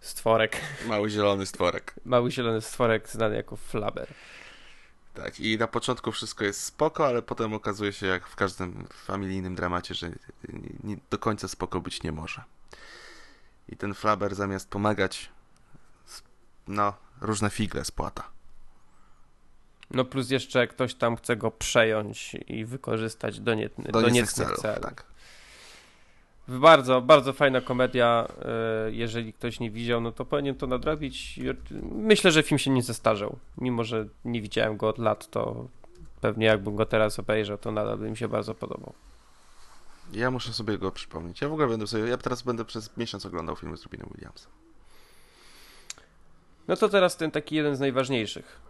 stworek. 0.00 0.56
Mały 0.86 1.10
zielony 1.10 1.46
stworek. 1.46 1.94
Mały 2.04 2.30
zielony 2.30 2.60
stworek 2.60 3.08
znany 3.08 3.36
jako 3.36 3.56
flaber. 3.56 4.08
Tak, 5.16 5.40
i 5.40 5.58
na 5.58 5.66
początku 5.66 6.12
wszystko 6.12 6.44
jest 6.44 6.64
spoko, 6.64 7.06
ale 7.06 7.22
potem 7.22 7.54
okazuje 7.54 7.92
się, 7.92 8.06
jak 8.06 8.26
w 8.26 8.36
każdym 8.36 8.86
familijnym 8.92 9.54
dramacie, 9.54 9.94
że 9.94 10.10
nie, 10.84 10.96
do 11.10 11.18
końca 11.18 11.48
spoko 11.48 11.80
być 11.80 12.02
nie 12.02 12.12
może. 12.12 12.42
I 13.68 13.76
ten 13.76 13.94
Flaber 13.94 14.34
zamiast 14.34 14.68
pomagać, 14.68 15.30
no, 16.68 16.94
różne 17.20 17.50
figle 17.50 17.84
spłata. 17.84 18.30
No 19.90 20.04
plus 20.04 20.30
jeszcze 20.30 20.66
ktoś 20.66 20.94
tam 20.94 21.16
chce 21.16 21.36
go 21.36 21.50
przejąć 21.50 22.36
i 22.46 22.64
wykorzystać 22.64 23.40
do, 23.40 23.54
nie, 23.54 23.70
do, 23.78 24.00
do 24.02 24.08
niecnych 24.08 24.46
celów. 24.46 24.62
celów. 24.62 24.84
Tak. 24.84 25.04
Bardzo, 26.48 27.00
bardzo 27.00 27.32
fajna 27.32 27.60
komedia. 27.60 28.28
E, 28.44 28.92
jeżeli 28.92 29.32
ktoś 29.32 29.60
nie 29.60 29.70
widział, 29.70 30.00
no 30.00 30.12
to 30.12 30.24
powinien 30.24 30.54
to 30.54 30.66
nadrobić. 30.66 31.40
Myślę, 31.92 32.32
że 32.32 32.42
film 32.42 32.58
się 32.58 32.70
nie 32.70 32.82
zestarzał. 32.82 33.38
Mimo, 33.58 33.84
że 33.84 34.06
nie 34.24 34.42
widziałem 34.42 34.76
go 34.76 34.88
od 34.88 34.98
lat, 34.98 35.30
to 35.30 35.68
pewnie 36.20 36.46
jakbym 36.46 36.76
go 36.76 36.86
teraz 36.86 37.18
obejrzał, 37.18 37.58
to 37.58 37.72
nadal 37.72 37.98
by 37.98 38.10
mi 38.10 38.16
się 38.16 38.28
bardzo 38.28 38.54
podobał. 38.54 38.92
Ja 40.12 40.30
muszę 40.30 40.52
sobie 40.52 40.78
go 40.78 40.92
przypomnieć. 40.92 41.40
Ja 41.40 41.48
w 41.48 41.52
ogóle 41.52 41.68
będę 41.68 41.86
sobie, 41.86 42.08
ja 42.08 42.16
teraz 42.16 42.42
będę 42.42 42.64
przez 42.64 42.96
miesiąc 42.96 43.26
oglądał 43.26 43.56
filmy 43.56 43.76
z 43.76 43.84
Robinem 43.84 44.08
Williamsem. 44.14 44.52
No 46.68 46.76
to 46.76 46.88
teraz 46.88 47.16
ten 47.16 47.30
taki 47.30 47.56
jeden 47.56 47.76
z 47.76 47.80
najważniejszych. 47.80 48.60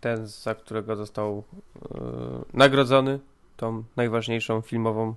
Ten, 0.00 0.26
za 0.26 0.54
którego 0.54 0.96
został 0.96 1.44
yy, 1.74 1.90
nagrodzony 2.52 3.20
tą 3.56 3.84
najważniejszą 3.96 4.60
filmową 4.60 5.14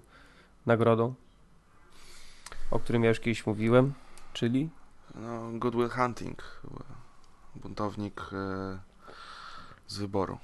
nagrodą, 0.66 1.14
o 2.72 2.80
którym 2.80 3.04
ja 3.04 3.10
już 3.10 3.20
kiedyś 3.20 3.46
mówiłem, 3.46 3.94
czyli? 4.34 4.70
No, 5.16 5.52
Good 5.54 5.76
Will 5.76 5.90
Hunting, 5.90 6.62
buntownik 7.56 8.22
e, 8.22 8.80
z 9.88 9.98
wyboru. 9.98 10.38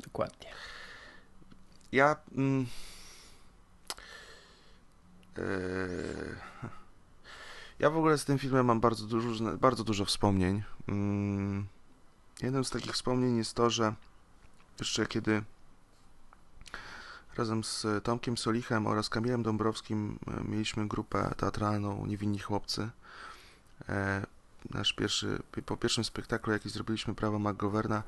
Dokładnie. 0.00 0.50
Ja... 1.92 2.16
Mm, 2.36 2.66
e, 5.38 5.42
ja 7.78 7.90
w 7.90 7.96
ogóle 7.96 8.18
z 8.18 8.24
tym 8.24 8.38
filmem 8.38 8.66
mam 8.66 8.80
bardzo 8.80 9.06
dużo, 9.06 9.56
bardzo 9.56 9.84
dużo 9.84 10.04
wspomnień. 10.04 10.62
Mm, 10.88 11.66
jednym 12.42 12.64
z 12.64 12.70
takich 12.70 12.92
wspomnień 12.92 13.36
jest 13.36 13.54
to, 13.54 13.70
że 13.70 13.94
jeszcze 14.80 15.06
kiedy 15.06 15.42
Razem 17.38 17.64
z 17.64 17.86
Tomkiem 18.02 18.36
Solichem 18.36 18.86
oraz 18.86 19.08
Kamilem 19.08 19.42
Dąbrowskim 19.42 20.18
e, 20.26 20.44
mieliśmy 20.44 20.88
grupę 20.88 21.34
teatralną 21.36 22.06
Niewinni 22.06 22.38
Chłopcy. 22.38 22.88
E, 23.88 24.26
nasz 24.70 24.92
pierwszy, 24.92 25.42
po 25.66 25.76
pierwszym 25.76 26.04
spektaklu, 26.04 26.52
jaki 26.52 26.70
zrobiliśmy 26.70 27.14
Prawo 27.14 27.38
McGoverna, 27.38 28.02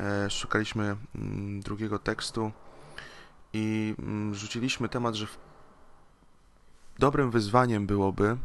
e, 0.00 0.30
szukaliśmy 0.30 0.96
mm, 1.14 1.60
drugiego 1.60 1.98
tekstu 1.98 2.52
i 3.52 3.94
mm, 3.98 4.34
rzuciliśmy 4.34 4.88
temat, 4.88 5.14
że 5.14 5.26
dobrym 6.98 7.30
wyzwaniem 7.30 7.86
byłoby 7.86 8.36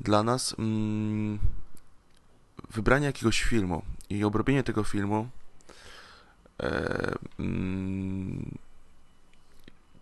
dla 0.00 0.22
nas 0.22 0.54
mm, 0.58 1.38
wybranie 2.70 3.06
jakiegoś 3.06 3.42
filmu 3.42 3.82
i 4.10 4.24
obrobienie 4.24 4.62
tego 4.62 4.84
filmu 4.84 5.28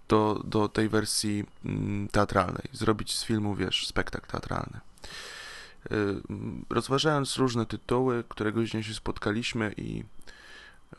do, 0.08 0.42
do 0.44 0.68
tej 0.68 0.88
wersji 0.88 1.44
mm, 1.64 2.08
teatralnej, 2.08 2.68
zrobić 2.72 3.16
z 3.16 3.24
filmu, 3.24 3.54
wiesz, 3.54 3.86
spektakl 3.86 4.26
teatralny. 4.26 4.80
rozważając 6.70 7.36
różne 7.36 7.66
tytuły, 7.66 8.24
któregoś 8.28 8.72
dnia 8.72 8.82
się 8.82 8.94
spotkaliśmy 8.94 9.74
i 9.76 10.04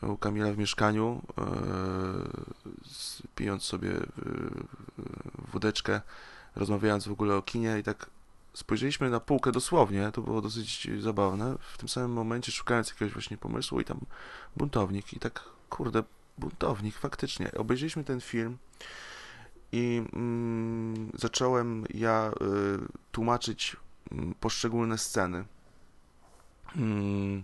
u 0.02 0.16
Kamila 0.16 0.52
w 0.52 0.58
mieszkaniu, 0.58 1.22
pijąc 3.36 3.62
sobie 3.62 3.92
wódeczkę, 5.52 6.00
rozmawiając 6.56 7.08
w 7.08 7.12
ogóle 7.12 7.36
o 7.36 7.42
kinie 7.42 7.78
i 7.78 7.82
tak 7.82 8.10
spojrzeliśmy 8.54 9.10
na 9.10 9.20
półkę 9.20 9.52
dosłownie, 9.52 10.10
to 10.12 10.22
było 10.22 10.42
dosyć 10.42 10.88
zabawne, 11.00 11.56
w 11.74 11.78
tym 11.78 11.88
samym 11.88 12.12
momencie 12.12 12.52
szukając 12.52 12.88
jakiegoś 12.88 13.12
właśnie 13.12 13.36
pomysłu 13.36 13.80
i 13.80 13.84
tam 13.84 14.00
buntownik 14.56 15.12
i 15.12 15.18
tak, 15.18 15.44
kurde, 15.70 16.02
buntownik, 16.38 16.96
faktycznie. 16.96 17.52
Obejrzeliśmy 17.52 18.04
ten 18.04 18.20
film 18.20 18.58
i 19.72 20.02
mm, 20.12 21.12
zacząłem 21.14 21.84
ja 21.94 22.30
y, 22.30 22.32
tłumaczyć 23.12 23.76
y, 24.12 24.16
poszczególne 24.40 24.98
sceny 24.98 25.44
y, 26.76 27.42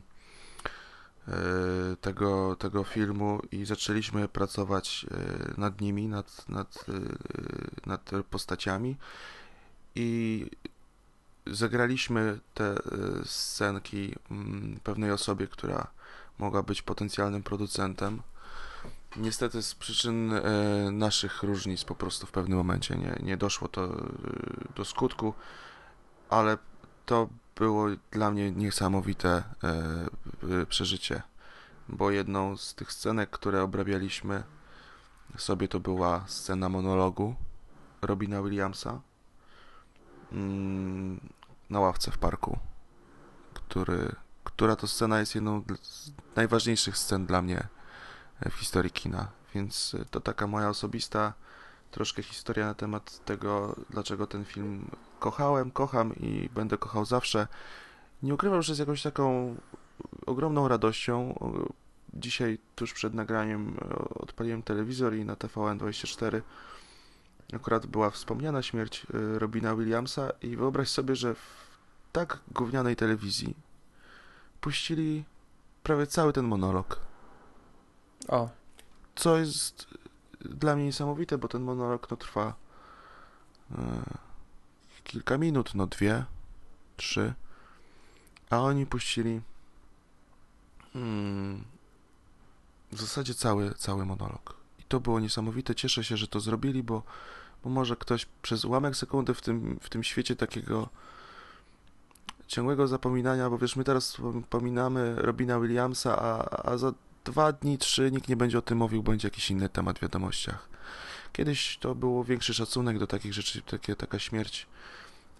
tego, 2.00 2.56
tego 2.56 2.84
filmu 2.84 3.40
i 3.52 3.64
zaczęliśmy 3.64 4.28
pracować 4.28 5.06
y, 5.56 5.60
nad 5.60 5.80
nimi, 5.80 6.08
nad, 6.08 6.48
nad, 6.48 6.86
y, 6.88 7.16
nad 7.86 8.10
postaciami 8.30 8.96
i 9.94 10.46
zagraliśmy 11.46 12.38
te 12.54 12.74
scenki 13.24 14.14
mm, 14.30 14.80
pewnej 14.84 15.10
osobie, 15.10 15.46
która 15.46 15.86
mogła 16.38 16.62
być 16.62 16.82
potencjalnym 16.82 17.42
producentem 17.42 18.22
Niestety 19.16 19.62
z 19.62 19.74
przyczyn 19.74 20.32
e, 20.32 20.40
naszych 20.90 21.42
różnic 21.42 21.84
po 21.84 21.94
prostu 21.94 22.26
w 22.26 22.30
pewnym 22.30 22.58
momencie 22.58 22.96
nie, 22.96 23.18
nie 23.22 23.36
doszło 23.36 23.68
to 23.68 23.84
e, 23.84 23.90
do 24.76 24.84
skutku, 24.84 25.34
ale 26.30 26.58
to 27.06 27.28
było 27.56 27.86
dla 28.10 28.30
mnie 28.30 28.50
niesamowite 28.50 29.42
e, 29.64 30.66
przeżycie, 30.66 31.22
bo 31.88 32.10
jedną 32.10 32.56
z 32.56 32.74
tych 32.74 32.92
scenek, 32.92 33.30
które 33.30 33.62
obrabialiśmy 33.62 34.42
sobie 35.38 35.68
to 35.68 35.80
była 35.80 36.24
scena 36.26 36.68
monologu 36.68 37.34
Robina 38.02 38.42
Williamsa 38.42 39.00
mm, 40.32 41.20
na 41.70 41.80
ławce 41.80 42.10
w 42.10 42.18
parku, 42.18 42.58
który, 43.54 44.14
która 44.44 44.76
to 44.76 44.88
scena 44.88 45.20
jest 45.20 45.34
jedną 45.34 45.64
z 45.82 46.12
najważniejszych 46.36 46.98
scen 46.98 47.26
dla 47.26 47.42
mnie 47.42 47.68
w 48.50 48.54
historii 48.54 48.90
kina. 48.90 49.28
Więc 49.54 49.96
to 50.10 50.20
taka 50.20 50.46
moja 50.46 50.68
osobista 50.68 51.32
troszkę 51.90 52.22
historia 52.22 52.66
na 52.66 52.74
temat 52.74 53.24
tego, 53.24 53.76
dlaczego 53.90 54.26
ten 54.26 54.44
film 54.44 54.90
kochałem, 55.20 55.70
kocham 55.70 56.16
i 56.16 56.48
będę 56.54 56.78
kochał 56.78 57.04
zawsze. 57.04 57.46
Nie 58.22 58.34
ukrywam, 58.34 58.62
że 58.62 58.74
z 58.74 58.78
jakąś 58.78 59.02
taką 59.02 59.56
ogromną 60.26 60.68
radością. 60.68 61.38
Dzisiaj, 62.14 62.58
tuż 62.74 62.92
przed 62.92 63.14
nagraniem, 63.14 63.76
odpaliłem 64.14 64.62
telewizor 64.62 65.14
i 65.14 65.24
na 65.24 65.34
TVN24 65.34 66.40
akurat 67.52 67.86
była 67.86 68.10
wspomniana 68.10 68.62
śmierć 68.62 69.06
y, 69.14 69.38
Robina 69.38 69.76
Williamsa 69.76 70.30
i 70.42 70.56
wyobraź 70.56 70.88
sobie, 70.88 71.16
że 71.16 71.34
w 71.34 71.68
tak 72.12 72.38
gównianej 72.52 72.96
telewizji 72.96 73.56
puścili 74.60 75.24
prawie 75.82 76.06
cały 76.06 76.32
ten 76.32 76.44
monolog 76.44 77.00
o. 78.28 78.48
Co 79.14 79.38
jest 79.38 79.86
dla 80.40 80.76
mnie 80.76 80.84
niesamowite, 80.84 81.38
bo 81.38 81.48
ten 81.48 81.62
monolog 81.62 82.10
no, 82.10 82.16
trwa 82.16 82.54
e, 83.70 84.04
kilka 85.04 85.38
minut, 85.38 85.74
no 85.74 85.86
dwie, 85.86 86.24
trzy, 86.96 87.34
a 88.50 88.58
oni 88.58 88.86
puścili 88.86 89.40
hmm, 90.92 91.64
w 92.92 93.00
zasadzie 93.00 93.34
cały, 93.34 93.74
cały 93.74 94.06
monolog. 94.06 94.56
I 94.78 94.82
to 94.82 95.00
było 95.00 95.20
niesamowite. 95.20 95.74
Cieszę 95.74 96.04
się, 96.04 96.16
że 96.16 96.28
to 96.28 96.40
zrobili, 96.40 96.82
bo, 96.82 97.02
bo 97.64 97.70
może 97.70 97.96
ktoś 97.96 98.26
przez 98.42 98.64
ułamek 98.64 98.96
sekundy 98.96 99.34
w 99.34 99.40
tym, 99.40 99.78
w 99.82 99.88
tym 99.88 100.04
świecie 100.04 100.36
takiego 100.36 100.88
ciągłego 102.46 102.86
zapominania, 102.86 103.50
bo 103.50 103.58
wiesz, 103.58 103.76
my 103.76 103.84
teraz 103.84 104.16
wspominamy 104.42 105.14
Robina 105.14 105.60
Williamsa, 105.60 106.18
a, 106.18 106.48
a 106.70 106.76
za 106.76 106.92
dwa 107.24 107.52
dni, 107.52 107.78
trzy, 107.78 108.10
nikt 108.10 108.28
nie 108.28 108.36
będzie 108.36 108.58
o 108.58 108.62
tym 108.62 108.78
mówił, 108.78 109.02
będzie 109.02 109.28
jakiś 109.28 109.50
inny 109.50 109.68
temat 109.68 109.98
w 109.98 110.02
wiadomościach. 110.02 110.68
Kiedyś 111.32 111.78
to 111.78 111.94
było 111.94 112.24
większy 112.24 112.54
szacunek 112.54 112.98
do 112.98 113.06
takich 113.06 113.34
rzeczy, 113.34 113.62
takie, 113.62 113.96
taka 113.96 114.18
śmierć 114.18 114.66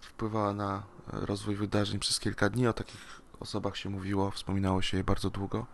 wpływała 0.01 0.53
na 0.53 0.83
rozwój 1.07 1.57
wydarzeń 1.57 1.99
przez 1.99 2.21
kilka 2.21 2.51
dni, 2.51 2.67
o 2.67 2.73
takich 2.73 3.21
osobach 3.41 3.77
się 3.77 3.91
mówiło, 3.91 4.31
wspominało 4.31 4.83
się 4.83 4.97
je 4.97 5.05
bardzo 5.05 5.31
długo, 5.31 5.67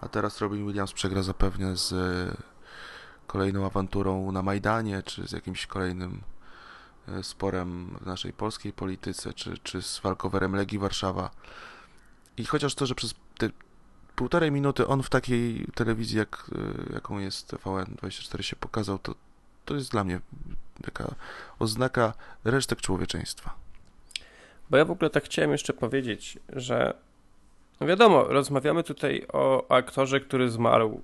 a 0.00 0.08
teraz 0.08 0.40
Robin 0.40 0.66
Williams 0.66 0.92
przegra 0.92 1.22
zapewne 1.22 1.76
z 1.76 1.92
e, 1.92 2.36
kolejną 3.26 3.66
awanturą 3.66 4.32
na 4.32 4.42
Majdanie, 4.42 5.02
czy 5.02 5.28
z 5.28 5.32
jakimś 5.32 5.66
kolejnym 5.66 6.22
e, 7.08 7.22
sporem 7.22 7.98
w 8.00 8.06
naszej 8.06 8.32
polskiej 8.32 8.72
polityce, 8.72 9.32
czy, 9.34 9.58
czy 9.58 9.82
z 9.82 9.98
walkowerem 9.98 10.56
Legii 10.56 10.78
Warszawa. 10.78 11.30
I 12.36 12.44
chociaż 12.44 12.74
to, 12.74 12.86
że 12.86 12.94
przez 12.94 13.14
te 13.38 13.50
półtorej 14.20 14.52
minuty 14.52 14.86
on 14.86 15.02
w 15.02 15.10
takiej 15.10 15.66
telewizji, 15.74 16.18
jak, 16.18 16.50
e, 16.90 16.94
jaką 16.94 17.18
jest 17.18 17.52
TVN24 17.52 18.42
się 18.42 18.56
pokazał, 18.56 18.98
to, 18.98 19.14
to 19.64 19.74
jest 19.74 19.90
dla 19.90 20.04
mnie 20.04 20.20
taka 20.82 21.14
oznaka 21.58 22.12
resztek 22.44 22.80
człowieczeństwa. 22.80 23.54
Bo 24.70 24.76
ja 24.76 24.84
w 24.84 24.90
ogóle 24.90 25.10
tak 25.10 25.24
chciałem 25.24 25.52
jeszcze 25.52 25.72
powiedzieć, 25.72 26.38
że 26.48 26.94
no 27.80 27.86
wiadomo, 27.86 28.24
rozmawiamy 28.24 28.82
tutaj 28.82 29.26
o 29.32 29.70
aktorze, 29.70 30.20
który 30.20 30.50
zmarł. 30.50 31.00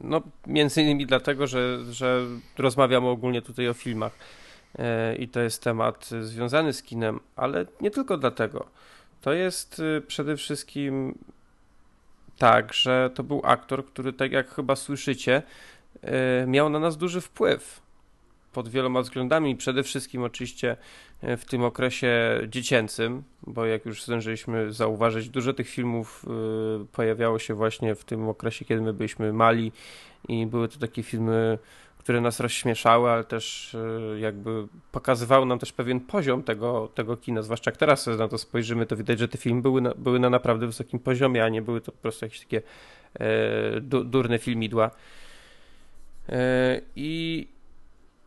No, 0.00 0.22
między 0.46 0.82
innymi 0.82 1.06
dlatego, 1.06 1.46
że, 1.46 1.92
że 1.92 2.26
rozmawiamy 2.58 3.08
ogólnie 3.08 3.42
tutaj 3.42 3.68
o 3.68 3.74
filmach 3.74 4.12
e, 4.78 5.16
i 5.16 5.28
to 5.28 5.40
jest 5.40 5.62
temat 5.62 6.10
związany 6.22 6.72
z 6.72 6.82
kinem, 6.82 7.20
ale 7.36 7.66
nie 7.80 7.90
tylko 7.90 8.16
dlatego. 8.16 8.66
To 9.20 9.32
jest 9.32 9.82
e, 9.96 10.00
przede 10.00 10.36
wszystkim 10.36 11.14
tak, 12.40 12.72
że 12.72 13.10
to 13.14 13.22
był 13.22 13.40
aktor, 13.44 13.86
który, 13.86 14.12
tak 14.12 14.32
jak 14.32 14.54
chyba 14.54 14.76
słyszycie, 14.76 15.42
e, 16.02 16.46
miał 16.46 16.70
na 16.70 16.78
nas 16.78 16.96
duży 16.96 17.20
wpływ 17.20 17.82
pod 18.52 18.68
wieloma 18.68 19.02
względami. 19.02 19.56
Przede 19.56 19.82
wszystkim 19.82 20.22
oczywiście 20.22 20.76
e, 21.22 21.36
w 21.36 21.44
tym 21.44 21.64
okresie 21.64 22.40
dziecięcym, 22.48 23.22
bo 23.46 23.66
jak 23.66 23.86
już 23.86 24.04
zdążyliśmy 24.04 24.72
zauważyć, 24.72 25.28
dużo 25.28 25.52
tych 25.52 25.68
filmów 25.68 26.26
e, 26.26 26.84
pojawiało 26.92 27.38
się 27.38 27.54
właśnie 27.54 27.94
w 27.94 28.04
tym 28.04 28.28
okresie, 28.28 28.64
kiedy 28.64 28.82
my 28.82 28.92
byliśmy 28.92 29.32
mali 29.32 29.72
i 30.28 30.46
były 30.46 30.68
to 30.68 30.78
takie 30.78 31.02
filmy 31.02 31.58
które 32.00 32.20
nas 32.20 32.40
rozśmieszały, 32.40 33.10
ale 33.10 33.24
też 33.24 33.74
e, 33.74 34.20
jakby 34.20 34.66
pokazywały 34.92 35.46
nam 35.46 35.58
też 35.58 35.72
pewien 35.72 36.00
poziom 36.00 36.42
tego, 36.42 36.88
tego 36.94 37.16
kina, 37.16 37.42
zwłaszcza 37.42 37.70
jak 37.70 37.78
teraz 37.78 38.06
na 38.06 38.28
to 38.28 38.38
spojrzymy, 38.38 38.86
to 38.86 38.96
widać, 38.96 39.18
że 39.18 39.28
te 39.28 39.38
filmy 39.38 39.62
były 39.62 39.80
na, 39.80 39.94
były 39.94 40.18
na 40.18 40.30
naprawdę 40.30 40.66
wysokim 40.66 41.00
poziomie, 41.00 41.44
a 41.44 41.48
nie 41.48 41.62
były 41.62 41.80
to 41.80 41.92
po 41.92 41.98
prostu 41.98 42.24
jakieś 42.24 42.40
takie 42.40 42.62
e, 43.14 43.80
du, 43.80 44.04
durne 44.04 44.38
filmidła. 44.38 44.90
E, 46.28 46.80
I 46.96 47.48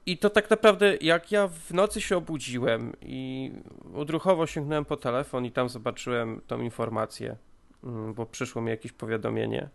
i 0.05 0.17
to 0.17 0.29
tak 0.29 0.49
naprawdę, 0.49 0.97
jak 1.01 1.31
ja 1.31 1.47
w 1.47 1.73
nocy 1.73 2.01
się 2.01 2.17
obudziłem 2.17 2.93
i 3.01 3.51
odruchowo 3.95 4.47
sięgnąłem 4.47 4.85
po 4.85 4.97
telefon 4.97 5.45
i 5.45 5.51
tam 5.51 5.69
zobaczyłem 5.69 6.41
tą 6.47 6.61
informację, 6.61 7.35
mm, 7.83 8.13
bo 8.13 8.25
przyszło 8.25 8.61
mi 8.61 8.69
jakieś 8.69 8.91
powiadomienie, 8.91 9.69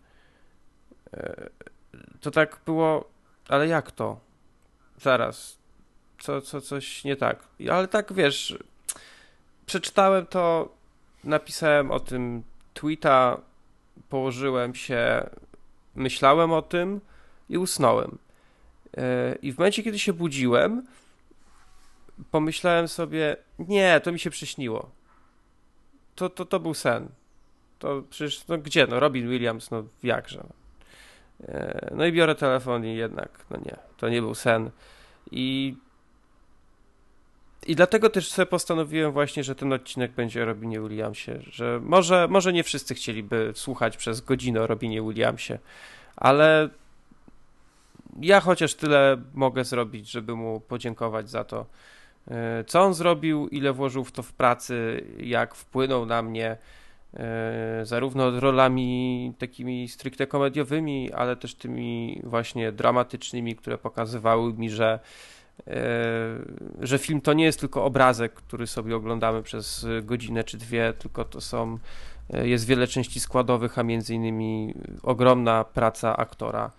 e, 1.13 1.49
to 2.21 2.31
tak 2.31 2.61
było 2.65 3.18
ale 3.49 3.67
jak 3.67 3.91
to? 3.91 4.19
Zaraz. 5.01 5.57
Co, 6.19 6.41
co, 6.41 6.61
coś 6.61 7.03
nie 7.03 7.15
tak. 7.15 7.47
Ale 7.71 7.87
tak, 7.87 8.13
wiesz, 8.13 8.57
przeczytałem 9.65 10.25
to, 10.25 10.75
napisałem 11.23 11.91
o 11.91 11.99
tym 11.99 12.43
tweeta, 12.73 13.41
położyłem 14.09 14.75
się, 14.75 15.29
myślałem 15.95 16.51
o 16.51 16.61
tym 16.61 17.01
i 17.49 17.57
usnąłem. 17.57 18.17
E, 18.97 19.35
I 19.41 19.51
w 19.53 19.57
momencie, 19.57 19.83
kiedy 19.83 19.99
się 19.99 20.13
budziłem, 20.13 20.87
pomyślałem 22.31 22.87
sobie, 22.87 23.37
nie, 23.59 23.99
to 23.99 24.11
mi 24.11 24.19
się 24.19 24.29
przyśniło. 24.29 24.89
To, 26.15 26.29
to, 26.29 26.45
to 26.45 26.59
był 26.59 26.73
sen. 26.73 27.09
To 27.79 28.03
przecież, 28.09 28.47
no 28.47 28.57
gdzie, 28.57 28.87
no 28.87 28.99
Robin 28.99 29.29
Williams, 29.29 29.71
no 29.71 29.83
jakże. 30.03 30.39
E, 30.39 30.58
no 31.91 32.05
i 32.05 32.11
biorę 32.11 32.35
telefon 32.35 32.85
i 32.85 32.95
jednak, 32.95 33.45
no 33.49 33.57
nie, 33.57 33.75
to 33.97 34.09
nie 34.09 34.21
był 34.21 34.35
sen. 34.35 34.71
I, 35.31 35.75
i 37.67 37.75
dlatego 37.75 38.09
też 38.09 38.31
sobie 38.31 38.45
postanowiłem 38.45 39.11
właśnie, 39.11 39.43
że 39.43 39.55
ten 39.55 39.73
odcinek 39.73 40.11
będzie 40.11 40.43
o 40.43 40.45
Robinie 40.45 40.81
Williamsie, 40.81 41.31
że 41.51 41.79
może, 41.83 42.27
może 42.27 42.53
nie 42.53 42.63
wszyscy 42.63 42.95
chcieliby 42.95 43.51
słuchać 43.55 43.97
przez 43.97 44.21
godzinę 44.21 44.61
o 44.61 44.67
Robinie 44.67 45.01
Williamsie, 45.01 45.59
ale 46.15 46.69
ja 48.21 48.41
chociaż 48.41 48.73
tyle 48.73 49.17
mogę 49.33 49.65
zrobić, 49.65 50.11
żeby 50.11 50.35
mu 50.35 50.59
podziękować 50.59 51.29
za 51.29 51.43
to, 51.43 51.65
E, 52.29 52.63
co 52.63 52.81
on 52.81 52.93
zrobił, 52.93 53.47
ile 53.47 53.73
włożył 53.73 54.03
w 54.03 54.11
to 54.11 54.23
w 54.23 54.33
pracy, 54.33 55.05
jak 55.17 55.55
wpłynął 55.55 56.05
na 56.05 56.21
mnie, 56.21 56.47
e, 56.51 56.57
zarówno 57.83 58.39
rolami 58.39 59.33
takimi 59.37 59.87
stricte 59.87 60.27
komediowymi, 60.27 61.11
ale 61.11 61.35
też 61.35 61.55
tymi 61.55 62.21
właśnie 62.23 62.71
dramatycznymi, 62.71 63.55
które 63.55 63.77
pokazywały 63.77 64.53
mi, 64.53 64.69
że, 64.69 64.99
e, 65.67 65.73
że 66.79 66.97
film 66.97 67.21
to 67.21 67.33
nie 67.33 67.45
jest 67.45 67.59
tylko 67.59 67.85
obrazek, 67.85 68.33
który 68.33 68.67
sobie 68.67 68.95
oglądamy 68.95 69.43
przez 69.43 69.87
godzinę 70.01 70.43
czy 70.43 70.57
dwie, 70.57 70.93
tylko 70.99 71.25
to 71.25 71.41
są, 71.41 71.77
jest 72.43 72.65
wiele 72.65 72.87
części 72.87 73.19
składowych, 73.19 73.79
a 73.79 73.83
między 73.83 74.15
innymi 74.15 74.73
ogromna 75.03 75.63
praca 75.63 76.17
aktora 76.17 76.71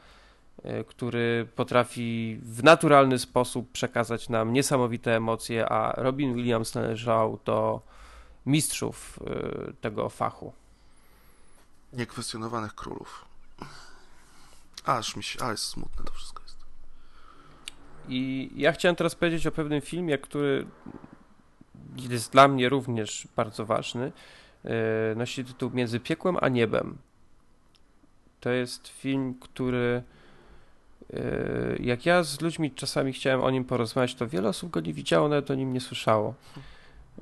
E, 0.65 0.85
który 0.85 1.47
potrafi 1.57 2.39
w 2.43 2.63
naturalny 2.65 3.19
sposób 3.19 3.73
przekazać 3.73 4.29
nam 4.29 4.53
niesamowite 4.53 5.17
emocje, 5.17 5.69
a 5.69 5.93
Robin 6.03 6.35
Williams 6.35 6.75
należał 6.75 7.39
do 7.45 7.81
mistrzów 8.47 9.19
e, 9.27 9.73
tego 9.81 10.09
fachu. 10.09 10.53
Niekwestionowanych 11.93 12.75
królów. 12.75 13.25
Aż 14.85 15.17
mi 15.17 15.23
się, 15.23 15.41
ale 15.41 15.51
jest 15.51 15.65
smutne 15.65 16.05
to 16.05 16.13
wszystko 16.13 16.43
jest. 16.43 16.57
I 18.09 18.51
ja 18.57 18.73
chciałem 18.73 18.97
teraz 18.97 19.15
powiedzieć 19.15 19.47
o 19.47 19.53
pewnym 19.53 19.81
filmie, 19.81 20.19
który 20.19 20.67
jest 21.97 22.33
dla 22.33 22.49
mnie 22.49 22.69
również 22.69 23.29
bardzo 23.37 23.67
ważny. 23.67 24.13
E, 24.65 25.15
nosi 25.17 25.45
tytuł 25.45 25.71
Między 25.71 26.01
piekłem 26.01 26.37
a 26.41 26.49
niebem. 26.49 26.99
To 28.41 28.51
jest 28.51 28.89
film, 28.89 29.35
który 29.41 30.03
Yy, 31.13 31.79
jak 31.81 32.07
ja 32.07 32.23
z 32.23 32.41
ludźmi 32.41 32.71
czasami 32.71 33.13
chciałem 33.13 33.41
o 33.41 33.51
nim 33.51 33.65
porozmawiać, 33.65 34.15
to 34.15 34.27
wiele 34.29 34.49
osób 34.49 34.71
go 34.71 34.81
nie 34.81 34.93
widziało, 34.93 35.29
nawet 35.29 35.51
o 35.51 35.55
nim 35.55 35.73
nie 35.73 35.81
słyszało. 35.81 36.35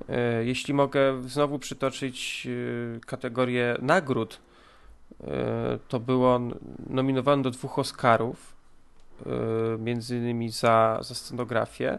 Yy, 0.08 0.44
jeśli 0.44 0.74
mogę 0.74 1.22
znowu 1.28 1.58
przytoczyć 1.58 2.46
yy, 2.46 3.00
kategorię 3.06 3.76
nagród, 3.82 4.40
to 5.88 6.00
był 6.00 6.26
on 6.26 6.54
nominowany 6.90 7.42
do 7.42 7.50
dwóch 7.50 7.78
Oscarów, 7.78 8.56
między 9.78 10.16
innymi 10.16 10.50
za, 10.50 10.98
za 11.00 11.14
scenografię 11.14 11.98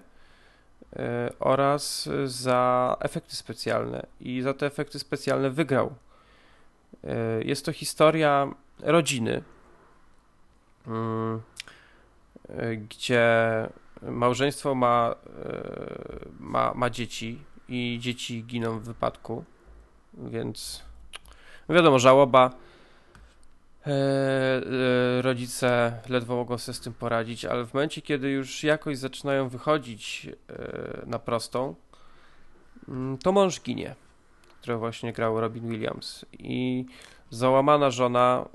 oraz 1.40 2.10
za 2.26 2.96
efekty 3.00 3.36
specjalne. 3.36 4.06
I 4.22 4.42
za 4.42 4.54
te 4.54 4.66
efekty 4.66 5.00
specjalne 5.00 5.50
wygrał. 5.50 5.96
Jest 7.44 7.66
to 7.66 7.74
historia 7.74 8.48
rodziny 8.80 9.42
gdzie 12.90 13.30
małżeństwo 14.02 14.76
ma, 14.76 15.16
e, 15.46 15.64
ma, 16.40 16.74
ma 16.76 16.90
dzieci 16.90 17.40
i 17.70 18.00
dzieci 18.02 18.44
giną 18.44 18.80
w 18.80 18.84
wypadku, 18.84 19.44
więc 20.14 20.84
wiadomo, 21.70 22.00
żałoba. 22.00 22.52
E, 23.88 23.92
e, 23.92 25.22
rodzice 25.22 26.00
ledwo 26.10 26.36
mogą 26.36 26.58
sobie 26.58 26.76
z 26.76 26.80
tym 26.80 26.94
poradzić, 26.94 27.46
ale 27.46 27.66
w 27.66 27.74
momencie, 27.74 28.02
kiedy 28.02 28.30
już 28.30 28.64
jakoś 28.64 28.98
zaczynają 28.98 29.50
wychodzić 29.50 30.30
na 31.06 31.20
prostą, 31.20 31.76
mm, 32.88 33.18
to 33.18 33.32
mąż 33.32 33.62
ginie, 33.62 33.96
który 34.62 34.78
właśnie 34.78 35.14
grał 35.14 35.42
Robin 35.42 35.70
Williams. 35.70 36.26
I 36.40 36.86
załamana 37.30 37.92
żona 37.92 38.46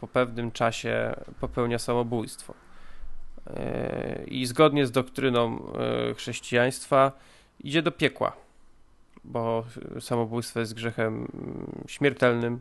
po 0.00 0.08
pewnym 0.08 0.52
czasie 0.52 1.14
popełnia 1.40 1.78
samobójstwo. 1.78 2.54
I 4.26 4.46
zgodnie 4.46 4.86
z 4.86 4.90
doktryną 4.90 5.72
e, 5.74 6.14
chrześcijaństwa 6.14 7.12
idzie 7.64 7.82
do 7.82 7.92
piekła, 7.92 8.32
bo 9.24 9.64
samobójstwo 10.00 10.60
jest 10.60 10.74
grzechem 10.74 11.14
mm, 11.14 11.84
śmiertelnym. 11.88 12.60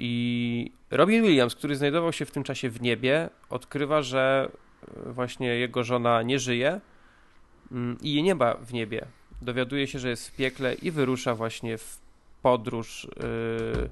I 0.00 0.72
Robin 0.90 1.22
Williams, 1.22 1.54
który 1.54 1.76
znajdował 1.76 2.12
się 2.12 2.24
w 2.24 2.30
tym 2.30 2.42
czasie 2.42 2.70
w 2.70 2.82
niebie, 2.82 3.30
odkrywa, 3.50 4.02
że 4.02 4.50
e, 5.06 5.12
właśnie 5.12 5.48
jego 5.48 5.84
żona 5.84 6.22
nie 6.22 6.38
żyje 6.38 6.80
mm, 7.72 7.98
i 8.02 8.14
jej 8.14 8.22
nie 8.22 8.34
ma 8.34 8.54
w 8.54 8.72
niebie. 8.72 9.06
Dowiaduje 9.42 9.86
się, 9.86 9.98
że 9.98 10.08
jest 10.08 10.28
w 10.28 10.36
piekle 10.36 10.74
i 10.74 10.90
wyrusza 10.90 11.34
właśnie 11.34 11.78
w 11.78 11.98
podróż 12.42 13.04
e, 13.04 13.88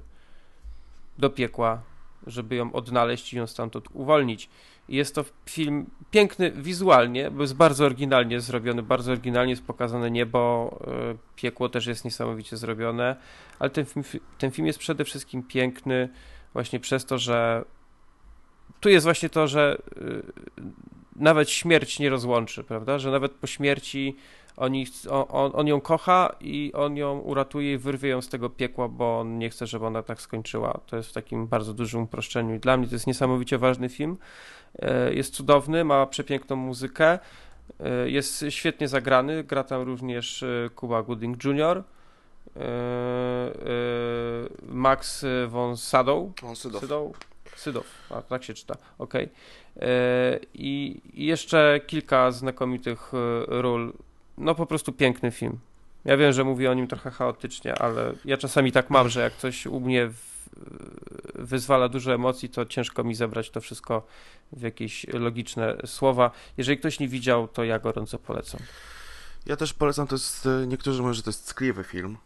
do 1.17 1.29
piekła, 1.29 1.81
żeby 2.27 2.55
ją 2.55 2.73
odnaleźć 2.73 3.33
i 3.33 3.37
ją 3.37 3.47
stamtąd 3.47 3.85
uwolnić. 3.93 4.49
Jest 4.89 5.15
to 5.15 5.25
film 5.45 5.85
piękny 6.11 6.51
wizualnie, 6.51 7.31
bo 7.31 7.41
jest 7.41 7.55
bardzo 7.55 7.85
oryginalnie 7.85 8.41
zrobiony, 8.41 8.83
bardzo 8.83 9.11
oryginalnie 9.11 9.51
jest 9.51 9.65
pokazane 9.65 10.11
niebo, 10.11 10.71
e, 10.87 11.17
piekło 11.35 11.69
też 11.69 11.85
jest 11.85 12.05
niesamowicie 12.05 12.57
zrobione, 12.57 13.15
ale 13.59 13.69
ten 13.69 13.85
film, 13.85 14.05
ten 14.37 14.51
film 14.51 14.67
jest 14.67 14.79
przede 14.79 15.05
wszystkim 15.05 15.43
piękny 15.43 16.09
właśnie 16.53 16.79
przez 16.79 17.05
to, 17.05 17.17
że 17.17 17.65
tu 18.79 18.89
jest 18.89 19.03
właśnie 19.03 19.29
to, 19.29 19.47
że 19.47 19.77
e, 19.95 20.01
nawet 21.15 21.49
śmierć 21.49 21.99
nie 21.99 22.09
rozłączy, 22.09 22.63
prawda? 22.63 22.99
Że 22.99 23.11
nawet 23.11 23.31
po 23.31 23.47
śmierci 23.47 24.15
oni, 24.57 24.85
on, 25.09 25.51
on 25.53 25.67
ją 25.67 25.81
kocha 25.81 26.35
i 26.41 26.71
on 26.75 26.97
ją 26.97 27.19
uratuje 27.19 27.73
i 27.73 27.77
wyrwie 27.77 28.09
ją 28.09 28.21
z 28.21 28.29
tego 28.29 28.49
piekła, 28.49 28.87
bo 28.87 29.19
on 29.19 29.37
nie 29.37 29.49
chce, 29.49 29.67
żeby 29.67 29.85
ona 29.85 30.03
tak 30.03 30.21
skończyła. 30.21 30.79
To 30.85 30.97
jest 30.97 31.09
w 31.09 31.13
takim 31.13 31.47
bardzo 31.47 31.73
dużym 31.73 32.01
uproszczeniu 32.01 32.55
i 32.55 32.59
dla 32.59 32.77
mnie 32.77 32.87
to 32.87 32.95
jest 32.95 33.07
niesamowicie 33.07 33.57
ważny 33.57 33.89
film. 33.89 34.17
E, 34.81 35.13
jest 35.13 35.33
cudowny, 35.33 35.83
ma 35.83 36.05
przepiękną 36.05 36.55
muzykę, 36.55 37.19
e, 37.79 38.09
jest 38.09 38.45
świetnie 38.49 38.87
zagrany, 38.87 39.43
gra 39.43 39.63
tam 39.63 39.81
również 39.81 40.43
e, 40.43 40.69
Kuba 40.75 41.03
Gooding 41.03 41.43
Jr., 41.43 41.83
Max 44.67 45.25
von 45.47 45.77
Sydow. 45.77 46.29
Von 46.41 46.55
Sydow. 46.55 46.81
Sydow. 46.81 47.17
Sydow, 47.55 47.85
a 48.09 48.21
tak 48.21 48.43
się 48.43 48.53
czyta, 48.53 48.75
ok. 48.97 49.13
I 50.53 51.01
jeszcze 51.13 51.79
kilka 51.87 52.31
znakomitych 52.31 53.11
ról. 53.47 53.93
No 54.37 54.55
po 54.55 54.65
prostu 54.65 54.91
piękny 54.93 55.31
film. 55.31 55.59
Ja 56.05 56.17
wiem, 56.17 56.33
że 56.33 56.43
mówię 56.43 56.71
o 56.71 56.73
nim 56.73 56.87
trochę 56.87 57.11
chaotycznie, 57.11 57.75
ale 57.75 58.13
ja 58.25 58.37
czasami 58.37 58.71
tak 58.71 58.89
mam, 58.89 59.09
że 59.09 59.21
jak 59.21 59.35
coś 59.35 59.65
u 59.65 59.79
mnie 59.79 60.09
wyzwala 61.35 61.89
dużo 61.89 62.13
emocji, 62.13 62.49
to 62.49 62.65
ciężko 62.65 63.03
mi 63.03 63.15
zebrać 63.15 63.49
to 63.49 63.61
wszystko 63.61 64.07
w 64.51 64.61
jakieś 64.61 65.07
logiczne 65.07 65.77
słowa. 65.85 66.31
Jeżeli 66.57 66.77
ktoś 66.77 66.99
nie 66.99 67.07
widział, 67.07 67.47
to 67.47 67.63
ja 67.63 67.79
gorąco 67.79 68.19
polecam. 68.19 68.61
Ja 69.45 69.55
też 69.55 69.73
polecam, 69.73 70.07
to 70.07 70.15
jest, 70.15 70.45
e, 70.45 70.67
niektórzy 70.67 71.01
mówią, 71.01 71.13
że 71.13 71.23
to 71.23 71.29
jest 71.29 71.53
ckliwy 71.53 71.83
film, 71.83 72.17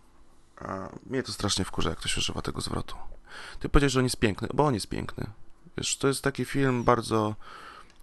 a 0.57 0.89
mnie 1.05 1.23
to 1.23 1.31
strasznie 1.31 1.65
wkurza, 1.65 1.89
jak 1.89 1.99
ktoś 1.99 2.17
używa 2.17 2.41
tego 2.41 2.61
zwrotu. 2.61 2.95
Ty 3.59 3.69
powiedziałeś, 3.69 3.93
że 3.93 3.99
on 3.99 4.05
jest 4.05 4.17
piękny, 4.17 4.47
bo 4.53 4.65
on 4.65 4.73
jest 4.73 4.87
piękny. 4.87 5.27
Wiesz, 5.77 5.97
to 5.97 6.07
jest 6.07 6.23
taki 6.23 6.45
film 6.45 6.83
bardzo... 6.83 7.35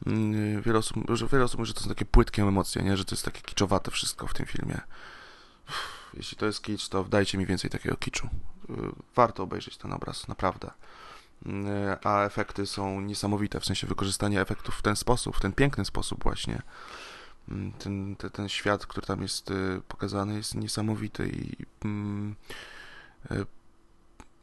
Mm, 0.07 0.63
wiele 0.63 0.79
osób, 0.79 0.97
wiele 1.33 1.45
osób 1.45 1.59
mówi, 1.59 1.69
że 1.69 1.75
to 1.75 1.81
są 1.81 1.89
takie 1.89 2.05
płytkie 2.05 2.43
emocje, 2.43 2.83
nie? 2.83 2.97
że 2.97 3.05
to 3.05 3.15
jest 3.15 3.25
takie 3.25 3.43
kiczowate 3.43 3.91
wszystko 3.91 4.27
w 4.27 4.35
tym 4.35 4.47
filmie. 4.47 4.81
Uff, 5.69 5.98
jeśli 6.15 6.37
to 6.37 6.47
jest 6.47 6.63
kicz, 6.63 6.89
to 6.89 7.05
dajcie 7.05 7.39
mi 7.39 7.47
więcej 7.47 7.71
takiego 7.71 7.97
kiczu. 7.97 8.27
Y, 8.27 8.73
warto 9.15 9.43
obejrzeć 9.43 9.77
ten 9.77 9.93
obraz, 9.93 10.29
naprawdę. 10.29 10.71
Y, 11.47 11.51
a 12.05 12.25
efekty 12.25 12.67
są 12.67 13.01
niesamowite, 13.01 13.61
w 13.61 13.65
sensie 13.65 13.87
wykorzystanie 13.87 14.41
efektów 14.41 14.75
w 14.75 14.83
ten 14.83 14.97
sposób, 14.97 15.37
w 15.37 15.41
ten 15.41 15.53
piękny 15.53 15.85
sposób 15.85 16.23
właśnie. 16.23 16.63
Y, 17.49 17.53
ten, 17.79 18.17
ten, 18.17 18.31
ten 18.31 18.49
świat, 18.49 18.87
który 18.87 19.07
tam 19.07 19.23
jest 19.23 19.53
pokazany, 19.89 20.37
jest 20.37 20.55
niesamowity 20.55 21.29
i 21.29 21.57
mm, 21.85 22.35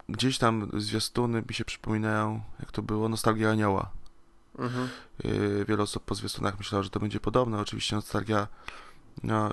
gdzieś 0.09 0.37
tam 0.37 0.69
zwiastuny 0.73 1.43
mi 1.49 1.55
się 1.55 1.65
przypominają, 1.65 2.41
jak 2.59 2.71
to 2.71 2.81
było, 2.81 3.09
Nostalgia 3.09 3.51
Anioła. 3.51 3.91
Mhm. 4.59 4.89
Wiele 5.67 5.83
osób 5.83 6.03
po 6.03 6.15
zwiastunach 6.15 6.57
myślało, 6.57 6.83
że 6.83 6.89
to 6.89 6.99
będzie 6.99 7.19
podobne. 7.19 7.59
Oczywiście 7.59 7.95
Nostalgia 7.95 8.47
no, 9.23 9.49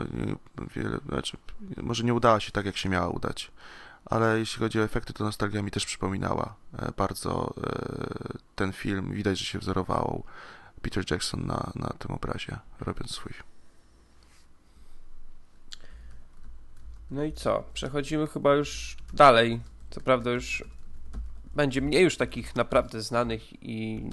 wiele, 0.76 0.98
znaczy, 1.09 1.36
może 1.76 2.05
nie 2.05 2.14
udała 2.14 2.40
się 2.40 2.52
tak, 2.52 2.66
jak 2.66 2.76
się 2.76 2.89
miała 2.89 3.09
udać 3.09 3.51
ale 4.05 4.39
jeśli 4.39 4.59
chodzi 4.59 4.80
o 4.80 4.84
efekty, 4.84 5.12
to 5.12 5.24
nostalgia 5.24 5.62
mi 5.62 5.70
też 5.70 5.86
przypominała 5.86 6.55
e, 6.78 6.93
bardzo 6.97 7.55
e, 7.62 8.39
ten 8.56 8.72
film. 8.72 9.12
Widać, 9.12 9.39
że 9.39 9.44
się 9.44 9.59
wzorował 9.59 10.24
Peter 10.82 11.05
Jackson 11.10 11.47
na, 11.47 11.72
na 11.74 11.89
tym 11.98 12.10
obrazie, 12.10 12.59
robiąc 12.80 13.10
swój. 13.10 13.32
No 17.10 17.24
i 17.24 17.32
co? 17.32 17.64
Przechodzimy 17.74 18.26
chyba 18.26 18.55
już 18.55 18.97
dalej. 19.12 19.60
Co 19.90 20.01
prawda 20.01 20.30
już 20.30 20.64
będzie 21.55 21.80
mniej 21.82 22.05
już 22.05 22.16
takich 22.16 22.56
naprawdę 22.56 23.02
znanych 23.02 23.62
i 23.62 24.10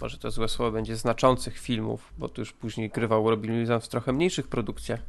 może 0.00 0.18
to 0.18 0.30
złe 0.30 0.48
słowo 0.48 0.72
będzie 0.72 0.96
znaczących 0.96 1.58
filmów, 1.58 2.12
bo 2.18 2.28
tu 2.28 2.40
już 2.40 2.52
później 2.52 2.90
grywał 2.90 3.30
Robin 3.30 3.52
Williams 3.52 3.84
w 3.84 3.88
trochę 3.88 4.12
mniejszych 4.12 4.48
produkcjach 4.48 5.00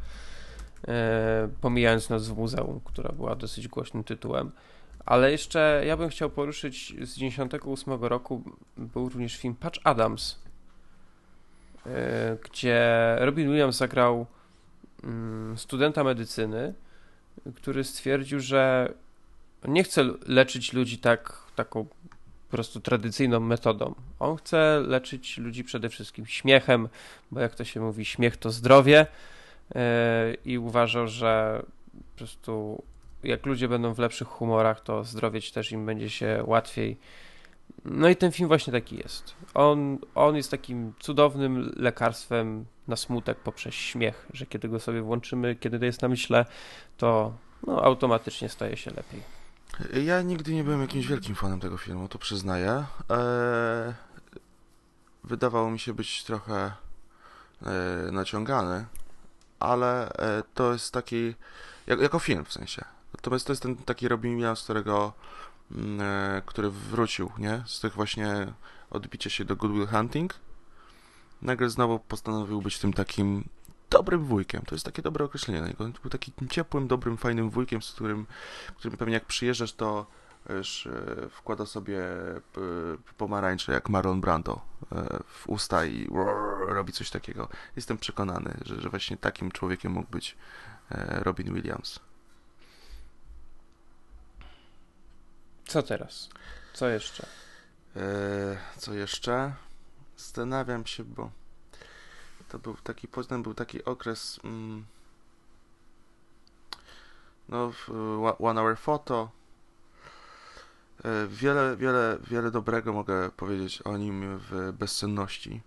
E, 0.87 1.49
pomijając 1.61 2.09
nas 2.09 2.27
w 2.27 2.37
muzeum, 2.37 2.81
która 2.85 3.11
była 3.11 3.35
dosyć 3.35 3.67
głośnym 3.67 4.03
tytułem. 4.03 4.51
Ale 5.05 5.31
jeszcze 5.31 5.83
ja 5.85 5.97
bym 5.97 6.09
chciał 6.09 6.29
poruszyć 6.29 6.95
z 7.01 7.15
98 7.15 7.93
roku 8.03 8.43
był 8.77 9.09
również 9.09 9.37
film 9.37 9.55
Patch 9.55 9.79
Adams, 9.83 10.39
e, 11.85 12.37
gdzie 12.43 13.15
Robin 13.19 13.47
Williams 13.47 13.77
zagrał 13.77 14.25
mm, 15.03 15.57
studenta 15.57 16.03
medycyny, 16.03 16.73
który 17.55 17.83
stwierdził, 17.83 18.39
że 18.39 18.93
nie 19.67 19.83
chce 19.83 20.05
leczyć 20.25 20.73
ludzi 20.73 20.97
tak, 20.97 21.43
taką 21.55 21.85
po 22.49 22.57
prostu 22.57 22.79
tradycyjną 22.79 23.39
metodą. 23.39 23.95
On 24.19 24.37
chce 24.37 24.83
leczyć 24.87 25.37
ludzi 25.37 25.63
przede 25.63 25.89
wszystkim 25.89 26.25
śmiechem, 26.25 26.89
bo 27.31 27.39
jak 27.39 27.55
to 27.55 27.63
się 27.63 27.79
mówi, 27.79 28.05
śmiech 28.05 28.37
to 28.37 28.51
zdrowie 28.51 29.07
e, 29.75 30.33
i 30.45 30.57
uważał, 30.57 31.07
że 31.07 31.63
po 31.93 32.17
prostu 32.17 32.83
jak 33.23 33.45
ludzie 33.45 33.67
będą 33.67 33.93
w 33.93 33.99
lepszych 33.99 34.27
humorach, 34.27 34.81
to 34.81 35.03
zdrowieć 35.03 35.51
też 35.51 35.71
im 35.71 35.85
będzie 35.85 36.09
się 36.09 36.43
łatwiej. 36.45 36.97
No 37.85 38.09
i 38.09 38.15
ten 38.15 38.31
film 38.31 38.47
właśnie 38.47 38.73
taki 38.73 38.97
jest. 38.97 39.35
On, 39.53 39.97
on 40.15 40.35
jest 40.35 40.51
takim 40.51 40.93
cudownym 40.99 41.73
lekarstwem 41.75 42.65
na 42.87 42.95
smutek 42.95 43.37
poprzez 43.37 43.73
śmiech, 43.73 44.27
że 44.33 44.45
kiedy 44.45 44.69
go 44.69 44.79
sobie 44.79 45.01
włączymy, 45.01 45.55
kiedy 45.55 45.79
to 45.79 45.85
jest 45.85 46.01
na 46.01 46.07
myśle, 46.07 46.45
to 46.97 47.33
no, 47.67 47.83
automatycznie 47.83 48.49
staje 48.49 48.77
się 48.77 48.91
lepiej. 48.91 49.36
Ja 50.05 50.21
nigdy 50.21 50.53
nie 50.53 50.63
byłem 50.63 50.81
jakimś 50.81 51.07
wielkim 51.07 51.35
fanem 51.35 51.59
tego 51.59 51.77
filmu, 51.77 52.07
to 52.07 52.19
przyznaję. 52.19 52.85
Eee, 53.09 53.93
wydawało 55.23 55.71
mi 55.71 55.79
się 55.79 55.93
być 55.93 56.23
trochę 56.23 56.71
e, 57.65 58.11
naciągany, 58.11 58.85
ale 59.59 60.09
e, 60.13 60.43
to 60.53 60.73
jest 60.73 60.93
taki, 60.93 61.35
jak, 61.87 61.99
jako 61.99 62.19
film 62.19 62.45
w 62.45 62.53
sensie. 62.53 62.85
Natomiast 63.13 63.47
to 63.47 63.51
jest 63.51 63.63
ten 63.63 63.75
taki 63.75 64.07
Robin 64.07 64.35
Williams, 64.35 64.63
którego, 64.63 65.13
mm, 65.71 66.01
e, 66.01 66.41
który 66.45 66.69
wrócił, 66.69 67.31
nie? 67.37 67.63
Z 67.65 67.79
tych 67.79 67.93
właśnie 67.93 68.53
odbicia 68.89 69.29
się 69.29 69.45
do 69.45 69.55
Good 69.55 69.71
Will 69.71 69.87
Hunting. 69.87 70.33
Nagle 71.41 71.69
znowu 71.69 71.99
postanowił 71.99 72.61
być 72.61 72.79
tym 72.79 72.93
takim 72.93 73.49
dobrym 73.89 74.25
wujkiem. 74.25 74.61
To 74.65 74.75
jest 74.75 74.85
takie 74.85 75.01
dobre 75.01 75.25
określenie. 75.25 75.75
On 75.79 75.93
był 76.01 76.11
takim 76.11 76.33
ciepłym, 76.49 76.87
dobrym, 76.87 77.17
fajnym 77.17 77.49
wujkiem, 77.49 77.81
z 77.81 77.91
którym, 77.91 78.25
którym 78.77 78.97
pewnie 78.97 79.13
jak 79.13 79.25
przyjeżdżasz, 79.25 79.73
to 79.73 80.05
już 80.49 80.87
e, 80.87 81.29
wkłada 81.29 81.65
sobie 81.65 82.01
e, 82.01 82.39
pomarańcze 83.17 83.71
jak 83.71 83.89
Marlon 83.89 84.21
Brando 84.21 84.61
e, 84.91 85.19
w 85.27 85.49
usta 85.49 85.85
i 85.85 86.07
robi 86.67 86.93
coś 86.93 87.09
takiego. 87.09 87.49
Jestem 87.75 87.97
przekonany, 87.97 88.57
że, 88.65 88.81
że 88.81 88.89
właśnie 88.89 89.17
takim 89.17 89.51
człowiekiem 89.51 89.91
mógł 89.91 90.11
być 90.11 90.37
Robin 91.09 91.53
Williams. 91.53 91.99
Co 95.65 95.83
teraz? 95.83 96.29
Co 96.73 96.89
jeszcze? 96.89 97.27
co 98.77 98.93
jeszcze? 98.93 99.53
Zastanawiam 100.17 100.85
się, 100.85 101.03
bo 101.03 101.31
to 102.49 102.59
był 102.59 102.75
taki, 102.83 103.07
potem 103.07 103.43
był 103.43 103.53
taki 103.53 103.85
okres 103.85 104.39
mm, 104.43 104.85
no 107.49 107.71
One 108.39 108.61
Hour 108.61 108.77
Photo 108.77 109.29
e, 111.05 111.27
wiele, 111.27 111.77
wiele, 111.77 112.17
wiele 112.27 112.51
dobrego 112.51 112.93
mogę 112.93 113.31
powiedzieć 113.31 113.81
o 113.81 113.97
nim 113.97 114.37
w 114.37 114.73
Bezsenności 114.79 115.61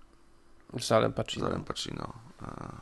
z 0.78 0.92
Alem 0.92 1.12
Pacino. 1.12 1.46
Z 1.46 1.50
Alem 1.50 1.64
Pacino. 1.64 2.12
E, 2.42 2.72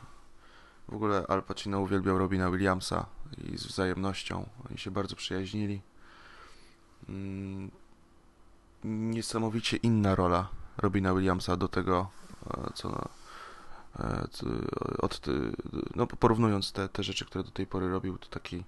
w 0.87 0.93
ogóle 0.93 1.25
Al 1.27 1.43
Pacino 1.43 1.79
uwielbiał 1.79 2.17
Robina 2.17 2.51
Williamsa 2.51 3.05
i 3.37 3.57
z 3.57 3.67
wzajemnością. 3.67 4.49
Oni 4.69 4.77
się 4.77 4.91
bardzo 4.91 5.15
przyjaźnili. 5.15 5.81
Mm, 7.09 7.71
niesamowicie 8.83 9.77
inna 9.77 10.15
rola 10.15 10.49
Robina 10.77 11.13
Williamsa 11.13 11.55
do 11.55 11.67
tego, 11.67 12.09
e, 12.47 12.73
co 12.73 12.89
E, 12.89 13.28
od, 14.97 15.21
no, 15.95 16.07
porównując 16.07 16.71
te, 16.71 16.89
te 16.89 17.03
rzeczy, 17.03 17.25
które 17.25 17.43
do 17.43 17.51
tej 17.51 17.67
pory 17.67 17.89
robił, 17.89 18.17
to 18.17 18.27
taki, 18.27 18.63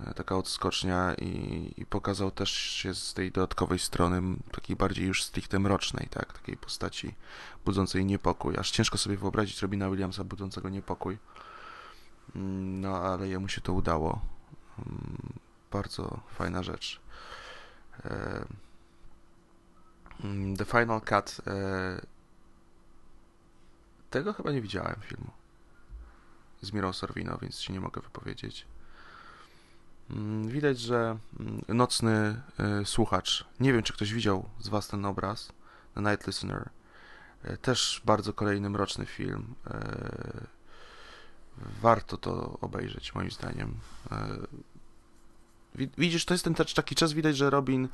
e, 0.00 0.14
taka 0.14 0.36
odskocznia 0.36 1.14
i, 1.14 1.74
i 1.76 1.86
pokazał 1.86 2.30
też 2.30 2.50
się 2.50 2.94
z 2.94 3.14
tej 3.14 3.32
dodatkowej 3.32 3.78
strony, 3.78 4.22
takiej 4.52 4.76
bardziej 4.76 5.06
już 5.06 5.24
stricte 5.24 5.58
mrocznej, 5.58 6.08
tak, 6.10 6.32
takiej 6.32 6.56
postaci 6.56 7.14
budzącej 7.64 8.04
niepokój. 8.04 8.56
Aż 8.58 8.70
ciężko 8.70 8.98
sobie 8.98 9.16
wyobrazić 9.16 9.62
Robina 9.62 9.90
Williamsa 9.90 10.24
budzącego 10.24 10.68
niepokój. 10.68 11.18
Mm, 12.36 12.80
no, 12.80 12.96
ale 12.96 13.28
jemu 13.28 13.48
się 13.48 13.60
to 13.60 13.72
udało. 13.72 14.20
Mm, 14.78 15.32
bardzo 15.72 16.20
fajna 16.28 16.62
rzecz. 16.62 17.00
E, 18.04 18.44
mm, 20.24 20.56
The 20.56 20.64
Final 20.64 21.00
Cut 21.00 21.40
tego 24.12 24.32
chyba 24.32 24.52
nie 24.52 24.60
widziałem 24.60 24.96
filmu. 25.00 25.30
Z 26.60 26.72
Mirą 26.72 26.92
Sorwino, 26.92 27.38
więc 27.42 27.60
się 27.60 27.72
nie 27.72 27.80
mogę 27.80 28.00
wypowiedzieć. 28.00 28.66
Mm, 30.10 30.48
widać, 30.48 30.80
że 30.80 31.18
mm, 31.40 31.62
nocny 31.68 32.42
y, 32.82 32.84
słuchacz, 32.84 33.44
nie 33.60 33.72
wiem 33.72 33.82
czy 33.82 33.92
ktoś 33.92 34.12
widział 34.12 34.48
z 34.60 34.68
Was 34.68 34.88
ten 34.88 35.04
obraz, 35.04 35.52
The 35.94 36.00
Night 36.00 36.26
Listener, 36.26 36.68
y, 37.44 37.56
też 37.56 38.02
bardzo 38.04 38.32
kolejny 38.32 38.70
mroczny 38.70 39.06
film. 39.06 39.54
Y, 39.66 40.46
warto 41.82 42.16
to 42.16 42.58
obejrzeć, 42.60 43.14
moim 43.14 43.30
zdaniem. 43.30 43.74
Widzisz, 45.98 46.24
to 46.24 46.34
jest 46.34 46.44
ten 46.44 46.54
taki 46.54 46.94
czas, 46.94 47.12
widać, 47.12 47.36
że 47.36 47.50
Robin 47.50 47.88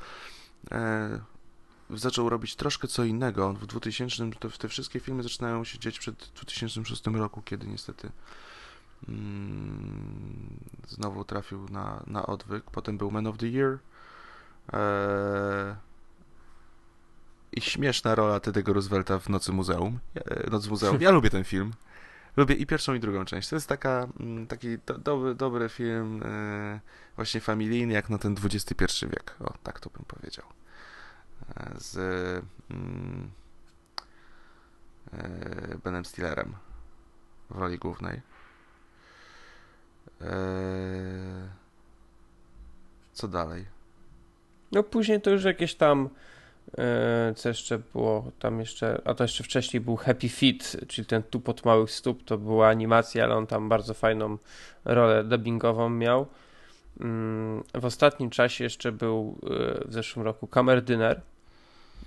zaczął 1.89 2.29
robić 2.29 2.55
troszkę 2.55 2.87
co 2.87 3.03
innego. 3.03 3.53
W 3.53 3.65
2000 3.65 4.29
to 4.39 4.49
te 4.49 4.67
wszystkie 4.67 4.99
filmy 4.99 5.23
zaczynają 5.23 5.63
się 5.63 5.79
dziać 5.79 5.99
przed 5.99 6.31
2006 6.35 7.03
roku, 7.05 7.41
kiedy 7.41 7.67
niestety 7.67 8.11
mm, 9.09 10.59
znowu 10.87 11.25
trafił 11.25 11.65
na, 11.69 12.03
na 12.07 12.25
odwyk. 12.25 12.63
Potem 12.71 12.97
był 12.97 13.11
Man 13.11 13.27
of 13.27 13.37
the 13.37 13.47
Year. 13.47 13.77
Eee, 14.73 15.75
I 17.51 17.61
śmieszna 17.61 18.15
rola 18.15 18.39
Teddy'ego 18.39 18.73
Roosevelta 18.73 19.19
w 19.19 19.29
Nocy 19.29 19.51
Muzeum. 19.51 19.99
E, 20.15 20.49
Noc 20.49 20.67
Muzeum. 20.67 21.01
Ja 21.01 21.11
lubię 21.17 21.29
ten 21.29 21.43
film. 21.43 21.73
Lubię 22.37 22.55
i 22.55 22.65
pierwszą, 22.65 22.93
i 22.93 22.99
drugą 22.99 23.25
część. 23.25 23.49
To 23.49 23.55
jest 23.55 23.67
taka, 23.67 24.07
mm, 24.19 24.47
taki 24.47 24.77
do, 24.85 24.97
dobry, 24.97 25.35
dobry 25.35 25.69
film, 25.69 26.23
e, 26.23 26.79
właśnie 27.15 27.41
familijny, 27.41 27.93
jak 27.93 28.09
na 28.09 28.17
ten 28.17 28.35
XXI 28.43 29.05
wiek. 29.05 29.35
O, 29.39 29.53
tak 29.63 29.79
to 29.79 29.89
bym 29.89 30.05
powiedział 30.05 30.58
z 31.77 31.95
mm, 32.71 33.31
e, 35.13 35.77
Benem 35.83 36.05
Stillerem 36.05 36.55
w 37.49 37.57
roli 37.57 37.77
głównej. 37.77 38.21
E, 40.21 40.31
co 43.13 43.27
dalej? 43.27 43.65
No 44.71 44.83
później 44.83 45.21
to 45.21 45.29
już 45.29 45.43
jakieś 45.43 45.75
tam 45.75 46.09
e, 46.77 47.33
co 47.35 47.49
jeszcze 47.49 47.79
było 47.79 48.31
tam 48.39 48.59
jeszcze, 48.59 49.01
a 49.05 49.13
to 49.13 49.23
jeszcze 49.23 49.43
wcześniej 49.43 49.81
był 49.81 49.95
Happy 49.95 50.29
Feet, 50.29 50.77
czyli 50.87 51.05
ten 51.05 51.23
tupot 51.23 51.65
małych 51.65 51.91
stóp, 51.91 52.23
to 52.23 52.37
była 52.37 52.67
animacja, 52.67 53.23
ale 53.23 53.35
on 53.35 53.47
tam 53.47 53.69
bardzo 53.69 53.93
fajną 53.93 54.37
rolę 54.85 55.23
dubbingową 55.23 55.89
miał. 55.89 56.27
Mm, 56.99 57.63
w 57.73 57.85
ostatnim 57.85 58.29
czasie 58.29 58.63
jeszcze 58.63 58.91
był 58.91 59.37
w 59.85 59.93
zeszłym 59.93 60.25
roku 60.25 60.47
Kamerdyner, 60.47 61.21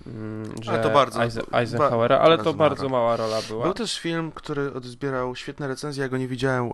Mm, 0.07 0.63
że 0.63 0.79
to 0.79 0.89
bardzo, 0.89 1.23
Eisenhowera, 1.51 2.19
ale 2.19 2.37
to 2.37 2.53
bardzo 2.53 2.89
mała 2.89 3.15
rola 3.15 3.41
była. 3.47 3.63
Był 3.63 3.73
też 3.73 3.99
film, 3.99 4.31
który 4.31 4.73
odbierał 4.73 5.35
świetne 5.35 5.67
recenzje, 5.67 6.03
ja 6.03 6.09
go 6.09 6.17
nie 6.17 6.27
widziałem, 6.27 6.65
e, 6.65 6.71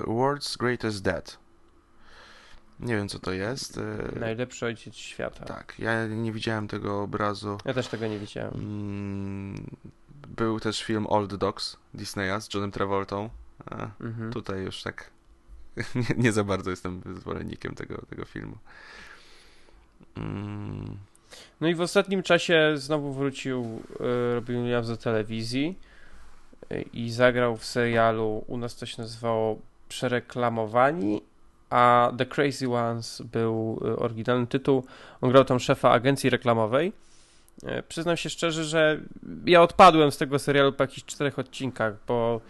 World's 0.00 0.56
Greatest 0.58 1.02
Dead. 1.02 1.38
Nie 2.80 2.96
wiem, 2.96 3.08
co 3.08 3.18
to 3.18 3.32
jest. 3.32 3.78
E, 3.78 4.18
Najlepszy 4.20 4.66
ojciec 4.66 4.94
świata. 4.94 5.44
Tak, 5.44 5.74
ja 5.78 6.06
nie 6.06 6.32
widziałem 6.32 6.68
tego 6.68 7.02
obrazu. 7.02 7.58
Ja 7.64 7.74
też 7.74 7.88
tego 7.88 8.06
nie 8.06 8.18
widziałem. 8.18 8.54
Mm, 8.54 9.66
był 10.28 10.60
też 10.60 10.82
film 10.82 11.06
Old 11.06 11.34
Dogs 11.34 11.76
Disneya 11.94 12.40
z 12.40 12.54
Johnem 12.54 12.72
Travoltą. 12.72 13.30
Mhm. 14.00 14.32
Tutaj 14.32 14.62
już 14.62 14.82
tak 14.82 15.10
nie, 15.94 16.16
nie, 16.16 16.32
za 16.32 16.44
bardzo 16.44 16.70
jestem 16.70 17.02
zwolennikiem 17.16 17.74
tego, 17.74 18.02
tego 18.10 18.24
filmu. 18.24 18.56
Mm. 20.16 20.96
No 21.60 21.68
i 21.68 21.74
w 21.74 21.80
ostatnim 21.80 22.22
czasie 22.22 22.72
znowu 22.74 23.12
wrócił 23.12 23.82
e, 24.00 24.34
Robin 24.34 24.62
Williams 24.62 24.88
do 24.88 24.96
telewizji 24.96 25.78
e, 26.70 26.82
i 26.82 27.10
zagrał 27.10 27.56
w 27.56 27.64
serialu, 27.64 28.44
u 28.46 28.56
nas 28.56 28.76
to 28.76 28.86
się 28.86 29.02
nazywało 29.02 29.58
Przereklamowani, 29.88 31.22
a 31.70 32.12
The 32.18 32.26
Crazy 32.26 32.68
Ones 32.68 33.22
był 33.22 33.82
e, 33.84 33.96
oryginalny 33.96 34.46
tytuł. 34.46 34.84
On 35.20 35.30
grał 35.30 35.44
tam 35.44 35.60
szefa 35.60 35.90
agencji 35.90 36.30
reklamowej. 36.30 36.92
Przyznam 37.88 38.16
się 38.16 38.30
szczerze, 38.30 38.64
że 38.64 39.00
ja 39.46 39.62
odpadłem 39.62 40.12
z 40.12 40.16
tego 40.16 40.38
serialu 40.38 40.72
po 40.72 40.82
jakichś 40.82 41.04
czterech 41.04 41.38
odcinkach, 41.38 41.94
bo 42.06 42.40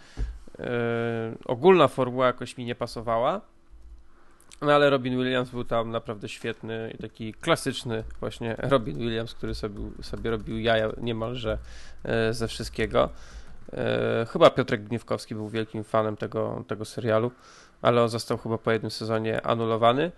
ogólna 1.45 1.87
formuła 1.87 2.27
jakoś 2.27 2.57
mi 2.57 2.65
nie 2.65 2.75
pasowała. 2.75 3.41
No 4.61 4.73
ale 4.73 4.89
Robin 4.89 5.17
Williams 5.17 5.49
był 5.49 5.63
tam 5.63 5.91
naprawdę 5.91 6.29
świetny 6.29 6.91
i 6.95 6.97
taki 6.97 7.33
klasyczny 7.33 8.03
właśnie 8.19 8.55
Robin 8.59 8.97
Williams, 8.97 9.33
który 9.33 9.55
sobie, 9.55 9.79
sobie 10.01 10.31
robił 10.31 10.59
jaja 10.59 10.89
niemalże 10.97 11.57
e, 12.03 12.33
ze 12.33 12.47
wszystkiego. 12.47 13.09
E, 13.73 14.25
chyba 14.29 14.49
Piotrek 14.49 14.83
Gniewkowski 14.83 15.35
był 15.35 15.49
wielkim 15.49 15.83
fanem 15.83 16.17
tego, 16.17 16.63
tego 16.67 16.85
serialu, 16.85 17.31
ale 17.81 18.03
on 18.03 18.09
został 18.09 18.37
chyba 18.37 18.57
po 18.57 18.71
jednym 18.71 18.91
sezonie 18.91 19.45
anulowany. 19.45 20.11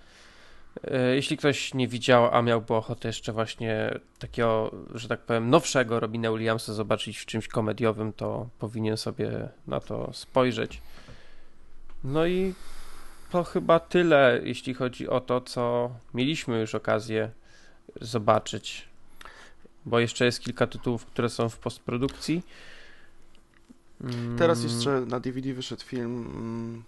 E, 0.83 1.15
jeśli 1.15 1.37
ktoś 1.37 1.73
nie 1.73 1.87
widział, 1.87 2.35
a 2.35 2.41
miałby 2.41 2.73
ochotę 2.73 3.07
jeszcze 3.07 3.33
właśnie 3.33 3.99
takiego, 4.19 4.71
że 4.95 5.07
tak 5.07 5.19
powiem, 5.19 5.49
nowszego 5.49 5.99
Robina 5.99 6.31
Williamsa 6.31 6.73
zobaczyć 6.73 7.17
w 7.17 7.25
czymś 7.25 7.47
komediowym, 7.47 8.13
to 8.13 8.49
powinien 8.59 8.97
sobie 8.97 9.49
na 9.67 9.79
to 9.79 10.13
spojrzeć. 10.13 10.81
No 12.03 12.27
i 12.27 12.53
to 13.31 13.43
chyba 13.43 13.79
tyle, 13.79 14.39
jeśli 14.43 14.73
chodzi 14.73 15.07
o 15.07 15.19
to, 15.19 15.41
co 15.41 15.91
mieliśmy 16.13 16.59
już 16.59 16.75
okazję 16.75 17.31
zobaczyć. 18.01 18.89
Bo 19.85 19.99
jeszcze 19.99 20.25
jest 20.25 20.39
kilka 20.39 20.67
tytułów, 20.67 21.05
które 21.05 21.29
są 21.29 21.49
w 21.49 21.57
postprodukcji. 21.57 22.43
Teraz 24.37 24.59
mm. 24.59 24.71
jeszcze 24.71 25.01
na 25.01 25.19
DVD 25.19 25.53
wyszedł 25.53 25.83
film. 25.83 26.83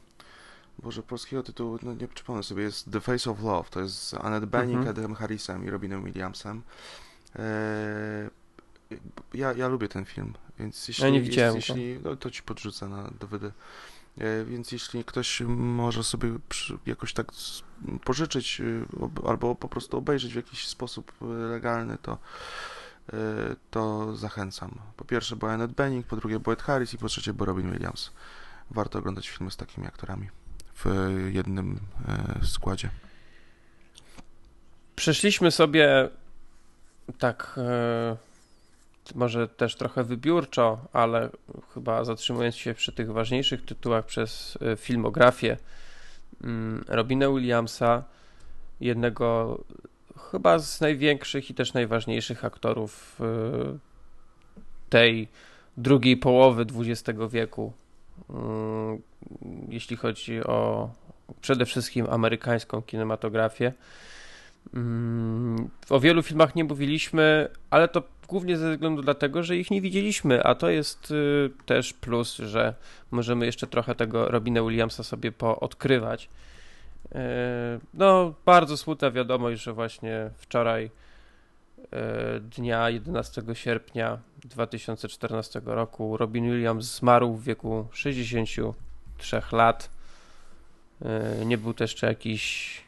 Boże, 0.84 1.04
polskiego 1.04 1.44
tytułu, 1.44 1.80
no 1.84 1.94
nie 1.94 2.08
przypomnę 2.08 2.44
sobie, 2.44 2.64
jest 2.64 2.92
The 2.92 3.02
Face 3.02 3.32
of 3.32 3.44
Love. 3.44 3.70
To 3.70 3.80
jest 3.80 3.96
z 3.96 4.14
Annette 4.14 4.48
Bening, 4.48 4.88
mhm. 4.88 5.16
Harrisem 5.16 5.66
i 5.66 5.70
Robinem 5.70 6.04
Williamsem. 6.04 6.62
Eee, 7.36 8.30
ja, 9.34 9.54
ja 9.54 9.68
lubię 9.68 9.88
ten 9.88 10.06
film, 10.06 10.34
więc 10.60 10.88
jeśli, 10.88 11.04
ja 11.04 11.10
nie 11.10 11.22
widziałem 11.22 11.56
jeśli 11.56 12.00
no, 12.04 12.16
to 12.16 12.32
ci 12.32 12.44
podrzucę 12.44 12.90
na 12.90 13.12
DVD. 13.20 13.52
E, 14.18 14.46
więc 14.46 14.72
jeśli 14.72 15.06
ktoś 15.06 15.42
może 15.48 16.04
sobie 16.04 16.30
jakoś 16.86 17.14
tak 17.14 17.32
pożyczyć 18.04 18.62
y, 18.62 18.86
albo 19.28 19.56
po 19.56 19.70
prostu 19.70 19.98
obejrzeć 19.98 20.34
w 20.34 20.36
jakiś 20.36 20.68
sposób 20.68 21.12
y, 21.22 21.26
legalny, 21.26 21.98
to, 22.02 22.18
y, 23.14 23.18
to 23.72 24.16
zachęcam. 24.16 24.72
Po 24.98 25.06
pierwsze, 25.06 25.36
bo 25.36 25.52
Annette 25.52 25.74
Bening, 25.74 26.08
po 26.08 26.16
drugie, 26.16 26.40
bo 26.40 26.54
Ed 26.54 26.62
Harris 26.62 26.94
i 26.94 26.98
po 26.98 27.08
trzecie, 27.08 27.34
bo 27.34 27.46
Robin 27.46 27.72
Williams. 27.72 28.12
Warto 28.72 29.00
oglądać 29.00 29.30
filmy 29.30 29.52
z 29.52 29.58
takimi 29.58 29.88
aktorami 29.88 30.30
w 30.76 30.86
jednym 31.34 31.80
e, 32.08 32.46
składzie. 32.46 32.90
Przeszliśmy 34.96 35.52
sobie 35.52 36.10
tak 37.20 37.56
e, 37.58 38.18
może 39.16 39.48
też 39.48 39.76
trochę 39.76 40.04
wybiórczo, 40.04 40.86
ale 40.94 41.30
chyba 41.74 42.04
zatrzymując 42.04 42.56
się 42.56 42.74
przy 42.74 42.92
tych 42.92 43.12
ważniejszych 43.12 43.66
tytułach 43.66 44.06
przez 44.06 44.58
e, 44.62 44.78
filmografię 44.78 45.58
mm, 46.44 46.86
Robina 46.88 47.30
Williamsa, 47.30 48.04
jednego 48.80 49.60
chyba 50.32 50.60
z 50.60 50.82
największych 50.82 51.50
i 51.50 51.54
też 51.54 51.74
najważniejszych 51.74 52.46
aktorów 52.46 53.20
tej 54.90 55.28
drugiej 55.78 56.18
połowy 56.18 56.66
XX 56.76 57.20
wieku, 57.30 57.74
jeśli 59.70 59.98
chodzi 59.98 60.44
o 60.44 60.90
przede 61.42 61.66
wszystkim 61.66 62.08
amerykańską 62.10 62.82
kinematografię. 62.82 63.74
Mm, 64.74 65.70
o 65.90 66.00
wielu 66.00 66.24
filmach 66.24 66.56
nie 66.56 66.64
mówiliśmy, 66.64 67.50
ale 67.70 67.88
to 67.88 68.04
głównie 68.28 68.58
ze 68.58 68.72
względu 68.72 69.02
dlatego, 69.02 69.44
że 69.44 69.58
ich 69.58 69.72
nie 69.72 69.82
widzieliśmy, 69.82 70.44
a 70.44 70.56
to 70.56 70.70
jest 70.70 71.12
y, 71.12 71.50
też 71.66 71.94
plus, 71.94 72.36
że 72.36 72.74
możemy 73.12 73.46
jeszcze 73.46 73.68
trochę 73.68 73.96
tego 73.96 74.28
Robina 74.28 74.62
Williamsa 74.64 75.04
sobie 75.04 75.32
poodkrywać. 75.32 76.30
Y, 77.06 77.18
no, 77.94 78.34
bardzo 78.46 78.78
smutna 78.78 79.12
wiadomość, 79.12 79.64
że 79.64 79.74
właśnie 79.74 80.30
wczoraj 80.38 80.92
dnia 82.42 82.90
11 82.90 83.42
sierpnia 83.54 84.20
2014 84.46 85.62
roku 85.66 86.18
Robin 86.18 86.46
Williams 86.46 86.96
zmarł 86.96 87.34
w 87.34 87.44
wieku 87.44 87.88
63 87.92 89.42
lat. 89.52 89.90
Nie 91.46 91.58
był 91.58 91.74
też 91.74 91.92
jeszcze 91.92 92.08
jakiś 92.08 92.82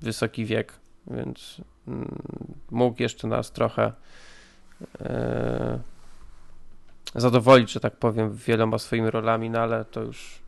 wysoki 0.00 0.44
wiek 0.44 0.72
więc 1.10 1.56
mm, 1.88 2.22
mógł 2.70 3.02
jeszcze 3.02 3.28
nas 3.28 3.52
trochę 3.52 3.92
e, 5.00 5.78
zadowolić, 7.14 7.72
że 7.72 7.80
tak 7.80 7.96
powiem, 7.96 8.34
wieloma 8.34 8.78
swoimi 8.78 9.10
rolami, 9.10 9.50
no 9.50 9.58
ale 9.58 9.84
to 9.84 10.00
już 10.00 10.38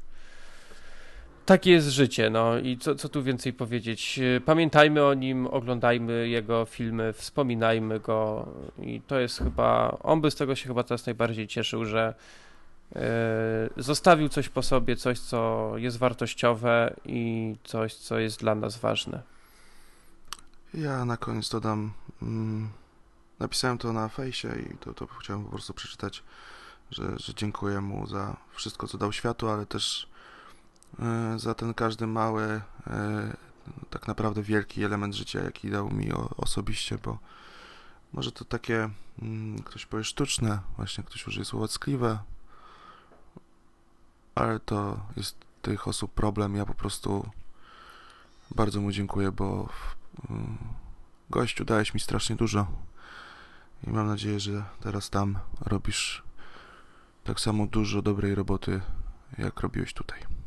takie 1.51 1.71
jest 1.71 1.89
życie, 1.89 2.31
no 2.31 2.59
i 2.59 2.79
co, 2.79 2.95
co 2.95 3.09
tu 3.09 3.23
więcej 3.23 3.53
powiedzieć. 3.53 4.21
Pamiętajmy 4.45 5.05
o 5.05 5.15
nim, 5.15 5.47
oglądajmy 5.47 6.29
jego 6.29 6.65
filmy, 6.65 7.13
wspominajmy 7.13 8.01
go 8.01 8.49
i 8.79 9.01
to 9.01 9.21
jest 9.21 9.39
chyba, 9.39 9.99
on 10.03 10.21
by 10.21 10.31
z 10.31 10.35
tego 10.35 10.55
się 10.55 10.69
chyba 10.69 10.83
teraz 10.83 11.07
najbardziej 11.07 11.49
cieszył, 11.49 11.85
że 11.85 12.15
e, 12.97 13.03
zostawił 13.77 14.29
coś 14.29 14.49
po 14.49 14.63
sobie, 14.63 14.97
coś 14.97 15.19
co 15.19 15.73
jest 15.77 15.99
wartościowe 15.99 16.95
i 17.05 17.55
coś 17.65 17.95
co 17.95 18.19
jest 18.19 18.41
dla 18.41 18.55
nas 18.55 18.79
ważne. 18.79 19.23
Ja 20.75 21.05
na 21.05 21.17
koniec 21.17 21.49
dodam, 21.49 21.93
mm, 22.23 22.69
napisałem 23.39 23.79
to 23.79 23.93
na 23.93 24.09
fejsie 24.09 24.49
i 24.73 24.79
to, 24.79 24.95
to 24.95 25.07
chciałem 25.07 25.45
po 25.45 25.51
prostu 25.51 25.75
przeczytać, 25.75 26.23
że, 26.91 27.19
że 27.19 27.35
dziękuję 27.35 27.81
mu 27.81 28.07
za 28.07 28.37
wszystko, 28.53 28.87
co 28.87 28.99
dał 28.99 29.13
światu, 29.13 29.49
ale 29.49 29.67
też 29.67 30.03
y, 30.03 30.10
za 31.37 31.55
ten 31.55 31.75
każdy 31.75 32.07
mały, 32.07 32.45
y, 32.45 32.61
tak 33.91 34.09
naprawdę 34.09 34.43
wielki 34.43 34.85
element 34.85 35.15
życia, 35.15 35.41
jaki 35.41 35.71
dał 35.71 35.91
mi 35.91 36.13
osobiście, 36.37 36.99
bo 36.99 37.19
może 38.13 38.33
to 38.33 38.45
takie, 38.45 38.91
y, 39.59 39.63
ktoś 39.65 39.87
powie 39.87 40.05
sztuczne, 40.05 40.59
właśnie 40.77 41.05
ktoś 41.05 41.27
użyje 41.27 41.45
słowa 41.45 41.69
ckliwe, 41.69 42.19
ale 44.35 44.61
to 44.61 45.01
jest 45.17 45.37
tych 45.63 45.89
osób 45.89 46.13
problem. 46.13 46.57
Ja 46.57 46.67
po 46.67 46.75
prostu 46.75 47.31
bardzo 48.51 48.81
mu 48.81 48.93
dziękuję, 48.93 49.33
bo 49.33 49.69
Gościu, 51.31 51.65
dałeś 51.65 51.95
mi 51.95 52.01
strasznie 52.01 52.37
dużo. 52.37 52.67
I 53.87 53.91
mam 53.91 54.07
nadzieję, 54.07 54.41
że 54.41 54.65
teraz 54.81 55.11
tam 55.11 55.39
robisz 55.61 56.23
tak 57.25 57.41
samo 57.41 57.67
dużo 57.67 58.03
dobrej 58.03 58.35
roboty, 58.35 58.81
jak 59.39 59.61
robiłeś 59.61 59.95
tutaj. 59.95 60.40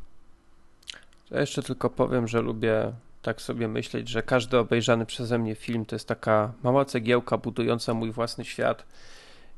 Ja 1.31 1.39
jeszcze 1.39 1.63
tylko 1.63 1.89
powiem, 1.89 2.27
że 2.27 2.41
lubię 2.41 2.91
tak 3.21 3.41
sobie 3.41 3.67
myśleć, 3.67 4.09
że 4.09 4.23
każdy 4.23 4.57
obejrzany 4.57 5.05
przeze 5.05 5.37
mnie 5.37 5.55
film 5.55 5.85
to 5.85 5.95
jest 5.95 6.07
taka 6.07 6.53
mała 6.63 6.85
cegiełka 6.85 7.37
budująca 7.37 7.93
mój 7.93 8.11
własny 8.11 8.45
świat. 8.45 8.85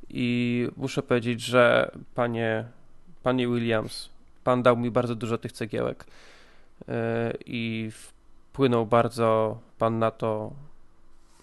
I 0.09 0.67
muszę 0.77 1.03
powiedzieć, 1.03 1.41
że 1.41 1.91
panie, 2.15 2.65
panie 3.23 3.47
Williams, 3.47 4.09
pan 4.43 4.63
dał 4.63 4.77
mi 4.77 4.91
bardzo 4.91 5.15
dużo 5.15 5.37
tych 5.37 5.51
cegiełek. 5.51 6.05
Yy, 6.87 6.93
I 7.45 7.91
wpłynął 7.91 8.85
bardzo 8.85 9.59
pan 9.77 9.99
na 9.99 10.11
to, 10.11 10.51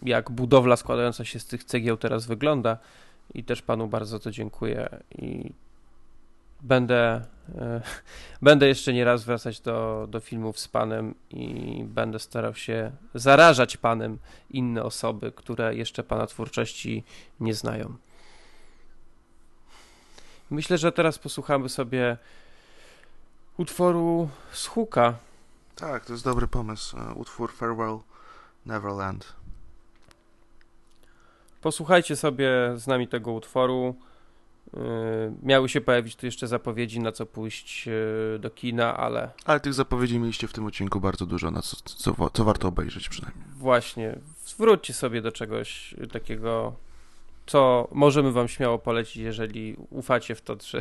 jak 0.02 0.30
budowla 0.30 0.76
składająca 0.76 1.24
się 1.24 1.38
z 1.38 1.46
tych 1.46 1.64
cegieł 1.64 1.96
teraz 1.96 2.26
wygląda 2.26 2.78
i 3.34 3.44
też 3.44 3.62
panu 3.62 3.88
bardzo 3.88 4.18
to 4.18 4.30
dziękuję 4.30 4.88
i 5.18 5.52
będę, 6.60 6.96
e, 7.04 7.22
będę 8.42 8.68
jeszcze 8.68 8.92
nie 8.92 9.04
raz 9.04 9.24
wracać 9.24 9.60
do, 9.60 10.06
do 10.10 10.20
filmów 10.20 10.58
z 10.58 10.68
panem 10.68 11.14
i 11.30 11.84
będę 11.84 12.18
starał 12.18 12.54
się 12.54 12.92
zarażać 13.14 13.76
panem 13.76 14.18
inne 14.50 14.82
osoby, 14.82 15.32
które 15.32 15.74
jeszcze 15.74 16.02
pana 16.02 16.26
twórczości 16.26 17.04
nie 17.40 17.54
znają. 17.54 17.96
Myślę, 20.50 20.78
że 20.78 20.92
teraz 20.92 21.18
posłuchamy 21.18 21.68
sobie 21.68 22.16
utworu 23.56 24.28
z 24.52 24.66
Huka. 24.66 25.14
Tak, 25.76 26.04
to 26.04 26.12
jest 26.12 26.24
dobry 26.24 26.48
pomysł. 26.48 26.96
E, 26.98 27.14
utwór 27.14 27.52
Farewell 27.52 27.98
Neverland. 28.66 29.32
Posłuchajcie 31.60 32.16
sobie 32.16 32.48
z 32.76 32.86
nami 32.86 33.08
tego 33.08 33.32
utworu. 33.32 33.96
Yy, 34.76 34.80
miały 35.42 35.68
się 35.68 35.80
pojawić 35.80 36.16
tu 36.16 36.26
jeszcze 36.26 36.46
zapowiedzi, 36.46 37.00
na 37.00 37.12
co 37.12 37.26
pójść 37.26 37.86
yy, 37.86 38.38
do 38.38 38.50
kina, 38.50 38.96
ale. 38.96 39.30
Ale 39.44 39.60
tych 39.60 39.74
zapowiedzi 39.74 40.18
mieliście 40.18 40.48
w 40.48 40.52
tym 40.52 40.66
odcinku 40.66 41.00
bardzo 41.00 41.26
dużo, 41.26 41.50
na 41.50 41.62
co, 41.62 41.76
co, 41.84 42.30
co 42.32 42.44
warto 42.44 42.68
obejrzeć 42.68 43.08
przynajmniej. 43.08 43.44
Właśnie. 43.56 44.18
Zwróćcie 44.44 44.94
sobie 44.94 45.22
do 45.22 45.32
czegoś 45.32 45.94
takiego, 46.12 46.74
co 47.46 47.88
możemy 47.92 48.32
Wam 48.32 48.48
śmiało 48.48 48.78
polecić, 48.78 49.16
jeżeli 49.16 49.76
ufacie 49.90 50.34
w 50.34 50.40
to, 50.42 50.56
czy 50.56 50.80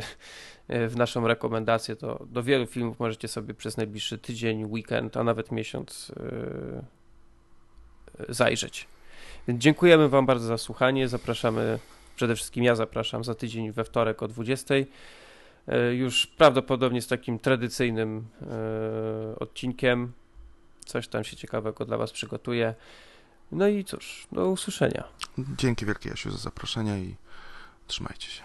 yy, 0.68 0.88
w 0.88 0.96
naszą 0.96 1.26
rekomendację, 1.26 1.96
to 1.96 2.26
do 2.30 2.42
wielu 2.42 2.66
filmów 2.66 3.00
możecie 3.00 3.28
sobie 3.28 3.54
przez 3.54 3.76
najbliższy 3.76 4.18
tydzień, 4.18 4.64
weekend, 4.64 5.16
a 5.16 5.24
nawet 5.24 5.52
miesiąc 5.52 6.12
zajrzeć. 8.28 8.88
Więc 9.48 9.62
dziękujemy 9.62 10.08
Wam 10.08 10.26
bardzo 10.26 10.46
za 10.46 10.58
słuchanie. 10.58 11.08
Zapraszamy, 11.08 11.78
przede 12.16 12.36
wszystkim 12.36 12.64
ja 12.64 12.74
zapraszam 12.74 13.24
za 13.24 13.34
tydzień 13.34 13.72
we 13.72 13.84
wtorek 13.84 14.22
o 14.22 14.28
20. 14.28 14.74
E, 15.68 15.94
już 15.94 16.26
prawdopodobnie 16.26 17.02
z 17.02 17.06
takim 17.06 17.38
tradycyjnym 17.38 18.26
e, 18.42 19.38
odcinkiem. 19.38 20.12
Coś 20.84 21.08
tam 21.08 21.24
się 21.24 21.36
ciekawego 21.36 21.84
dla 21.84 21.96
Was 21.96 22.12
przygotuję. 22.12 22.74
No 23.52 23.68
i 23.68 23.84
cóż, 23.84 24.26
do 24.32 24.48
usłyszenia. 24.48 25.04
Dzięki 25.38 25.86
wielkie 25.86 26.08
Jasiu 26.08 26.30
za 26.30 26.38
zaproszenie 26.38 26.98
i 26.98 27.16
trzymajcie 27.86 28.28
się. 28.28 28.42